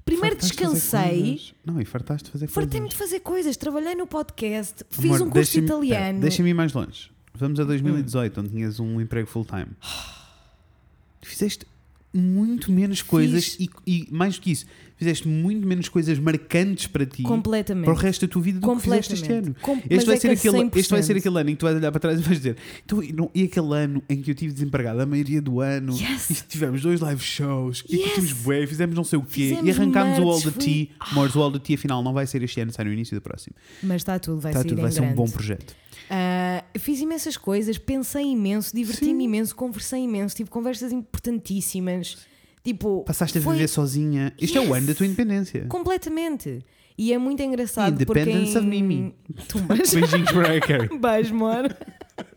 Primeiro 0.06 0.36
descansei. 0.36 1.54
Não, 1.66 1.80
e 1.80 1.86
fartaste 1.86 2.26
de 2.26 2.32
fazer 2.32 2.48
fartei-me 2.48 2.88
coisas. 2.88 2.90
de 2.90 2.96
fazer 2.98 3.20
coisas, 3.20 3.58
trabalhei 3.58 3.96
no 3.96 4.08
podcast, 4.08 4.84
fiz 4.90 5.06
Amor, 5.06 5.28
um 5.28 5.30
curso 5.30 5.60
italiano. 5.60 6.20
Deixa-me 6.20 6.50
ir 6.50 6.54
mais 6.54 6.74
longe. 6.74 7.12
Vamos 7.34 7.60
a 7.60 7.64
2018, 7.64 8.40
onde 8.40 8.50
tinhas 8.50 8.80
um 8.80 9.00
emprego 9.00 9.28
full-time. 9.28 9.68
Fizeste 11.22 11.66
muito 12.14 12.72
menos 12.72 13.02
coisas 13.02 13.58
e, 13.60 13.70
e, 13.88 14.08
mais 14.12 14.36
do 14.36 14.42
que 14.42 14.52
isso, 14.52 14.66
fizeste 15.02 15.28
muito 15.28 15.66
menos 15.68 15.90
coisas 15.90 16.18
marcantes 16.20 16.86
para 16.88 17.06
ti 17.06 17.24
completamente. 17.24 17.86
para 17.86 17.94
o 17.94 17.98
resto 17.98 18.28
da 18.28 18.32
tua 18.32 18.42
vida 18.42 18.60
do 18.60 18.76
que 18.76 18.82
fizeste 18.82 19.14
este 19.16 19.32
ano. 19.32 19.56
Com- 19.62 19.74
Este 19.78 19.96
mas 19.96 20.06
vai, 20.06 20.16
é 20.16 20.20
ser 20.20 20.30
a 20.30 20.34
aquele, 20.34 20.70
este 20.76 20.90
vai 20.92 21.02
ser 21.04 21.14
100%. 21.16 21.18
aquele 21.18 21.40
ano 21.40 21.50
em 21.50 21.54
que 21.54 21.60
tu 21.60 21.64
vais 21.66 21.76
olhar 21.78 21.92
para 21.92 22.00
trás 22.00 22.20
e 22.20 22.24
vais 22.24 22.38
dizer 22.38 22.56
então, 22.86 23.04
e, 23.04 23.12
não- 23.12 23.32
e 23.34 23.44
aquele 23.44 23.74
ano 23.76 24.04
em 24.08 24.22
que 24.22 24.30
eu 24.30 24.34
estive 24.34 24.54
desempregado 24.54 25.02
a 25.02 25.06
maioria 25.06 25.42
do 25.42 25.60
ano 25.60 25.94
Yes. 25.98 26.30
e 26.30 26.34
tivemos 26.48 26.82
dois 26.82 27.00
live 27.02 27.22
shows 27.22 27.84
e 27.90 27.96
Yes. 27.96 28.06
curtimos 28.06 28.34
bué, 28.34 28.68
fizemos 28.68 28.96
não 28.96 29.04
sei 29.04 29.18
o 29.20 29.24
quê 29.24 29.50
Fizemos 29.50 29.66
e 29.68 29.72
arrancámos 29.72 30.20
o 30.20 30.22
All 30.22 30.28
merch, 30.30 30.44
the 30.44 30.52
foi- 30.52 30.64
Tea 30.64 30.88
Amores, 31.00 31.36
o 31.36 31.42
All 31.42 31.52
the 31.52 31.60
Tea 31.60 31.76
afinal 31.76 32.04
não 32.04 32.14
vai 32.14 32.28
ser 32.28 32.44
este 32.44 32.62
ano, 32.62 32.72
sai 32.72 32.86
no 32.86 32.94
início 32.94 33.16
do 33.18 33.22
próximo 33.22 33.56
Mas 33.82 33.98
está 33.98 34.20
tudo, 34.20 34.40
vai 34.40 34.52
Está 34.52 34.64
tudo, 34.64 34.82
vai 34.82 34.92
ser 34.92 35.02
um 35.02 35.14
bom 35.14 35.28
projeto 35.28 35.76
Ah, 36.10 36.64
fiz 36.78 37.00
imensas 37.00 37.38
coisas, 37.38 37.78
pensei 37.78 38.26
imenso, 38.26 38.76
diverti-me 38.76 39.24
imenso, 39.24 39.56
conversei 39.56 40.02
imenso, 40.02 40.36
tive 40.36 40.50
conversas 40.50 40.92
importantíssimas. 40.92 42.18
Tipo, 42.64 43.04
passaste 43.06 43.38
a 43.38 43.42
foi 43.42 43.54
viver 43.54 43.68
sozinha 43.68 44.34
isto 44.40 44.58
é 44.58 44.62
o 44.62 44.74
ano 44.74 44.86
da 44.88 44.94
tua 44.94 45.06
independência 45.06 45.66
completamente. 45.68 46.64
E 46.98 47.12
é 47.14 47.18
muito 47.18 47.42
engraçado 47.42 48.06
porque 48.06 48.20
Independence 48.20 48.58
of 48.58 48.68
Mimi. 48.68 49.16
Tumbas. 49.48 49.90
beijinhos 49.96 50.30
a 50.30 50.60
Carrie 50.60 50.90
Beijo, 51.00 51.34
amor. 51.34 51.76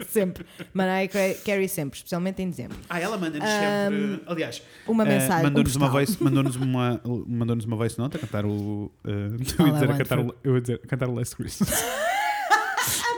sempre. 0.09 0.47
Mariah 0.73 1.09
Carey 1.45 1.69
sempre, 1.69 1.99
especialmente 1.99 2.41
em 2.41 2.49
dezembro. 2.49 2.79
ah, 2.89 2.99
ela 2.99 3.19
manda-nos 3.19 3.47
Um, 3.47 4.15
sempre 4.15 4.23
aliás 4.27 4.63
Uma 4.87 5.05
eh, 5.05 5.09
mensagem. 5.19 5.43
mandou-nos 5.43 5.77
um 5.77 5.81
uma 5.81 5.89
voice 5.91 6.23
mandou-nos 6.25 6.57
uma 6.57 7.01
mandou-nos 7.27 7.65
uma 7.67 7.77
voice 7.77 7.99
note 7.99 8.17
a 8.17 8.21
cantar 8.21 8.47
o 8.47 8.51
uh, 8.51 8.91
eu 9.59 9.67
ia 9.67 9.73
dizer 9.75 9.91
a 9.91 9.97
cantar 9.99 10.19
o, 10.21 10.35
eu 10.43 10.55
ia 10.55 10.61
dizer 10.63 10.81
a 10.83 10.87
cantar 10.87 11.09
o 11.11 11.15
Last 11.15 11.37
Christmas 11.37 11.85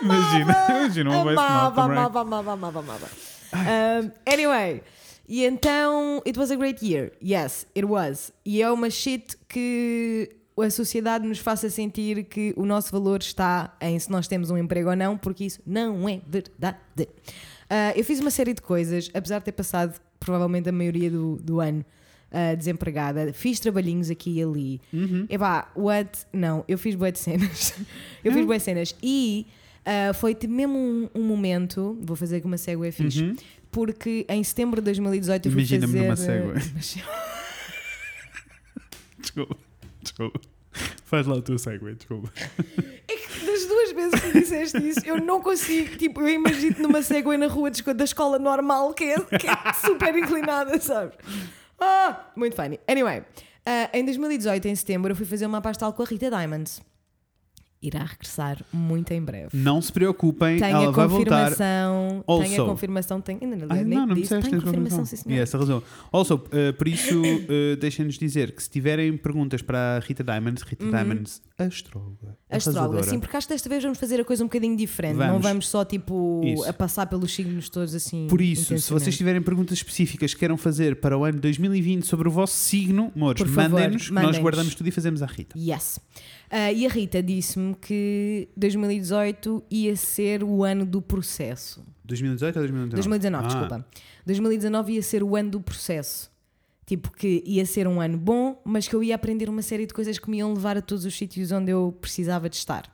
imagina 0.03 0.67
imagina 0.81 1.11
uma 1.11 1.23
voice 1.23 1.37
note 1.37 1.49
Amava, 1.53 1.83
também. 1.83 1.99
amava, 1.99 2.21
amava, 2.21 2.53
amava, 2.53 2.79
amava. 2.81 3.07
Um, 3.55 4.11
anyway, 4.33 4.83
e 5.29 5.45
então, 5.45 6.23
it 6.27 6.39
was 6.39 6.51
a 6.51 6.57
great 6.57 6.85
year. 6.85 7.13
Yes, 7.23 7.67
it 7.77 7.85
was. 7.85 8.33
E 8.45 8.63
é 8.63 8.71
uma 8.71 8.91
shit 8.91 9.37
que 9.49 10.31
a 10.59 10.71
sociedade 10.71 11.27
nos 11.27 11.39
faça 11.39 11.69
sentir 11.69 12.25
que 12.25 12.55
o 12.57 12.65
nosso 12.65 12.91
valor 12.91 13.21
está 13.21 13.77
em 13.81 13.99
se 13.99 14.11
nós 14.11 14.27
temos 14.27 14.51
um 14.51 14.57
emprego 14.57 14.91
ou 14.91 14.97
não, 14.97 15.19
porque 15.19 15.45
isso 15.45 15.61
não 15.67 16.09
é 16.09 16.21
verdade. 16.27 16.79
Uh, 17.01 17.93
eu 17.95 18.05
fiz 18.05 18.21
uma 18.21 18.31
série 18.31 18.55
de 18.55 18.63
coisas, 18.63 19.11
apesar 19.13 19.41
de 19.41 19.47
ter 19.47 19.53
passado 19.53 20.01
provavelmente 20.19 20.69
a 20.69 20.73
maioria 20.73 21.11
do, 21.11 21.37
do 21.37 21.61
ano 21.61 21.85
uh, 22.31 22.57
desempregada. 22.57 23.33
Fiz 23.33 23.61
trabalhinhos 23.61 24.11
aqui 24.11 24.39
e 24.39 24.43
ali. 24.43 24.81
Uhum. 24.93 25.27
Epá, 25.29 25.71
what? 25.77 26.27
Não, 26.33 26.65
eu 26.67 26.79
fiz 26.79 26.95
boas 26.95 27.19
cenas. 27.19 27.75
eu 28.25 28.33
fiz 28.33 28.47
boas 28.47 28.63
cenas. 28.63 28.95
E 29.03 29.47
ah, 29.87 30.13
foi 30.13 30.37
mesmo 30.49 30.77
um, 30.77 31.09
um 31.15 31.23
momento, 31.23 31.97
vou 32.03 32.17
fazer 32.17 32.39
aqui 32.39 32.47
uma 32.47 32.59
segue 32.59 32.91
fixe, 32.91 33.23
Uhum. 33.23 33.37
Porque 33.77 34.25
em 34.31 34.43
setembro 34.43 34.81
de 34.81 34.87
2018 34.87 35.49
eu 35.49 35.53
fui 35.53 35.61
Imagina-me 35.61 35.93
fazer... 35.93 36.05
numa 36.05 36.17
segue. 36.17 36.73
Mas- 36.75 36.97
desculpa 39.19 39.57
desculpa 40.01 40.41
faz 41.05 41.27
lá 41.27 41.35
o 41.35 41.43
teu 41.43 41.59
segue 41.59 41.95
desculpa 41.95 42.33
É 43.07 43.17
que 43.17 43.47
das 43.47 43.67
duas 43.67 43.93
vezes 43.93 44.21
que 44.21 44.33
disseste 44.33 44.89
isso, 44.89 45.01
eu 45.05 45.21
não 45.21 45.43
consigo, 45.43 45.95
tipo, 45.99 46.23
eu 46.23 46.29
imagino-te 46.31 46.81
numa 46.81 47.03
segue 47.03 47.37
na 47.37 47.49
rua 47.49 47.71
da 47.71 48.05
escola 48.05 48.39
normal, 48.39 48.95
que 48.95 49.05
é, 49.05 49.21
que 49.21 49.47
é 49.47 49.73
super 49.75 50.17
inclinada, 50.17 50.81
sabes? 50.81 51.15
Ah, 51.79 52.31
muito 52.35 52.57
funny. 52.57 52.81
Anyway, 52.89 53.23
ah, 53.67 53.91
em 53.93 54.05
2018, 54.05 54.69
em 54.69 54.75
setembro, 54.75 55.13
eu 55.13 55.17
fui 55.17 55.27
fazer 55.27 55.45
uma 55.47 55.61
pastel 55.61 55.93
com 55.93 56.03
a 56.03 56.07
Rita 56.07 56.31
Diamonds. 56.31 56.81
Irá 57.83 58.05
regressar 58.05 58.63
muito 58.73 59.13
em 59.13 59.23
breve. 59.23 59.49
não 59.53 59.81
se 59.83 59.93
preocupem 59.93 60.59
Tenho 60.59 60.77
ela 60.77 60.89
a 60.89 60.91
vai 60.91 61.07
voltar 61.07 61.51
confirmação. 61.51 62.25
Tenho 62.43 62.63
a 62.63 62.67
confirmação. 62.67 63.21
Tenho, 63.21 63.39
ainda 63.43 63.57
não, 63.57 63.67
Ai, 63.69 63.85
nem 63.85 63.99
não, 63.99 64.07
não 64.07 64.15
disse. 64.15 64.29
Tenho 64.41 64.63
confirmação, 64.63 64.99
razão. 64.99 65.05
sim, 65.05 65.17
senhor. 65.17 65.37
E 65.37 65.41
essa 65.41 65.59
razão. 65.59 65.83
Also, 66.11 66.35
uh, 66.37 66.73
por 66.77 66.89
isso, 66.89 67.21
uh, 67.21 67.77
deixem-nos 67.81 68.19
dizer 68.19 68.53
que 68.53 68.63
se 68.63 68.71
tiverem 68.71 69.17
perguntas 69.17 69.63
para 69.63 69.97
a 69.97 69.99
Rita 70.01 70.25
Diamonds, 70.25 70.63
Rita 70.63 70.87
Diamonds, 70.87 71.43
astróloga. 71.59 72.27
Uhum. 72.27 72.35
Astróloga, 72.51 73.03
sim, 73.03 73.21
porque 73.21 73.37
acho 73.37 73.47
que 73.47 73.55
desta 73.55 73.69
vez 73.69 73.83
vamos 73.83 73.99
fazer 73.99 74.21
a 74.21 74.25
coisa 74.25 74.43
um 74.43 74.47
bocadinho 74.47 74.77
diferente. 74.77 75.17
Não 75.17 75.27
Vamos. 75.27 75.43
vamos 75.43 75.69
só 75.69 75.85
tipo 75.85 76.43
Isso. 76.45 76.65
a 76.69 76.73
passar 76.73 77.07
pelos 77.07 77.35
signos 77.35 77.69
todos 77.69 77.95
assim. 77.95 78.27
Por 78.29 78.41
isso, 78.41 78.77
se 78.79 78.93
vocês 78.93 79.17
tiverem 79.17 79.43
perguntas 79.43 79.79
específicas 79.79 80.33
que 80.33 80.41
queiram 80.41 80.57
fazer 80.57 80.97
para 80.97 81.17
o 81.17 81.25
ano 81.25 81.41
2020 81.41 82.07
sobre 82.07 82.29
o 82.29 82.31
vosso 82.31 82.55
signo, 82.55 83.13
amores, 83.15 83.43
mandem-nos, 83.43 84.11
nós 84.11 84.11
mandem-nos. 84.11 84.39
guardamos 84.39 84.75
tudo 84.75 84.89
e 84.89 84.91
fazemos 84.91 85.23
à 85.23 85.27
Rita. 85.27 85.59
Yes. 85.59 85.99
Ah, 86.51 86.71
e 86.73 86.87
a 86.87 86.89
Rita 86.89 87.23
disse-me 87.23 87.75
que 87.75 88.49
2018 88.57 89.65
ia 89.71 89.97
ser 89.97 90.43
o 90.45 90.63
ano 90.65 90.87
do 90.87 91.03
processo. 91.03 91.85
2018 92.05 92.57
ou 92.57 92.63
2019? 92.63 92.95
2019, 92.95 93.45
Ah, 93.45 93.49
desculpa. 93.49 93.87
2019 94.25 94.93
ia 94.95 95.03
ser 95.03 95.23
o 95.23 95.35
ano 95.37 95.51
do 95.51 95.61
processo. 95.61 96.31
Tipo, 96.87 97.11
que 97.11 97.43
ia 97.45 97.67
ser 97.67 97.89
um 97.89 98.01
ano 98.01 98.17
bom, 98.17 98.61
mas 98.65 98.87
que 98.87 98.95
eu 98.95 99.03
ia 99.03 99.17
aprender 99.17 99.49
uma 99.49 99.61
série 99.63 99.87
de 99.87 99.93
coisas 99.93 100.19
que 100.21 100.31
me 100.31 100.39
iam 100.39 100.53
levar 100.55 100.77
a 100.77 100.81
todos 100.83 101.05
os 101.05 101.17
sítios 101.17 101.51
onde 101.51 101.73
eu 101.73 101.97
precisava 102.01 102.49
de 102.49 102.55
estar. 102.57 102.89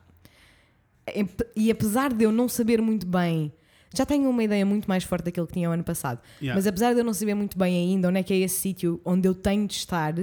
E 1.55 1.69
apesar 1.69 2.11
de 2.13 2.23
eu 2.23 2.31
não 2.31 2.47
saber 2.47 2.81
muito 2.81 3.05
bem, 3.05 3.53
já 3.93 4.05
tenho 4.05 4.27
uma 4.29 4.43
ideia 4.43 4.65
muito 4.65 4.87
mais 4.87 5.03
forte 5.03 5.25
daquilo 5.25 5.45
que 5.45 5.53
tinha 5.53 5.69
o 5.69 5.73
ano 5.73 5.83
passado, 5.83 6.19
Yeah. 6.41 6.55
mas 6.57 6.65
apesar 6.65 6.93
de 6.93 7.01
eu 7.01 7.03
não 7.03 7.13
saber 7.13 7.35
muito 7.35 7.55
bem 7.57 7.75
ainda 7.77 8.07
onde 8.09 8.19
é 8.19 8.23
que 8.23 8.33
é 8.33 8.37
esse 8.37 8.55
sítio 8.59 8.99
onde 9.05 9.27
eu 9.27 9.35
tenho 9.35 9.67
de 9.67 9.73
estar, 9.75 10.15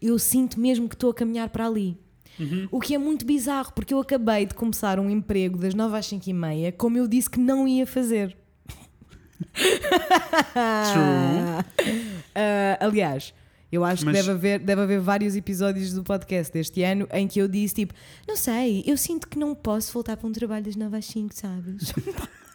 eu 0.00 0.18
sinto 0.18 0.58
mesmo 0.58 0.88
que 0.88 0.94
estou 0.94 1.10
a 1.10 1.14
caminhar 1.14 1.50
para 1.50 1.66
ali. 1.66 1.98
O 2.70 2.80
que 2.80 2.94
é 2.94 2.98
muito 2.98 3.24
bizarro, 3.26 3.72
porque 3.74 3.92
eu 3.92 4.00
acabei 4.00 4.46
de 4.46 4.54
começar 4.54 4.98
um 5.00 5.10
emprego 5.10 5.58
das 5.58 5.74
9 5.74 5.96
às 5.96 6.06
5 6.06 6.28
e 6.28 6.32
meia, 6.32 6.72
como 6.72 6.96
eu 6.98 7.06
disse 7.08 7.28
que 7.30 7.38
não 7.40 7.66
ia 7.66 7.86
fazer. 7.86 8.36
Ah, 12.34 12.76
aliás, 12.80 13.32
eu 13.70 13.84
acho 13.84 14.04
Mas- 14.04 14.16
que 14.16 14.22
deve 14.22 14.30
haver, 14.32 14.58
deve 14.60 14.82
haver 14.82 15.00
vários 15.00 15.36
episódios 15.36 15.92
do 15.92 16.02
podcast 16.02 16.52
deste 16.52 16.82
ano 16.82 17.06
em 17.12 17.26
que 17.28 17.38
eu 17.40 17.48
disse 17.48 17.74
tipo, 17.74 17.94
não 18.26 18.36
sei, 18.36 18.82
eu 18.86 18.96
sinto 18.96 19.28
que 19.28 19.38
não 19.38 19.54
posso 19.54 19.92
voltar 19.92 20.16
para 20.16 20.26
um 20.28 20.32
trabalho 20.32 20.64
das 20.64 20.76
9 20.76 20.96
às 20.96 21.04
5, 21.06 21.34
sabes? 21.34 21.92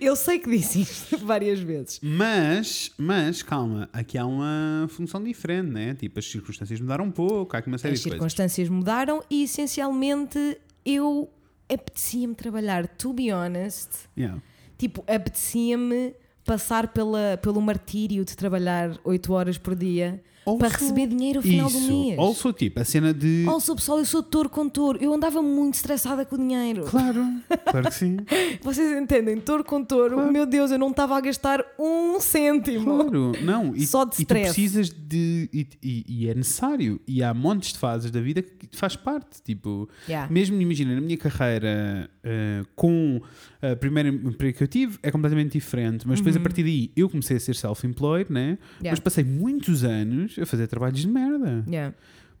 eu 0.00 0.16
sei 0.16 0.38
que 0.38 0.50
disse 0.50 0.80
isto 0.82 1.18
várias 1.24 1.60
vezes. 1.60 2.00
Mas, 2.02 2.90
mas, 2.98 3.42
calma, 3.42 3.88
aqui 3.92 4.18
há 4.18 4.26
uma 4.26 4.86
função 4.88 5.22
diferente, 5.22 5.70
né? 5.70 5.94
Tipo, 5.94 6.18
as 6.18 6.24
circunstâncias 6.30 6.80
mudaram 6.80 7.04
um 7.04 7.10
pouco, 7.10 7.54
há 7.56 7.58
aqui 7.60 7.68
uma 7.68 7.78
série 7.78 7.94
As 7.94 8.00
de 8.00 8.04
coisas. 8.04 8.18
circunstâncias 8.18 8.68
mudaram 8.68 9.22
e 9.30 9.44
essencialmente 9.44 10.58
eu 10.84 11.30
apetecia-me 11.72 12.34
trabalhar, 12.34 12.86
to 12.86 13.12
be 13.12 13.32
honest, 13.32 13.88
Yeah. 14.16 14.42
tipo, 14.76 15.02
apetecia-me 15.06 16.14
passar 16.44 16.88
pela, 16.88 17.38
pelo 17.40 17.60
martírio 17.60 18.24
de 18.24 18.36
trabalhar 18.36 18.98
8 19.04 19.32
horas 19.32 19.56
por 19.58 19.74
dia 19.76 20.22
para 20.58 20.68
receber 20.68 21.06
dinheiro 21.06 21.38
ao 21.38 21.42
final 21.42 21.68
Isso. 21.68 21.80
do 21.80 21.86
mês. 21.92 22.18
Also, 22.18 22.52
tipo, 22.52 22.80
a 22.80 22.84
cena 22.84 23.12
de. 23.14 23.44
Also, 23.48 23.74
pessoal, 23.76 23.98
eu 23.98 24.04
sou 24.04 24.22
touro 24.22 24.48
com 24.48 24.68
touro. 24.68 24.98
Eu 25.02 25.12
andava 25.12 25.40
muito 25.42 25.74
estressada 25.74 26.24
com 26.24 26.34
o 26.36 26.38
dinheiro. 26.38 26.84
Claro, 26.84 27.24
claro 27.70 27.88
que 27.88 27.94
sim. 27.94 28.16
Vocês 28.62 28.96
entendem? 29.00 29.36
Touro 29.38 29.64
com 29.64 29.84
touro. 29.84 30.30
Meu 30.32 30.46
Deus, 30.46 30.70
eu 30.70 30.78
não 30.78 30.90
estava 30.90 31.16
a 31.16 31.20
gastar 31.20 31.64
um 31.78 32.18
cêntimo. 32.20 32.84
Claro, 33.04 33.32
não. 33.42 33.74
E, 33.74 33.86
Só 33.86 34.04
de 34.04 34.14
e 34.14 34.16
tu 34.16 34.20
stress. 34.22 34.44
precisas 34.54 34.88
de. 34.90 35.48
E, 35.52 35.66
e- 35.82 36.04
e 36.08 36.28
é 36.28 36.34
necessário. 36.34 37.00
E 37.06 37.22
há 37.22 37.32
montes 37.32 37.72
de 37.72 37.78
fases 37.78 38.10
da 38.10 38.20
vida 38.20 38.42
que 38.42 38.68
faz 38.72 38.96
parte. 38.96 39.42
Tipo, 39.44 39.88
Yeah. 40.08 40.32
mesmo 40.32 40.60
imagina, 40.60 40.94
na 40.94 41.00
minha 41.00 41.16
carreira, 41.16 42.10
eh, 42.24 42.62
com 42.74 43.20
o 43.62 43.76
primeiro 43.76 44.08
emprego 44.08 44.56
que 44.58 44.64
eu 44.64 44.68
tive, 44.68 44.98
é 45.02 45.10
completamente 45.10 45.52
diferente. 45.52 46.06
Mas 46.06 46.18
depois, 46.18 46.36
a 46.36 46.40
partir 46.40 46.62
daí, 46.64 46.90
eu 46.96 47.08
comecei 47.08 47.36
a 47.36 47.40
ser 47.40 47.54
self-employed, 47.54 48.32
né? 48.32 48.50
Uhum. 48.50 48.56
Yeah. 48.80 48.90
Mas 48.90 49.00
passei 49.00 49.22
muitos 49.24 49.84
anos 49.84 50.31
a 50.40 50.46
fazer 50.46 50.66
trabalhos 50.66 51.00
de 51.00 51.08
merda. 51.08 51.64
Yeah. 51.68 51.94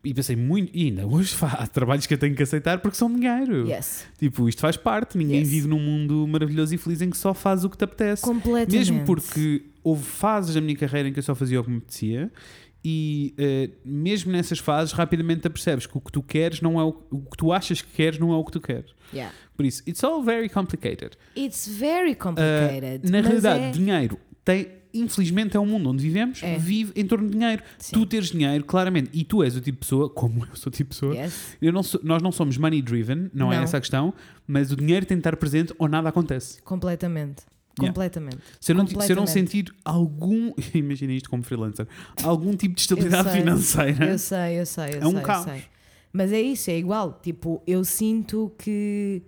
E 0.04 0.12
passei 0.12 0.34
muito. 0.34 0.70
E 0.76 0.86
ainda 0.86 1.06
hoje 1.06 1.36
há 1.42 1.66
trabalhos 1.66 2.06
que 2.06 2.14
eu 2.14 2.18
tenho 2.18 2.34
que 2.34 2.42
aceitar 2.42 2.78
porque 2.80 2.96
são 2.96 3.12
dinheiro. 3.14 3.68
Yes. 3.68 4.04
Tipo, 4.18 4.48
isto 4.48 4.60
faz 4.60 4.76
parte. 4.76 5.16
Ninguém 5.16 5.38
Yes. 5.40 5.48
vive 5.48 5.68
num 5.68 5.78
mundo 5.78 6.26
maravilhoso 6.26 6.74
e 6.74 6.78
feliz 6.78 7.00
em 7.02 7.08
que 7.10 7.16
só 7.16 7.32
faz 7.32 7.64
o 7.64 7.70
que 7.70 7.76
te 7.76 7.84
apetece. 7.84 8.22
Completamente. 8.22 8.76
Mesmo 8.76 9.04
porque 9.04 9.62
houve 9.84 10.02
fases 10.02 10.54
da 10.54 10.60
minha 10.60 10.76
carreira 10.76 11.08
em 11.08 11.12
que 11.12 11.18
eu 11.20 11.22
só 11.22 11.34
fazia 11.36 11.60
o 11.60 11.64
que 11.64 11.70
me 11.70 11.76
apetecia. 11.78 12.32
E 12.84 13.32
eh, 13.38 13.70
mesmo 13.84 14.32
nessas 14.32 14.58
fases, 14.58 14.92
rapidamente 14.92 15.42
te 15.42 15.46
apercebes 15.46 15.86
que 15.86 15.96
o 15.96 16.00
que 16.00 16.10
tu 16.10 16.20
queres 16.20 16.60
não 16.60 16.80
é 16.80 16.84
o, 16.84 17.00
o 17.12 17.20
que 17.30 17.36
tu 17.36 17.52
achas 17.52 17.80
que 17.80 17.92
queres, 17.92 18.18
não 18.18 18.32
é 18.32 18.36
o 18.36 18.44
que 18.44 18.50
tu 18.50 18.60
queres. 18.60 18.90
Yeah. 19.14 19.32
Por 19.56 19.64
isso, 19.64 19.84
it's 19.88 20.02
all 20.02 20.20
very 20.24 20.48
complicated. 20.48 21.12
It's 21.36 21.68
very 21.68 22.12
Uh, 22.12 22.16
complicated. 22.16 23.08
na 23.08 23.18
mas 23.18 23.26
realidade, 23.26 23.62
é- 23.66 23.70
dinheiro 23.70 24.18
tem. 24.44 24.66
Infelizmente 24.94 25.56
é 25.56 25.60
um 25.60 25.66
mundo 25.66 25.90
onde 25.90 26.02
vivemos, 26.02 26.42
É. 26.42 26.58
vive 26.58 26.92
em 26.94 27.06
torno 27.06 27.26
de 27.28 27.32
dinheiro. 27.32 27.62
Sim. 27.78 27.92
Tu 27.96 28.06
teres 28.06 28.30
dinheiro, 28.30 28.64
claramente, 28.64 29.10
e 29.12 29.24
tu 29.24 29.42
és 29.42 29.56
o 29.56 29.60
tipo 29.60 29.76
de 29.76 29.78
pessoa, 29.80 30.10
como 30.10 30.44
eu 30.44 30.54
sou 30.56 30.70
o 30.70 30.72
tipo 30.72 30.90
de 30.92 31.00
pessoa, 31.00 31.14
Yes. 31.14 31.56
não 31.62 31.82
sou- 31.82 32.00
nós 32.04 32.22
não 32.22 32.30
somos 32.32 32.56
money 32.58 32.82
driven, 32.82 33.30
não, 33.32 33.52
é 33.52 33.56
Não. 33.56 33.62
essa 33.64 33.78
a 33.78 33.80
questão, 33.80 34.12
mas 34.46 34.70
o 34.70 34.76
dinheiro 34.76 35.06
tem 35.06 35.16
de 35.16 35.20
estar 35.20 35.36
presente 35.36 35.72
ou 35.78 35.88
nada 35.88 36.08
acontece. 36.08 36.60
Completamente. 36.62 37.42
Yeah. 37.78 37.90
Completamente. 37.94 38.36
Se 38.60 38.72
eu, 38.72 38.76
não, 38.76 38.86
se 38.86 39.10
eu 39.12 39.16
não 39.16 39.26
sentir 39.26 39.72
algum, 39.82 40.52
imagina 40.74 41.12
isto 41.14 41.30
como 41.30 41.42
freelancer, 41.42 41.86
algum 42.22 42.54
tipo 42.54 42.74
de 42.74 42.82
estabilidade 42.82 43.28
Eu 43.28 43.34
financeira, 43.34 44.04
Eu 44.10 44.18
sei, 44.18 44.60
eu 44.60 44.66
sei, 44.66 44.84
eu 44.96 45.00
É 45.02 45.06
um 45.06 45.10
sei, 45.12 45.18
eu 45.20 45.22
caos. 45.22 45.44
sei. 45.44 45.62
Mas 46.12 46.30
é 46.30 46.42
isso, 46.42 46.70
é 46.70 46.76
igual. 46.78 47.18
Tipo, 47.22 47.62
eu 47.66 47.82
sinto 47.82 48.52
que 48.58 49.22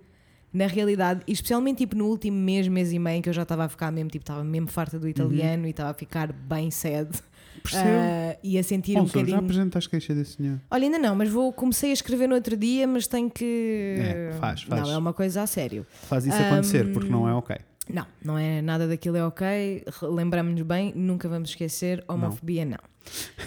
na 0.55 0.67
realidade, 0.67 1.21
e 1.27 1.33
especialmente 1.33 1.79
tipo 1.79 1.95
no 1.95 2.05
último 2.05 2.37
mês, 2.37 2.67
mês 2.67 2.93
e 2.93 2.97
meio, 2.97 3.21
que 3.21 3.29
eu 3.29 3.33
já 3.33 3.43
estava 3.43 3.65
a 3.65 3.69
ficar 3.69 3.91
mesmo, 3.91 4.09
tipo, 4.09 4.23
estava 4.23 4.43
mesmo 4.43 4.67
farta 4.67 4.97
do 4.97 5.07
italiano 5.07 5.67
e 5.67 5.71
estava 5.71 5.89
a 5.89 5.93
ficar 5.93 6.31
bem 6.31 6.71
sede. 6.71 7.09
Uhum. 7.55 7.61
percebo. 7.61 7.89
Ah, 7.89 8.37
e 8.43 8.57
a 8.57 8.63
sentir 8.63 8.95
um 8.97 9.01
Ouça, 9.01 9.13
já 9.13 9.19
bocadinho. 9.19 9.39
apresentaste 9.39 9.89
queixa 9.89 10.13
desse 10.13 10.37
senhor. 10.37 10.59
Olha, 10.69 10.83
ainda 10.85 10.97
não, 10.97 11.15
mas 11.15 11.29
vou 11.29 11.51
comecei 11.51 11.89
a 11.89 11.93
escrever 11.93 12.27
no 12.27 12.35
outro 12.35 12.55
dia, 12.55 12.87
mas 12.87 13.07
tenho 13.07 13.29
que. 13.29 13.95
É, 13.99 14.31
faz, 14.39 14.63
faz. 14.63 14.81
Não, 14.81 14.91
é 14.91 14.97
uma 14.97 15.13
coisa 15.13 15.41
a 15.41 15.47
sério. 15.47 15.85
Faz 16.03 16.25
isso 16.25 16.37
acontecer, 16.37 16.91
porque 16.93 17.09
não 17.09 17.27
é 17.27 17.33
ok. 17.33 17.57
Não, 17.91 18.05
não 18.23 18.37
é 18.37 18.61
nada 18.61 18.87
daquilo 18.87 19.15
é 19.17 19.25
ok. 19.25 19.83
Lembramos-nos 20.01 20.63
bem, 20.63 20.91
nunca 20.95 21.29
vamos 21.29 21.49
esquecer, 21.49 22.03
homofobia 22.07 22.65
não. 22.65 22.77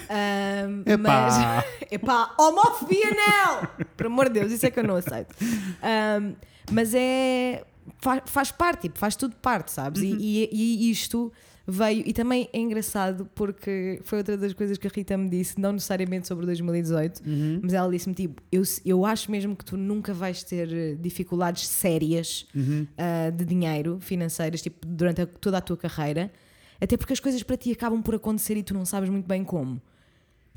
Ahm, 0.08 0.82
Epá. 0.86 0.98
Mas, 0.98 1.64
epá, 1.92 2.34
homofobia 2.38 3.10
não! 3.10 3.84
Por 3.96 4.06
amor 4.06 4.28
de 4.28 4.40
Deus, 4.40 4.52
isso 4.52 4.64
é 4.66 4.70
que 4.70 4.78
eu 4.78 4.84
não 4.84 4.96
aceito. 4.96 5.34
Ahm, 5.82 6.34
mas 6.70 6.94
é. 6.94 7.64
Faz, 8.00 8.22
faz 8.26 8.50
parte, 8.52 8.82
tipo, 8.82 8.98
faz 8.98 9.16
tudo 9.16 9.34
parte, 9.36 9.72
sabes? 9.72 10.02
E- 10.02 10.16
E, 10.20 10.48
e 10.52 10.90
isto 10.90 11.32
veio. 11.70 12.02
E 12.06 12.12
também 12.14 12.48
é 12.52 12.58
engraçado 12.58 13.28
porque 13.34 14.00
foi 14.02 14.18
outra 14.18 14.36
das 14.38 14.54
coisas 14.54 14.78
que 14.78 14.86
a 14.86 14.90
Rita 14.90 15.16
me 15.18 15.28
disse, 15.28 15.60
não 15.60 15.72
necessariamente 15.72 16.26
sobre 16.26 16.46
2018, 16.46 17.20
Uhum. 17.26 17.60
mas 17.62 17.74
ela 17.74 17.90
disse-me 17.92 18.14
tipo: 18.14 18.42
eu, 18.50 18.62
eu 18.86 19.04
acho 19.04 19.30
mesmo 19.30 19.54
que 19.54 19.64
tu 19.64 19.76
nunca 19.76 20.14
vais 20.14 20.42
ter 20.42 20.72
eh, 20.72 20.94
dificuldades 20.98 21.66
sérias 21.68 22.46
Uhum. 22.54 22.86
ah, 22.96 23.30
de 23.30 23.44
dinheiro 23.44 23.98
financeiras 24.00 24.62
tipo, 24.62 24.86
durante 24.86 25.20
a- 25.20 25.26
toda 25.26 25.58
a 25.58 25.60
tua 25.60 25.76
carreira, 25.76 26.32
até 26.80 26.96
porque 26.96 27.12
as 27.12 27.20
coisas 27.20 27.42
para 27.42 27.56
ti 27.56 27.70
acabam 27.72 28.00
por 28.02 28.14
acontecer 28.14 28.56
e 28.56 28.62
tu 28.62 28.72
não 28.72 28.84
sabes 28.86 29.10
muito 29.10 29.26
bem 29.26 29.44
como. 29.44 29.80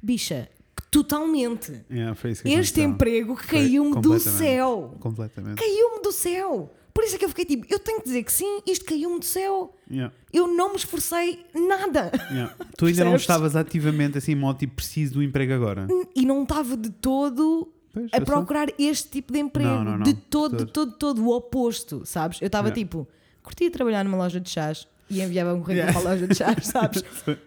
Bicha, 0.01 0.47
totalmente. 0.89 1.82
Yeah, 1.89 2.16
que 2.16 2.28
Este 2.28 2.47
aconteceu. 2.49 2.84
emprego 2.84 3.36
caiu-me 3.36 4.01
do 4.01 4.20
céu. 4.20 4.95
Completamente. 4.99 5.57
Caiu-me 5.59 6.01
do 6.01 6.12
céu. 6.12 6.72
Por 7.02 7.06
isso 7.08 7.16
é 7.16 7.18
que 7.18 7.26
eu 7.26 7.30
fiquei 7.30 7.45
tipo, 7.45 7.66
eu 7.68 7.80
tenho 7.80 7.97
que 7.97 8.06
dizer 8.06 8.22
que 8.24 8.32
sim, 8.32 8.62
isto 8.68 8.86
caiu-me 8.86 9.18
do 9.18 9.26
céu. 9.26 9.76
Yeah, 9.89 10.14
Eu 10.32 10.47
não 10.47 10.70
me 10.70 10.76
esforcei 10.76 11.43
nada. 11.52 12.12
yeah. 12.30 12.56
Tu 12.78 12.86
ainda 12.86 13.04
não 13.06 13.16
estavas 13.16 13.56
ativamente 13.56 14.20
assim, 14.20 14.36
modo 14.36 14.60
tipo, 14.60 14.76
preciso 14.76 15.16
do 15.16 15.24
emprego 15.24 15.52
agora. 15.52 15.88
E 16.16 16.24
não 16.28 16.43
estava 16.43 16.78
de 16.78 16.91
todo 16.91 17.74
Pois, 17.91 18.06
a 18.14 18.18
eu 18.18 18.20
sei. 18.20 18.26
procurar 18.26 18.68
este 18.78 19.10
tipo 19.10 19.34
de 19.34 19.39
emprego. 19.39 19.68
Não, 19.68 19.84
não, 19.84 19.97
não. 19.97 20.04
De 20.04 20.14
todo, 20.14 20.58
De 20.58 20.66
de 20.66 20.72
todo, 20.72 20.91
todo 20.91 21.24
o 21.26 21.36
oposto, 21.36 22.04
sabes? 22.06 22.39
Eu 22.39 22.45
estava 22.45 22.68
Yeah. 22.68 22.80
tipo, 22.84 23.08
curtia 23.41 23.72
trabalhar 23.72 24.04
numa 24.06 24.18
loja 24.18 24.39
de 24.39 24.47
chás 24.52 24.88
e 25.12 25.22
enviava 25.22 25.53
um 25.53 25.62
currículo 25.62 25.78
Yeah. 25.82 25.93
para 25.99 26.09
a 26.09 26.14
loja 26.14 26.28
de 26.28 26.36
chás, 26.36 26.66
sabes? 26.68 27.03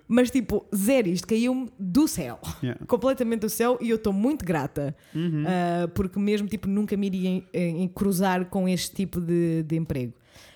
Mas 0.07 0.31
tipo, 0.31 0.67
zero, 0.75 1.09
isto 1.09 1.27
caiu-me 1.27 1.69
do 1.79 2.07
céu. 2.07 2.39
Yeah. 2.63 2.85
Completamente 2.87 3.41
do 3.41 3.49
céu 3.51 3.79
e 3.81 3.91
eu 3.91 3.97
estou 3.97 4.13
muito 4.13 4.45
grata. 4.45 4.95
Uhum. 5.15 5.45
Ah, 5.47 5.89
porque 5.95 6.19
mesmo 6.19 6.47
tipo, 6.49 6.69
nunca 6.69 6.97
me 6.97 7.07
iria 7.07 7.29
em, 7.29 7.45
em 7.83 7.89
cruzar 7.89 8.47
com 8.47 8.69
este 8.69 8.95
tipo 8.95 9.21
de, 9.21 9.63
de 9.63 9.77
emprego. 9.77 10.13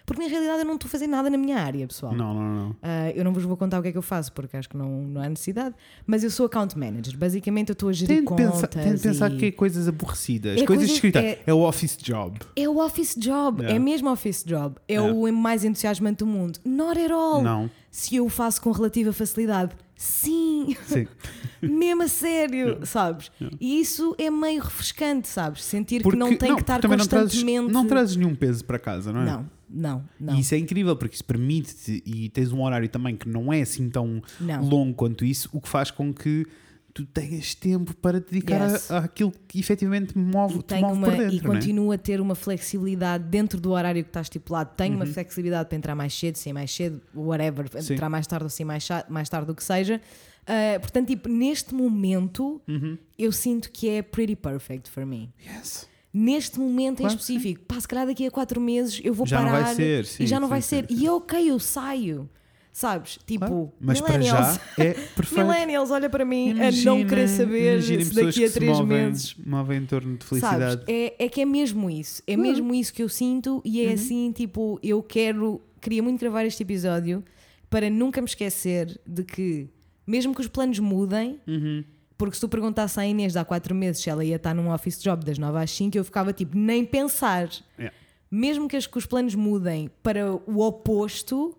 Porque 0.09 0.23
na 0.23 0.29
realidade 0.29 0.61
eu 0.61 0.65
não 0.65 0.75
estou 0.75 0.89
a 0.89 0.91
fazer 0.91 1.07
nada 1.07 1.29
na 1.31 1.37
minha 1.37 1.59
área, 1.59 1.87
pessoal. 1.87 2.13
Não, 2.15 2.33
não, 2.35 2.55
não. 2.55 2.77
Ah, 2.83 3.11
eu 3.15 3.23
não 3.23 3.33
vos 3.33 3.45
vou 3.45 3.57
contar 3.57 3.79
o 3.79 3.83
que 3.83 3.89
é 3.89 3.93
que 3.93 3.99
eu 3.99 4.03
faço, 4.03 4.33
porque 4.33 4.57
acho 4.57 4.69
que 4.69 4.77
não, 4.77 4.89
não 5.03 5.21
há 5.23 5.29
necessidade. 5.29 5.75
Mas 6.07 6.25
eu 6.25 6.31
sou 6.31 6.47
account 6.47 6.77
manager. 6.79 7.17
Basicamente, 7.17 7.69
eu 7.69 7.75
estou 7.75 7.89
a 7.91 7.93
gerir 7.93 8.17
Tente 8.17 8.27
contas. 8.27 8.51
pensar, 8.53 8.67
tente 8.69 9.01
pensar 9.03 9.33
e- 9.33 9.37
que 9.37 9.47
é 9.47 9.53
coisas 9.53 9.87
aborrecidas, 9.87 10.53
É 10.61 10.65
coisas 10.65 10.67
coisas- 10.87 10.91
escritas. 10.95 11.23
é- 11.23 11.43
É... 11.47 11.53
o 11.55 11.61
office 11.61 11.97
job. 11.99 12.39
É 12.57 12.69
o 12.69 12.79
office 12.85 13.15
job, 13.17 13.61
Yeah. 13.61 13.77
é 13.77 13.79
mesmo 13.79 14.11
office 14.11 14.43
job. 14.45 14.77
É 14.89 14.95
Yeah. 14.95 15.15
o 15.15 15.31
mais 15.33 15.65
entusiasmante 15.65 16.19
do 16.19 16.27
mundo. 16.27 16.59
Not 16.65 16.99
at 17.01 17.11
all. 17.11 17.43
Não. 17.43 17.71
Se 17.91 18.17
eu 18.17 18.25
o 18.27 18.29
faço 18.29 18.61
com 18.63 18.71
relativa 18.73 19.13
facilidade, 19.13 19.73
sim, 19.97 20.77
Sim. 20.87 21.07
mesmo 21.61 22.03
a 22.03 22.09
sério, 22.09 22.79
sabes? 22.85 23.31
E 23.61 23.81
isso 23.81 24.15
é 24.19 24.31
meio 24.31 24.63
refrescante, 24.63 25.29
sabes? 25.29 25.65
Sentir 25.65 26.03
Porque, 26.03 26.17
que 26.17 26.19
não 26.19 26.37
tem 26.37 26.55
que 26.55 26.61
estar 26.61 26.81
também 26.81 26.97
não 26.99 27.07
trazes, 27.07 27.33
constantemente. 27.35 27.73
não 27.73 27.87
trazes 27.87 28.17
nenhum 28.17 28.35
peso 28.35 28.65
para 28.65 28.79
casa, 28.79 29.13
não 29.13 29.23
é? 29.23 29.25
não, 29.27 29.51
não, 29.71 30.05
não. 30.19 30.35
E 30.37 30.41
isso 30.41 30.55
é 30.55 30.59
incrível 30.59 30.97
porque 30.97 31.15
isso 31.15 31.25
permite-te 31.25 32.03
e 32.07 32.29
tens 32.31 32.53
um 32.53 32.63
horário 32.63 32.89
também 32.89 33.17
que 33.17 33.29
não 33.29 33.53
é 33.53 33.61
assim 33.63 33.89
tão 33.91 34.23
Não. 34.41 34.65
longo 34.65 34.95
quanto 34.95 35.25
isso, 35.25 35.49
o 35.53 35.61
que 35.61 35.69
faz 35.69 35.91
com 35.91 36.13
que 36.13 36.47
tu 36.95 37.05
tenhas 37.07 37.55
tempo 37.55 37.95
para 37.97 38.21
te 38.21 38.33
dedicar 38.33 38.69
Yes. 38.71 38.91
a- 38.91 38.99
àquilo 38.99 39.33
que 39.47 39.61
efetivamente 39.61 40.19
move, 40.19 40.63
te 40.63 40.75
move 40.81 40.93
uma, 40.95 41.07
por 41.09 41.17
dentro. 41.17 41.35
e 41.35 41.39
é? 41.39 41.43
continuo 41.43 41.93
a 41.93 41.99
ter 41.99 42.21
uma 42.21 42.35
flexibilidade 42.35 43.25
dentro 43.25 43.61
do 43.61 43.71
horário 43.71 44.03
que 44.03 44.11
está 44.11 44.21
estipulado. 44.21 44.71
Tenho 44.77 44.95
Uhum. 44.97 45.01
uma 45.03 45.07
flexibilidade 45.07 45.69
para 45.69 45.79
entrar 45.79 45.95
mais 45.95 46.13
cedo, 46.13 46.37
sair 46.37 46.53
mais 46.53 46.71
cedo, 46.75 47.01
whatever, 47.15 47.67
Sim. 47.83 47.95
entrar 47.95 48.09
mais 48.09 48.27
tarde 48.27 48.45
ou 48.45 48.51
sair 48.51 48.65
mais, 48.65 48.89
mais 49.09 49.29
tarde, 49.29 49.51
o 49.51 49.55
que 49.55 49.63
seja. 49.63 50.01
Ah, 50.47 50.81
portanto, 50.81 51.09
tipo, 51.09 51.29
neste 51.29 51.75
momento, 51.75 52.61
Uhum. 52.67 52.97
eu 53.19 53.31
sinto 53.31 53.71
que 53.71 53.89
é 53.89 54.03
pretty 54.03 54.35
perfect 54.35 54.89
for 54.91 55.05
me. 55.07 55.31
Yes. 55.47 55.88
Neste 56.13 56.59
momento 56.59 56.99
Claro 56.99 57.13
em 57.13 57.17
específico. 57.17 57.65
Pá, 57.67 57.81
se 57.81 57.87
calhar 57.89 58.07
daqui 58.07 58.27
a 58.27 58.31
quatro 58.31 58.61
meses 58.61 59.01
eu 59.05 59.13
vou 59.15 59.27
Já 59.27 59.41
não 59.43 59.51
vai 59.51 59.63
parar 59.63 59.75
ser, 59.75 60.05
sim, 60.07 60.25
e 60.25 60.27
já 60.27 60.41
não 60.41 60.47
sim, 60.49 60.51
vai 60.51 60.63
sim, 60.63 60.69
ser. 60.69 60.87
E 60.91 61.07
é 61.07 61.13
ok, 61.13 61.51
eu 61.51 61.59
saio. 61.59 62.29
Sabes? 62.73 63.19
Tipo, 63.27 63.41
Claro. 63.47 63.73
Mas 63.81 64.01
para 64.01 64.19
millennials. 64.19 64.55
já 64.55 64.85
é 64.85 64.93
perfeito. 65.17 65.45
Millennials, 65.49 65.91
olha 65.91 66.09
para 66.09 66.25
mim 66.25 66.51
a 66.51 66.55
Imagina- 66.71 66.91
não 66.93 67.05
querer 67.07 67.29
saber 67.29 67.83
se 67.83 68.15
daqui 68.15 68.45
a 68.45 68.51
três 68.51 68.79
movem, 68.79 68.87
meses. 68.87 69.35
movem 69.45 69.79
em 69.83 69.87
torno 69.87 70.17
de 70.17 70.25
Sabes? 70.25 70.41
felicidade. 70.45 70.83
É, 70.87 71.25
é 71.25 71.29
que 71.29 71.41
é 71.41 71.45
mesmo 71.45 71.91
isso. 71.91 72.23
É 72.25 72.37
mesmo 72.37 72.73
isso 72.73 72.93
que 72.95 73.03
eu 73.03 73.09
sinto 73.09 73.61
e 73.65 73.83
Uhum. 73.85 73.91
é 73.91 73.93
assim, 73.95 74.31
tipo, 74.33 74.79
eu 74.81 75.03
quero, 75.03 75.61
queria 75.81 76.01
muito 76.05 76.21
gravar 76.21 76.45
este 76.45 76.63
episódio 76.63 77.25
para 77.69 77.91
nunca 77.91 78.21
me 78.21 78.29
esquecer 78.29 79.01
de 79.05 79.25
que, 79.25 79.67
mesmo 80.07 80.33
que 80.33 80.41
os 80.41 80.47
planos 80.49 80.79
mudem, 80.79 81.41
Uhum. 81.49 81.83
Porque 82.19 82.35
se 82.35 82.41
tu 82.41 82.49
perguntasse 82.49 82.99
à 83.01 83.07
Inês 83.07 83.37
há 83.37 83.45
quatro 83.45 83.75
meses 83.75 84.03
se 84.03 84.11
ela 84.11 84.25
ia 84.25 84.37
estar 84.37 84.53
num 84.55 84.71
office 84.73 85.01
job 85.01 85.25
das 85.25 85.39
9 85.39 85.57
às 85.59 85.71
5, 85.71 85.97
eu 85.97 86.05
ficava 86.05 86.33
tipo, 86.33 86.59
nem 86.59 86.85
pensar. 86.85 87.49
Yeah. 87.79 87.97
Mesmo 88.31 88.69
que, 88.69 88.77
as- 88.77 88.87
que 88.87 88.99
os 88.99 89.07
planos 89.07 89.35
mudem 89.35 89.89
para 90.03 90.33
o 90.35 90.61
oposto, 90.61 91.57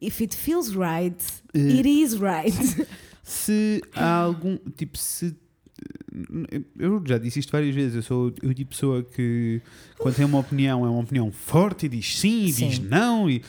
if 0.00 0.20
it 0.20 0.36
feels 0.36 0.68
right, 0.76 1.16
Eh, 1.54 1.58
it 1.78 1.88
is 1.88 2.12
right. 2.20 2.54
Se 3.24 3.80
há 3.94 4.16
algum. 4.18 4.58
Tipo, 4.76 4.98
se. 4.98 5.34
Eu 6.78 7.02
já 7.06 7.18
disse 7.18 7.40
isto 7.40 7.50
várias 7.50 7.74
vezes. 7.74 7.96
Eu 7.96 8.02
sou 8.02 8.26
o 8.26 8.30
tipo 8.30 8.54
de 8.54 8.64
pessoa 8.66 9.02
que, 9.02 9.60
quando 9.98 10.14
tem 10.14 10.24
uma 10.24 10.38
opinião, 10.38 10.84
é 10.84 10.88
uma 10.88 11.00
opinião 11.00 11.32
forte 11.32 11.86
e 11.86 11.88
diz 11.88 12.18
sim 12.18 12.42
e 12.46 12.52
diz 12.52 12.76
Sim. 12.76 12.82
não. 12.88 13.28
E, 13.28 13.42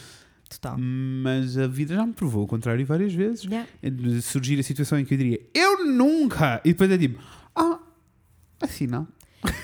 Total. 0.59 0.77
mas 0.77 1.57
a 1.57 1.67
vida 1.67 1.95
já 1.95 2.05
me 2.05 2.13
provou 2.13 2.43
o 2.43 2.47
contrário 2.47 2.85
várias 2.85 3.13
vezes. 3.13 3.43
Yeah. 3.43 3.67
É 3.81 3.89
surgir 4.21 4.59
a 4.59 4.63
situação 4.63 4.97
em 4.99 5.05
que 5.05 5.13
eu 5.13 5.17
diria 5.17 5.39
eu 5.53 5.85
nunca. 5.85 6.61
E 6.63 6.69
depois 6.69 6.89
é 6.91 6.97
tipo, 6.97 7.19
ah, 7.55 7.79
assim 8.61 8.87
não. 8.87 9.07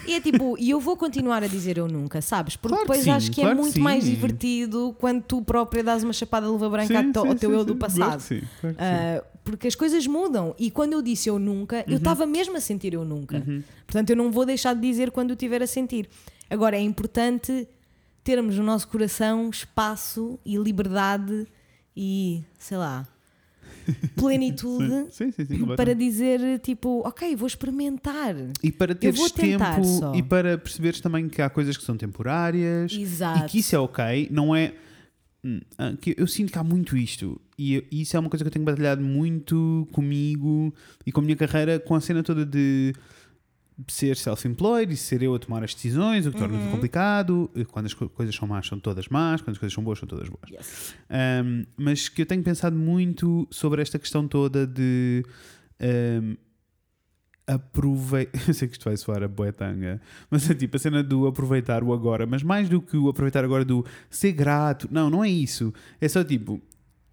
E 0.08 0.14
é 0.14 0.22
tipo, 0.22 0.56
e 0.60 0.70
eu 0.70 0.80
vou 0.80 0.96
continuar 0.96 1.44
a 1.44 1.48
dizer 1.48 1.78
eu 1.78 1.88
nunca, 1.88 2.22
sabes? 2.22 2.56
Porque 2.56 2.76
Claro 2.76 2.84
que 2.86 2.92
depois 2.92 3.04
sim, 3.04 3.10
acho 3.12 3.32
que 3.32 3.42
claro 3.42 3.52
é 3.52 3.56
que 3.56 3.62
muito 3.62 3.74
sim. 3.74 3.80
mais 3.80 4.04
divertido 4.06 4.96
quando 5.00 5.24
tu 5.24 5.42
própria 5.42 5.84
dás 5.84 6.04
uma 6.04 6.14
chapada 6.14 6.46
de 6.46 6.52
luva 6.52 6.70
branca 6.70 6.96
ao 7.00 7.12
teu- 7.12 7.26
ao 7.26 7.36
teu 7.36 7.52
eu 7.52 7.66
do 7.66 7.76
passado. 7.76 8.18
que 8.18 8.24
sim, 8.24 8.42
claro 8.60 8.76
que 8.76 8.82
sim. 8.84 8.88
Ah, 8.90 9.24
porque 9.44 9.68
as 9.68 9.74
coisas 9.74 10.06
mudam 10.06 10.54
e 10.60 10.70
quando 10.70 10.94
eu 10.94 11.02
disse 11.02 11.30
eu 11.30 11.40
nunca, 11.40 11.78
Uhum. 11.78 11.84
eu 11.88 11.98
estava 11.98 12.28
mesmo 12.28 12.56
a 12.58 12.62
sentir 12.62 12.94
eu 12.94 13.04
nunca. 13.04 13.44
Portanto, 13.88 14.12
eu 14.12 14.16
não 14.16 14.32
vou 14.32 14.46
deixar 14.46 14.76
de 14.76 14.82
dizer 14.82 15.10
quando 15.10 15.32
eu 15.32 15.34
estiver 15.34 15.64
a 15.64 15.68
sentir. 15.68 16.08
Agora, 16.48 16.76
é 16.78 16.82
importante 16.82 17.68
termos 18.24 18.58
no 18.58 18.64
nosso 18.64 18.88
coração 18.88 19.50
espaço 19.50 20.40
e 20.46 20.58
liberdade 20.58 21.48
e, 21.96 22.44
sei 22.58 22.78
lá, 22.78 23.08
plenitude 24.16 25.08
Sim, 25.12 25.32
sim, 25.32 25.46
sim, 25.46 25.66
para 25.76 25.96
dizer 25.96 26.60
tipo, 26.60 27.02
ok, 27.06 27.36
vou 27.36 27.48
experimentar. 27.48 28.36
E 28.64 28.72
para 28.72 28.94
teres 28.94 29.32
tempo 29.32 29.84
só. 29.84 30.14
e 30.16 30.22
para 30.22 30.58
perceberes 30.58 31.02
também 31.02 31.28
que 31.28 31.42
há 31.42 31.50
coisas 31.50 31.76
que 31.78 31.84
são 31.84 31.98
temporárias 31.98 32.94
Exato. 32.94 33.46
e 33.46 33.50
que 33.50 33.60
isso 33.60 33.76
é 33.76 33.80
ok, 33.80 34.28
não 34.32 34.56
é. 34.56 34.74
Hum, 35.44 35.60
ah, 35.76 35.94
que 36.00 36.14
eu 36.16 36.28
sinto 36.28 36.52
que 36.52 36.60
há 36.60 36.64
muito 36.64 36.96
isto 36.96 37.42
e 37.58 37.84
isso 37.92 38.16
é 38.16 38.20
uma 38.20 38.30
coisa 38.30 38.44
que 38.44 38.48
eu 38.48 38.52
tenho 38.52 38.64
batalhado 38.64 39.02
muito 39.02 39.88
comigo 39.92 40.72
e 41.04 41.12
com 41.12 41.20
a 41.20 41.24
minha 41.24 41.36
carreira 41.36 41.80
com 41.80 41.96
a 41.96 42.00
cena 42.00 42.22
toda 42.22 42.46
de 42.46 42.94
ser 43.88 44.16
self-employed 44.18 44.94
e 44.94 44.98
ser 44.98 45.22
eu 45.24 45.34
a 45.36 45.40
tomar 45.40 45.64
as 45.64 45.74
decisões, 45.74 46.26
o 46.28 46.32
que 46.32 46.38
torna 46.38 46.58
Uhum. 46.58 46.72
complicado. 46.72 47.50
E 47.56 47.64
Quando 47.66 47.86
as 47.88 47.94
co- 47.94 48.10
coisas 48.10 48.36
são 48.36 48.48
más, 48.48 48.68
são 48.68 48.80
todas 48.80 49.08
más, 49.08 49.42
quando 49.42 49.54
as 49.56 49.58
coisas 49.58 49.74
são 49.74 49.84
boas, 49.84 49.98
são 50.00 50.08
todas 50.08 50.28
boas. 50.30 50.50
Yes. 50.50 50.96
Um, 51.10 51.66
mas 51.78 52.10
que 52.10 52.22
eu 52.22 52.26
tenho 52.26 52.44
pensado 52.44 52.76
muito 52.78 53.48
sobre 53.50 53.82
esta 53.82 53.98
questão 54.00 54.28
toda 54.28 54.66
de 54.68 55.24
um, 56.22 56.36
aproveitar. 57.48 58.32
Eu 58.48 58.54
sei 58.54 58.68
que 58.68 58.76
isto 58.76 58.84
vai 58.86 58.96
soar 58.98 59.24
a 59.24 59.28
boetanga, 59.28 60.00
mas 60.30 60.50
é 60.50 60.54
tipo 60.54 60.78
a 60.78 60.80
cena 60.80 61.04
do 61.04 61.28
aproveitar 61.28 61.84
o 61.84 61.92
agora, 61.94 62.26
mas 62.26 62.44
mais 62.44 62.70
do 62.70 62.82
que 62.82 62.96
o 62.96 63.10
aproveitar 63.10 63.44
agora 63.44 63.66
do 63.66 63.86
ser 64.10 64.32
grato. 64.32 64.88
Não, 64.92 65.10
não 65.10 65.24
é 65.24 65.30
isso. 65.30 65.74
É 66.00 66.08
só 66.08 66.24
tipo, 66.24 66.62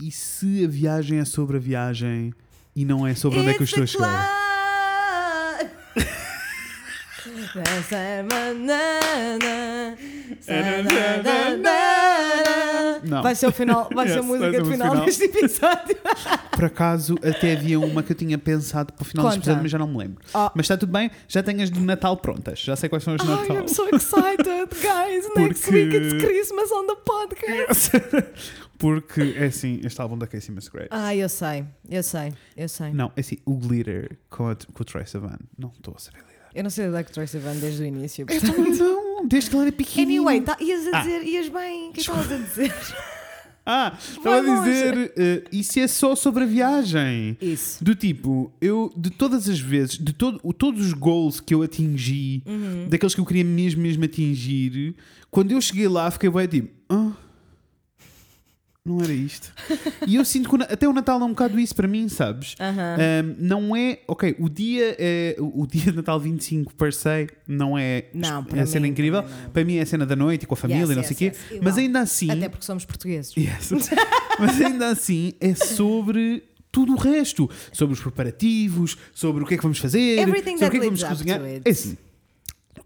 e 0.00 0.10
se 0.12 0.64
a 0.64 0.68
viagem 0.68 1.18
é 1.18 1.24
sobre 1.24 1.56
a 1.56 1.60
viagem 1.60 2.32
e 2.76 2.84
não 2.84 3.04
é 3.06 3.14
sobre 3.14 3.40
onde 3.40 3.48
é 3.50 3.54
que 3.54 3.62
eu 3.62 3.64
estou 3.64 3.82
It's 3.82 3.96
a 3.96 3.98
chegar? 3.98 4.28
climb. 5.98 6.18
That's 7.18 7.26
a 7.26 7.30
banana. 7.30 7.37
Não. 13.04 13.22
Vai 13.22 13.34
ser 13.34 13.46
o 13.46 13.52
final, 13.52 13.88
vai 13.94 14.06
ser 14.08 14.14
a 14.14 14.16
Yes, 14.16 14.26
música 14.26 14.50
ser 14.50 14.62
de 14.62 14.70
final, 14.70 14.90
final. 14.90 15.04
deste 15.04 15.24
episódio. 15.24 15.96
Por 16.52 16.64
acaso, 16.64 17.14
até 17.22 17.52
havia 17.52 17.78
uma 17.78 18.02
que 18.02 18.12
eu 18.12 18.16
tinha 18.16 18.36
pensado 18.38 18.92
para 18.92 19.02
o 19.02 19.04
final 19.04 19.26
deste 19.26 19.38
episódio, 19.38 19.62
mas 19.62 19.70
já 19.70 19.78
não 19.78 19.86
me 19.88 19.96
lembro. 19.98 20.22
Oh. 20.34 20.50
Mas 20.54 20.64
está 20.64 20.76
tudo 20.76 20.92
bem, 20.92 21.10
já 21.28 21.42
tenho 21.42 21.62
as 21.62 21.70
de 21.70 21.80
Natal 21.80 22.16
prontas. 22.16 22.58
Já 22.58 22.74
sei 22.76 22.88
quais 22.88 23.04
são 23.04 23.14
as 23.14 23.20
de 23.22 23.30
Ai, 23.30 23.36
Natal. 23.36 23.56
I'm 23.56 23.68
so 23.68 23.88
excited, 23.94 24.68
guys. 24.82 25.24
Next 25.36 25.64
Porque- 25.64 25.70
week 25.74 25.96
it's 25.96 26.24
Christmas 26.24 26.70
on 26.72 26.86
the 26.86 26.96
podcast. 26.96 27.90
Porque 28.78 29.34
é 29.36 29.46
assim, 29.46 29.80
este 29.84 30.00
álbum 30.00 30.16
da 30.16 30.26
Casey 30.26 30.54
Musgraves. 30.54 30.88
Ah, 30.92 31.14
eu 31.14 31.28
sei, 31.28 31.64
eu 31.90 32.02
sei, 32.02 32.32
eu 32.56 32.68
sei. 32.68 32.92
Não, 32.92 33.10
é 33.16 33.20
assim, 33.20 33.38
o 33.44 33.56
Glitter 33.56 34.16
com, 34.30 34.48
a, 34.48 34.54
com 34.72 34.82
o 34.82 34.84
Troy 34.84 35.04
Sivan. 35.04 35.36
Não 35.58 35.70
estou 35.70 35.94
a 35.96 35.98
saber 35.98 36.18
lidar. 36.18 36.37
Eu 36.58 36.64
não 36.64 36.70
sei 36.70 36.90
da 36.90 37.02
Dr. 37.02 37.26
Sivan 37.26 37.54
desde 37.56 37.82
o 37.82 37.86
início. 37.86 38.22
Eu 38.22 38.26
portanto- 38.26 38.52
também 38.56 38.74
não, 38.76 39.26
desde 39.28 39.48
que 39.50 39.56
ele 39.56 39.62
era 39.62 39.72
pequenino. 39.72 40.22
Anyway, 40.28 40.40
tá, 40.40 40.56
ias 40.60 40.86
a 40.92 40.98
Ah. 40.98 41.00
dizer, 41.02 41.22
ias 41.22 41.48
bem. 41.48 41.90
O 41.90 41.92
que 41.92 42.00
é 42.00 42.02
que 42.04 42.10
estavas 42.10 42.32
a 42.32 42.36
dizer? 42.36 42.74
Ah, 43.70 43.92
estava 44.00 44.38
a 44.38 44.60
dizer, 44.64 45.12
eh, 45.14 45.42
isso 45.52 45.78
é 45.78 45.86
só 45.86 46.16
sobre 46.16 46.42
a 46.42 46.46
viagem. 46.46 47.36
Isso. 47.38 47.84
Do 47.84 47.94
tipo, 47.94 48.50
eu, 48.62 48.90
de 48.96 49.10
todas 49.10 49.46
as 49.46 49.60
vezes, 49.60 49.98
de 49.98 50.14
todo, 50.14 50.38
todos 50.54 50.86
os 50.86 50.94
goals 50.94 51.38
que 51.38 51.52
eu 51.54 51.60
atingi, 51.62 52.42
Uhum. 52.46 52.88
daqueles 52.88 53.14
que 53.14 53.20
eu 53.20 53.26
queria 53.26 53.44
mesmo, 53.44 53.82
mesmo 53.82 54.02
atingir, 54.04 54.94
quando 55.30 55.52
eu 55.52 55.60
cheguei 55.60 55.86
lá, 55.86 56.10
fiquei 56.10 56.30
bem 56.30 56.46
tipo, 56.46 56.70
ah, 56.88 57.12
não 58.88 59.00
era 59.02 59.12
isto. 59.12 59.52
e 60.06 60.16
eu 60.16 60.24
sinto 60.24 60.48
que 60.50 60.62
até 60.62 60.88
o 60.88 60.92
Natal 60.92 61.20
é 61.20 61.24
um 61.24 61.28
bocado 61.30 61.58
isso 61.60 61.74
para 61.74 61.86
mim, 61.86 62.08
sabes? 62.08 62.54
Um, 62.60 63.34
não 63.38 63.76
é, 63.76 64.00
ok, 64.08 64.36
o 64.38 64.48
dia 64.48 64.96
é 64.98 65.36
o 65.38 65.66
dia 65.66 65.84
de 65.90 65.92
Natal 65.96 66.18
25 66.18 66.74
per 66.74 66.92
se 66.92 67.26
não 67.46 67.76
é 67.78 68.06
Não, 68.12 68.40
é 68.40 68.42
para 68.42 68.62
a 68.62 68.66
cena 68.66 68.82
mim 68.86 68.90
incrível. 68.92 69.22
também 69.22 69.42
não. 69.44 69.50
Para 69.50 69.64
mim 69.64 69.76
é 69.76 69.82
a 69.82 69.86
cena 69.86 70.04
da 70.06 70.16
noite 70.16 70.42
e 70.42 70.46
com 70.46 70.54
a 70.54 70.56
família 70.56 70.80
Yes, 70.82 70.90
e 70.90 70.94
não 70.94 71.02
yes, 71.02 71.08
sei 71.08 71.14
o 71.14 71.18
quê. 71.18 71.24
yes. 71.36 71.46
Igual. 71.50 71.62
Mas 71.64 71.78
ainda 71.78 72.00
assim, 72.00 72.30
Até 72.30 72.48
porque 72.48 72.64
somos 72.64 72.84
portugueses. 72.84 73.34
Mas 74.38 74.60
ainda 74.60 74.88
assim 74.88 75.32
é 75.40 75.54
sobre 75.54 76.44
tudo 76.70 76.92
o 76.92 76.96
resto, 76.96 77.48
sobre 77.72 77.94
os 77.94 78.00
preparativos, 78.00 78.96
sobre 79.14 79.42
o 79.42 79.46
que 79.46 79.54
é 79.54 79.56
que 79.56 79.62
vamos 79.62 79.78
fazer, 79.78 80.18
Everything 80.20 80.58
sobre 80.58 80.66
o 80.66 80.70
que 80.70 80.76
é 80.76 80.80
que 80.80 80.86
vamos 80.86 81.02
cozinhar. 81.02 81.40
É 81.64 81.70
assim. 81.70 81.96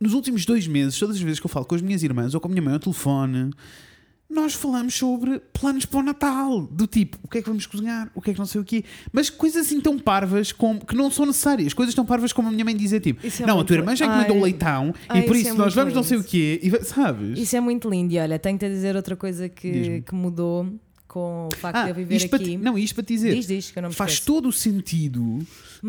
Nos 0.00 0.14
últimos 0.14 0.44
dois 0.46 0.66
meses, 0.66 0.98
todas 0.98 1.16
as 1.16 1.22
vezes 1.22 1.38
que 1.38 1.46
eu 1.46 1.50
falo 1.50 1.64
com 1.66 1.74
as 1.74 1.82
minhas 1.82 2.03
irmãs 2.03 2.34
ou 2.34 2.40
com 2.40 2.48
a 2.48 2.50
minha 2.50 2.62
mãe 2.62 2.72
ao 2.74 2.80
telefone, 2.80 3.50
nós 4.33 4.55
falamos 4.55 4.95
sobre 4.95 5.41
planos 5.53 5.85
para 5.85 6.01
o 6.01 6.03
Natal, 6.03 6.62
do 6.62 6.87
tipo, 6.87 7.18
o 7.22 7.28
que 7.28 7.39
é 7.39 7.43
que 7.43 7.49
vamos 7.49 7.66
cozinhar, 7.66 8.11
o 8.14 8.20
que 8.20 8.30
é 8.30 8.33
que 8.33 8.39
não 8.39 8.47
sei 8.47 8.61
o 8.61 8.64
quê, 8.64 8.83
mas 9.12 9.28
coisas 9.30 9.66
assim 9.66 9.80
tão 9.80 9.99
parvas 9.99 10.51
como, 10.53 10.85
que 10.85 10.95
não 10.97 11.11
são 11.11 11.26
necessárias, 11.26 11.74
coisas 11.74 11.95
tão 11.95 12.05
parvas 12.07 12.33
como 12.33 12.49
a 12.49 12.51
minha 12.51 12.64
mãe 12.64 12.74
dizer, 12.76 13.01
tipo, 13.01 13.20
é 13.26 13.47
não, 13.47 13.61
a 13.61 13.64
tua 13.64 13.76
irmã 13.76 13.95
já 13.95 14.07
lindo. 14.07 14.18
encomendou 14.18 14.43
leitão 14.45 14.95
Ai, 15.09 15.20
e 15.20 15.22
por 15.26 15.37
isso 15.37 15.47
isso 15.49 15.55
é 15.55 15.59
nós 15.59 15.74
vamos 15.74 15.95
não 15.95 16.03
sei 16.03 16.16
o 16.16 16.20
lindo. 16.20 16.30
quê, 16.30 16.61
e, 16.62 16.85
sabes? 16.85 17.39
Isso 17.39 17.57
é 17.57 17.61
muito 17.61 17.89
lindo. 17.91 18.12
E 18.14 18.18
olha, 18.18 18.39
tenho-te 18.39 18.64
a 18.64 18.68
dizer 18.68 18.97
outra 18.97 19.14
coisa 19.16 19.49
que, 19.49 20.03
que 20.07 20.14
mudou 20.14 20.66
com 21.07 21.49
o 21.53 21.57
facto 21.57 21.83
de 21.85 21.91
eu 21.91 21.95
viver 21.95 22.16
aqui. 22.24 22.39
ti- 22.39 22.57
não, 22.57 22.78
isto 22.78 22.95
para 22.95 23.05
te 23.05 23.12
dizer, 23.14 23.35
Diz, 23.35 23.47
diz, 23.47 23.70
que 23.70 23.78
eu 23.78 23.83
não 23.83 23.91
me 23.91 23.95
faz 23.95 24.12
esqueço. 24.12 24.26
todo 24.33 24.49
o 24.49 24.53
sentido 24.53 25.39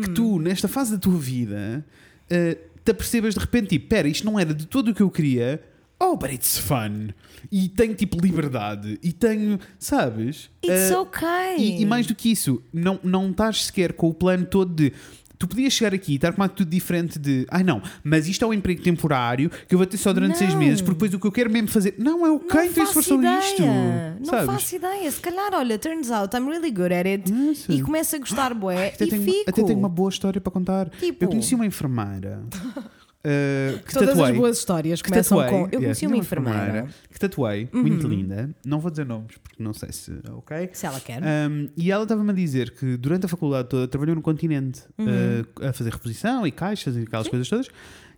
que 0.02 0.10
tu, 0.10 0.38
nesta 0.38 0.68
fase 0.68 0.92
da 0.92 0.98
tua 0.98 1.16
vida, 1.18 1.84
eh, 2.28 2.58
te 2.84 2.90
apercebas 2.90 3.32
de 3.34 3.40
repente, 3.40 3.68
tipo, 3.68 3.88
pera, 3.88 4.06
isto 4.06 4.24
não 4.26 4.38
era 4.38 4.52
de 4.52 4.66
todo 4.66 4.90
o 4.90 4.94
que 4.94 5.00
eu 5.00 5.08
queria. 5.10 5.62
Oh, 6.00 6.16
but 6.16 6.30
it's 6.32 6.58
fun. 6.58 7.08
E 7.50 7.68
tenho 7.68 7.94
tipo 7.94 8.18
liberdade. 8.20 8.98
E 9.02 9.12
tenho, 9.12 9.58
sabes? 9.78 10.50
It's 10.64 10.90
Eh, 10.90 10.96
okay. 10.98 11.56
e, 11.58 11.82
e 11.82 11.86
mais 11.86 12.06
do 12.06 12.14
que 12.14 12.30
isso, 12.30 12.62
não, 12.72 12.98
não 13.02 13.30
estás 13.30 13.66
sequer 13.66 13.92
com 13.92 14.08
o 14.08 14.14
plano 14.14 14.44
todo 14.46 14.74
de. 14.74 14.92
Tu 15.36 15.48
podias 15.48 15.72
chegar 15.72 15.92
aqui 15.92 16.12
e 16.12 16.14
estar 16.14 16.32
com 16.32 16.40
uma 16.40 16.48
tudo 16.48 16.70
diferente 16.70 17.18
de. 17.18 17.44
Ai 17.50 17.62
não, 17.64 17.82
mas 18.04 18.28
isto 18.28 18.44
é 18.44 18.48
um 18.48 18.52
emprego 18.54 18.82
temporário 18.82 19.50
que 19.68 19.74
eu 19.74 19.78
vou 19.78 19.86
ter 19.86 19.96
só 19.98 20.12
durante 20.12 20.38
seis 20.38 20.52
Não. 20.52 20.58
meis, 20.60 20.80
porque 20.80 20.94
depois 20.94 21.12
o 21.14 21.18
que 21.18 21.26
eu 21.26 21.32
quero 21.32 21.50
mesmo 21.50 21.68
fazer. 21.68 21.94
Não, 21.98 22.24
é 22.24 22.30
o 22.30 22.38
não 22.38 22.44
então 22.44 22.64
isso 22.64 22.94
faço 22.94 23.14
ideia. 23.14 23.38
isto. 23.40 23.62
Não 23.62 24.24
sabes? 24.24 24.46
faço 24.46 24.76
ideia. 24.76 25.10
Se 25.10 25.20
calhar, 25.20 25.52
olha, 25.52 25.78
turns 25.78 26.10
out 26.10 26.34
I'm 26.36 26.48
really 26.48 26.70
good 26.70 26.94
at 26.94 27.06
it. 27.06 27.30
Nossa. 27.32 27.72
E 27.72 27.82
começo 27.82 28.14
a 28.16 28.18
gostar 28.20 28.52
bué 28.54 28.88
Até 28.94 29.04
e 29.04 29.08
tenho, 29.08 29.22
fico. 29.24 29.50
até 29.50 29.62
tenho 29.64 29.78
uma 29.78 29.88
boa 29.88 30.08
história 30.08 30.40
para 30.40 30.52
contar. 30.52 30.88
Tipo? 30.90 31.24
Eu 31.24 31.28
conheci 31.28 31.54
uma 31.54 31.66
enfermeira 31.66 32.42
uh, 33.24 33.78
que 33.84 33.92
Todas 33.94 34.08
tatuei. 34.10 34.30
as 34.32 34.36
boas 34.36 34.58
histórias 34.58 35.02
que 35.02 35.08
começam 35.10 35.38
tatuei, 35.38 35.50
com. 35.60 35.64
Eu 35.66 35.80
yes, 35.80 35.82
conheci 35.82 36.06
uma 36.06 36.16
enfermeira. 36.16 36.86
que 37.10 37.18
tatuei, 37.18 37.68
Uhum. 37.72 37.80
muito 37.82 38.06
linda. 38.08 38.50
Não 38.64 38.78
vou 38.80 38.90
dizer 38.90 39.06
nomes 39.06 39.36
porque 39.42 39.62
não 39.62 39.72
sei 39.72 39.92
se. 39.92 40.12
Ok. 40.32 40.70
Se 40.72 40.86
ela 40.86 41.00
quer. 41.00 41.22
Um, 41.22 41.68
e 41.76 41.90
ela 41.90 42.02
estava-me 42.04 42.30
a 42.30 42.34
dizer 42.34 42.70
que 42.72 42.96
durante 42.96 43.26
a 43.26 43.28
faculdade 43.28 43.68
toda 43.68 43.88
trabalhou 43.88 44.14
no 44.14 44.22
continente 44.22 44.82
Uhum. 44.98 45.06
uh, 45.06 45.66
a 45.68 45.72
fazer 45.72 45.90
reposição 45.92 46.46
e 46.46 46.52
caixas 46.52 46.96
e 46.96 47.00
aquelas 47.00 47.28
coisas 47.28 47.48
todas. 47.48 47.68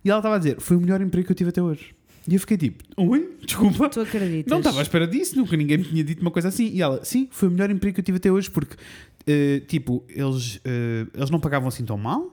E 0.03 0.09
ela 0.09 0.19
estava 0.19 0.35
a 0.35 0.37
dizer: 0.37 0.59
Foi 0.59 0.77
o 0.77 0.81
melhor 0.81 1.01
emprego 1.01 1.25
que 1.25 1.31
eu 1.31 1.35
tive 1.35 1.49
até 1.49 1.61
hoje. 1.61 1.95
E 2.27 2.33
eu 2.33 2.39
fiquei 2.39 2.57
tipo: 2.57 2.83
Oi, 2.97 3.37
desculpa. 3.45 3.89
Tu 3.89 4.01
acreditas? 4.01 4.51
Não 4.51 4.57
estava 4.59 4.79
à 4.79 4.81
espera 4.81 5.07
disso, 5.07 5.37
nunca 5.37 5.55
ninguém 5.55 5.77
me 5.77 5.83
tinha 5.85 6.03
dito 6.03 6.21
uma 6.21 6.31
coisa 6.31 6.49
assim. 6.49 6.67
E 6.73 6.81
ela, 6.81 7.03
sim, 7.05 7.27
foi 7.31 7.47
o 7.47 7.51
melhor 7.51 7.69
emprego 7.71 7.95
que 7.95 8.01
eu 8.01 8.03
tive 8.05 8.17
até 8.17 8.29
hoje, 8.31 8.51
porque, 8.51 8.75
eh, 9.25 9.61
tipo, 9.67 10.03
eles, 10.09 10.59
eh, 10.65 11.05
eles 11.13 11.29
não 11.29 11.39
pagavam 11.39 11.69
assim 11.69 11.85
tão 11.85 11.97
mal, 11.97 12.29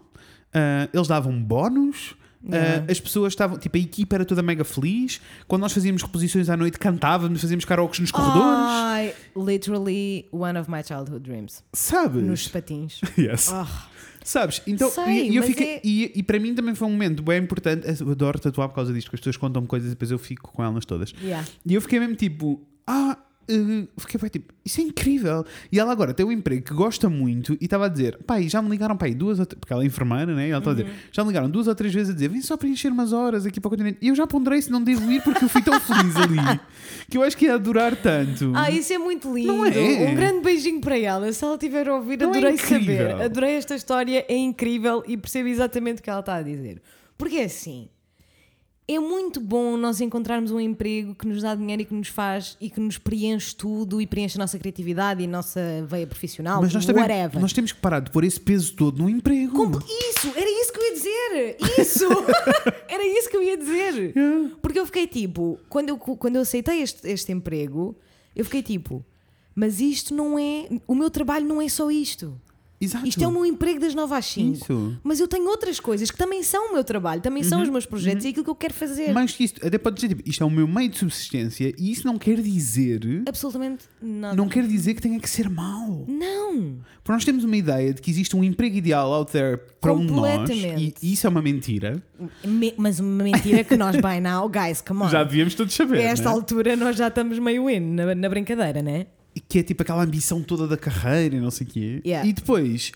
eh, 0.52 0.88
eles 0.92 1.06
davam 1.06 1.40
bónus, 1.40 2.16
Yeah. 2.46 2.84
Ah, 2.86 2.92
as 2.92 3.00
pessoas 3.00 3.32
estavam, 3.32 3.58
tipo, 3.58 3.76
a 3.76 3.80
equipa 3.80 4.16
era 4.16 4.24
toda 4.24 4.42
mega 4.42 4.64
feliz. 4.64 5.20
Quando 5.48 5.62
nós 5.62 5.72
fazíamos 5.72 6.02
reposições 6.02 6.48
à 6.50 6.56
noite, 6.56 6.78
cantávamos, 6.78 7.40
fazíamos 7.40 7.64
karaokes 7.64 8.00
nos 8.00 8.10
corredores. 8.10 8.44
Ai, 8.46 9.14
literally 9.36 10.26
one 10.32 10.58
of 10.58 10.70
my 10.70 10.82
childhood 10.82 11.20
dreams. 11.20 11.62
Sabes? 11.72 12.22
Nos 12.22 12.48
patins. 12.48 13.00
Yes. 13.16 13.50
Ah, 13.52 13.88
Sabes? 14.24 14.62
Então, 14.66 14.90
Sei, 14.90 15.28
e, 15.30 15.36
eu 15.36 15.42
fiquei, 15.42 15.74
é- 15.76 15.80
e, 15.84 16.12
e 16.16 16.22
para 16.22 16.38
mim 16.38 16.54
também 16.54 16.74
foi 16.74 16.88
um 16.88 16.90
momento 16.90 17.22
bem 17.22 17.42
importante. 17.42 17.86
Eu 18.00 18.10
adoro 18.10 18.38
tatuar 18.38 18.68
por 18.70 18.74
causa 18.74 18.92
disto, 18.92 19.10
que 19.10 19.16
as 19.16 19.20
pessoas 19.20 19.36
contam-me 19.36 19.68
coisas 19.68 19.88
e 19.88 19.90
depois 19.90 20.10
eu 20.10 20.18
fico 20.18 20.50
com 20.50 20.64
elas 20.64 20.84
todas. 20.86 21.12
yeah. 21.22 21.46
E 21.64 21.74
eu 21.74 21.80
fiquei 21.82 22.00
mesmo 22.00 22.14
tipo, 22.16 22.60
ah, 22.86 23.18
eh, 23.48 23.86
fiquei 23.98 24.20
bem 24.20 24.30
tipo, 24.30 24.52
isso 24.64 24.80
é 24.80 24.84
incrível. 24.84 25.44
E 25.70 25.78
ela 25.78 25.92
agora 25.92 26.12
tem 26.14 26.24
um 26.24 26.32
emprego 26.32 26.62
que 26.62 26.74
gosta 26.74 27.08
muito 27.08 27.54
e 27.60 27.64
estava 27.64 27.86
a 27.86 27.88
dizer, 27.88 28.18
pai, 28.26 28.48
já 28.48 28.60
me 28.62 28.68
ligaram 28.70 28.96
aí 29.00 29.14
duas 29.14 29.38
ou 29.38 29.46
três, 29.46 29.58
porque 29.60 29.72
ela 29.72 29.82
é 29.82 29.86
enfermeira, 29.86 30.34
né? 30.34 30.48
E 30.48 30.50
ela 30.50 30.58
estava 30.58 30.76
a 30.76 30.80
Uhum. 30.82 30.86
dizer, 30.88 30.98
já 31.12 31.22
me 31.22 31.28
ligaram 31.28 31.50
duas 31.50 31.66
ou 31.66 31.74
três 31.74 31.92
vezes 31.92 32.10
a 32.10 32.14
dizer, 32.14 32.28
vem 32.28 32.40
só 32.40 32.56
preencher 32.56 32.88
umas 32.88 33.12
horas 33.12 33.44
aqui 33.46 33.60
para 33.60 33.68
o 33.68 33.70
continente. 33.70 33.98
E 34.00 34.08
eu 34.08 34.14
já 34.14 34.26
ponderei 34.26 34.60
se 34.62 34.70
não 34.70 34.82
devo 34.82 35.10
ir 35.12 35.22
porque 35.22 35.44
eu 35.44 35.48
fui 35.48 35.62
tão 35.62 35.78
feliz 35.80 36.16
ali 36.16 36.38
que 37.10 37.16
eu 37.18 37.22
acho 37.22 37.36
que 37.36 37.44
ia 37.46 37.54
adorar 37.54 37.94
tanto. 37.96 38.52
Ah, 38.54 38.70
isso 38.70 38.92
é 38.92 38.98
muito 38.98 39.32
lindo. 39.34 39.52
Não 39.52 39.64
é? 39.64 39.70
Um 40.10 40.14
grande 40.14 40.40
beijinho 40.40 40.80
para 40.80 40.98
ela. 40.98 41.32
Se 41.32 41.44
ela 41.44 41.58
tiver 41.58 41.88
a 41.88 41.94
ouvir, 41.96 42.18
Não 42.18 42.34
é 42.34 42.38
adorei 42.38 42.54
incrível? 42.54 43.08
saber. 43.10 43.22
Adorei 43.22 43.54
esta 43.56 43.74
história, 43.74 44.24
é 44.28 44.36
incrível 44.36 45.02
e 45.06 45.16
percebo 45.16 45.48
exatamente 45.48 46.00
o 46.00 46.02
que 46.02 46.10
ela 46.10 46.20
está 46.20 46.36
a 46.36 46.42
dizer. 46.42 46.80
Porque 47.18 47.36
é 47.36 47.44
assim. 47.44 47.88
É 48.86 48.98
muito 48.98 49.40
bom 49.40 49.78
nós 49.78 49.98
encontrarmos 50.02 50.50
um 50.50 50.60
emprego 50.60 51.14
que 51.14 51.26
nos 51.26 51.40
dá 51.40 51.54
dinheiro 51.54 51.80
e 51.80 51.84
que 51.86 51.94
nos 51.94 52.08
faz 52.08 52.54
e 52.60 52.68
que 52.68 52.78
nos 52.78 52.98
preenche 52.98 53.56
tudo 53.56 53.98
e 53.98 54.06
preenche 54.06 54.36
a 54.36 54.40
nossa 54.42 54.58
criatividade 54.58 55.22
e 55.22 55.24
a 55.24 55.28
nossa 55.28 55.58
veia 55.88 56.06
profissional, 56.06 56.60
Mas 56.60 56.74
nós 56.74 56.84
também 56.84 57.02
whatever. 57.02 57.40
nós 57.40 57.54
temos 57.54 57.72
que 57.72 57.80
parar 57.80 58.00
de 58.00 58.10
pôr 58.10 58.24
esse 58.24 58.38
peso 58.38 58.74
todo 58.74 59.02
no 59.02 59.08
emprego. 59.08 59.54
Como- 59.54 59.78
Isso, 59.78 60.30
era 60.36 60.50
isso 60.60 60.70
que 60.70 60.78
eu 60.78 60.84
ia 60.84 60.92
dizer. 60.92 61.56
Isso! 61.80 62.04
era 62.86 63.06
isso 63.06 63.30
que 63.30 63.36
eu 63.38 63.42
ia 63.42 63.56
dizer. 63.56 64.14
Porque 64.60 64.78
eu 64.78 64.84
fiquei 64.84 65.06
tipo, 65.06 65.58
quando 65.70 65.88
eu, 65.88 65.96
quando 65.96 66.36
eu 66.36 66.42
aceitei 66.42 66.82
este, 66.82 67.08
este 67.08 67.32
emprego, 67.32 67.96
eu 68.36 68.44
fiquei 68.44 68.62
tipo, 68.62 69.02
mas 69.54 69.80
isto 69.80 70.14
não 70.14 70.38
é. 70.38 70.68
O 70.86 70.94
meu 70.94 71.08
trabalho 71.08 71.46
não 71.46 71.62
é 71.62 71.68
só 71.70 71.90
isto. 71.90 72.38
Exato. 72.84 73.06
Isto 73.06 73.24
é 73.24 73.26
o 73.26 73.32
meu 73.32 73.44
emprego 73.44 73.80
das 73.80 73.94
9 73.94 74.14
às 74.14 74.26
5. 74.26 74.52
Isso. 74.56 74.96
Mas 75.02 75.20
eu 75.20 75.26
tenho 75.28 75.46
outras 75.48 75.80
coisas 75.80 76.10
que 76.10 76.16
também 76.16 76.42
são 76.42 76.70
o 76.70 76.72
meu 76.74 76.84
trabalho, 76.84 77.20
também 77.20 77.42
são 77.42 77.62
os 77.62 77.68
meus 77.68 77.86
projetos 77.86 78.24
e 78.24 78.28
aquilo 78.28 78.44
que 78.44 78.50
eu 78.50 78.54
quero 78.54 78.74
fazer. 78.74 79.12
Mais 79.12 79.32
que 79.32 79.44
isto, 79.44 79.66
até 79.66 79.78
pode 79.78 79.96
dizer, 79.96 80.08
tipo, 80.08 80.22
isto 80.28 80.42
é 80.42 80.46
o 80.46 80.50
meu 80.50 80.66
meio 80.68 80.88
de 80.88 80.98
subsistência 80.98 81.74
e 81.78 81.90
isso 81.90 82.06
não 82.06 82.18
quer 82.18 82.40
dizer. 82.40 83.00
Absolutamente 83.26 83.84
nada. 84.00 84.36
Não 84.36 84.48
quer 84.48 84.66
dizer 84.66 84.94
que 84.94 85.02
tenha 85.02 85.18
que 85.18 85.28
ser 85.28 85.48
mau. 85.48 86.04
Não. 86.08 86.78
Porque 87.02 87.12
nós 87.12 87.24
temos 87.24 87.44
uma 87.44 87.56
ideia 87.56 87.92
de 87.92 88.00
que 88.00 88.10
existe 88.10 88.34
um 88.36 88.42
emprego 88.44 88.76
ideal 88.76 89.12
out 89.12 89.30
there 89.32 89.58
para 89.80 89.92
um 89.92 90.02
nós 90.04 90.36
Completamente. 90.38 90.94
e 91.02 91.12
isso 91.12 91.26
é 91.26 91.30
uma 91.30 91.42
mentira. 91.42 92.02
Me- 92.44 92.74
mas 92.76 92.98
uma 93.00 93.22
mentira 93.24 93.62
que 93.64 93.76
nós, 93.76 93.96
by 93.96 94.20
now, 94.22 94.48
guys, 94.48 94.80
come 94.80 95.02
on. 95.02 95.08
Já 95.08 95.22
devíamos 95.24 95.54
todos 95.54 95.74
saber. 95.74 95.98
A 95.98 96.02
esta 96.02 96.28
né? 96.30 96.34
altura 96.34 96.76
nós 96.76 96.96
já 96.96 97.08
estamos 97.08 97.38
meio 97.38 97.68
in 97.68 97.80
na, 97.80 98.14
na 98.14 98.28
brincadeira, 98.28 98.80
né? 98.82 99.06
Que 99.48 99.58
é 99.58 99.62
tipo 99.62 99.82
aquela 99.82 100.02
ambição 100.02 100.42
toda 100.42 100.66
da 100.66 100.76
carreira 100.76 101.36
e 101.36 101.40
não 101.40 101.50
sei 101.50 101.66
o 101.66 101.70
quê. 101.70 102.02
Yeah. 102.04 102.28
E 102.28 102.32
depois, 102.32 102.92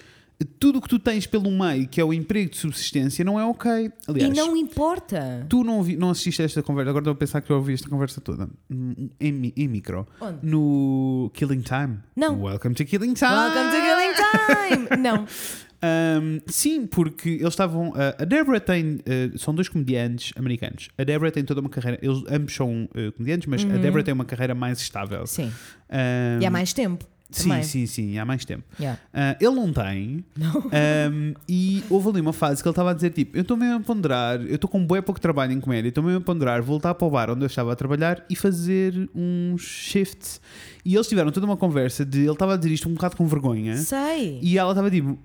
tudo 0.60 0.78
o 0.78 0.82
que 0.82 0.89
tu 0.89 0.98
tens 0.98 1.27
pelo 1.27 1.51
meio, 1.51 1.89
que 1.89 2.01
é 2.01 2.05
o 2.05 2.12
emprego 2.12 2.51
de 2.51 2.56
subsistência, 2.56 3.24
não 3.24 3.39
é 3.39 3.44
ok. 3.44 3.90
Aliás, 4.06 4.32
e 4.32 4.36
não 4.36 4.56
importa. 4.56 5.44
tu 5.48 5.65
não, 5.65 5.78
ouvi, 5.78 5.97
não 5.97 6.10
assististe 6.10 6.43
a 6.43 6.44
esta 6.44 6.62
conversa, 6.62 6.90
agora 6.90 7.02
estou 7.02 7.12
a 7.12 7.16
pensar 7.16 7.40
que 7.40 7.51
eu 7.51 7.56
ouvi 7.56 7.74
esta 7.74 7.89
conversa 7.89 8.20
toda 8.20 8.48
em, 8.70 9.52
em 9.56 9.69
micro. 9.69 10.06
Onde? 10.20 10.39
No 10.47 11.31
Killing 11.35 11.62
Time. 11.62 11.98
Não. 12.15 12.40
Welcome 12.43 12.74
to 12.77 12.85
Killing 12.85 13.15
Time. 13.15 13.32
Welcome 13.32 13.70
to 13.70 13.81
Killing 13.82 14.89
Time! 14.89 15.02
Não. 15.02 15.27
Um, 15.83 16.41
sim, 16.47 16.87
porque 16.87 17.29
eles 17.31 17.49
estavam. 17.49 17.91
uh, 17.91 17.95
a 18.19 18.25
Deborah 18.25 18.61
tem. 18.61 18.97
uh, 18.97 19.39
são 19.39 19.55
dois 19.55 19.69
comediantes 19.69 20.33
americanos. 20.37 20.89
A 20.99 21.05
Deborah 21.05 21.31
tem 21.31 21.45
toda 21.45 21.61
uma 21.61 21.71
carreira. 21.71 21.99
Eles 22.03 22.23
ambos 22.31 22.55
são 22.55 22.89
uh, 22.95 23.13
comediantes, 23.13 23.47
mas 23.47 23.65
a 23.65 23.77
Deborah 23.79 24.03
tem 24.03 24.13
uma 24.15 24.25
carreira 24.25 24.55
mais 24.55 24.81
estável. 24.81 25.21
Uhum. 25.21 25.27
Sim. 25.27 25.53
Um, 25.91 26.43
E 26.43 26.47
há 26.47 26.51
mais 26.51 26.73
tempo. 26.73 27.05
Sim, 27.31 27.51
também. 27.51 27.63
sim, 27.63 27.85
sim, 27.85 28.19
há 28.19 28.25
mais 28.25 28.43
tempo. 28.47 28.65
Yeah. 28.81 28.99
Uh, 29.13 29.37
ele 29.39 29.55
não 29.55 29.71
tem. 29.71 30.25
Um, 30.39 31.35
e 31.47 31.85
houve 31.91 32.09
ali 32.09 32.21
uma 32.23 32.33
fase 32.33 32.63
que 32.63 32.67
ele 32.69 32.73
estava 32.73 32.91
a 32.91 32.95
dizer: 32.95 33.11
tipo, 33.11 33.37
eu 33.37 33.43
estou 33.43 33.55
mesmo 33.55 33.77
a 33.77 33.81
ponderar, 33.81 34.41
eu 34.41 34.55
estou 34.55 34.69
com 34.69 34.85
bem 34.87 35.03
pouco 35.03 35.21
trabalho 35.21 35.53
em 35.53 35.61
comédia, 35.61 35.91
estou 35.91 36.03
mesmo 36.03 36.19
a 36.19 36.23
ponderar 36.23 36.63
voltar 36.63 36.95
para 36.95 37.07
o 37.07 37.11
bar 37.11 37.29
onde 37.31 37.43
eu 37.43 37.47
estava 37.47 37.71
a 37.71 37.77
trabalhar 37.77 38.25
e 38.31 38.35
fazer 38.35 39.11
uns 39.15 39.61
shifts. 39.61 40.41
E 40.85 40.95
eles 40.95 41.07
tiveram 41.07 41.31
toda 41.31 41.45
uma 41.45 41.57
conversa 41.59 42.03
de. 42.03 42.21
Ele 42.21 42.33
estava 42.33 42.55
a 42.55 42.57
dizer 42.57 42.73
isto 42.73 42.89
um 42.89 42.95
bocado 42.95 43.15
com 43.15 43.27
vergonha. 43.27 43.77
Sei. 43.77 44.41
E 44.43 44.57
ela 44.57 44.71
estava 44.71 44.91
tipo: 44.91 45.19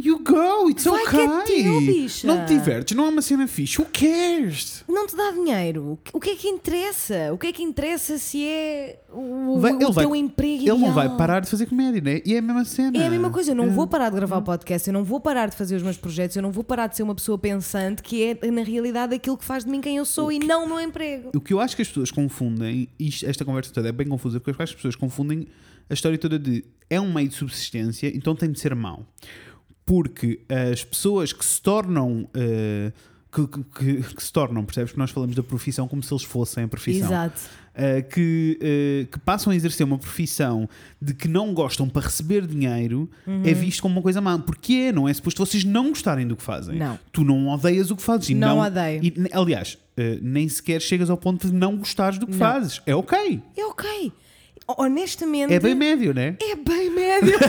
You 0.00 0.20
go, 0.20 0.70
it's 0.70 0.84
Vai 0.84 1.02
okay. 1.02 1.24
é 1.26 1.42
teu, 1.42 1.80
bicha. 1.80 2.24
Não 2.24 2.44
te 2.46 2.54
divertes, 2.54 2.96
não 2.96 3.06
é 3.06 3.08
uma 3.08 3.20
cena 3.20 3.48
fixe. 3.48 3.80
Who 3.80 3.86
cares? 3.92 4.84
Não 4.88 5.08
te 5.08 5.16
dá 5.16 5.32
dinheiro. 5.32 5.98
O 6.12 6.20
que 6.20 6.30
é 6.30 6.36
que 6.36 6.46
interessa? 6.46 7.32
O 7.32 7.36
que 7.38 7.48
é 7.48 7.52
que 7.52 7.64
interessa 7.64 8.16
se 8.16 8.44
é 8.46 9.00
o, 9.12 9.58
Vai- 9.58 9.72
o 9.72 9.92
vai- 9.92 10.04
teu 10.04 10.14
emprego 10.14 10.62
Ele 10.62 10.68
não 10.68 10.76
ideal? 10.78 10.92
vai 10.94 11.16
parar 11.16 11.40
de 11.40 11.50
fazer 11.50 11.66
comédia, 11.66 12.00
né? 12.00 12.22
E 12.24 12.32
é 12.34 12.38
a 12.38 12.42
mesma 12.42 12.64
cena. 12.64 12.96
É 12.96 13.06
a 13.08 13.10
mesma 13.10 13.28
coisa, 13.30 13.50
eu 13.50 13.56
não 13.56 13.64
É. 13.64 13.68
vou 13.70 13.88
parar 13.88 14.08
de 14.10 14.14
gravar 14.14 14.38
o 14.38 14.42
podcast, 14.42 14.86
eu 14.88 14.94
não 14.94 15.02
vou 15.02 15.18
parar 15.18 15.48
de 15.48 15.56
fazer 15.56 15.74
os 15.74 15.82
meus 15.82 15.96
projetos, 15.96 16.36
eu 16.36 16.42
não 16.42 16.52
vou 16.52 16.62
parar 16.62 16.86
de 16.86 16.96
ser 16.96 17.02
uma 17.02 17.14
pessoa 17.16 17.36
pensante 17.36 18.00
que 18.00 18.22
é, 18.40 18.50
na 18.52 18.62
realidade, 18.62 19.16
aquilo 19.16 19.36
que 19.36 19.44
faz 19.44 19.64
de 19.64 19.70
mim 19.70 19.80
quem 19.80 19.96
eu 19.96 20.04
sou 20.04 20.30
e 20.30 20.38
não 20.38 20.64
o 20.64 20.68
meu 20.68 20.80
emprego. 20.80 21.30
O 21.34 21.40
que 21.40 21.52
eu 21.52 21.58
acho 21.58 21.74
que 21.74 21.82
as 21.82 21.88
pessoas 21.88 22.12
confundem, 22.12 22.88
e 23.00 23.10
esta 23.24 23.44
conversa 23.44 23.72
toda 23.72 23.88
é 23.88 23.92
bem 23.92 24.06
confusa, 24.06 24.38
porque 24.38 24.50
eu 24.50 24.62
acho 24.62 24.74
que 24.74 24.76
as 24.76 24.82
pessoas 24.82 24.94
confundem 24.94 25.48
a 25.90 25.94
história 25.94 26.16
toda 26.16 26.38
de 26.38 26.64
é 26.88 27.00
um 27.00 27.12
meio 27.12 27.28
de 27.28 27.34
subsistência, 27.34 28.12
então 28.14 28.36
tem 28.36 28.52
de 28.52 28.60
ser 28.60 28.74
mau. 28.76 29.04
Porque 29.88 30.40
as 30.70 30.84
pessoas 30.84 31.32
que 31.32 31.42
se 31.44 31.60
tornam. 31.62 32.28
eh, 32.34 32.92
que, 33.32 33.46
que- 33.46 34.02
que- 34.14 34.22
se 34.22 34.32
tornam, 34.32 34.64
percebes? 34.64 34.92
Que 34.92 34.98
nós 34.98 35.10
falamos 35.10 35.34
da 35.36 35.42
profissão 35.42 35.86
como 35.88 36.02
se 36.02 36.12
eles 36.12 36.24
fossem 36.24 36.64
a 36.64 36.68
profissão. 36.68 37.06
Exato. 37.08 37.40
Uh, 37.74 38.08
que, 38.08 38.58
uh, 38.60 39.06
que 39.12 39.18
passam 39.20 39.52
a 39.52 39.56
exercer 39.56 39.84
uma 39.86 39.98
profissão 39.98 40.68
de 41.00 41.14
que 41.14 41.28
não 41.28 41.54
gostam 41.54 41.88
para 41.88 42.02
receber 42.06 42.44
dinheiro 42.46 43.08
Uhum. 43.26 43.42
é 43.44 43.54
visto 43.54 43.80
como 43.82 43.94
uma 43.96 44.02
coisa 44.02 44.20
má. 44.20 44.36
Porque 44.38 44.72
é, 44.88 44.92
não 44.92 45.08
é 45.08 45.14
suposto 45.14 45.44
vocês 45.46 45.62
não 45.64 45.90
gostarem 45.90 46.26
do 46.26 46.34
que 46.36 46.42
fazem. 46.42 46.76
Não. 46.78 46.98
Tu 47.12 47.22
não 47.22 47.48
odeias 47.48 47.90
o 47.90 47.96
que 47.96 48.02
fazes. 48.02 48.30
Não 48.30 48.56
não, 48.56 48.58
odeio. 48.66 49.00
e, 49.04 49.14
aliás, 49.32 49.78
uh, 49.96 50.18
nem 50.22 50.48
sequer 50.48 50.80
chegas 50.82 51.08
ao 51.08 51.16
ponto 51.16 51.46
de 51.48 51.52
não 51.54 51.76
gostares 51.76 52.18
do 52.18 52.26
que 52.26 52.32
Não. 52.32 52.38
fazes. 52.38 52.82
É 52.84 52.94
ok. 52.96 53.40
É 53.56 53.64
ok. 53.64 54.12
Honestamente. 54.76 55.52
É 55.54 55.60
bem 55.60 55.74
médio, 55.74 56.12
né? 56.12 56.36
É 56.42 56.56
bem 56.56 56.90
médio. 56.90 57.38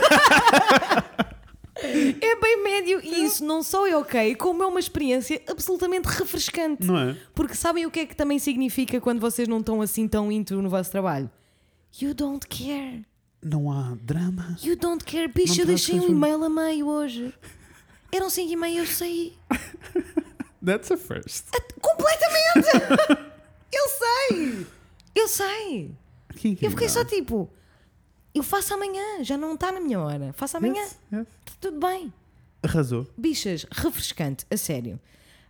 é 1.83 2.35
bem 2.35 2.63
médio. 2.63 3.01
E 3.03 3.23
isso 3.23 3.43
não 3.43 3.63
só 3.63 3.87
é 3.87 3.95
ok, 3.95 4.35
como 4.35 4.63
é 4.63 4.67
uma 4.67 4.79
experiência 4.79 5.41
absolutamente 5.47 6.07
refrescante. 6.07 6.85
Não 6.85 6.97
é? 6.97 7.17
Porque 7.33 7.55
sabem 7.55 7.85
o 7.85 7.91
que 7.91 8.01
é 8.01 8.05
que 8.05 8.15
também 8.15 8.39
significa 8.39 8.99
quando 8.99 9.19
vocês 9.19 9.47
não 9.47 9.59
estão 9.59 9.81
assim 9.81 10.07
tão 10.07 10.31
into 10.31 10.61
no 10.61 10.69
vosso 10.69 10.91
trabalho? 10.91 11.29
You 11.99 12.13
don't 12.13 12.45
care. 12.47 13.05
Não 13.41 13.71
há 13.71 13.95
drama. 14.01 14.57
You 14.61 14.75
don't 14.75 15.03
care. 15.03 15.27
Bicho, 15.27 15.53
Não 15.53 15.61
eu 15.61 15.67
deixei 15.67 15.99
um 15.99 16.09
e-mail 16.09 16.43
a 16.43 16.49
meio 16.49 16.87
hoje. 16.87 17.33
Eram 18.11 18.29
5 18.29 18.51
e 18.51 18.55
meia, 18.55 18.79
eu 18.79 18.85
saí. 18.87 19.33
That's 20.65 20.91
a 20.91 20.97
first. 20.97 21.45
Completamente! 21.79 23.23
eu 23.71 23.87
sei! 23.89 24.67
Eu 25.15 25.27
sei! 25.27 25.91
Que 26.35 26.57
Eu 26.61 26.71
fiquei 26.71 26.89
só 26.89 27.03
tipo, 27.05 27.49
eu 28.39 28.43
faço 28.43 28.73
amanhã, 28.73 29.23
já 29.23 29.37
não 29.37 29.53
está 29.53 29.71
na 29.71 29.79
minha 29.79 29.99
hora. 29.99 30.33
Faço 30.33 30.57
amanhã. 30.57 30.81
Yes, 30.81 30.99
yes. 31.13 31.27
Tudo 31.59 31.79
bem. 31.79 32.11
Arrasou. 32.63 33.07
Bichas, 33.17 33.65
refrescante, 33.71 34.45
a 34.49 34.57
sério. 34.57 34.99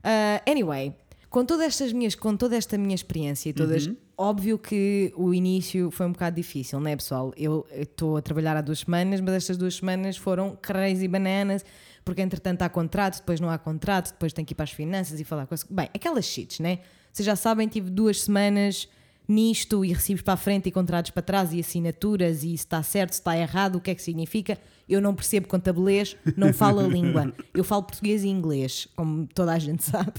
Ah, 0.03 0.41
anyway, 0.49 0.95
com 1.29 1.45
todas 1.45 1.67
estas 1.67 1.93
minhas, 1.93 2.15
com 2.15 2.35
toda 2.35 2.55
esta 2.55 2.77
minha 2.77 2.95
experiência 2.95 3.49
e 3.49 3.53
todas, 3.53 3.87
Uhum. 3.87 3.95
óbvio 4.17 4.57
que 4.57 5.13
o 5.15 5.33
início 5.33 5.91
foi 5.91 6.05
um 6.07 6.11
bocado 6.11 6.35
difícil, 6.35 6.79
não 6.79 6.89
é, 6.89 6.95
pessoal? 6.95 7.33
Eu 7.37 7.65
estou 7.71 8.17
a 8.17 8.21
trabalhar 8.21 8.57
há 8.57 8.61
duas 8.61 8.79
semanas, 8.79 9.21
mas 9.21 9.33
estas 9.35 9.57
duas 9.57 9.75
semanas 9.75 10.17
foram 10.17 10.57
crazy 10.61 11.07
bananas, 11.07 11.63
porque 12.03 12.21
entretanto 12.21 12.61
há 12.63 12.69
contrato, 12.69 13.17
depois 13.19 13.39
não 13.39 13.49
há 13.49 13.57
contrato, 13.57 14.11
depois 14.13 14.33
tenho 14.33 14.45
que 14.45 14.53
ir 14.53 14.55
para 14.55 14.63
as 14.63 14.71
finanças 14.71 15.19
e 15.19 15.23
falar 15.23 15.45
com 15.45 15.53
as... 15.53 15.63
Bem, 15.63 15.89
aquelas 15.93 16.25
shits, 16.25 16.59
né? 16.59 16.79
Vocês 17.13 17.25
já 17.25 17.35
sabem, 17.35 17.67
tive 17.67 17.89
duas 17.91 18.21
semanas 18.21 18.87
nisto 19.29 19.85
e 19.85 19.93
recibos 19.93 20.23
para 20.23 20.33
a 20.33 20.37
frente 20.37 20.67
e 20.67 20.71
contratos 20.71 21.11
para 21.11 21.21
trás 21.21 21.53
e 21.53 21.59
assinaturas 21.59 22.43
e 22.43 22.49
se 22.49 22.55
está 22.55 22.81
certo, 22.81 23.13
se 23.13 23.19
está 23.19 23.37
errado, 23.37 23.75
o 23.75 23.79
que 23.79 23.91
é 23.91 23.95
que 23.95 24.01
significa. 24.01 24.57
Eu 24.87 24.99
não 24.99 25.13
percebo 25.13 25.47
contabulês, 25.47 26.17
não 26.35 26.51
falo 26.51 26.79
a 26.79 26.83
língua. 26.89 27.31
Eu 27.53 27.63
falo 27.63 27.83
português 27.83 28.23
e 28.23 28.27
inglês, 28.27 28.87
como 28.95 29.27
toda 29.27 29.53
a 29.53 29.59
gente 29.59 29.83
sabe. 29.85 30.13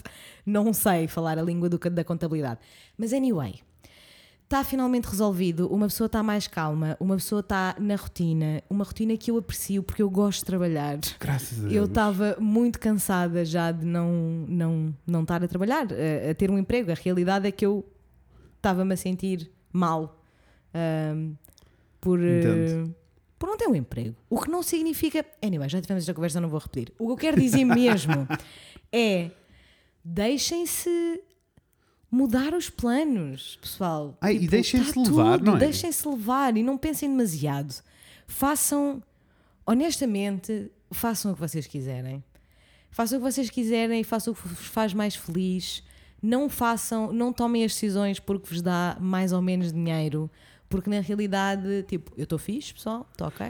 Não 0.47 0.73
sei 0.73 1.09
falar 1.09 1.39
a 1.39 1.43
língua 1.43 1.69
do, 1.69 1.77
da 1.77 2.05
contabilidade. 2.05 2.61
Mas 2.97 3.13
anyway, 3.13 3.61
está 4.45 4.63
finalmente 4.63 5.07
resolvido, 5.07 5.67
uma 5.67 5.89
pessoa 5.89 6.07
está 6.07 6.23
mais 6.23 6.47
calma, 6.47 6.97
uma 7.01 7.17
pessoa 7.17 7.41
está 7.41 7.75
na 7.81 7.97
rotina, 7.97 8.63
uma 8.71 8.85
rotina 8.85 9.17
que 9.17 9.33
eu 9.33 9.39
aprecio 9.39 9.83
porque 9.83 10.03
eu 10.03 10.11
gosto 10.11 10.41
de 10.41 10.45
trabalhar. 10.45 10.99
Graças 11.19 11.59
a 11.59 11.63
Deus. 11.63 11.75
Eu 11.75 11.85
estava 11.87 12.37
muito 12.39 12.79
cansada 12.79 13.45
já 13.45 13.73
de 13.73 13.85
não, 13.85 14.13
não, 14.49 14.95
não 15.05 15.23
estar 15.23 15.43
a 15.43 15.49
trabalhar, 15.49 15.89
a, 15.93 16.31
a 16.31 16.35
ter 16.35 16.49
um 16.49 16.59
emprego. 16.59 16.93
A 16.93 16.95
realidade 16.95 17.49
é 17.49 17.51
que 17.51 17.67
eu 17.67 17.85
estava-me 18.61 18.95
a 18.95 18.97
sentir 18.97 19.51
mal 19.73 20.23
ahm, 20.75 21.33
por, 22.01 22.21
eh, 22.23 22.85
por 23.39 23.49
não 23.49 23.57
ter 23.57 23.67
um 23.67 23.75
emprego. 23.75 24.15
O 24.29 24.41
que 24.41 24.51
não 24.51 24.63
significa. 24.63 25.25
Anyway, 25.43 25.69
já 25.69 25.81
tivemos 25.81 26.03
esta 26.03 26.15
conversa, 26.15 26.41
não 26.41 26.49
vou 26.49 26.61
repetir. 26.61 26.93
O 26.99 27.07
que 27.07 27.13
eu 27.13 27.17
quero 27.17 27.41
dizer 27.41 27.65
mesmo 27.65 28.29
é. 28.93 29.31
deixem-se 30.05 31.23
mudar 32.11 32.55
os 32.55 32.69
planos, 32.69 33.59
pessoal. 33.61 34.17
Ai, 34.21 34.35
e 34.35 34.39
Tipo, 34.41 34.51
deixem-se 34.51 34.95
tá 34.95 35.01
levar, 35.01 35.39
tudo, 35.39 35.47
não 35.47 35.57
é? 35.57 35.59
Deixem-se 35.61 36.09
levar 36.09 36.57
e 36.57 36.63
não 36.63 36.77
pensem 36.77 37.09
demasiado. 37.09 37.75
Façam, 38.27 39.03
honestamente, 39.67 40.71
façam 40.91 41.33
o 41.33 41.35
que 41.35 41.41
vocês 41.41 41.67
quiserem. 41.67 42.23
Façam 42.91 43.19
o 43.19 43.23
que 43.23 43.33
vocês 43.33 43.49
quiserem, 43.49 44.03
façam 44.03 44.33
o 44.33 44.37
que 44.37 44.49
vos 44.49 44.67
faz 44.67 44.93
mais 44.93 45.15
feliz. 45.15 45.83
Não 46.23 46.49
façam, 46.49 47.13
não 47.13 47.33
tomem 47.33 47.65
as 47.65 47.73
decisões 47.73 48.19
porque 48.21 48.49
vos 48.49 48.61
dá 48.63 48.97
mais 49.01 49.33
ou 49.33 49.41
menos 49.41 49.73
dinheiro. 49.73 50.31
Porque 50.69 50.89
na 50.89 51.01
realidade, 51.01 51.83
tipo, 51.89 52.13
eu 52.17 52.23
estou 52.23 52.39
fixe, 52.39 52.73
pessoal, 52.73 53.05
estou 53.11 53.27
ok. 53.27 53.45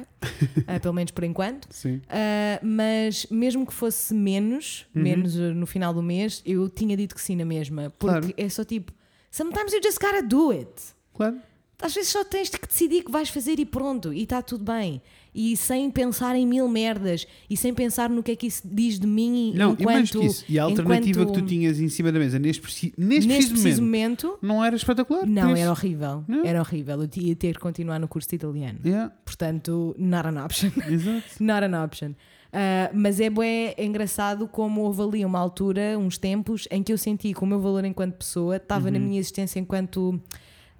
Ah, 0.67 0.81
pelo 0.81 0.95
menos 0.95 1.11
por 1.11 1.23
enquanto. 1.25 1.69
Sim. 1.71 1.97
Uh, 1.97 2.65
mas 2.67 3.27
mesmo 3.31 3.67
que 3.67 3.75
fosse 3.75 4.15
menos, 4.15 4.87
Uhum. 4.95 5.03
menos 5.03 5.37
uh, 5.37 5.53
no 5.55 5.67
final 5.67 5.93
do 5.93 6.03
mês, 6.03 6.43
eu 6.47 6.67
tinha 6.71 6.97
dito 6.97 7.15
que 7.15 7.21
sim 7.21 7.37
na 7.37 7.45
mesma. 7.45 7.93
Porque 7.99 8.21
Claro. 8.21 8.35
é 8.39 8.49
só 8.49 8.65
tipo, 8.65 8.91
sometimes 9.31 9.73
you 9.75 9.81
just 9.83 9.99
gotta 10.01 10.23
do 10.23 10.51
it. 10.51 10.71
Claro. 11.13 11.37
Às 11.83 11.95
vezes 11.95 12.11
só 12.11 12.25
tens 12.25 12.49
que 12.49 12.67
decidir 12.67 13.03
que 13.05 13.11
vais 13.11 13.29
fazer 13.29 13.59
e 13.59 13.67
pronto, 13.67 14.15
e 14.15 14.23
está 14.23 14.41
tudo 14.41 14.65
bem. 14.65 15.03
E 15.35 15.57
sem 15.57 15.91
pensar 15.91 16.35
em 16.35 16.45
mil 16.47 16.67
merdas 16.69 17.27
e 17.49 17.57
sem 17.57 17.73
pensar 17.73 18.11
no 18.11 18.23
que 18.23 18.33
é 18.33 18.37
que 18.37 18.49
isso 18.49 18.63
diz 18.65 18.99
de 18.99 19.07
mim 19.07 19.53
Não, 19.55 19.73
enquanto. 19.73 19.81
e 19.81 19.85
mais 19.85 20.11
que 20.11 20.19
isso. 20.27 20.45
E 20.49 20.59
a 20.59 20.65
alternativa 20.65 21.23
enquanto- 21.23 21.37
que 21.37 21.43
tu 21.43 21.47
tinhas 21.47 21.79
em 21.81 21.89
cima 21.89 22.11
da 22.11 22.19
mesa 22.19 22.39
neste, 22.39 22.61
preci- 22.61 22.93
neste, 22.99 23.29
Neste 23.29 23.51
preciso 23.53 23.81
momento, 23.81 24.27
momento, 24.27 24.39
não 24.43 24.65
era 24.65 24.75
espetacular. 24.75 25.25
não, 25.27 25.55
era 25.55 25.71
horrível. 25.71 26.25
Não. 26.27 26.45
Era 26.45 26.61
horrível. 26.61 27.03
Eu 27.03 27.09
ia 27.23 27.37
ter 27.37 27.55
que 27.55 27.61
continuar 27.61 28.01
no 28.01 28.09
curso 28.09 28.29
de 28.29 28.35
italiano. 28.37 28.81
Yeah, 28.85 29.13
Portanto, 29.25 29.95
not 29.99 30.27
an 30.27 30.45
option. 30.45 30.71
exato. 30.91 31.23
Not 31.39 31.65
an 31.65 31.85
option. 31.85 32.11
Uh, 32.53 32.91
mas 32.93 33.21
é 33.21 33.31
bué 33.31 33.77
engraçado 33.79 34.49
como 34.49 34.81
houve 34.81 35.01
ali 35.03 35.25
uma 35.25 35.39
altura, 35.39 35.97
uns 35.97 36.19
tempos, 36.19 36.67
em 36.73 36.83
que 36.83 36.93
eu 36.93 36.99
senti 36.99 37.33
que 37.33 37.45
o 37.45 37.47
meu 37.47 37.61
valor 37.61 37.85
enquanto 37.85 38.15
pessoa 38.17 38.57
estava 38.57 38.91
na 38.91 38.99
Uhum. 38.99 39.05
minha 39.05 39.21
existência 39.21 39.61
enquanto 39.61 40.21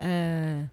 uh, 0.01 0.69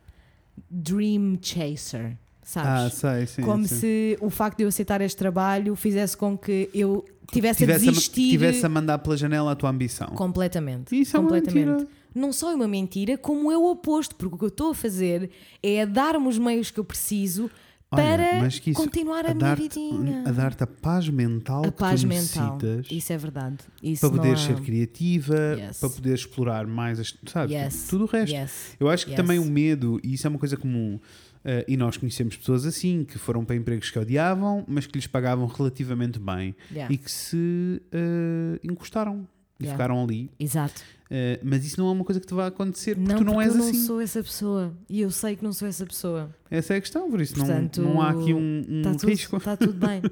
dream 0.70 1.38
chaser, 1.42 2.18
Ah, 2.56 2.90
sabes? 2.90 2.94
sei, 2.94 3.28
sim. 3.28 3.42
como 3.42 3.68
sim. 3.68 3.76
se 3.76 4.18
o 4.22 4.30
facto 4.30 4.58
de 4.58 4.64
eu 4.64 4.70
aceitar 4.70 5.02
este 5.02 5.18
trabalho 5.18 5.76
fizesse 5.76 6.16
com 6.16 6.38
que 6.38 6.70
eu 6.74 7.04
tivesse, 7.32 7.64
a 7.64 7.68
tivesse, 7.68 7.88
a, 7.88 7.92
desistir 7.92 8.30
tivesse 8.30 8.66
a 8.66 8.70
mandar 8.70 9.00
pela 9.00 9.18
janela 9.18 9.52
a 9.52 9.56
tua 9.56 9.70
ambição. 9.70 10.08
completamente. 10.10 10.98
Isso 11.00 11.18
é 11.18 11.20
uma 11.20 11.30
completamente. 11.30 11.68
mentira. 11.68 11.88
Não 12.16 12.32
só 12.34 12.52
é 12.52 12.56
uma 12.56 12.68
mentira, 12.68 13.18
como 13.18 13.52
é 13.52 13.58
o 13.58 13.70
oposto, 13.70 14.16
porque 14.16 14.36
o 14.36 14.38
que 14.38 14.44
eu 14.46 14.50
estou 14.50 14.72
a 14.72 14.76
fazer 14.76 15.30
é 15.62 15.82
a 15.82 15.86
dar-me 15.86 16.28
os 16.28 16.38
meios 16.38 16.72
que 16.72 16.80
eu 16.80 16.84
preciso 16.86 17.52
Olha, 17.92 18.04
para 18.42 18.48
isso- 18.48 18.74
continuar 18.74 19.20
a, 19.26 19.34
minha 19.36 19.36
dar-te- 19.50 19.62
vidinha. 19.64 20.24
A 20.26 20.32
dar-te 20.32 20.64
a 20.64 20.68
paz 20.68 21.08
mental 21.10 21.60
a 21.62 21.72
que 21.72 21.78
paz 21.78 22.02
tu 22.02 22.08
mental. 22.08 22.58
necessitas 22.58 22.88
Isso 22.98 23.14
é 23.14 23.18
verdade. 23.18 23.58
Isso 23.84 24.02
para 24.02 24.18
poder 24.18 24.34
há- 24.34 24.38
ser 24.38 24.60
criativa, 24.62 25.36
Yes. 25.60 25.80
para 25.80 25.90
poder 25.90 26.14
explorar 26.16 26.66
mais, 26.66 27.00
as, 27.00 27.14
sabes? 27.28 27.52
Yes. 27.56 27.88
Tudo 27.90 28.06
o 28.06 28.08
resto. 28.08 28.34
Yes. 28.34 28.52
Eu 28.80 28.90
acho 28.90 29.06
que 29.06 29.16
também 29.16 29.38
o 29.38 29.46
medo, 29.46 30.00
e 30.04 30.14
isso 30.14 30.26
é 30.26 30.30
uma 30.30 30.40
coisa 30.40 30.58
comum, 30.58 31.00
eh, 31.48 31.64
e 31.68 31.78
nós 31.78 31.96
conhecemos 31.98 32.36
pessoas 32.36 32.66
assim, 32.66 33.04
que 33.06 33.18
foram 33.18 33.44
para 33.46 33.56
empregos 33.56 33.90
que 33.90 33.98
odiavam, 33.98 34.64
mas 34.68 34.86
que 34.86 34.98
lhes 34.98 35.08
pagavam 35.08 35.48
relativamente 35.48 36.20
bem 36.20 36.54
Yeah. 36.72 36.94
e 36.94 36.98
que 36.98 37.10
se 37.12 37.82
eh, 37.92 38.60
encostaram 38.64 39.28
e 39.60 39.64
Yeah. 39.64 39.76
ficaram 39.76 40.04
ali. 40.04 40.30
Exato. 40.40 40.84
Eh, 41.10 41.40
mas 41.42 41.66
isso 41.66 41.80
não 41.80 41.88
é 41.88 41.92
uma 41.94 42.04
coisa 42.04 42.20
que 42.20 42.28
te 42.28 42.34
vai 42.34 42.48
acontecer 42.48 42.96
porque 42.96 43.10
Não, 43.14 43.20
tu 43.20 43.24
não 43.24 43.34
porque 43.36 43.48
és 43.48 43.56
eu 43.56 43.62
não 43.62 43.70
assim. 43.70 43.86
sou 43.86 44.02
essa 44.02 44.22
pessoa. 44.22 44.74
E 44.90 45.00
eu 45.02 45.10
sei 45.10 45.36
que 45.38 45.44
não 45.44 45.54
sou 45.54 45.68
essa 45.68 45.86
pessoa. 45.86 46.30
Essa 46.52 46.74
é 46.74 46.78
a 46.78 46.82
questão, 46.82 47.10
por 47.10 47.22
isso 47.22 47.38
não- 47.40 47.46
Portanto, 47.46 47.82
não, 47.82 48.02
há 48.02 48.10
aqui 48.10 48.34
um, 48.34 48.64
um 48.70 48.78
Está 48.80 48.92
tudo, 48.96 49.08
risco. 49.10 49.40
tá 49.40 49.56
tudo 49.58 49.74
bem. 49.74 50.02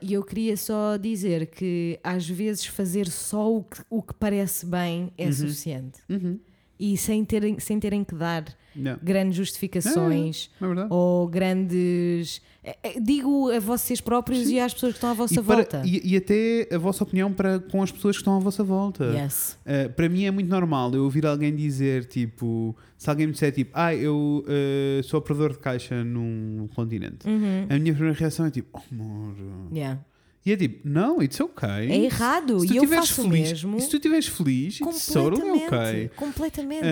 E 0.00 0.12
eu 0.12 0.22
queria 0.22 0.56
só 0.56 0.96
dizer 0.96 1.46
que 1.46 1.98
às 2.04 2.28
vezes 2.28 2.64
fazer 2.66 3.08
só 3.08 3.52
o 3.52 3.64
que, 3.64 3.80
o 3.90 4.00
que 4.02 4.14
parece 4.14 4.64
bem 4.64 5.10
é 5.18 5.32
suficiente. 5.32 5.98
Uhum. 6.08 6.38
E 6.80 6.96
sem 6.96 7.24
terem, 7.24 7.58
sem 7.58 7.78
terem 7.80 8.04
que 8.04 8.14
dar 8.14 8.44
Yeah. 8.76 9.00
grandes 9.02 9.36
justificações 9.36 10.50
É 10.60 10.66
verdade. 10.66 10.88
ou 10.92 11.26
grandes. 11.26 12.40
eh, 12.62 13.00
Digo 13.00 13.50
a 13.50 13.58
vocês 13.58 14.00
próprios 14.00 14.48
e 14.48 14.60
às 14.60 14.72
pessoas 14.72 14.92
que 14.92 14.98
estão 14.98 15.10
à 15.10 15.14
vossa 15.14 15.34
E, 15.34 15.42
para- 15.42 15.56
volta. 15.56 15.82
e- 15.84 16.12
e 16.12 16.16
até 16.16 16.68
a 16.72 16.78
vossa 16.78 17.02
opinião 17.02 17.32
para, 17.32 17.58
com 17.58 17.82
as 17.82 17.90
pessoas 17.90 18.16
que 18.16 18.20
estão 18.20 18.36
à 18.36 18.38
vossa 18.38 18.62
volta. 18.62 19.06
Yes. 19.06 19.58
Uh, 19.66 19.92
para 19.94 20.08
mim 20.08 20.24
é 20.26 20.30
muito 20.30 20.48
normal 20.48 20.94
eu 20.94 21.02
ouvir 21.04 21.26
alguém 21.26 21.54
dizer, 21.56 22.04
tipo, 22.04 22.76
se 22.96 23.10
alguém 23.10 23.26
me 23.26 23.32
disser, 23.32 23.52
tipo, 23.52 23.72
ah, 23.74 23.92
eu 23.94 24.44
uh, 24.46 25.02
sou 25.02 25.18
operador 25.18 25.52
de 25.52 25.58
caixa 25.58 26.04
num 26.04 26.68
continente, 26.76 27.26
Uhum. 27.26 27.66
a 27.68 27.78
minha 27.78 27.92
primeira 27.92 28.16
reação 28.16 28.46
é 28.46 28.50
tipo, 28.50 28.78
oh, 28.78 28.94
amor. 28.94 29.34
Yeah. 29.72 29.98
E 30.46 30.52
é 30.52 30.56
tipo, 30.56 30.88
não, 30.88 31.20
it's 31.20 31.38
okay. 31.40 31.68
É 31.90 32.04
errado. 32.04 32.60
Se 32.60 32.68
tu 32.68 32.72
E 32.72 32.76
eu 32.78 32.86
faço 32.88 33.22
feliz, 33.22 33.48
mesmo. 33.64 33.80
Se 33.80 33.90
tu 33.90 33.96
estiveres 33.96 34.26
feliz, 34.28 34.80
it's 34.80 35.06
totally 35.06 35.42
Completamente. 35.42 35.74
ok. 35.74 36.10
Completamente. 36.16 36.86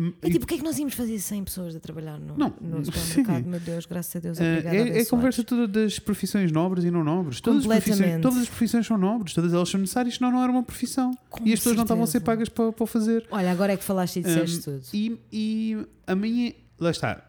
Um, 0.00 0.12
É 0.22 0.30
tipo, 0.30 0.44
o 0.44 0.46
que 0.46 0.54
é 0.54 0.58
que 0.58 0.62
nós 0.64 0.78
íamos 0.78 0.94
fazer 0.94 1.18
100 1.18 1.44
pessoas 1.44 1.74
a 1.74 1.80
trabalhar 1.80 2.20
no, 2.20 2.36
Não, 2.36 2.54
no 2.60 2.84
supermercado? 2.84 3.46
Meu 3.46 3.58
Deus, 3.58 3.86
graças 3.86 4.14
a 4.14 4.18
Deus, 4.20 4.38
uh, 4.38 4.42
é, 4.42 4.98
é 4.98 5.00
a 5.00 5.06
conversa 5.06 5.42
toda 5.42 5.66
das 5.66 5.98
profissões 5.98 6.52
nobres 6.52 6.84
e 6.84 6.90
não 6.90 7.02
nobres. 7.02 7.40
Todas 7.40 7.62
as, 7.62 7.66
profissões, 7.66 8.20
todas 8.22 8.38
as 8.42 8.48
profissões 8.48 8.86
são 8.86 8.96
nobres, 8.98 9.34
todas 9.34 9.52
elas 9.54 9.68
são 9.68 9.80
necessárias, 9.80 10.14
senão 10.14 10.30
não 10.30 10.42
era 10.42 10.52
uma 10.52 10.62
profissão. 10.62 11.12
Com 11.30 11.44
e 11.46 11.52
as 11.52 11.58
pessoas 11.58 11.76
não 11.76 11.82
estavam 11.84 12.04
a 12.04 12.06
ser 12.06 12.12
certeza. 12.12 12.26
pagas 12.30 12.48
para, 12.48 12.70
para 12.72 12.84
o 12.84 12.86
fazer. 12.86 13.26
Olha, 13.30 13.50
agora 13.50 13.72
é 13.72 13.76
que 13.76 13.82
falaste 13.84 14.20
e 14.20 14.22
disseste 14.22 14.58
Um, 14.58 14.62
tudo. 14.62 14.82
E, 14.94 15.18
e 15.32 15.76
a 16.06 16.14
minha. 16.14 16.54
Lá 16.78 16.90
está. 16.92 17.26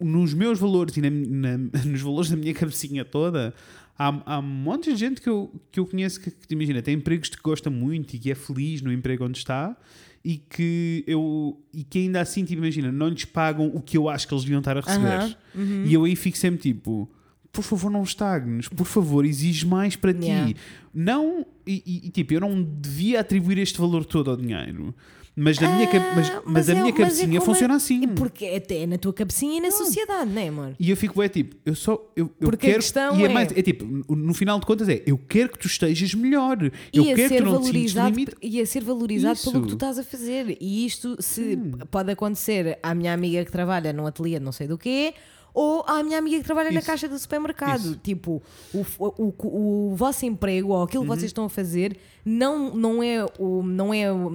Nos 0.00 0.34
meus 0.34 0.58
valores 0.58 0.96
e 0.96 1.00
na- 1.00 1.10
na- 1.10 1.58
nos 1.86 2.00
valores 2.00 2.28
da 2.30 2.36
minha 2.36 2.52
cabecinha 2.52 3.04
toda, 3.04 3.54
há, 3.98 4.22
há 4.26 4.38
um 4.38 4.42
monte 4.42 4.90
de 4.92 4.96
gente 4.96 5.20
que 5.20 5.28
eu, 5.28 5.52
que 5.70 5.78
eu 5.80 5.86
conheço 5.86 6.20
que, 6.20 6.30
que, 6.30 6.54
imagina, 6.54 6.80
tem 6.82 6.94
empregos 6.94 7.28
que 7.28 7.40
gosta 7.42 7.70
muito 7.70 8.14
e 8.14 8.18
que 8.18 8.30
é 8.30 8.34
feliz 8.34 8.82
no 8.82 8.92
emprego 8.92 9.24
onde 9.24 9.38
está 9.38 9.76
e 10.24 10.38
que 10.38 11.04
eu 11.06 11.60
e 11.72 11.84
que 11.84 11.98
ainda 11.98 12.20
assim, 12.20 12.44
tipo, 12.44 12.62
imagina, 12.62 12.90
não 12.90 13.08
lhes 13.08 13.24
pagam 13.24 13.66
o 13.74 13.80
que 13.80 13.96
eu 13.98 14.08
acho 14.08 14.26
que 14.26 14.32
eles 14.34 14.44
deviam 14.44 14.60
estar 14.60 14.76
a 14.76 14.80
receber. 14.80 15.06
Aham, 15.08 15.34
uhum. 15.54 15.84
E 15.86 15.92
eu 15.94 16.04
aí 16.04 16.16
fico 16.16 16.36
sempre 16.38 16.60
tipo. 16.60 17.10
Por 17.52 17.62
favor, 17.62 17.88
não 17.88 18.02
estagnes. 18.02 18.68
Por 18.68 18.84
favor, 18.86 19.24
exige 19.24 19.64
mais 19.64 19.94
para 19.94 20.12
ti. 20.12 20.24
Yeah. 20.26 20.54
Não. 20.92 21.46
E, 21.64 21.82
e- 21.86 22.06
e, 22.08 22.10
tipo, 22.10 22.34
eu 22.34 22.40
não 22.40 22.60
devia 22.64 23.20
atribuir 23.20 23.58
este 23.58 23.78
valor 23.78 24.04
todo 24.04 24.28
ao 24.30 24.36
dinheiro. 24.36 24.92
Mas, 25.36 25.58
na 25.58 25.68
minha, 25.74 25.88
cabe- 25.88 26.04
mas, 26.14 26.30
Ah, 26.30 26.42
mas 26.46 26.68
a 26.68 26.72
é- 26.72 26.74
minha 26.76 26.86
mas 26.86 26.94
é 26.94 27.02
cabecinha 27.02 27.40
como 27.40 27.52
funciona 27.52 27.74
é- 27.74 27.76
assim. 27.76 28.04
é 28.04 28.06
Porque 28.06 28.46
até 28.46 28.82
é 28.82 28.86
na 28.86 28.98
tua 28.98 29.12
cabecinha 29.12 29.58
e 29.58 29.60
na 29.60 29.70
sociedade, 29.72 30.30
não 30.30 30.40
é, 30.40 30.48
amor? 30.48 30.76
E 30.78 30.90
eu 30.90 30.96
fico, 30.96 31.20
é 31.20 31.28
tipo, 31.28 31.56
eu 31.66 31.74
só. 31.74 31.94
Eu, 32.14 32.30
eu 32.40 32.48
Porque 32.48 32.66
a 32.66 32.70
quero, 32.70 32.82
questão 32.82 33.18
e 33.18 33.22
é, 33.22 33.26
é- 33.26 33.28
mais, 33.28 33.50
é 33.50 33.60
tipo, 33.62 33.84
no 34.14 34.32
final 34.32 34.60
de 34.60 34.66
contas, 34.66 34.88
é 34.88 35.02
eu 35.04 35.18
quero 35.18 35.48
que 35.50 35.58
tu 35.58 35.66
estejas 35.66 36.14
melhor. 36.14 36.58
Eu 36.92 37.02
a 37.02 37.14
quero 37.16 37.28
que 37.30 37.36
tu 37.38 37.44
não 37.44 37.60
te 37.60 37.66
sintas 37.72 37.92
limite. 38.10 38.32
e 38.40 38.60
a 38.60 38.66
ser 38.66 38.84
valorizado 38.84 39.40
pelo 39.40 39.52
que 39.54 39.58
Isso. 39.58 39.68
tu 39.68 39.74
estás 39.74 39.98
a 39.98 40.04
fazer. 40.04 40.56
E 40.60 40.86
isto 40.86 41.16
se 41.20 41.58
pode 41.90 42.12
acontecer 42.12 42.78
à 42.80 42.94
minha 42.94 43.12
amiga 43.12 43.44
que 43.44 43.50
trabalha 43.50 43.92
num 43.92 44.06
ateliê 44.06 44.38
de 44.38 44.44
não 44.44 44.52
sei 44.52 44.68
do 44.68 44.78
quê. 44.78 45.14
Ou 45.54 45.84
à 45.86 46.02
minha 46.02 46.18
amiga 46.18 46.36
que 46.38 46.42
trabalha 46.44 46.72
na 46.72 46.80
Isso. 46.80 46.86
caixa 46.88 47.08
do 47.08 47.16
supermercado. 47.16 47.78
Isso. 47.80 47.96
Tipo, 48.02 48.42
o, 48.74 48.84
o, 48.98 49.32
o, 49.38 49.92
o 49.92 49.94
vosso 49.94 50.26
emprego 50.26 50.70
ou 50.72 50.82
aquilo 50.82 51.04
Uhum. 51.04 51.10
que 51.10 51.14
vocês 51.16 51.28
estão 51.30 51.44
a 51.44 51.48
fazer 51.48 51.96
não, 52.24 52.74
não 52.74 53.00
é 53.02 53.24
o. 53.38 53.62
Não 53.62 53.94
é 53.94 54.10
o. 54.12 54.30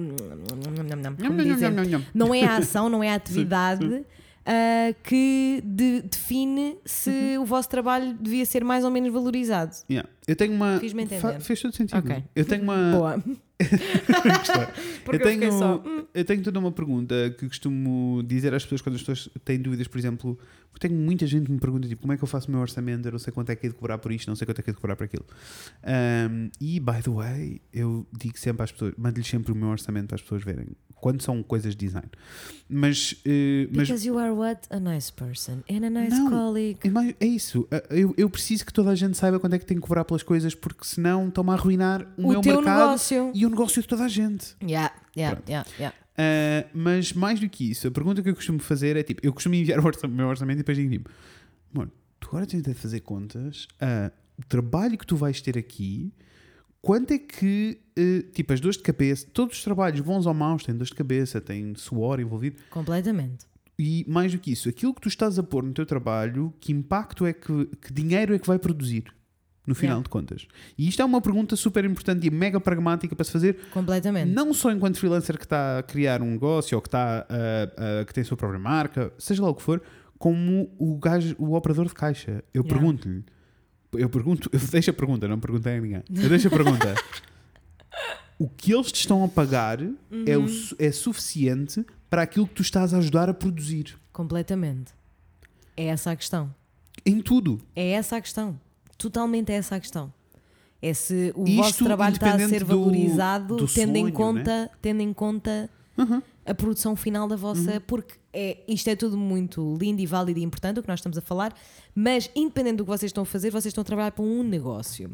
Não 2.14 2.34
é 2.34 2.44
a 2.44 2.56
ação, 2.56 2.88
não 2.88 3.02
é 3.02 3.10
a 3.10 3.14
atividade 3.16 4.04
ah, 4.46 4.94
que 5.02 5.62
de- 5.64 6.02
define 6.02 6.78
se 6.84 7.10
Uhum. 7.36 7.42
o 7.42 7.44
vosso 7.44 7.68
trabalho 7.68 8.14
devia 8.18 8.46
ser 8.46 8.64
mais 8.64 8.84
ou 8.84 8.90
menos 8.90 9.12
valorizado. 9.12 9.76
Yeah. 9.90 10.08
Eu 10.26 10.34
tenho 10.36 10.54
uma. 10.54 10.80
Fez 11.40 11.60
todo 11.60 11.74
sentido. 11.74 11.98
Ok. 11.98 12.24
Eu 12.34 12.44
tenho 12.46 12.62
uma. 12.62 12.92
Boa. 12.92 13.24
Eu, 15.06 15.14
eu 15.14 15.20
tenho, 15.20 15.52
só, 15.52 15.82
"Hum." 15.84 16.04
eu 16.14 16.24
tenho 16.24 16.42
toda 16.42 16.58
uma 16.58 16.70
pergunta 16.72 17.14
que 17.38 17.46
costumo 17.48 18.22
dizer 18.22 18.54
às 18.54 18.62
pessoas 18.62 18.80
quando 18.80 18.94
as 18.96 19.02
pessoas 19.02 19.28
têm 19.44 19.58
dúvidas, 19.60 19.88
por 19.88 19.98
exemplo, 19.98 20.38
porque 20.72 20.86
tenho 20.88 21.00
muita 21.00 21.26
gente 21.26 21.46
que 21.46 21.52
me 21.52 21.58
pergunta 21.58 21.88
tipo, 21.88 22.02
como 22.02 22.12
é 22.12 22.16
que 22.16 22.22
eu 22.22 22.28
faço 22.28 22.48
o 22.48 22.50
meu 22.52 22.60
orçamento, 22.60 23.06
eu 23.06 23.12
não 23.12 23.18
sei 23.18 23.32
quanto 23.32 23.50
é 23.50 23.56
que 23.56 23.66
é 23.66 23.70
de 23.70 23.74
cobrar 23.74 23.98
por 23.98 24.12
isto, 24.12 24.28
não 24.28 24.36
sei 24.36 24.46
quanto 24.46 24.60
é 24.60 24.62
que 24.62 24.70
é 24.70 24.72
de 24.72 24.78
cobrar 24.78 24.94
por 24.96 25.04
aquilo. 25.04 25.24
Um, 25.84 26.50
e, 26.60 26.78
by 26.78 27.02
the 27.02 27.10
way, 27.10 27.60
eu 27.72 28.06
digo 28.16 28.38
sempre 28.38 28.62
às 28.62 28.70
pessoas, 28.72 28.94
mando-lhes 28.96 29.26
sempre 29.26 29.52
o 29.52 29.54
meu 29.56 29.68
orçamento 29.68 30.08
para 30.08 30.14
as 30.16 30.22
pessoas 30.22 30.44
verem, 30.44 30.66
quando 30.94 31.22
são 31.22 31.42
coisas 31.42 31.74
de 31.74 31.86
design. 31.86 32.08
Mas, 32.68 33.16
mas 33.72 33.88
Because 33.88 34.06
you 34.06 34.18
are 34.18 34.30
what? 34.32 34.60
A 34.70 34.78
nice 34.78 35.12
person 35.12 35.62
and 35.68 35.84
a 35.86 35.90
nice 35.90 36.16
Não. 36.16 36.30
colleague. 36.30 36.78
é 36.84 37.24
é 37.24 37.26
isso, 37.26 37.66
eu, 37.90 38.14
eu 38.16 38.30
preciso 38.30 38.64
que 38.64 38.72
toda 38.72 38.90
a 38.90 38.94
gente 38.94 39.16
saiba 39.16 39.40
quanto 39.40 39.54
é 39.54 39.58
que 39.58 39.66
tem 39.66 39.76
que 39.76 39.82
cobrar 39.82 40.04
pelas 40.04 40.22
coisas, 40.22 40.54
porque 40.54 40.84
senão 40.84 41.28
estão-me 41.28 41.50
a 41.50 41.54
arruinar 41.54 42.06
o, 42.16 42.26
O 42.28 42.30
meu 42.32 42.40
teu 42.40 42.56
mercado 42.56 42.78
negócio. 42.80 43.30
e 43.34 43.44
o 43.46 43.49
negócio 43.50 43.82
de 43.82 43.88
toda 43.88 44.04
a 44.04 44.08
gente. 44.08 44.56
Yeah, 44.62 44.94
yeah, 45.16 45.40
yeah, 45.48 45.68
yeah. 45.78 45.96
Uh, 46.12 46.68
mas 46.74 47.12
mais 47.12 47.40
do 47.40 47.48
que 47.48 47.70
isso, 47.70 47.88
a 47.88 47.90
pergunta 47.90 48.22
que 48.22 48.28
eu 48.28 48.34
costumo 48.34 48.58
fazer 48.58 48.96
é 48.96 49.02
tipo: 49.02 49.20
eu 49.24 49.32
costumo 49.32 49.54
enviar 49.54 49.78
o 49.78 49.82
o 49.82 50.08
meu 50.08 50.28
orçamento 50.28 50.56
e 50.56 50.58
depois 50.58 50.76
digo 50.76 50.90
tipo, 50.90 51.10
mano, 51.72 51.90
tu 52.18 52.28
agora 52.28 52.46
tens 52.46 52.62
de 52.62 52.74
fazer 52.74 53.00
contas 53.00 53.66
a 53.80 54.10
o 54.40 54.46
trabalho 54.48 54.96
que 54.96 55.06
tu 55.06 55.16
vais 55.16 55.40
ter 55.40 55.58
aqui, 55.58 56.12
quanto 56.80 57.12
é 57.12 57.18
que, 57.18 57.78
uh, 57.98 58.30
tipo, 58.32 58.52
as 58.52 58.60
dores 58.60 58.78
de 58.78 58.82
cabeça, 58.82 59.26
todos 59.32 59.58
os 59.58 59.64
trabalhos, 59.64 60.00
bons 60.00 60.26
ou 60.26 60.32
maus, 60.32 60.64
têm 60.64 60.74
dores 60.74 60.88
de 60.88 60.94
cabeça, 60.94 61.40
têm 61.40 61.74
suor 61.74 62.20
envolvido, 62.20 62.56
Completamente. 62.70 63.44
e 63.78 64.04
mais 64.08 64.32
do 64.32 64.38
que 64.38 64.50
isso, 64.52 64.68
aquilo 64.68 64.94
que 64.94 65.00
tu 65.02 65.08
estás 65.08 65.38
a 65.38 65.42
pôr 65.42 65.62
no 65.62 65.72
teu 65.72 65.84
trabalho, 65.84 66.54
que 66.58 66.72
impacto 66.72 67.26
é 67.26 67.32
que, 67.32 67.66
que 67.82 67.92
dinheiro 67.92 68.34
é 68.34 68.38
que 68.38 68.46
vai 68.46 68.58
produzir? 68.58 69.12
No 69.66 69.74
final 69.74 69.96
Yeah. 69.98 70.02
de 70.04 70.08
contas. 70.08 70.46
E 70.76 70.88
isto 70.88 71.00
é 71.02 71.04
uma 71.04 71.20
pergunta 71.20 71.54
super 71.56 71.84
importante 71.84 72.26
e 72.26 72.30
mega 72.30 72.58
pragmática 72.60 73.14
para 73.14 73.24
se 73.24 73.30
fazer, 73.30 73.56
Completamente. 73.72 74.30
não 74.32 74.52
só 74.54 74.70
enquanto 74.72 74.98
freelancer 74.98 75.36
que 75.38 75.44
está 75.44 75.78
a 75.78 75.82
criar 75.82 76.22
um 76.22 76.30
negócio 76.32 76.76
ou 76.76 76.82
que, 76.82 76.88
está, 76.88 77.26
a- 77.28 78.00
a- 78.00 78.04
que 78.04 78.12
tem 78.14 78.22
a 78.22 78.24
sua 78.24 78.36
própria 78.36 78.58
marca, 78.58 79.12
seja 79.18 79.42
lá 79.42 79.48
o 79.50 79.54
que 79.54 79.62
for, 79.62 79.82
como 80.18 80.70
o, 80.78 80.96
gajo, 80.98 81.34
o 81.38 81.54
operador 81.54 81.86
de 81.86 81.94
caixa. 81.94 82.42
Eu 82.52 82.62
Yeah. 82.62 82.68
pergunto-lhe, 82.74 83.24
eu 83.92 84.08
pergunto, 84.08 84.48
eu 84.52 84.58
deixo 84.70 84.90
a 84.90 84.94
pergunta, 84.94 85.28
não 85.28 85.38
perguntei 85.38 85.76
a 85.76 85.80
ninguém. 85.80 86.02
Eu 86.14 86.28
deixo 86.28 86.48
a 86.48 86.50
pergunta. 86.50 86.94
o 88.38 88.48
que 88.48 88.72
eles 88.72 88.90
te 88.90 89.00
estão 89.00 89.22
a 89.22 89.28
pagar 89.28 89.80
é, 89.82 90.36
Uhum. 90.36 90.44
o 90.44 90.48
su- 90.48 90.74
é 90.78 90.90
suficiente 90.90 91.84
para 92.08 92.22
aquilo 92.22 92.46
que 92.46 92.54
tu 92.54 92.62
estás 92.62 92.94
a 92.94 92.98
ajudar 92.98 93.28
a 93.28 93.34
produzir. 93.34 93.96
Completamente. 94.12 94.92
É 95.76 95.86
essa 95.86 96.10
a 96.12 96.16
questão. 96.16 96.52
Em 97.04 97.20
tudo. 97.20 97.60
É 97.76 97.90
essa 97.90 98.16
a 98.16 98.20
questão. 98.20 98.58
Totalmente 99.00 99.50
é 99.50 99.56
essa 99.56 99.76
a 99.76 99.80
questão. 99.80 100.12
É 100.82 100.94
se 100.94 101.32
o 101.36 101.44
Isto 101.44 101.56
vosso 101.62 101.84
trabalho 101.84 102.14
está 102.14 102.26
a 102.26 102.38
ser 102.38 102.44
independente 102.44 102.64
do- 102.64 102.78
valorizado 102.78 103.56
do 103.56 103.66
tendo, 103.66 103.96
em 103.96 104.02
sonho, 104.02 104.12
conta, 104.14 104.70
tendo 104.80 105.00
em 105.02 105.12
conta 105.12 105.68
Uhum. 105.98 106.22
a 106.46 106.54
produção 106.54 106.96
final 106.96 107.28
da 107.28 107.36
vossa. 107.36 107.82
Porque 107.86 108.14
é, 108.32 108.58
isto 108.68 108.88
é 108.88 108.96
tudo 108.96 109.16
muito 109.16 109.76
lindo 109.78 110.00
e 110.00 110.06
válido 110.06 110.38
e 110.38 110.42
importante 110.42 110.78
o 110.78 110.82
que 110.82 110.88
nós 110.88 111.00
estamos 111.00 111.18
a 111.18 111.20
falar, 111.20 111.54
mas 111.94 112.30
independente 112.34 112.76
do 112.76 112.84
que 112.84 112.90
vocês 112.90 113.10
estão 113.10 113.22
a 113.22 113.26
fazer, 113.26 113.50
vocês 113.50 113.66
estão 113.66 113.82
a 113.82 113.84
trabalhar 113.84 114.10
para 114.12 114.24
um 114.24 114.42
negócio. 114.42 115.10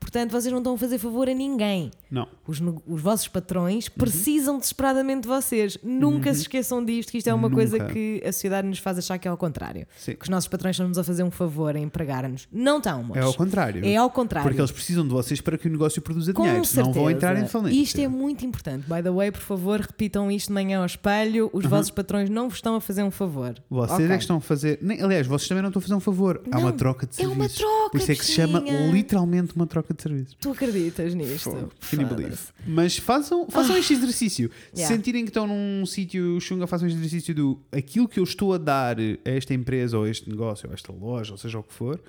Portanto, 0.00 0.30
vocês 0.32 0.50
não 0.52 0.58
estão 0.58 0.74
a 0.74 0.78
fazer 0.78 0.98
favor 0.98 1.28
a 1.28 1.34
ninguém. 1.34 1.90
Não. 2.10 2.26
Os, 2.46 2.60
os 2.86 3.00
vossos 3.00 3.28
patrões 3.28 3.86
Uhum. 3.86 3.92
precisam 3.98 4.58
desesperadamente 4.58 5.22
de 5.22 5.28
vocês. 5.28 5.78
Nunca 5.82 6.34
se 6.34 6.42
esqueçam 6.42 6.84
disto, 6.84 7.10
que 7.12 7.18
isto 7.18 7.28
é 7.28 7.34
uma 7.34 7.48
coisa 7.50 7.78
Nunca. 7.78 7.92
que 7.92 8.20
a 8.26 8.32
sociedade 8.32 8.66
nos 8.68 8.78
faz 8.78 8.98
achar 8.98 9.16
que 9.18 9.26
é 9.28 9.30
ao 9.30 9.36
contrário. 9.36 9.86
Sim. 9.96 10.14
Que 10.16 10.22
os 10.24 10.28
nossos 10.28 10.48
patrões 10.48 10.74
estão-nos 10.74 10.98
a 10.98 11.04
fazer 11.04 11.22
um 11.22 11.30
favor 11.30 11.74
a 11.76 11.78
empregar-nos. 11.78 12.48
Não 12.52 12.78
estão, 12.78 13.02
moços. 13.04 13.22
É 13.22 13.26
ao 13.26 13.32
contrário. 13.34 13.84
É 13.84 13.96
ao 13.96 14.10
contrário. 14.10 14.48
Porque 14.48 14.60
eles 14.60 14.70
precisam 14.72 15.04
de 15.04 15.10
vocês 15.10 15.40
para 15.40 15.56
que 15.56 15.68
o 15.68 15.70
negócio 15.70 16.02
produza 16.02 16.32
Com 16.32 16.42
dinheiro, 16.42 16.64
senão 16.64 16.86
vão 16.92 16.94
certeza. 17.06 17.16
entrar 17.16 17.42
em 17.42 17.48
falência. 17.48 17.80
Isto 17.82 18.00
é 18.00 18.08
muito 18.08 18.44
importante. 18.44 18.84
By 18.88 19.02
the 19.02 19.10
way, 19.10 19.30
por 19.30 19.40
favor, 19.40 19.80
repitam 19.80 20.30
isto 20.30 20.48
de 20.48 20.52
manhã 20.54 20.80
ao 20.80 20.86
espelho. 20.86 21.48
Os 21.52 21.64
vossos 21.64 21.90
patrões 21.90 22.28
não 22.28 22.48
vos 22.48 22.58
estão 22.58 22.74
a 22.74 22.80
fazer 22.80 23.02
um 23.04 23.10
favor. 23.10 23.54
Vocês 23.70 23.92
Ok. 23.92 24.06
é 24.06 24.16
que 24.16 24.22
estão 24.24 24.36
a 24.36 24.40
fazer. 24.40 24.78
nem- 24.82 25.00
aliás, 25.00 25.26
vocês 25.26 25.48
também 25.48 25.62
não 25.62 25.68
estão 25.70 25.80
a 25.80 25.82
fazer 25.82 25.94
um 25.94 26.00
favor. 26.00 26.21
Há 26.50 26.56
Não, 26.56 26.60
uma 26.60 26.72
troca 26.72 27.06
de 27.06 27.20
é 27.22 27.26
uma 27.26 27.34
serviços. 27.48 27.58
troca, 27.58 27.90
Por 27.90 28.00
isso 28.00 28.12
é 28.12 28.14
que 28.14 28.24
se 28.24 28.32
chama 28.32 28.60
literalmente 28.92 29.54
uma 29.56 29.66
troca 29.66 29.92
de 29.94 30.02
serviços. 30.02 30.36
Tu 30.40 30.50
acreditas 30.50 31.14
nisto? 31.14 31.50
Foda-se. 31.80 31.96
believe? 32.14 32.38
Mas 32.66 32.96
façam, 32.96 33.48
façam 33.50 33.76
este 33.76 33.92
exercício. 33.94 34.50
Se 34.50 34.54
Ah. 34.54 34.76
Yeah. 34.82 34.96
sentirem 34.96 35.24
que 35.24 35.30
estão 35.30 35.46
num 35.46 35.84
sítio 35.86 36.38
chunga, 36.40 36.66
façam 36.66 36.86
este 36.88 36.98
exercício 36.98 37.34
do 37.34 37.60
aquilo 37.72 38.08
que 38.08 38.18
eu 38.20 38.24
estou 38.24 38.52
a 38.54 38.58
dar 38.58 38.96
a 38.98 39.02
esta 39.24 39.52
empresa 39.54 39.98
ou 39.98 40.04
a 40.04 40.10
este 40.10 40.28
negócio 40.28 40.66
ou 40.68 40.72
a 40.72 40.74
esta 40.74 40.92
loja, 40.92 41.32
ou 41.32 41.38
seja 41.38 41.58
o 41.58 41.62
que 41.62 41.72
for, 41.74 42.00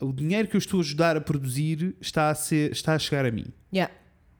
o 0.00 0.12
dinheiro 0.12 0.46
que 0.48 0.56
eu 0.56 0.58
estou 0.58 0.80
a 0.80 0.82
ajudar 0.82 1.16
a 1.16 1.20
produzir 1.20 1.96
está 2.00 2.30
a, 2.30 2.34
ser, 2.34 2.72
está 2.72 2.94
a 2.94 2.98
chegar 2.98 3.24
a 3.24 3.30
mim. 3.30 3.46
Yeah. 3.72 3.92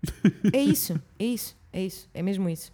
É 0.53 0.61
isso, 0.63 1.01
é 1.19 1.25
isso, 1.25 1.57
é 1.73 1.85
isso, 1.85 2.09
é 2.15 2.23
mesmo 2.23 2.49
isso. 2.49 2.71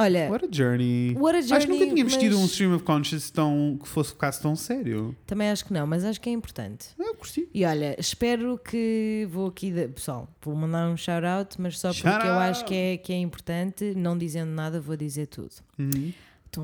Olha, 0.00 0.30
What 0.30 0.44
a 0.44 0.48
journey. 0.50 1.14
What 1.18 1.36
a 1.36 1.38
Acho 1.40 1.48
que 1.48 1.54
nunca 1.54 1.68
journey, 1.78 1.88
tinha 1.94 2.04
vestido 2.04 2.34
mas- 2.36 2.44
um 2.44 2.46
stream 2.46 2.74
of 2.76 2.84
conscious 2.84 3.30
tão, 3.30 3.78
que 3.82 3.88
fosse 3.88 4.10
ficasse 4.12 4.40
tão 4.40 4.54
sério. 4.54 5.16
também 5.26 5.50
acho 5.50 5.64
que 5.64 5.72
não, 5.72 5.86
mas 5.86 6.04
acho 6.04 6.20
que 6.20 6.28
é 6.30 6.32
importante. 6.32 6.88
Eu 6.98 7.14
curti. 7.14 7.48
E 7.52 7.64
olha, 7.64 7.96
espero 7.98 8.56
que 8.58 9.26
vou 9.30 9.48
aqui, 9.48 9.70
de- 9.72 9.88
pessoal, 9.88 10.28
vou 10.42 10.54
mandar 10.54 10.88
um 10.88 10.96
shout 10.96 11.26
out, 11.26 11.60
mas 11.60 11.78
só 11.78 11.88
porque 11.92 12.08
Shout 12.08 12.24
eu 12.26 12.32
out! 12.34 12.50
acho 12.50 12.64
que 12.64 12.74
é, 12.74 12.96
que 12.96 13.12
é 13.12 13.18
importante, 13.18 13.92
não 13.96 14.16
dizendo 14.16 14.50
nada, 14.52 14.80
vou 14.80 14.96
dizer 14.96 15.26
tudo. 15.26 15.50
Uhum. 15.78 16.12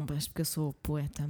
Basta 0.07 0.31
porque 0.31 0.41
eu 0.41 0.45
sou 0.47 0.73
poeta. 0.83 1.29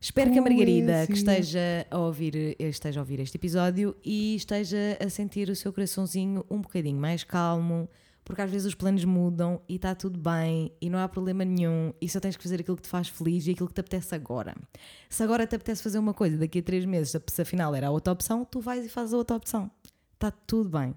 Espero 0.00 0.32
que 0.32 0.38
a 0.38 0.42
Margarida, 0.42 1.06
que 1.06 1.12
esteja 1.12 1.86
a, 1.90 1.98
ouvir, 1.98 2.56
esteja 2.58 2.98
a 2.98 3.02
ouvir 3.02 3.20
este 3.20 3.36
episódio 3.36 3.94
e 4.02 4.34
esteja 4.34 4.96
a 4.98 5.08
sentir 5.10 5.50
o 5.50 5.54
seu 5.54 5.70
coraçãozinho 5.72 6.44
um 6.50 6.60
bocadinho 6.62 6.98
mais 6.98 7.22
calmo, 7.22 7.86
porque 8.30 8.42
às 8.42 8.50
vezes 8.50 8.66
os 8.66 8.74
planos 8.74 9.04
mudam 9.04 9.60
e 9.68 9.74
está 9.76 9.94
tudo 9.94 10.18
bem 10.18 10.72
e 10.80 10.88
não 10.88 10.98
há 10.98 11.08
problema 11.08 11.44
nenhum 11.44 11.92
e 12.00 12.08
só 12.08 12.18
tens 12.20 12.36
que 12.36 12.42
fazer 12.42 12.60
aquilo 12.60 12.76
que 12.76 12.82
te 12.84 12.88
faz 12.88 13.08
feliz 13.08 13.46
e 13.46 13.50
aquilo 13.50 13.68
que 13.68 13.74
te 13.74 13.80
apetece 13.80 14.14
agora. 14.14 14.54
Se 15.08 15.22
agora 15.22 15.46
te 15.46 15.54
apetece 15.56 15.82
fazer 15.82 15.98
uma 15.98 16.14
coisa, 16.14 16.36
daqui 16.38 16.60
a 16.60 16.62
três 16.62 16.84
meses, 16.84 17.14
se 17.28 17.42
afinal 17.42 17.74
era 17.74 17.88
a 17.88 17.90
outra 17.90 18.12
opção, 18.12 18.44
tu 18.44 18.60
vais 18.60 18.84
e 18.86 18.88
fazes 18.88 19.12
a 19.12 19.16
outra 19.16 19.36
opção. 19.36 19.70
Está 20.14 20.30
tudo 20.30 20.68
bem. 20.78 20.94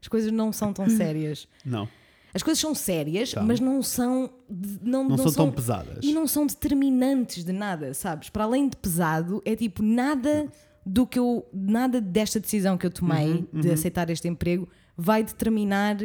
As 0.00 0.08
coisas 0.08 0.30
não 0.32 0.52
são 0.52 0.72
tão 0.72 0.88
sérias. 0.90 1.48
Não, 1.64 1.88
As 2.32 2.42
coisas 2.42 2.60
são 2.60 2.74
sérias, 2.74 3.30
São. 3.30 3.44
mas 3.44 3.58
não 3.60 3.82
são. 3.82 4.30
de- 4.48 4.78
Não, 4.82 5.08
não, 5.08 5.16
são, 5.18 5.32
tão 5.32 5.50
pesadas. 5.50 5.98
e 6.04 6.12
não 6.12 6.26
são 6.26 6.46
determinantes 6.46 7.44
de 7.44 7.52
nada, 7.52 7.92
sabes? 7.94 8.28
Para 8.30 8.44
além 8.44 8.68
de 8.68 8.76
pesado, 8.76 9.42
é 9.44 9.56
tipo 9.56 9.82
nada 9.82 10.46
do 10.86 11.06
que 11.06 11.18
eu. 11.18 11.46
Nada 11.52 12.00
desta 12.00 12.38
decisão 12.38 12.78
que 12.78 12.86
eu 12.86 12.90
tomei 12.90 13.48
de 13.52 13.70
aceitar 13.70 14.08
este 14.10 14.28
emprego 14.28 14.68
vai 14.96 15.22
determinar 15.24 15.96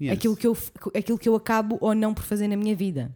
Yes. 0.00 0.12
aquilo, 0.12 0.36
que 0.36 0.46
eu, 0.46 0.56
aquilo 0.94 1.18
que 1.18 1.28
eu 1.28 1.34
acabo 1.36 1.78
ou 1.80 1.94
não 1.94 2.12
por 2.12 2.24
fazer 2.24 2.48
na 2.48 2.56
minha 2.56 2.74
vida. 2.74 3.14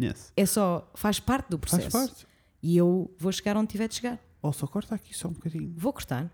Yes. 0.00 0.32
É 0.36 0.46
só. 0.46 0.90
faz 0.94 1.18
parte 1.18 1.48
do 1.50 1.58
Faz 1.58 1.82
processo. 1.84 1.90
parte. 2.08 2.26
E 2.62 2.76
eu 2.76 3.10
vou 3.18 3.32
chegar 3.32 3.56
onde 3.56 3.68
tiver 3.68 3.88
de 3.88 3.94
chegar. 3.96 4.18
Ou 4.42 4.52
só 4.52 4.66
corta 4.66 4.94
aqui 4.94 5.16
só 5.16 5.28
um 5.28 5.32
bocadinho. 5.32 5.72
Vou 5.76 5.92
cortar. 5.92 6.30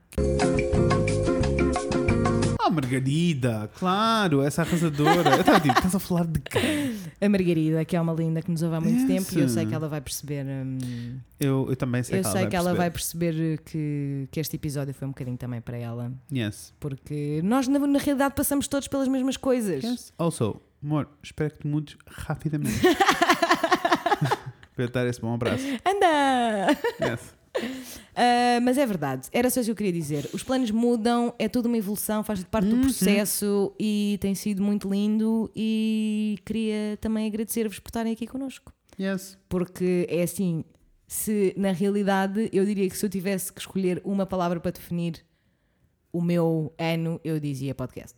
Ah, 2.61 2.71
Margarida, 2.71 3.71
claro, 3.79 4.43
essa 4.43 4.63
arrasadora. 4.63 5.31
Eu 5.35 5.41
estava 5.41 5.61
tipo, 5.61 5.75
estás 5.75 5.95
a 5.95 5.99
falar 5.99 6.27
de 6.27 6.41
quem? 6.41 6.94
A 7.25 7.29
Margarida, 7.29 7.85
que 7.85 7.97
é 7.97 8.01
uma 8.01 8.13
linda 8.13 8.43
que 8.43 8.51
nos 8.51 8.63
ouve 8.63 8.77
há 8.77 8.81
muito 8.81 9.07
tempo, 9.07 9.27
e 9.37 9.41
eu 9.41 9.49
sei 9.49 9.65
que 9.67 9.75
ela 9.75 9.89
vai 9.89 10.01
perceber. 10.01 10.45
hum, 10.45 11.19
Eu, 11.41 11.67
eu 11.71 11.77
também 11.77 12.03
sei 12.03 12.19
eu 12.19 12.23
que 12.23 12.29
sei 12.29 12.41
ela 12.43 12.51
que 12.51 12.57
vai 12.57 12.67
ela 12.67 12.75
vai 12.75 12.91
perceber. 12.91 13.35
perceber 13.35 13.59
que, 13.65 14.29
que 14.31 14.41
este 14.41 14.57
episódio 14.57 14.93
foi 14.93 15.07
um 15.09 15.11
bocadinho 15.13 15.37
também 15.37 15.61
para 15.61 15.77
ela. 15.77 16.13
Yes. 16.33 16.75
Porque 16.79 17.41
nós, 17.43 17.67
na, 17.69 17.79
na 17.79 17.99
realidade, 17.99 18.35
passamos 18.35 18.69
todos 18.69 18.89
pelas 18.89 19.09
mesmas 19.09 19.37
coisas. 19.37 19.83
yes. 19.83 20.13
Also, 20.19 20.61
amor, 20.83 21.09
espero 21.23 21.51
que 21.53 21.59
te 21.61 21.67
mudes 21.67 21.97
rapidamente. 22.07 22.81
Para 24.75 24.85
eu 24.85 24.89
dar 24.91 25.07
esse 25.07 25.21
bom 25.21 25.33
abraço. 25.35 25.65
Anda! 25.87 26.77
Yes. 27.01 28.01
Ah, 28.15 28.61
mas 28.63 28.79
é 28.79 28.87
verdade, 28.87 29.29
era 29.33 29.51
só 29.51 29.61
isso 29.61 29.69
que 29.69 29.73
eu 29.73 29.77
queria 29.77 29.93
dizer. 29.93 30.29
Os 30.33 30.43
planos 30.43 30.71
mudam, 30.71 31.35
é 31.39 31.49
tudo 31.49 31.67
uma 31.67 31.77
evolução, 31.77 32.23
faz 32.23 32.43
parte 32.45 32.69
do 32.69 32.81
processo 32.81 33.75
e 33.79 34.19
tem 34.21 34.35
sido 34.35 34.63
muito 34.63 34.89
lindo. 34.89 35.51
E 35.55 36.39
queria 36.45 36.97
também 37.01 37.27
agradecer-vos 37.27 37.79
por 37.79 37.89
estarem 37.89 38.13
aqui 38.13 38.27
connosco. 38.27 38.73
Yes. 38.99 39.37
Porque 39.49 40.07
é 40.09 40.23
assim, 40.23 40.65
se 41.07 41.53
na 41.57 41.73
realidade 41.73 42.49
eu 42.53 42.65
diria 42.65 42.89
que 42.89 42.97
se 42.97 43.05
eu 43.05 43.11
tivesse 43.11 43.53
que 43.53 43.61
escolher 43.61 44.01
uma 44.05 44.25
palavra 44.25 44.61
para 44.61 44.71
definir 44.71 45.25
o 46.13 46.23
meu 46.23 46.73
ano, 46.79 47.21
eu 47.25 47.41
dizia 47.41 47.75
podcast. 47.75 48.17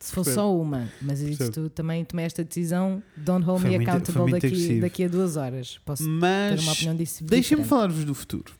Se 0.00 0.12
fosse 0.12 0.34
só 0.34 0.54
uma, 0.54 0.86
mas 1.00 1.20
isto 1.20 1.38
Percebo. 1.44 1.70
também 1.70 2.04
tomei 2.04 2.26
esta 2.26 2.44
decisão, 2.44 3.02
don't 3.16 3.44
hold 3.44 3.62
me 3.62 3.76
accountable 3.76 4.30
daqui, 4.32 4.46
agressivo. 4.46 4.80
daqui 4.82 5.04
a 5.04 5.08
duas 5.08 5.36
horas. 5.36 5.78
Posso 5.84 6.04
ter 6.04 6.10
Mas 6.10 6.62
uma 6.62 6.72
opinião 6.72 6.94
disso. 6.96 7.24
deixem-me 7.24 7.64
falar-vos 7.64 8.04
do 8.04 8.14
futuro. 8.14 8.52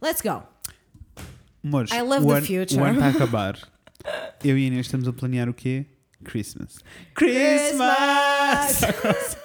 Let's 0.00 0.22
go! 0.22 0.44
Amores, 1.64 1.90
I 1.90 2.02
love 2.02 2.24
o, 2.24 2.34
the 2.34 2.40
future. 2.42 2.80
o 2.80 2.84
ano 2.84 2.94
está 2.94 3.06
a 3.06 3.10
acabar. 3.10 3.58
Eu 4.44 4.56
e 4.56 4.64
a 4.64 4.66
Inês 4.68 4.86
estamos 4.86 5.08
a 5.08 5.12
planear 5.12 5.48
o 5.48 5.54
quê? 5.54 5.86
Christmas. 6.24 6.78
Christmas! 7.14 8.82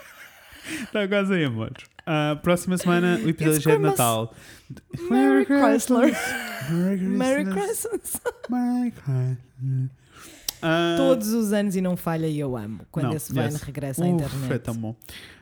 Está 0.84 1.08
quase 1.08 1.34
aí, 1.34 1.46
amor. 1.46 1.72
Ah, 2.06 2.38
próxima 2.44 2.78
semana 2.78 3.20
o 3.24 3.30
episódio 3.30 3.62
já 3.62 3.72
é 3.72 3.76
de. 3.78 3.82
Natal. 3.84 4.34
Merry 5.10 5.46
Chrysler! 5.46 6.14
Merry 6.70 7.02
Merry 7.02 7.46
Christmas. 7.46 8.02
Christmas! 8.02 8.50
Merry 8.50 8.92
Christmas. 8.92 9.90
Ah, 10.62 10.96
Todos 10.98 11.30
os 11.34 11.54
anos 11.54 11.76
e 11.76 11.82
não 11.82 11.96
falha 11.96 12.28
e 12.28 12.40
eu 12.40 12.56
amo 12.58 12.82
quando 12.92 13.08
não, 13.08 13.14
esse 13.14 13.34
van 13.34 13.44
yes. 13.44 13.62
regressa 13.62 14.04
à 14.04 14.08
internet. 14.08 14.54
É 14.54 14.58
tão 14.58 14.76
bom. 14.76 14.96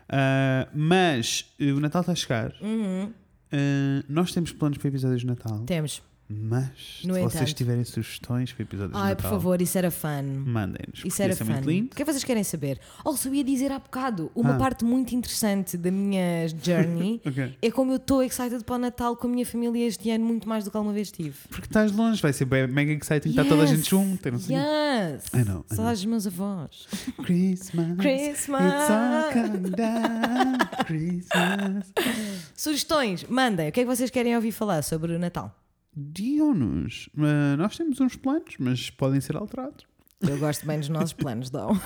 Ah, 0.10 0.68
mas 0.74 1.54
eh, 1.60 1.72
o 1.72 1.80
Natal 1.80 2.02
está 2.02 2.12
a 2.12 2.16
chegar. 2.16 2.54
Uhum. 2.62 3.12
Ah, 3.52 4.04
nós 4.10 4.32
temos 4.32 4.52
planos 4.52 4.78
para 4.78 4.88
episódios 4.88 5.22
de 5.22 5.28
Natal. 5.28 5.60
Temos. 5.66 6.02
Mas 6.28 7.02
No 7.04 7.14
se 7.14 7.22
vocês 7.22 7.36
entanto. 7.36 7.54
tiverem 7.54 7.84
sugestões 7.84 8.52
para 8.52 8.64
episódios 8.64 8.94
de 8.98 8.98
Ai, 8.98 9.16
por 9.16 9.24
Natal, 9.26 9.40
favor, 9.40 9.62
isso 9.62 9.78
era 9.78 9.92
fun. 9.92 10.24
mandem-nos. 10.46 11.04
Isso 11.06 11.22
era 11.22 11.34
é 11.34 11.36
fun. 11.36 11.46
muito 11.46 11.70
lindo. 11.70 11.86
O 11.94 11.96
que 11.96 12.02
é 12.02 12.06
que 12.06 12.12
vocês 12.12 12.24
querem 12.24 12.44
saber? 12.44 12.80
Also, 13.06 13.28
eu 13.30 13.36
ia 13.36 13.44
dizer 13.44 13.72
há 13.72 13.78
bocado, 13.78 14.32
uma 14.34 14.56
Ah. 14.56 14.58
parte 14.58 14.84
muito 14.84 15.14
interessante 15.14 15.78
da 15.78 15.92
minha 15.92 16.48
journey 16.64 17.22
Ok. 17.26 17.56
é 17.62 17.70
como 17.72 17.92
eu 17.92 17.98
estou 17.98 18.24
excited 18.24 18.64
para 18.64 18.76
o 18.76 18.78
Natal 18.80 19.16
com 19.16 19.28
a 19.28 19.30
minha 19.30 19.46
família 19.46 19.86
este 19.88 20.10
ano, 20.10 20.26
muito 20.26 20.50
mais 20.50 20.64
do 20.64 20.72
que 20.72 20.78
alguma 20.78 20.94
vez 20.96 21.12
tive. 21.12 21.36
Porque 21.48 21.68
estás 21.68 21.92
longe, 21.92 22.20
vai 22.20 22.34
ser 22.34 22.46
bem- 22.46 22.66
mega 22.68 22.92
exciting, 22.94 23.30
está 23.30 23.46
toda 23.46 23.62
a 23.62 23.66
gente 23.68 23.80
Yes, 23.82 23.88
junta. 23.88 24.32
Não 24.32 24.40
sei. 24.40 24.56
Yes! 24.56 25.26
I 25.32 25.38
know, 25.38 25.42
I 25.44 25.46
know. 25.46 25.66
Saudades 25.70 26.00
dos 26.00 26.06
meus 26.10 26.26
avós. 26.26 26.88
Christmas. 27.24 27.98
Christmas. 28.02 28.74
It's 28.74 28.90
all 28.90 29.32
coming 29.32 29.72
down. 29.72 30.58
Christmas. 30.88 31.94
Sugestões, 32.58 33.26
mandem. 33.30 33.70
O 33.70 33.72
que 33.72 33.82
é 33.82 33.84
que 33.84 33.90
vocês 33.96 34.10
querem 34.10 34.36
ouvir 34.36 34.52
falar 34.52 34.82
sobre 34.82 35.14
o 35.14 35.20
Natal? 35.20 35.56
Digam-nos. 35.96 37.10
Ah, 37.18 37.56
nós 37.58 37.78
temos 37.78 38.00
uns 38.00 38.16
planos, 38.16 38.56
mas 38.60 38.90
podem 38.90 39.22
ser 39.22 39.38
alterados. 39.38 39.86
Eu 40.22 40.38
gosto 40.40 40.66
bem 40.66 40.80
dos 40.80 40.90
nossos 40.90 41.14
planos, 41.14 41.50
dão. 41.50 41.80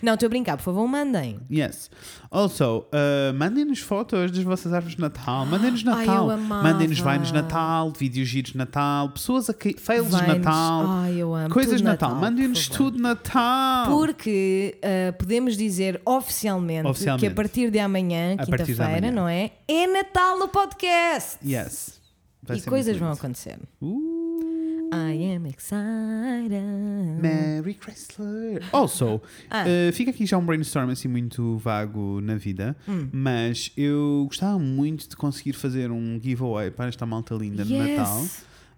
não, 0.00 0.14
estou 0.14 0.26
a 0.26 0.30
brincar, 0.30 0.56
por 0.56 0.62
favor, 0.62 0.86
mandem. 0.86 1.40
Yes. 1.50 1.90
Also, 2.30 2.86
uh, 2.86 3.34
mandem-nos 3.34 3.80
fotos 3.80 4.30
das 4.30 4.42
vossas 4.42 4.72
árvores 4.72 4.94
de 4.96 5.02
Natal. 5.02 5.44
Mandem-nos 5.44 5.82
Natal. 5.84 6.38
Mandem-nos 6.38 6.98
vainos 7.00 7.28
de 7.28 7.34
Natal, 7.34 7.92
vídeos 7.92 8.28
giros 8.28 8.52
de 8.52 8.58
Natal, 8.58 9.10
pessoas 9.10 9.50
a 9.50 9.54
que. 9.54 9.76
fails 9.78 10.08
de 10.08 10.16
Vines. 10.16 10.38
Natal. 10.38 10.84
Ai, 10.86 11.16
eu 11.16 11.34
amo. 11.34 11.50
Coisas 11.50 11.78
de 11.78 11.84
Natal. 11.84 12.10
por 12.10 12.20
Mandem-nos 12.20 12.68
tudo 12.68 12.96
de 12.96 13.02
Natal. 13.02 13.86
Porque 13.90 14.78
uh, 14.78 15.12
podemos 15.18 15.56
dizer 15.56 16.00
oficialmente, 16.06 16.88
Oficialmente. 16.88 17.26
que 17.26 17.32
a 17.32 17.34
partir 17.34 17.70
de 17.70 17.80
amanhã, 17.80 18.36
quinta-feira, 18.36 19.10
não 19.10 19.28
é? 19.28 19.50
É 19.68 19.86
Natal 19.86 20.38
no 20.38 20.48
podcast! 20.48 21.38
Yes. 21.44 22.05
Vai 22.46 22.58
e 22.58 22.62
coisas 22.62 22.96
vão 22.96 23.10
acontecer. 23.12 23.58
Uh, 23.80 24.88
I 24.92 25.34
am 25.34 25.46
excited. 25.46 27.20
Merry 27.20 27.74
Chrysler. 27.74 28.62
Also, 28.72 29.20
Ah. 29.50 29.64
uh, 29.64 29.92
fica 29.92 30.10
aqui 30.10 30.24
já 30.26 30.38
um 30.38 30.44
brainstorm 30.46 30.90
assim 30.90 31.08
muito 31.08 31.56
vago 31.58 32.20
na 32.20 32.36
vida, 32.36 32.76
Hum. 32.88 33.08
mas 33.12 33.72
eu 33.76 34.24
gostava 34.28 34.58
muito 34.58 35.08
de 35.08 35.16
conseguir 35.16 35.54
fazer 35.54 35.90
um 35.90 36.20
giveaway 36.22 36.70
para 36.70 36.86
esta 36.88 37.04
malta 37.04 37.34
linda 37.34 37.64
no 37.64 37.70
Yes. 37.70 37.98
Natal. 37.98 38.26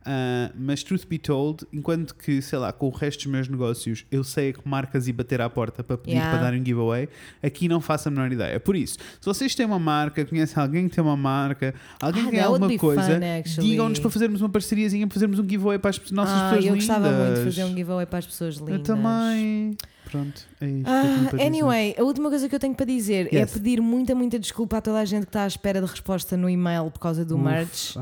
Uh, 0.09 0.51
mas, 0.59 0.83
truth 0.83 1.05
be 1.07 1.19
told, 1.19 1.67
enquanto 1.71 2.15
que, 2.15 2.41
sei 2.41 2.59
lá, 2.59 2.73
com 2.73 2.87
o 2.87 2.91
resto 2.91 3.25
dos 3.25 3.27
meus 3.33 3.47
negócios 3.47 4.07
eu 4.11 4.25
sei 4.25 4.55
que 4.55 4.61
marcas 4.67 5.07
e 5.07 5.13
bater 5.13 5.39
à 5.43 5.51
porta 5.51 5.85
para 5.85 5.99
pedir 5.99 6.13
Yeah. 6.17 6.39
para 6.39 6.51
dar 6.51 6.59
um 6.59 6.65
giveaway, 6.65 7.11
aqui 7.43 7.69
não 7.69 7.79
faço 7.79 8.09
a 8.09 8.11
menor 8.11 8.33
ideia. 8.33 8.59
Por 8.59 8.75
isso, 8.75 8.95
se 9.21 9.27
vocês 9.27 9.55
têm 9.55 9.67
uma 9.67 9.79
marca, 9.79 10.25
conhecem 10.25 10.63
alguém 10.63 10.89
que 10.89 10.95
tem 10.95 11.05
uma 11.05 11.17
marca, 11.17 11.75
alguém 12.01 12.23
Ah, 12.23 12.25
que 12.25 12.31
tem 12.31 12.41
alguma 12.41 12.79
coisa, 12.79 13.21
digam-nos 13.61 13.99
para 13.99 14.11
fazermos 14.11 14.41
uma 14.41 14.49
parceriazinha, 14.49 15.07
para 15.07 15.15
fazermos 15.15 15.39
um 15.39 15.47
giveaway 15.47 15.79
para 15.79 15.91
as 15.91 16.11
nossas 16.11 16.35
Ah, 16.35 16.45
pessoas 16.51 16.65
eu 16.65 16.73
lindas. 16.75 16.87
gostava 16.89 17.11
muito 17.13 17.39
de 17.41 17.45
fazer 17.45 17.65
um 17.65 17.77
giveaway 17.77 18.07
para 18.07 18.19
as 18.21 18.27
pessoas 18.27 18.57
lindas. 18.57 18.75
Eu 18.77 18.83
também. 18.83 19.77
Pronto, 20.11 20.47
é 20.61 20.67
isto. 20.69 20.89
Ah, 20.89 21.03
para 21.29 21.39
dizer. 21.39 21.43
anyway, 21.47 21.95
a 21.99 22.03
última 22.03 22.29
coisa 22.31 22.49
que 22.49 22.55
eu 22.55 22.59
tenho 22.59 22.75
para 22.75 22.87
dizer 22.87 23.29
é 23.33 23.41
Yes. 23.41 23.53
pedir 23.53 23.81
muita, 23.81 24.15
muita 24.15 24.39
desculpa 24.39 24.79
a 24.79 24.81
toda 24.81 24.99
a 24.99 25.05
gente 25.05 25.23
que 25.25 25.29
está 25.29 25.45
à 25.45 25.47
espera 25.47 25.81
de 25.81 25.87
resposta 25.87 26.37
no 26.37 26.49
e-mail 26.49 26.91
por 26.91 26.99
causa 26.99 27.25
do 27.25 27.37
Uf, 27.37 27.45
merch. 27.45 27.95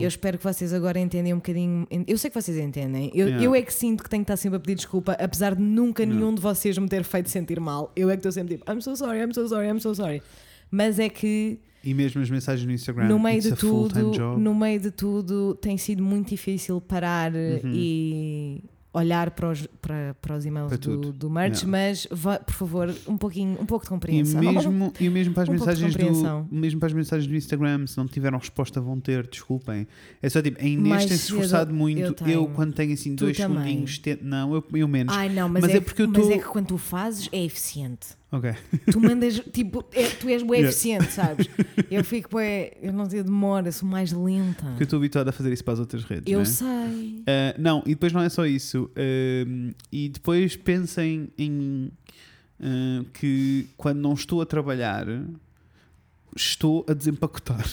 Eu 0.00 0.08
espero 0.08 0.38
que 0.38 0.44
vocês 0.44 0.72
agora 0.72 0.98
entendam 0.98 1.32
um 1.32 1.36
bocadinho. 1.36 1.86
Eu 2.06 2.16
sei 2.18 2.30
que 2.30 2.40
vocês 2.40 2.56
entendem. 2.56 3.10
Eu, 3.14 3.26
Yeah. 3.26 3.44
eu 3.44 3.54
é 3.54 3.62
que 3.62 3.72
sinto 3.74 4.02
que 4.04 4.10
tenho 4.10 4.22
que 4.22 4.24
estar 4.32 4.36
sempre 4.36 4.56
a 4.56 4.60
pedir 4.60 4.76
desculpa, 4.76 5.12
apesar 5.12 5.54
de 5.54 5.62
nunca 5.62 6.04
Não. 6.06 6.14
nenhum 6.14 6.34
de 6.34 6.40
vocês 6.40 6.76
me 6.78 6.88
ter 6.88 7.04
feito 7.04 7.28
sentir 7.30 7.58
mal. 7.60 7.90
Eu 7.96 8.08
é 8.10 8.12
que 8.14 8.18
estou 8.20 8.32
sempre 8.32 8.56
tipo, 8.56 8.70
I'm 8.70 8.80
so 8.80 8.94
sorry, 8.96 9.18
I'm 9.20 9.32
so 9.34 9.46
sorry, 9.48 9.68
I'm 9.68 9.80
so 9.80 9.94
sorry. 9.94 10.22
Mas 10.70 10.98
é 11.00 11.08
que 11.08 11.58
E 11.82 11.92
mesmo 11.94 12.20
as 12.22 12.30
mensagens 12.30 12.64
no 12.66 12.72
Instagram. 12.72 13.08
no 13.08 13.18
meio 13.18 13.40
de 13.40 13.52
tudo, 13.56 14.38
no 14.38 14.54
meio 14.54 14.78
de 14.78 14.90
tudo, 14.90 15.54
tem 15.60 15.76
sido 15.78 16.02
muito 16.02 16.28
difícil 16.28 16.80
parar 16.80 17.32
Uhum. 17.34 17.72
e 17.74 18.62
olhar 18.92 19.30
para 19.30 19.50
os, 19.50 19.66
para, 19.80 20.14
para 20.20 20.36
os 20.36 20.44
e-mails 20.44 20.68
Para 20.68 20.78
do, 20.78 21.12
do 21.12 21.30
merch, 21.30 21.62
Yeah. 21.62 21.70
mas 21.70 22.08
vá, 22.10 22.38
por 22.40 22.54
favor, 22.54 22.94
um 23.06 23.16
pouquinho, 23.16 23.56
um 23.60 23.64
pouco 23.66 23.84
de 23.84 23.88
E 23.88 23.90
compreensão. 23.90 24.40
mesmo, 24.42 24.92
e 24.98 25.08
mesmo 25.08 25.32
para 25.32 25.44
as 25.44 25.48
Um 25.48 25.52
mensagens 25.52 25.94
do 25.94 25.98
mesmo 26.50 26.80
para 26.80 26.86
as 26.88 26.92
mensagens 26.92 27.26
do 27.28 27.36
Instagram, 27.36 27.86
se 27.86 27.96
não 27.96 28.06
tiveram 28.08 28.38
resposta, 28.38 28.80
vão 28.80 28.98
ter, 28.98 29.26
desculpem. 29.28 29.86
É 30.20 30.28
só 30.28 30.42
tipo, 30.42 30.60
a 30.60 30.64
Inês 30.66 31.04
tem-se 31.06 31.24
esforçado 31.24 31.72
muito. 31.72 32.00
eu 32.00 32.28
Eu, 32.28 32.46
quando 32.48 32.72
tenho 32.74 32.92
assim 32.92 33.14
Tu 33.14 33.24
dois 33.26 33.36
também. 33.36 33.58
segundinhos, 33.58 33.98
te- 33.98 34.18
não, 34.22 34.54
eu, 34.54 34.64
eu 34.74 34.88
menos. 34.88 35.14
Ai 35.16 35.28
não, 35.28 35.48
mas, 35.48 35.62
Mas 35.62 35.74
é, 35.74 35.76
é 35.76 35.80
porque 35.80 36.02
eu 36.02 36.08
mas 36.08 36.22
tô- 36.26 36.32
é 36.32 36.38
que 36.38 36.44
quando 36.44 36.66
tu 36.66 36.78
fazes 36.78 37.28
é 37.32 37.44
eficiente. 37.44 38.18
Ok. 38.32 38.54
Tu 38.92 39.00
mandas, 39.00 39.40
tipo, 39.52 39.84
é- 39.92 40.08
tu 40.10 40.28
és 40.28 40.42
bem 40.42 40.60
Yeah. 40.60 40.68
eficiente, 40.68 41.12
sabes? 41.12 41.48
Eu 41.90 42.04
fico 42.04 42.36
bem, 42.36 42.70
eu 42.80 42.92
não 42.92 43.06
tenho 43.08 43.24
demora, 43.24 43.72
sou 43.72 43.88
mais 43.88 44.12
lenta. 44.12 44.64
Porque 44.64 44.82
eu 44.82 44.84
estou 44.84 44.98
habituado 44.98 45.28
a 45.28 45.32
fazer 45.32 45.52
isso 45.52 45.64
para 45.64 45.74
as 45.74 45.80
outras 45.80 46.04
redes. 46.04 46.32
Eu 46.32 46.38
né? 46.38 46.44
sei. 46.44 46.66
Uh, 47.20 47.24
não, 47.58 47.82
e 47.84 47.90
depois 47.90 48.12
não 48.12 48.20
é 48.20 48.28
só 48.28 48.46
isso. 48.46 48.88
Um, 49.46 49.72
e 49.90 50.08
depois 50.08 50.54
pensem 50.56 51.28
em 51.36 51.90
uh, 52.60 53.04
que 53.12 53.68
quando 53.76 53.98
não 53.98 54.12
estou 54.14 54.40
a 54.40 54.46
trabalhar, 54.46 55.06
estou 56.36 56.84
a 56.88 56.92
desempacotar. 56.94 57.66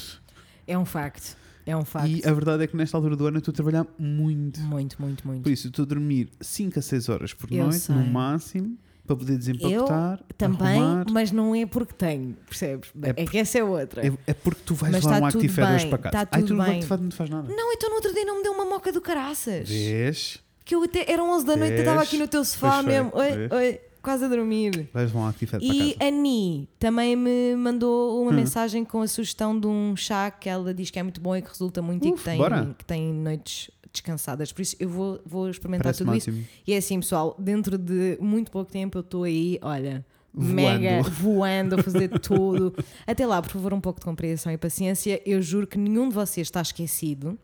É 0.66 0.76
um 0.78 0.86
facto. 0.86 1.38
É 1.66 1.76
um 1.76 1.86
facto. 1.86 2.08
E 2.08 2.26
a 2.28 2.34
verdade 2.34 2.64
é 2.64 2.68
que 2.68 2.76
nesta 2.78 2.98
altura 2.98 3.16
do 3.16 3.28
ano 3.28 3.38
eu 3.38 3.40
estou 3.40 3.52
a 3.52 3.56
trabalhar 3.56 3.86
muito. 4.00 4.60
Muito, 4.62 5.00
muito, 5.02 5.28
muito. 5.28 5.44
Por 5.44 5.52
isso, 5.52 5.68
eu 5.68 5.70
estou 5.70 5.84
a 5.84 5.88
dormir 5.88 6.30
5 6.42 6.80
a 6.80 6.82
6 6.82 7.10
horas 7.10 7.34
por 7.34 7.52
Eu 7.52 7.64
noite, 7.66 7.80
sei. 7.80 7.96
no 7.96 8.06
máximo, 8.08 8.78
para 9.08 9.16
poder 9.16 9.38
desempacotar. 9.38 10.20
Também, 10.38 10.68
arrumar. 10.82 11.06
mas 11.10 11.32
não 11.32 11.56
é 11.56 11.66
porque 11.66 11.94
tenho, 11.94 12.36
percebes? 12.48 12.90
É 13.02 13.10
É, 13.10 13.26
que 13.26 13.38
essa 13.38 13.58
é 13.58 13.64
outra. 13.64 14.06
É, 14.06 14.12
é 14.28 14.34
porque 14.34 14.62
tu 14.66 14.76
vais 14.76 14.92
Mas 14.92 15.04
tá 15.04 15.10
um 15.18 15.22
bem, 15.22 15.90
para 15.90 15.98
casa. 15.98 16.26
tá 16.26 16.28
Ai, 16.32 16.44
tu 16.44 16.54
não, 16.54 16.66
bem. 16.66 16.80
te 16.82 16.86
faz, 16.86 17.02
não 17.02 17.10
te 17.10 17.16
faz 17.16 17.30
nada. 17.30 17.48
Não, 17.48 17.72
então 17.74 17.90
no 17.90 17.96
outro 17.96 18.14
dia 18.14 18.26
não 18.26 18.38
me 18.38 18.44
deu 18.44 18.52
uma 18.52 18.66
moca 18.66 18.92
do 18.92 19.00
caraças. 19.02 19.68
Vês? 19.70 20.40
Que 20.66 20.76
eu 20.76 20.84
até, 20.84 21.10
eram 21.10 21.32
11 21.32 21.46
da 21.46 21.56
noite, 21.56 21.74
eu 21.76 21.80
estava 21.80 21.98
Vês? 22.00 22.10
aqui 22.10 22.18
no 22.18 22.28
teu 22.28 22.44
sofá 22.44 22.84
foi, 22.84 22.92
mesmo. 22.92 23.12
Oi, 23.16 23.32
vês? 23.32 23.52
oi, 23.54 23.80
quase 24.02 24.26
a 24.26 24.28
dormir. 24.28 24.90
Vais 24.94 25.08
levar 25.14 25.20
um 25.26 25.28
Actifed 25.30 25.64
E 25.64 25.68
para 25.68 26.00
casa. 26.00 26.10
a 26.10 26.12
Ni 26.22 26.70
também 26.78 27.16
me 27.16 27.56
mandou 27.56 28.22
uma 28.22 28.32
Hum. 28.32 28.36
mensagem 28.36 28.84
com 28.84 29.02
a 29.02 29.08
sugestão 29.08 29.58
de 29.58 29.66
um 29.68 29.96
chá 29.96 30.30
que 30.30 30.50
ela 30.50 30.74
diz 30.74 30.90
que 30.92 31.00
é 31.00 31.04
muito 31.04 31.22
bom 31.22 31.36
e 31.36 31.42
que 31.42 31.48
resulta 31.50 31.82
muito 31.82 32.06
e 32.06 32.12
Uf, 32.12 32.20
que 32.20 32.30
tem, 32.30 32.38
bora. 32.38 32.76
que 32.78 32.84
tem 32.86 33.14
noites 33.14 33.72
descansadas. 33.92 34.52
Por 34.52 34.62
isso 34.62 34.76
eu 34.80 34.90
vou, 34.90 35.22
vou 35.26 35.50
experimentar 35.50 35.86
Parece 35.86 36.00
tudo 36.04 36.16
isso. 36.16 36.30
máximo. 36.32 36.48
E 36.66 36.74
é 36.74 36.78
assim, 36.78 37.00
pessoal, 37.00 37.36
dentro 37.40 37.78
de 37.78 38.18
muito 38.22 38.52
pouco 38.52 38.72
tempo 38.72 38.98
eu 38.98 39.02
estou 39.02 39.24
aí, 39.24 39.58
olha, 39.62 40.06
Voando. 40.34 40.54
mega 40.54 41.02
voando 41.04 41.76
a 41.80 41.84
fazer 41.84 42.10
tudo. 42.20 42.74
Até 43.08 43.26
lá, 43.26 43.42
por 43.42 43.50
favor, 43.52 43.74
um 43.74 43.82
pouco 43.82 44.00
de 44.00 44.06
compreensão 44.06 44.52
e 44.52 44.58
paciência. 44.58 45.22
Eu 45.26 45.42
juro 45.42 45.66
que 45.66 45.78
nenhum 45.78 46.10
de 46.10 46.16
vocês 46.16 46.48
está 46.48 46.62
esquecido, 46.62 47.38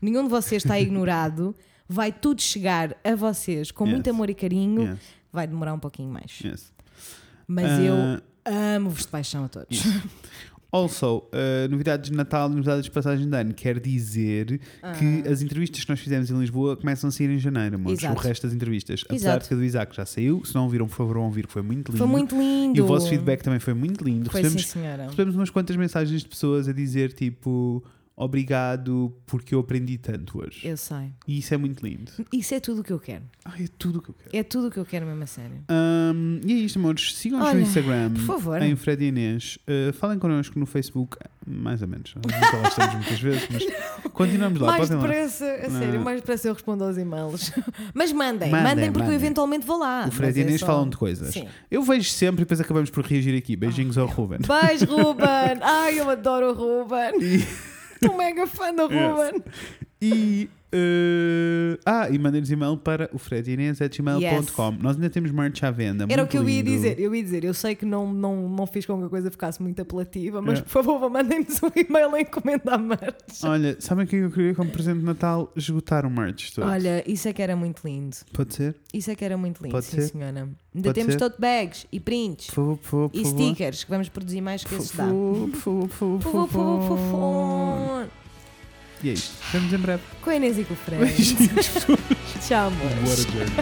nenhum 0.00 0.22
de 0.24 0.28
vocês 0.30 0.62
está 0.64 0.78
ignorado. 0.80 1.54
Vai 1.88 2.10
tudo 2.12 2.42
chegar 2.42 2.96
a 3.04 3.14
vocês 3.14 3.70
com 3.70 3.86
muito 3.86 4.06
Yes. 4.08 4.14
amor 4.14 4.28
e 4.30 4.34
carinho. 4.34 4.82
Yes, 4.82 4.98
Vai 5.32 5.46
demorar 5.46 5.72
um 5.74 5.78
pouquinho 5.78 6.10
mais. 6.12 6.40
yes. 6.44 6.72
Mas 7.46 7.66
Ah, 7.70 7.80
eu 7.82 8.22
amo-vos 8.76 9.02
de 9.02 9.08
paixão 9.08 9.44
a 9.44 9.48
todos. 9.48 9.80
Also, 10.70 11.18
uh, 11.18 11.68
novidades 11.70 12.10
de 12.10 12.16
Natal, 12.16 12.48
novidades 12.48 12.84
de 12.84 12.90
passagem 12.90 13.28
de 13.28 13.36
ano, 13.36 13.54
quer 13.54 13.78
dizer 13.78 14.60
que 14.98 15.28
as 15.28 15.40
entrevistas 15.40 15.84
que 15.84 15.90
nós 15.90 16.00
fizemos 16.00 16.30
em 16.30 16.38
Lisboa 16.38 16.76
começam 16.76 17.08
a 17.08 17.10
sair 17.10 17.30
em 17.30 17.38
janeiro. 17.38 17.80
Ah. 17.86 17.90
Exato. 17.90 18.14
o 18.14 18.18
resto 18.18 18.46
das 18.46 18.54
entrevistas. 18.54 19.04
Apesar 19.06 19.28
Exato. 19.30 19.42
de 19.44 19.48
que 19.48 19.54
a 19.54 19.56
do 19.56 19.64
Isaac 19.64 19.96
já 19.96 20.04
saiu, 20.04 20.44
se 20.44 20.54
não 20.54 20.64
ouviram, 20.64 20.86
por 20.86 20.96
favor, 20.96 21.14
vão 21.14 21.24
ouvir, 21.24 21.46
que 21.46 21.52
foi 21.52 21.62
muito 21.62 21.92
lindo. 21.92 21.98
Foi 21.98 22.06
muito 22.06 22.36
lindo. 22.36 22.76
E 22.76 22.80
o 22.80 22.86
vosso 22.86 23.08
feedback 23.08 23.42
também 23.42 23.60
foi 23.60 23.74
muito 23.74 24.04
lindo. 24.04 24.30
Foi 24.30 24.42
sim, 24.42 24.48
recebemos, 24.48 24.70
senhora. 24.70 25.04
recebemos 25.04 25.34
umas 25.36 25.50
quantas 25.50 25.76
mensagens 25.76 26.20
de 26.20 26.28
pessoas 26.28 26.68
a 26.68 26.72
dizer 26.72 27.12
tipo 27.12 27.82
obrigado 28.16 29.14
porque 29.26 29.54
eu 29.54 29.60
aprendi 29.60 29.98
tanto 29.98 30.38
hoje. 30.40 30.66
Eu 30.66 30.76
sei. 30.76 31.12
E 31.28 31.38
isso 31.38 31.52
é 31.52 31.56
muito 31.56 31.84
lindo. 31.86 32.10
Isso 32.32 32.54
é 32.54 32.60
tudo 32.60 32.80
o 32.80 32.84
que 32.84 32.92
eu 32.92 32.98
quero. 32.98 33.24
Ai, 33.44 33.64
é 33.64 33.68
tudo 33.78 33.98
o 33.98 34.02
que 34.02 34.08
eu 34.10 34.14
quero. 34.14 34.36
É 34.36 34.42
tudo 34.42 34.68
o 34.68 34.70
que 34.70 34.78
eu 34.78 34.84
quero 34.86 35.06
mesmo 35.06 35.22
a 35.22 35.26
sério. 35.26 35.62
Um, 35.70 36.40
e 36.44 36.52
é 36.52 36.56
isto, 36.56 36.78
amores. 36.78 37.14
Sigam-nos 37.14 37.52
no 37.52 37.60
Instagram, 37.60 38.12
por 38.14 38.22
favor. 38.22 38.62
em 38.62 38.74
Fred 38.74 39.04
e 39.04 39.08
Inês. 39.08 39.58
Uh, 39.68 39.92
falem 39.92 40.18
connosco 40.18 40.58
no 40.58 40.64
Facebook, 40.66 41.18
mais 41.46 41.82
ou 41.82 41.88
menos. 41.88 42.14
Nunca 42.14 42.56
lá 42.56 42.68
estamos 42.68 42.94
muitas 42.94 43.20
vezes, 43.20 43.48
mas 43.50 43.64
continuamos 44.12 44.60
lá. 44.60 44.68
mais 44.68 44.80
podem 44.88 44.96
lá. 44.96 45.02
depressa, 45.02 45.44
a 45.44 45.70
sério, 45.70 46.00
mais 46.02 46.20
depressa 46.20 46.48
eu 46.48 46.54
respondo 46.54 46.84
aos 46.84 46.96
e-mails. 46.96 47.52
Mas 47.94 48.12
mandem, 48.12 48.50
Mandem, 48.50 48.62
mandem, 48.68 48.86
porque 48.92 49.00
eu 49.02 49.12
mandem. 49.12 49.16
eventualmente 49.16 49.66
vou 49.66 49.78
lá. 49.78 50.06
O 50.08 50.12
Fred 50.12 50.38
e 50.38 50.42
é 50.42 50.44
Inês 50.46 50.60
só- 50.60 50.66
falam 50.66 50.88
de 50.88 50.96
coisas. 50.96 51.32
Sim. 51.32 51.46
Eu 51.70 51.82
vejo 51.82 52.08
sempre 52.10 52.42
e 52.42 52.44
depois 52.44 52.60
acabamos 52.60 52.90
por 52.90 53.04
reagir 53.04 53.36
aqui. 53.36 53.56
Beijinhos 53.56 53.96
ao 53.98 54.06
Ruben. 54.06 54.38
Beijo, 54.40 54.86
Ruben! 54.86 55.26
Ai, 55.62 55.98
eu 56.00 56.08
adoro 56.10 56.50
o 56.50 56.54
Ruben! 56.54 57.12
Estou 58.00 58.16
mega 58.16 58.46
fã 58.46 58.72
do 58.74 58.82
Yes. 58.92 59.10
Ruben! 59.10 59.42
E. 60.00 60.48
uh, 60.72 61.78
ah, 61.84 62.08
e 62.10 62.18
mandem-nos 62.18 62.50
e-mail 62.50 62.76
para 62.76 63.08
o 63.12 63.18
fredinês.gmail.com. 63.18 64.72
Nós 64.80 64.96
ainda 64.96 65.10
temos 65.10 65.30
merch 65.30 65.62
à 65.64 65.70
venda. 65.70 66.06
Era 66.08 66.22
o 66.24 66.26
que 66.26 66.36
eu 66.36 66.48
ia 66.48 66.62
lindo. 66.62 66.70
dizer. 66.70 66.98
Eu 66.98 67.14
ia 67.14 67.22
dizer, 67.22 67.44
eu 67.44 67.54
sei 67.54 67.74
que 67.74 67.84
não, 67.84 68.12
não, 68.12 68.48
não 68.48 68.66
fiz 68.66 68.84
com 68.86 68.98
que 68.98 69.04
a 69.06 69.08
coisa 69.08 69.30
ficasse 69.30 69.62
muito 69.62 69.80
apelativa, 69.82 70.40
mas 70.42 70.58
É. 70.58 70.62
por 70.62 70.68
favor, 70.70 71.10
mandem-nos 71.10 71.62
um 71.62 71.70
e-mail 71.76 72.14
a 72.14 72.20
encomendar 72.20 72.78
merch. 72.78 73.44
Olha, 73.44 73.76
sabem 73.80 74.04
o 74.04 74.08
que 74.08 74.16
eu 74.16 74.30
queria 74.30 74.54
como 74.54 74.70
presente 74.70 75.00
de 75.00 75.04
Natal? 75.04 75.52
Esgotar 75.56 76.04
o 76.06 76.10
merch 76.10 76.52
todo. 76.54 76.66
Olha, 76.68 77.02
isso 77.10 77.28
é 77.28 77.32
que 77.32 77.42
era 77.42 77.56
muito 77.56 77.86
lindo. 77.86 78.16
Pode 78.32 78.54
ser? 78.54 78.74
Isso 78.92 79.10
é 79.10 79.14
que 79.14 79.24
era 79.24 79.36
muito 79.36 79.62
lindo, 79.62 79.72
Pode 79.72 79.86
sim 79.86 79.96
ser? 80.00 80.08
senhora. 80.08 80.48
Ainda 80.74 80.88
Pode 80.88 80.94
temos 80.94 81.12
ser? 81.14 81.18
tote 81.18 81.40
bags 81.40 81.86
e 81.90 81.98
prints 81.98 82.46
Por 82.48 82.54
favor, 82.54 82.76
por 82.76 82.84
favor, 82.88 83.10
por 83.10 83.18
e 83.20 83.24
stickers 83.24 83.84
que 83.84 83.90
vamos 83.90 84.08
produzir 84.10 84.40
mais 84.42 84.62
que 84.62 84.68
Por 84.70 84.78
esses 84.78 84.94
dá. 84.94 85.04
por 85.06 85.50
favor, 85.52 85.88
por 85.88 85.88
favor, 85.88 85.88
Por 85.88 86.32
por 86.32 86.48
favor, 86.48 86.48
por 86.48 86.98
favor. 86.98 87.10
favor. 87.10 88.08
E 89.06 89.10
é 89.10 89.12
isto. 89.12 89.30
Vemos 89.52 89.72
em 89.72 89.78
breve. 89.78 90.02
Com 90.20 90.30
a 90.30 90.34
Inês 90.34 90.58
e 90.58 90.64
com 90.64 90.74
o 90.74 90.76
Fred. 90.76 91.00
Tchau, 92.44 92.66
amores. 92.66 93.08
What 93.08 93.20
a 93.20 93.30
journey. 93.30 93.52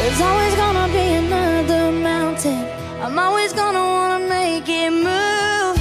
There's 0.00 0.20
always 0.22 0.54
gonna 0.54 0.88
be 0.88 1.18
another 1.18 1.92
mountain. 1.92 2.64
I'm 3.02 3.18
always 3.18 3.52
gonna 3.52 3.84
wanna 3.84 4.20
make 4.20 4.66
it 4.70 4.90
move. 4.90 5.73